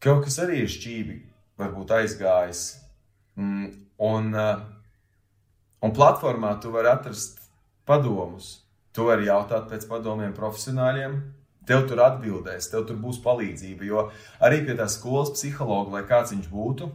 kaut 0.07 0.23
kas 0.23 0.39
arī 0.43 0.61
ir 0.63 0.71
šķīvi, 0.71 1.17
varbūt 1.59 1.91
aizgājis. 1.97 2.63
Mm, 3.37 3.71
un, 4.07 4.29
uh, 4.33 4.61
un 5.83 5.95
platformā 5.95 6.53
tu 6.63 6.71
vari 6.73 6.91
atrast 6.93 7.41
padomus. 7.87 8.53
Tu 8.95 9.05
vari 9.05 9.27
jautāt 9.27 9.67
pēc 9.69 9.87
padomiem 9.89 10.31
profesionāļiem. 10.37 11.17
Tev 11.67 11.83
tur 11.89 11.99
atbildēs, 12.05 12.69
tev 12.71 12.85
tur 12.87 12.95
būs 13.01 13.19
palīdzība. 13.25 13.83
Jo 13.89 14.05
arī 14.43 14.61
pie 14.65 14.77
tā 14.79 14.87
skolas 14.89 15.33
psihologa, 15.35 15.97
lai 15.97 16.05
kāds 16.07 16.31
viņš 16.31 16.47
būtu, 16.47 16.87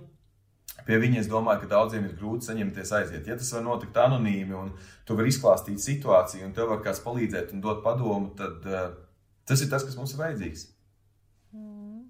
pie 0.86 0.98
viņa 1.02 1.20
es 1.20 1.28
domāju, 1.30 1.62
ka 1.62 1.72
daudziem 1.74 2.06
ir 2.08 2.14
grūti 2.16 2.48
saņemties 2.48 2.94
aiziet. 2.96 3.28
Ja 3.28 3.36
tas 3.36 3.52
var 3.52 3.66
notikt 3.66 4.00
anonīmi, 4.00 4.56
un 4.56 4.72
tu 5.06 5.18
vari 5.18 5.28
izklāstīt 5.30 5.82
situāciju, 5.84 6.46
un 6.48 6.56
tev 6.56 6.72
var 6.72 6.80
kāds 6.86 7.04
palīdzēt 7.04 7.52
un 7.52 7.60
dot 7.64 7.84
padomu, 7.84 8.32
tad 8.38 8.64
uh, 8.70 8.88
tas 9.44 9.60
ir 9.60 9.68
tas, 9.70 9.84
kas 9.84 9.98
mums 10.00 10.16
ir 10.16 10.24
vajadzīgs. 10.24 10.64
Mm. 11.52 12.08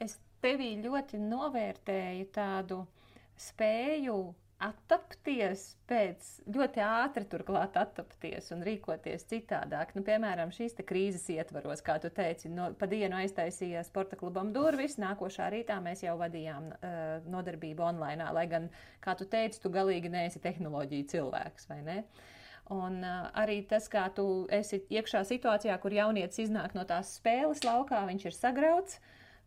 Es 0.00 0.16
tevī 0.44 0.74
ļoti 0.82 1.20
novērtēju 1.22 2.28
tādu 2.34 2.82
spēju 3.38 4.18
attapties 4.58 5.62
pēc 5.86 6.28
ļoti 6.50 6.82
ātri, 6.82 7.26
turklāt 7.30 7.76
attapties 7.78 8.50
un 8.54 8.64
rīkoties 8.66 9.26
citādāk. 9.30 9.92
Nu, 9.94 10.02
piemēram, 10.06 10.50
šīs 10.54 10.74
krīzes 10.86 11.28
ietvaros, 11.30 11.82
kā 11.86 11.98
tu 12.02 12.10
teici, 12.14 12.50
no, 12.50 12.72
pa 12.78 12.88
dienu 12.90 13.20
aiztaisīja 13.20 13.84
sporta 13.86 14.18
klubam 14.18 14.50
durvis, 14.54 14.98
nākošā 14.98 15.46
rītā 15.54 15.78
mēs 15.84 16.02
jau 16.02 16.16
vadījām 16.18 16.72
uh, 16.72 16.96
nodarbību 17.30 17.86
online, 17.86 18.32
lai 18.34 18.48
gan, 18.50 18.66
kā 19.04 19.14
tu 19.18 19.28
teici, 19.30 19.62
tu 19.62 19.70
galīgi 19.74 20.10
neesi 20.10 20.42
tehnoloģija 20.42 21.12
cilvēks, 21.14 21.70
vai 21.70 21.78
ne? 21.86 22.00
Un 22.74 22.98
uh, 23.06 23.30
arī 23.38 23.62
tas, 23.68 23.86
kā 23.88 24.08
tu 24.14 24.48
esi 24.52 24.82
iekšā 24.90 25.22
situācijā, 25.28 25.78
kur 25.80 25.94
jaunietis 25.94 26.48
iznāk 26.48 26.74
no 26.76 26.82
tās 26.88 27.14
spēles 27.20 27.62
laukā, 27.64 28.02
viņš 28.10 28.26
ir 28.26 28.36
sagrauts, 28.36 28.98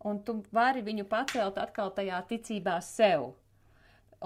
un 0.08 0.18
tu 0.26 0.40
vari 0.54 0.82
viņu 0.82 1.06
pacelt 1.10 1.60
atkal 1.62 1.92
tajā 1.94 2.18
ticībā 2.30 2.80
sev 2.82 3.32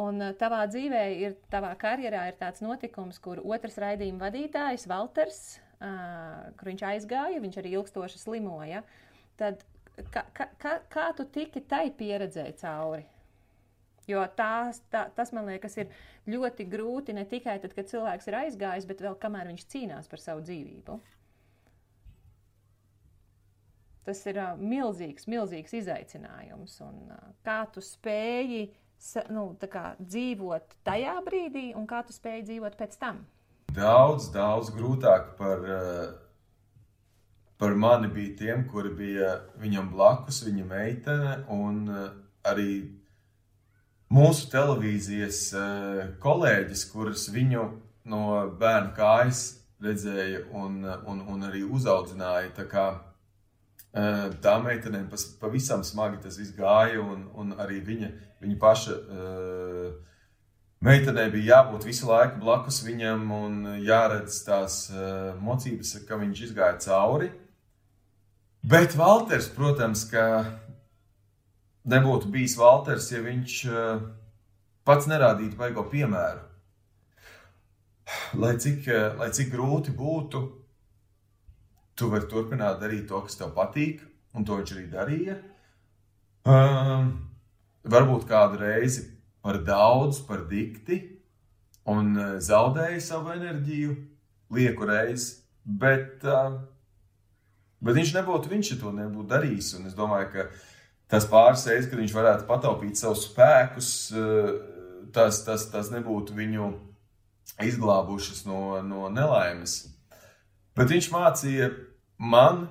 Un 0.00 0.20
eh, 0.20 0.34
tavā 0.38 0.64
dzīvē, 0.70 1.02
ir, 1.22 1.36
tavā 1.52 1.72
karjerā 1.80 2.26
ir 2.30 2.36
tāds 2.40 2.62
notikums, 2.64 3.18
kur 3.22 3.40
otrs 3.44 3.78
raidījuma 3.80 4.26
vadītājs, 4.26 4.86
Walters, 4.90 5.40
uh, 5.78 6.52
kur 6.58 6.70
viņš 6.72 6.84
aizgāja, 6.90 7.42
viņš 7.42 7.58
arī 7.62 7.74
ilgstoši 7.78 8.20
slimoja. 8.20 8.82
Tad 9.40 9.64
kā, 10.12 10.24
kā, 10.36 10.78
kā 10.92 11.06
tu 11.16 11.26
tiki 11.32 11.64
tai 11.68 11.88
pieredzēji 11.96 12.58
cauri? 12.60 13.06
Jo 14.06 14.22
tās, 14.38 14.78
tā, 14.92 15.08
tas, 15.16 15.32
man 15.34 15.48
liekas, 15.50 15.74
ir 15.80 15.90
ļoti 16.30 16.68
grūti 16.70 17.16
ne 17.16 17.24
tikai 17.26 17.56
tad, 17.62 17.72
kad 17.74 17.88
cilvēks 17.90 18.28
ir 18.30 18.36
aizgājis, 18.44 18.86
bet 18.86 19.02
vēl 19.02 19.16
kamēr 19.18 19.50
viņš 19.50 19.64
cīnās 19.72 20.12
par 20.12 20.22
savu 20.22 20.44
dzīvību. 20.46 21.00
Tas 24.06 24.22
ir 24.30 24.38
uh, 24.38 24.54
milzīgs, 24.58 25.26
milzīgs 25.30 25.74
izaicinājums. 25.80 26.76
Un, 26.86 27.00
uh, 27.10 27.30
kā 27.46 27.64
tu 27.74 27.82
spēji 27.84 28.68
nu, 29.30 29.48
kā, 29.70 29.94
dzīvot 30.00 30.78
tajā 30.86 31.16
brīdī, 31.26 31.66
un 31.76 31.88
kā 31.90 32.02
tu 32.06 32.14
spēj 32.16 32.44
dzīvot 32.48 32.78
pēc 32.78 32.96
tam? 33.00 33.24
Daudz, 33.76 34.30
daudz 34.32 34.70
grūtāk 34.72 35.34
par, 35.36 35.64
par 37.60 37.74
mani 37.76 38.08
bija 38.08 38.36
tiem, 38.38 38.62
kuri 38.70 38.94
bija 38.96 39.32
viņam 39.60 39.90
blakus, 39.92 40.40
viņa 40.46 40.64
meitene, 40.70 41.34
un 41.52 41.82
arī 42.46 42.70
mūsu 44.08 44.48
televīzijas 44.54 45.42
kolēģis, 46.22 46.86
kuras 46.94 47.26
viņu 47.34 47.66
no 48.08 48.22
bērna 48.56 48.94
kājas 48.96 49.44
redzēja 49.82 50.46
un, 50.56 50.80
un, 51.04 51.22
un 51.34 51.46
arī 51.50 51.62
uzaudzināja. 51.66 52.54
Kā, 53.96 54.28
tā 54.44 54.58
meitenēm 54.60 55.06
pavisam 55.40 55.80
smagi 55.84 56.18
tas 56.20 56.36
viss 56.36 56.52
gāja, 56.52 57.00
un, 57.00 57.30
un 57.32 57.54
arī 57.56 57.78
viņa 57.80 58.10
Viņa 58.40 58.56
paša 58.60 58.94
uh, 58.94 59.92
meitenei 60.84 61.30
bija 61.32 61.56
jābūt 61.56 61.86
visu 61.88 62.08
laiku 62.10 62.42
blakus 62.42 62.82
viņam 62.84 63.30
un 63.32 63.54
jāredz 63.80 64.42
tās 64.44 64.84
uh, 64.92 65.32
mocības, 65.40 65.94
ka 66.08 66.18
viņš 66.20 66.42
izgāja 66.50 66.76
cauri. 66.84 67.30
Bet 68.66 68.96
Walters, 68.98 69.48
protams, 69.56 70.04
ka 70.10 70.44
nebūtu 71.88 72.28
bijis 72.34 72.58
Walters, 72.60 73.08
ja 73.14 73.22
viņš 73.24 73.56
uh, 73.70 74.04
pats 74.84 75.08
nerādītu 75.08 75.56
baigo 75.56 75.86
piemēru. 75.88 76.44
Lai 78.38 78.52
cik, 78.62 78.84
lai 79.18 79.32
cik 79.34 79.48
grūti 79.50 79.90
būtu, 79.96 80.42
tu 81.96 82.10
vari 82.12 82.28
turpināt 82.30 82.80
darīt 82.82 83.08
to, 83.10 83.22
kas 83.24 83.38
tev 83.40 83.54
patīk, 83.56 84.02
un 84.36 84.44
to 84.44 84.58
viņš 84.58 84.72
arī 84.74 84.86
darīja. 84.92 85.36
Um, 86.46 87.10
varbūt 87.88 88.26
kādu 88.28 88.60
reizi 88.60 89.08
par 89.42 89.58
daudz, 89.64 90.20
par 90.26 90.44
dikti, 90.50 91.00
un 91.86 92.16
e, 92.18 92.24
zaudēju 92.42 93.02
savu 93.02 93.30
enerģiju, 93.36 93.92
lieku 94.56 94.88
reizi. 94.88 95.36
Bet, 95.66 96.22
uh, 96.26 96.58
bet 97.82 97.96
viņš 97.98 98.12
nebūtu, 98.14 98.50
viņš 98.50 98.72
to 98.80 98.92
nebūtu 98.94 99.30
darījis. 99.30 99.72
Un 99.78 99.88
es 99.88 99.94
domāju, 99.98 100.28
ka 100.34 100.44
tas 101.10 101.26
pāris 101.30 101.64
reizes, 101.66 101.88
kad 101.90 101.98
viņš 101.98 102.14
varētu 102.14 102.46
pataupīt 102.46 102.98
savus 102.98 103.24
spēkus, 103.26 103.88
tas, 105.14 105.40
tas, 105.46 105.66
tas 105.72 105.90
nebūtu 105.94 106.36
viņu 106.38 106.68
izglābušas 107.66 108.44
no, 108.46 108.78
no 108.86 109.10
nelaimes. 109.10 109.78
Bet 110.76 110.92
viņš 110.92 111.10
mācīja 111.14 111.70
man, 112.18 112.66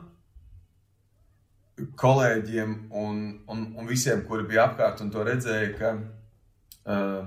kolēģiem 2.00 2.76
un, 2.96 3.24
un, 3.52 3.66
un 3.76 3.88
visiem, 3.90 4.24
kuri 4.28 4.48
bija 4.48 4.70
apkārt 4.70 5.02
un 5.04 5.12
to 5.12 5.24
redzēja, 5.28 5.72
ka 5.80 5.92
uh, 5.98 7.26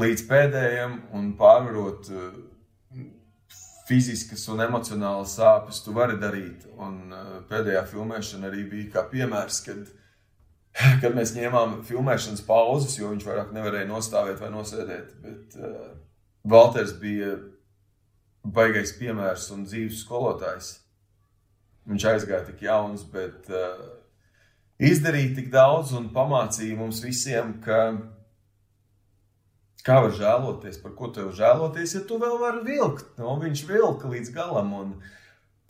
līdz 0.00 0.26
pēdējiem 0.30 0.98
un 1.18 1.32
pārvarot 1.38 2.10
uh, 2.12 2.36
fiziskas 3.88 4.46
un 4.52 4.62
emocionālas 4.64 5.34
sāpes, 5.38 5.82
tu 5.84 5.94
vari 5.96 6.16
darīt. 6.20 6.68
Un 6.78 7.10
uh, 7.10 7.34
pēdējā 7.50 7.84
filmēšana 7.90 8.48
arī 8.50 8.64
bija 8.70 8.92
kā 8.96 9.04
piemērs, 9.10 9.60
kad, 9.66 9.90
kad 11.02 11.18
mēs 11.18 11.34
ņēmām 11.36 11.80
filmēšanas 11.88 12.46
pauzes, 12.46 12.96
jo 13.00 13.10
viņš 13.12 13.26
vairāk 13.26 13.52
nevarēja 13.56 13.90
nostāvēt 13.90 14.40
vai 14.42 14.54
nosēdēt. 14.54 15.18
Bet 15.24 15.58
uh, 15.60 15.90
Valters 16.48 16.94
bija 17.00 17.34
baigais 18.44 18.92
piemērs 18.98 19.48
un 19.54 19.64
dzīves 19.68 20.02
skolotājs. 20.04 20.78
Viņš 21.88 22.06
aizgāja 22.10 22.44
tik 22.46 22.62
jauns, 22.64 23.04
bet 23.12 23.48
uh, 23.52 23.80
izdarīja 24.80 25.34
tik 25.38 25.50
daudz 25.52 25.92
un 25.96 26.10
pamācīja 26.14 26.78
mums 26.78 27.02
visiem, 27.04 27.58
ka 27.64 27.80
kā 29.84 29.98
var 30.06 30.14
žēloties, 30.16 30.80
par 30.80 30.94
ko 30.96 31.10
tev 31.12 31.34
žēloties, 31.36 31.98
ja 31.98 32.06
tu 32.08 32.16
vēl 32.20 32.38
vari 32.40 32.64
vilkt. 32.64 33.10
Nu, 33.20 33.36
viņš 33.42 33.66
vilka 33.68 34.10
līdz 34.12 34.32
galam. 34.36 34.72
Un, 34.80 34.96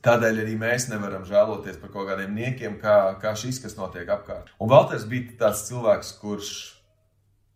Tādēļ 0.04 0.42
arī 0.42 0.54
mēs 0.60 0.84
nevaram 0.90 1.22
žēloties 1.24 1.78
par 1.80 1.88
kaut 1.94 2.10
kādiem 2.10 2.34
niekiem, 2.36 2.74
kā, 2.76 3.14
kā 3.22 3.30
šis, 3.40 3.56
kas 3.62 3.72
notiek 3.78 4.10
apkārt. 4.12 4.50
Un 4.60 4.68
Valters 4.68 5.06
bija 5.08 5.32
tāds 5.40 5.62
cilvēks, 5.64 6.10
kurš 6.20 6.50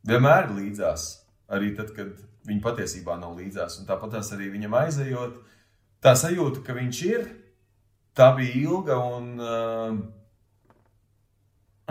vienmēr 0.08 0.46
ir 0.46 0.54
līdzās, 0.56 1.04
arī 1.52 1.74
tad, 1.76 1.92
kad 1.92 2.14
viņa 2.46 2.62
patiesībā 2.64 3.16
nav 3.20 3.36
līdzās. 3.38 3.78
Un 3.80 3.88
tāpat 3.88 4.18
arī 4.20 4.50
viņam 4.52 4.74
aizejot, 4.82 5.38
tā 6.04 6.14
sajūta, 6.18 6.62
ka 6.66 6.76
viņš 6.76 7.02
ir, 7.08 7.26
tā 8.16 8.30
bija 8.36 8.54
ilga. 8.62 8.98
Un, 9.18 9.24
uh, 9.42 9.98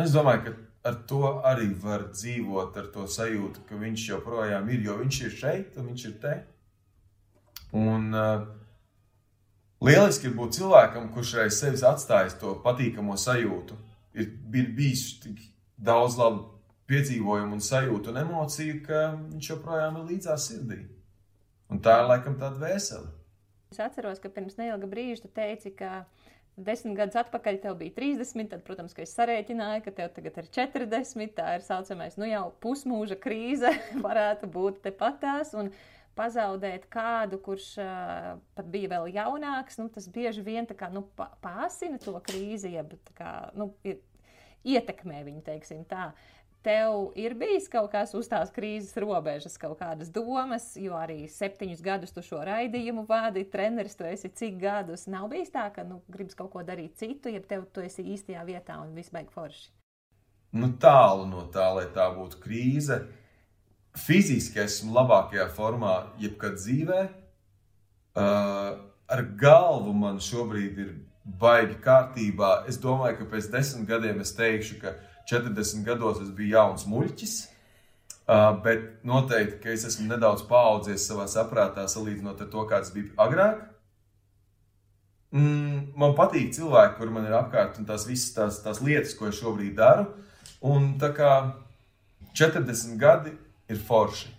es 0.04 0.14
domāju, 0.16 0.42
ka 0.46 0.52
ar 0.88 0.96
to 1.10 1.24
arī 1.46 1.72
var 1.82 2.08
dzīvot, 2.14 2.78
ar 2.80 2.88
to 2.94 3.08
sajūtu, 3.12 3.66
ka 3.68 3.80
viņš 3.80 4.06
joprojām 4.12 4.70
ir, 4.72 4.86
jo 4.88 5.00
viņš 5.02 5.22
ir 5.26 5.36
šeit 5.42 5.80
un 5.80 5.92
viņš 5.92 6.06
ir 6.08 6.16
te. 6.22 6.36
Un 7.76 8.14
uh, 8.16 8.46
lieliski 9.84 10.30
ir 10.30 10.38
būt 10.38 10.60
cilvēkam, 10.60 11.12
kurš 11.14 11.36
reiz 11.42 11.60
sevis 11.60 11.84
atstājis 11.88 12.40
to 12.42 12.56
patīkamo 12.64 13.18
sajūtu. 13.20 13.76
Ir 14.18 14.32
bijis 14.50 15.20
tik 15.22 15.42
daudz 15.78 16.16
labu 16.18 16.57
piedzīvojumu 16.88 17.58
un 17.58 17.64
sajūtu 17.64 18.14
un 18.14 18.22
emociju, 18.24 18.80
ka 18.86 19.10
viņš 19.18 19.52
joprojām 19.52 20.00
ir 20.00 20.08
līdzās 20.14 20.48
sirdī. 20.50 20.80
Un 21.68 21.82
tā 21.84 21.98
ir 22.02 22.08
laikam 22.08 22.38
tāda 22.40 22.62
vesela. 22.62 23.12
Es 23.74 23.82
atceros, 23.84 24.22
ka 24.24 24.32
pirms 24.32 24.56
neilga 24.60 24.88
brīža 24.88 25.26
tu 25.26 25.32
teici, 25.36 25.74
ka 25.76 26.06
desmit 26.56 26.96
gadus 26.98 27.20
atpakaļ 27.20 27.60
tev 27.66 27.76
bija 27.82 27.94
30, 27.98 28.48
tad, 28.54 28.64
protams, 28.68 28.96
ka 28.96 29.04
es 29.04 29.12
sarēķināju, 29.18 29.84
ka 29.84 29.94
tev 30.00 30.14
tagad 30.16 30.40
ir 30.40 30.48
40. 30.56 31.36
Tā 31.36 31.50
ir 31.58 31.66
saucamais, 31.68 32.16
nu 32.18 32.30
jau 32.30 32.48
pusmūža 32.64 33.20
krīze 33.20 33.74
varētu 34.08 34.50
būt 34.54 34.80
tepatās. 34.88 35.52
Un 35.60 35.74
pazaudēt 36.18 36.88
kādu, 36.90 37.38
kurš 37.44 37.66
uh, 37.84 38.40
pat 38.58 38.70
bija 38.74 38.96
vēl 38.96 39.12
jaunāks, 39.20 39.76
nu, 39.78 39.86
tas 39.94 40.08
bieži 40.10 40.42
vien 40.42 40.66
kā, 40.66 40.88
nu, 40.90 41.04
pāsina 41.44 42.00
to 42.02 42.16
krīzi, 42.26 42.72
jeb 42.74 42.96
kā, 43.20 43.52
nu, 43.54 43.76
ietekmē 44.66 45.22
viņu, 45.28 45.44
teiksim 45.46 45.84
tā. 45.86 46.08
Uh, 46.10 46.37
Tev 46.66 47.12
ir 47.16 47.36
bijis 47.38 47.70
kaut 47.72 47.92
kas 47.94 48.12
uz 48.18 48.28
tās 48.28 48.50
krīzes 48.52 48.98
robežas, 49.00 49.56
kaut 49.62 49.78
kādas 49.80 50.10
domas, 50.12 50.72
jo 50.80 50.98
arī 50.98 51.22
septiņus 51.32 51.84
gadus 51.86 52.16
tu 52.16 52.24
šo 52.26 52.42
raidījumu 52.48 53.06
vadi, 53.08 53.46
treneris 53.48 53.96
tu 53.96 54.08
esi 54.10 54.32
cik 54.34 54.58
gadus. 54.62 55.06
Nav 55.08 55.30
bijis 55.32 55.54
tā, 55.54 55.68
ka 55.76 55.86
nu, 55.88 56.02
gribas 56.12 56.36
kaut 56.36 56.52
ko 56.56 56.66
darīt 56.68 56.98
citu, 57.00 57.32
ja 57.32 57.40
tev 57.40 57.70
tu 57.72 57.86
esi 57.86 58.04
īstajā 58.16 58.44
vietā 58.50 58.82
un 58.82 58.96
viss 58.98 59.14
beigas 59.14 59.38
forši. 59.38 59.70
Nu, 60.58 60.72
tālu 60.82 61.28
no 61.30 61.46
tā, 61.54 61.70
lai 61.76 61.88
tā 61.94 62.10
būtu 62.16 62.42
krīze. 62.44 63.02
Fiziski 63.98 64.62
esmu 64.64 64.94
labākajā 64.96 65.48
formā, 65.54 65.96
jebkad 66.22 66.58
dzīvē. 66.60 67.02
Uh, 68.18 68.78
ar 69.08 69.24
galvu 69.40 69.94
man 69.94 70.22
šobrīd 70.24 70.80
ir 70.84 70.94
baigi 71.42 71.78
kārtībā. 71.84 72.64
Es 72.70 72.80
domāju, 72.82 73.22
ka 73.22 73.30
pēc 73.34 73.50
desmit 73.54 73.88
gadiem 73.90 74.24
es 74.24 74.34
teikšu, 74.38 74.80
ka 74.82 74.96
40 75.28 75.86
gados 75.86 76.22
es 76.24 76.34
biju 76.36 76.56
jauns 76.56 76.88
muļķis. 76.88 77.38
Uh, 78.28 78.58
bet 78.60 79.06
noteikti, 79.08 79.62
ka 79.64 79.72
es 79.72 79.86
esmu 79.88 80.10
nedaudz 80.10 80.42
paaudzies 80.50 81.06
savā 81.08 81.30
saprātā, 81.32 81.86
salīdzinot 81.88 82.42
ar 82.44 82.50
to, 82.52 82.64
kāds 82.68 82.92
bija 82.96 83.14
agrāk. 83.24 83.62
Mm, 85.32 85.94
man 86.00 86.16
patīk 86.16 86.52
cilvēki, 86.56 86.98
kur 87.00 87.12
man 87.12 87.28
ir 87.28 87.36
apkārt, 87.36 87.80
un 87.80 87.88
tās 87.88 88.08
visas 88.08 88.34
tās, 88.36 88.60
tās 88.64 88.82
lietas, 88.84 89.16
ko 89.16 89.30
es 89.32 89.40
šobrīd 89.40 89.78
daru. 89.80 90.10
Un 90.68 90.94
tā 91.00 91.14
kā 91.16 91.32
40 92.36 93.00
gadi 93.00 93.32
ir 93.72 93.80
forši. 93.88 94.34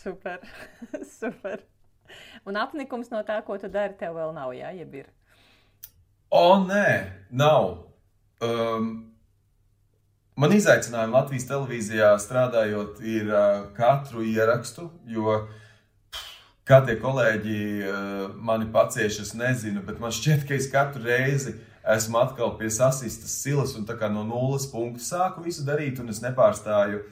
Super, 0.00 0.40
super. 1.20 1.60
Un 2.48 2.56
apnikums 2.56 3.12
no 3.12 3.20
tā, 3.26 3.40
ko 3.44 3.56
tu 3.60 3.68
dari, 3.68 3.96
tev 4.00 4.16
vēl 4.16 4.32
nav, 4.36 4.54
jā, 4.56 4.72
jeb 4.80 4.96
ir. 5.02 5.12
O, 6.32 6.56
nē, 6.64 6.88
nav. 7.36 7.72
Um, 8.40 9.09
Man 10.40 10.54
izaicinājumi 10.56 11.12
Latvijas 11.12 11.44
televīzijā 11.50 12.10
strādājot 12.22 13.00
ir 13.04 13.32
katru 13.76 14.22
ierakstu, 14.24 14.86
jo 15.04 15.34
kā 16.64 16.78
tie 16.86 16.94
kolēģi 17.02 17.58
mani 18.40 18.70
pacieš, 18.72 19.18
es 19.26 19.34
nezinu, 19.36 19.82
bet 19.84 19.98
man 20.00 20.14
šķiet, 20.14 20.46
ka 20.48 20.56
es 20.56 20.70
katru 20.72 21.04
reizi 21.04 21.58
esmu 21.96 22.22
atkal 22.22 22.54
pie 22.56 22.70
sasistas 22.72 23.34
silas 23.42 23.74
un 23.76 23.84
no 24.14 24.22
nulles 24.24 24.66
punkta 24.72 25.02
sāku 25.04 25.44
visu 25.44 25.66
darīt, 25.66 26.00
un 26.00 26.08
es 26.08 26.22
nepārstāju 26.24 27.02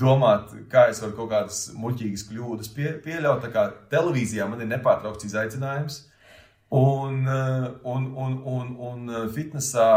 domāt, 0.00 0.52
kā 0.72 0.88
es 0.88 1.02
varu 1.02 1.16
kaut 1.16 1.30
kādas 1.34 1.60
muļķīgas 1.76 2.26
kļūdas 2.30 2.72
pie, 2.72 2.88
pieļaut. 3.04 3.44
Tā 3.44 3.52
kā 3.52 3.66
televīzijā 3.92 4.48
man 4.48 4.60
ir 4.60 4.72
nepārtraukts 4.72 5.28
izaicinājums. 5.28 6.02
Un, 6.70 7.24
un, 7.28 8.08
un, 8.24 8.40
un, 8.44 8.74
un 8.90 9.14
fitnesā, 9.32 9.88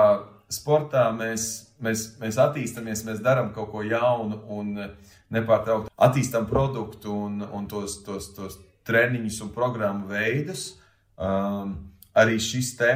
sportā 0.52 1.08
mēs 1.16 1.72
mēs, 1.84 2.06
mēs 2.22 2.38
attīstāmies, 2.42 3.06
mēs 3.08 3.22
darām 3.24 3.52
kaut 3.56 3.72
ko 3.74 3.84
jaunu 3.86 4.42
un 4.54 4.76
eh, 4.82 4.92
nepārtraukti 5.34 5.92
attīstām 6.08 6.48
produktu 6.50 7.14
un, 7.28 7.42
un 7.44 7.68
tos, 7.72 8.02
tos, 8.06 8.32
tos 8.36 8.60
treniņus 8.88 9.42
un 9.46 9.52
programmu 9.56 10.10
veidus. 10.12 10.72
Um, 11.22 11.76
arī 12.18 12.40
šis 12.42 12.74
te 12.80 12.94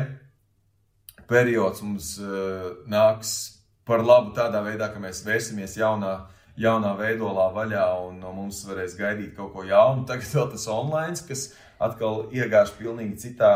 periods 1.30 1.84
mums 1.86 2.16
uh, 2.22 2.72
nāks 2.90 3.36
par 3.86 4.02
labu 4.06 4.34
tādā 4.38 4.64
veidā, 4.66 4.90
ka 4.94 5.02
mēs 5.02 5.22
vērsimies 5.26 5.78
jaunā, 5.78 6.16
jaunā 6.58 6.96
veidolā 6.98 7.48
vaļā 7.54 7.86
un 8.08 8.18
no 8.24 8.34
mums 8.34 8.64
varēs 8.66 8.98
gaidīt 8.98 9.36
kaut 9.38 9.54
ko 9.54 9.66
jaunu. 9.66 10.08
Tagad 10.10 10.32
vēl 10.34 10.52
tas 10.56 10.68
online, 10.74 11.18
kas 11.28 11.48
atkal 11.82 12.26
iegāž 12.34 12.74
pilnīgi 12.80 13.22
citā 13.28 13.54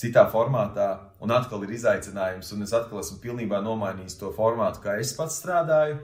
citā 0.00 0.24
formātā, 0.32 0.88
un 1.20 1.32
atkal 1.34 1.64
ir 1.66 1.74
izaicinājums, 1.76 2.54
un 2.54 2.64
es 2.64 2.72
atkal 2.76 3.02
esmu 3.02 3.18
pilnībā 3.22 3.60
nomainījis 3.64 4.16
to 4.20 4.32
formātu, 4.36 4.82
kā 4.84 4.96
es 5.00 5.12
pats 5.16 5.36
strādāju. 5.42 5.98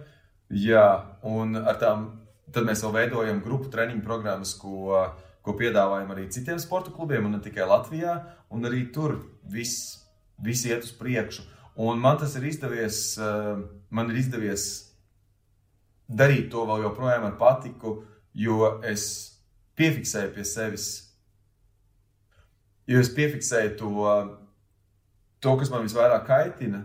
Jā, 0.53 0.89
un 1.27 1.57
ar 1.59 1.79
tām 1.81 2.07
tad 2.55 2.67
mēs 2.69 2.85
vēl 2.85 2.95
veidojam 2.95 3.41
grupu 3.45 3.71
treniņu 3.73 4.05
programmas, 4.05 4.55
ko, 4.61 5.01
ko 5.43 5.55
piedāvājam 5.59 6.13
arī 6.15 6.29
citiem 6.33 6.61
sporta 6.63 6.93
klubiem, 6.95 7.27
un 7.27 7.39
ne 7.39 7.43
tikai 7.43 7.67
Latvijā, 7.69 8.19
un 8.53 8.69
arī 8.69 8.85
tur 8.95 9.19
viss, 9.51 10.05
viss 10.43 10.69
iet 10.69 10.87
uz 10.87 10.93
priekšu. 10.97 11.47
Un 11.87 12.01
man 12.01 12.21
tas 12.21 12.37
ir 12.39 12.47
izdevies, 12.49 13.01
eh, 13.21 13.57
man 13.91 14.13
ir 14.13 14.21
izdevies 14.23 14.67
darīt 16.09 16.51
to 16.53 16.63
vēl 16.69 16.87
joprojām 16.87 17.27
ar 17.29 17.35
patiku, 17.41 17.99
jo 18.33 18.77
es 18.85 19.09
piefiksēju 19.77 20.33
pie 20.37 20.45
sevis 20.45 20.87
Jo 22.87 23.03
es 23.03 23.11
piefiksēju 23.11 23.73
to, 23.81 23.93
to, 25.43 25.55
kas 25.59 25.71
man 25.73 25.87
visvairāk 25.87 26.27
kaitina 26.29 26.85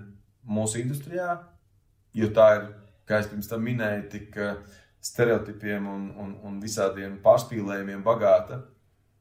mūsu 0.50 0.82
industrijā, 0.82 1.36
jo 2.18 2.30
tā 2.34 2.48
ir, 2.58 2.70
kā 3.10 3.22
es 3.22 3.30
pirms 3.30 3.50
tam 3.52 3.62
minēju, 3.66 4.08
tik 4.10 4.38
eh, 4.42 4.56
stereotipiem 5.02 5.88
un, 5.88 6.08
un, 6.24 6.36
un 6.48 6.60
visādiem 6.64 7.20
pārspīlējumiem 7.24 8.02
bagāta. 8.06 8.64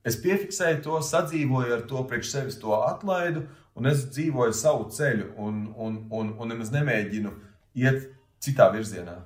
Es 0.05 0.17
piefiksēju 0.21 0.81
to, 0.87 1.01
sadzīvoju 1.05 1.77
ar 1.77 1.85
to, 1.89 2.05
priekš 2.09 2.33
sevis 2.33 2.57
to 2.61 2.73
atlaidu, 2.79 3.45
un 3.77 3.89
es 3.91 4.07
dzīvoju 4.09 4.57
savu 4.57 4.89
ceļu, 4.97 5.35
un, 5.37 5.67
un, 5.77 5.99
un, 6.17 6.33
un 6.41 6.53
nemaz 6.55 6.73
nemēģinu 6.73 7.35
iet 7.85 8.09
citā 8.41 8.71
virzienā. 8.73 9.19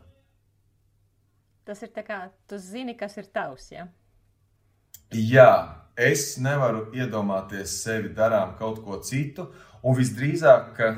Tas 1.64 1.80
ir 1.86 1.94
tā 1.94 2.02
kā 2.04 2.18
tu 2.50 2.58
zini, 2.60 2.96
kas 2.98 3.14
ir 3.16 3.30
tavs. 3.32 3.70
Ja? 3.72 3.86
Jā, 5.12 5.50
es 5.96 6.36
nevaru 6.42 6.88
iedomāties 6.96 7.76
sevi 7.82 8.10
darām 8.14 8.54
kaut 8.58 8.80
ko 8.84 8.98
citu, 9.04 9.48
un 9.84 9.98
visdrīzāk, 9.98 10.72
ka 10.78 10.88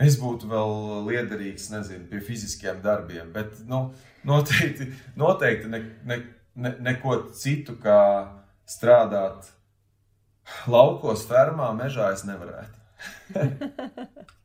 es 0.00 0.18
būtu 0.20 0.48
vēl 0.50 0.74
liederīgs, 1.06 1.70
nezinu, 1.74 2.08
pie 2.10 2.20
fiziskiem 2.24 2.82
darbiem. 2.84 3.30
Bet 3.32 3.62
nu, 3.68 3.90
noteikti, 4.26 4.90
noteikti 5.20 5.70
ne, 5.70 5.84
ne, 6.04 6.20
ne, 6.56 6.74
neko 6.90 7.22
citu 7.36 7.76
kā 7.80 8.00
strādāt 8.68 9.48
laukos, 10.70 11.24
fermā, 11.28 11.70
mežā 11.76 12.10
es 12.14 12.26
nevarētu. 12.28 12.76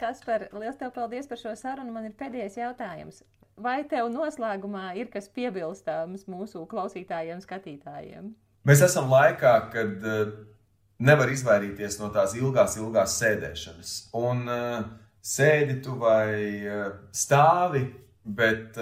Kaspar, 0.00 0.48
liels 0.58 0.78
tev 0.80 0.90
paldies 0.94 1.28
par 1.30 1.38
šo 1.40 1.54
sarunu. 1.58 1.92
Man 1.94 2.08
ir 2.08 2.14
pēdējais 2.18 2.58
jautājums. 2.58 3.22
Vai 3.60 3.84
tev 3.86 4.08
noslēgumā 4.10 4.94
ir 4.98 5.10
kas 5.12 5.28
piebilstams 5.30 6.26
mūsu 6.30 6.64
klausītājiem, 6.70 7.38
skatītājiem? 7.44 8.32
Mēs 8.66 8.82
esam 8.82 9.10
laikā, 9.12 9.54
kad 9.70 10.06
uh, 10.08 10.34
nevar 10.98 11.30
izvairīties 11.30 12.00
no 12.00 12.10
tās 12.14 12.34
ilgās, 12.38 12.78
ilgās 12.80 13.14
sēdēšanas. 13.20 13.92
Un 14.18 14.44
uh, 14.50 14.78
sēdi 15.22 15.78
tu 15.84 15.94
vai 16.00 16.34
uh, 16.66 16.86
stāvi, 17.14 17.86
bet 18.24 18.78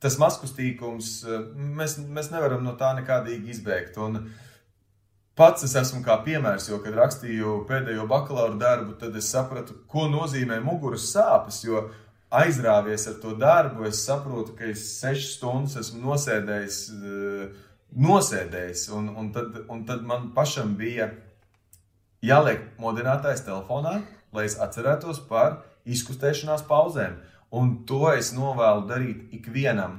tas 0.00 0.14
maskustīgums, 0.16 1.10
mēs, 1.52 1.98
mēs 2.00 2.30
nevaram 2.32 2.62
no 2.64 2.72
tā 2.80 2.94
nekādīgi 2.96 3.52
izbēgt. 3.52 3.98
Un, 4.00 4.24
Pats 5.40 5.64
es 5.64 5.72
esmu 5.78 6.02
kā 6.04 6.18
piemērs, 6.20 6.66
jo, 6.68 6.76
kad 6.84 6.96
rakstīju 6.98 7.62
pēdējo 7.68 8.02
bakalaura 8.10 8.58
darbu, 8.60 8.96
tad 9.00 9.14
es 9.16 9.30
sapratu, 9.32 9.72
ko 9.88 10.02
nozīmē 10.10 10.58
muguras 10.60 11.06
sāpes. 11.14 11.62
Jo 11.64 11.86
aizrāvies 12.30 13.06
ar 13.10 13.16
to 13.22 13.34
darbu, 13.38 13.86
es 13.88 14.04
saprotu, 14.06 14.54
ka 14.58 14.68
es 14.70 14.84
sešas 15.00 15.36
stundas 15.36 15.76
esmu 15.80 16.02
nosēdējis, 16.04 16.78
eh, 16.90 17.48
nosēdējis 18.06 18.86
un, 18.96 19.08
un, 19.18 19.32
tad, 19.34 19.62
un 19.68 19.82
tad 19.88 20.04
man 20.06 20.30
pašam 20.36 20.76
bija 20.78 21.10
jāliek 22.22 22.62
modinātājs 22.78 23.42
telefonā, 23.46 24.00
lai 24.32 24.46
es 24.46 24.58
atcerētos 24.62 25.24
par 25.30 25.64
izkustēšanās 25.90 26.62
pauzēm. 26.68 27.18
Un 27.50 27.80
to 27.88 28.04
es 28.12 28.30
novēlu 28.36 28.86
darīt 28.86 29.34
ikvienam 29.34 29.98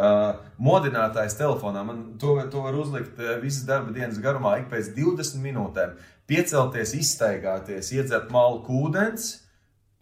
Uh, 0.00 0.38
modinātājs 0.56 1.34
telefonā 1.36 1.82
man 1.84 1.98
to, 2.20 2.38
to 2.48 2.62
var 2.64 2.76
uzlikt 2.78 3.18
uh, 3.20 3.34
visas 3.42 3.66
darba 3.68 3.92
dienas 3.92 4.16
garumā, 4.22 4.54
ik 4.62 4.70
pēc 4.70 4.94
20 4.96 5.42
minūtēm. 5.44 5.90
Piecelties, 6.30 6.94
izstaigāties, 6.96 7.90
iedzert 7.92 8.30
malku 8.32 8.78
ūdens, 8.86 9.39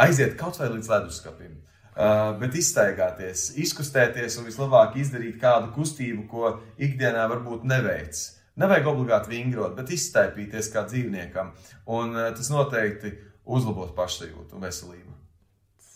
aiziet 0.02 0.36
kaut 0.38 0.58
vai 0.60 0.70
līdz 0.72 0.90
leduskapim. 0.92 1.56
Uh, 1.98 2.36
bet 2.38 2.54
izstaigāties, 2.54 3.48
izkustēties 3.58 4.36
un 4.38 4.46
vislabāk 4.46 4.94
izdarīt 5.02 5.40
kādu 5.42 5.72
kustību, 5.74 6.28
ko 6.30 6.52
ikdienā 6.78 7.24
varbūt 7.32 7.64
neveic. 7.66 8.20
Nevajag 8.58 8.86
obligāti 8.90 9.32
vingrot, 9.32 9.74
bet 9.74 9.90
izstaipīties 9.94 10.70
kā 10.74 10.84
dzīvniekam. 10.86 11.50
Un 11.90 12.14
uh, 12.14 12.28
tas 12.38 12.52
noteikti 12.54 13.16
uzlabos 13.42 13.90
pašsajūtu 13.98 14.54
un 14.54 14.66
veselību. 14.68 15.16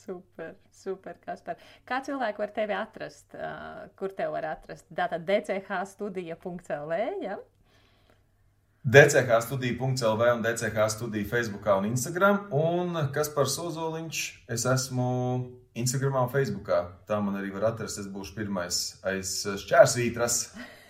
Super, 0.02 0.56
super, 0.74 1.14
Kaspar. 1.22 1.62
Kā 1.86 2.00
cilvēki 2.02 2.42
var 2.42 2.54
tevi 2.56 2.74
atrast? 2.74 3.28
Uh, 3.38 3.86
kur 3.98 4.10
te 4.18 4.26
var 4.26 4.48
atrast? 4.56 4.88
Tātad 4.90 5.22
dchstudija.lv, 5.28 6.98
ja? 7.22 7.38
dchstudija.lv 8.82 10.28
un 10.34 10.42
dch 10.42 10.88
studija 10.90 11.28
Facebookā 11.30 11.78
un 11.78 11.86
Instagram. 11.92 12.38
Un 12.50 12.98
Kaspar 13.14 13.46
Sozoliņš, 13.46 14.22
es 14.50 14.66
esmu 14.66 15.08
Instagramā 15.78 16.26
un 16.26 16.32
Facebookā. 16.32 16.84
Tā 17.06 17.20
man 17.22 17.38
arī 17.38 17.54
var 17.54 17.70
atrast. 17.72 18.02
Es 18.02 18.10
būšu 18.10 18.34
pirmais 18.36 18.82
aiz 19.06 19.40
šķērsvītras. 19.64 20.44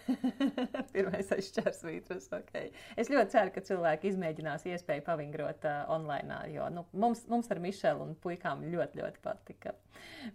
Pirmais 0.94 1.30
aizšķērs 1.36 1.84
vītrus. 1.86 2.26
Okay. 2.34 2.72
Es 2.98 3.10
ļoti 3.12 3.36
ceru, 3.36 3.52
ka 3.54 3.62
cilvēki 3.68 4.10
izmēģinās 4.10 4.66
iespēju 4.72 5.04
pavingrot 5.06 5.66
uh, 5.68 5.84
online, 5.94 6.42
jo 6.52 6.66
nu, 6.74 6.86
mums, 6.92 7.22
mums 7.30 7.50
ar 7.54 7.62
Mišelu 7.62 8.08
un 8.08 8.16
puikām 8.18 8.66
ļoti, 8.72 9.02
ļoti 9.02 9.22
patika. 9.24 9.76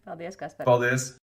Paldies, 0.07 0.39
Kaspar! 0.39 0.69
Paldies! 0.69 1.17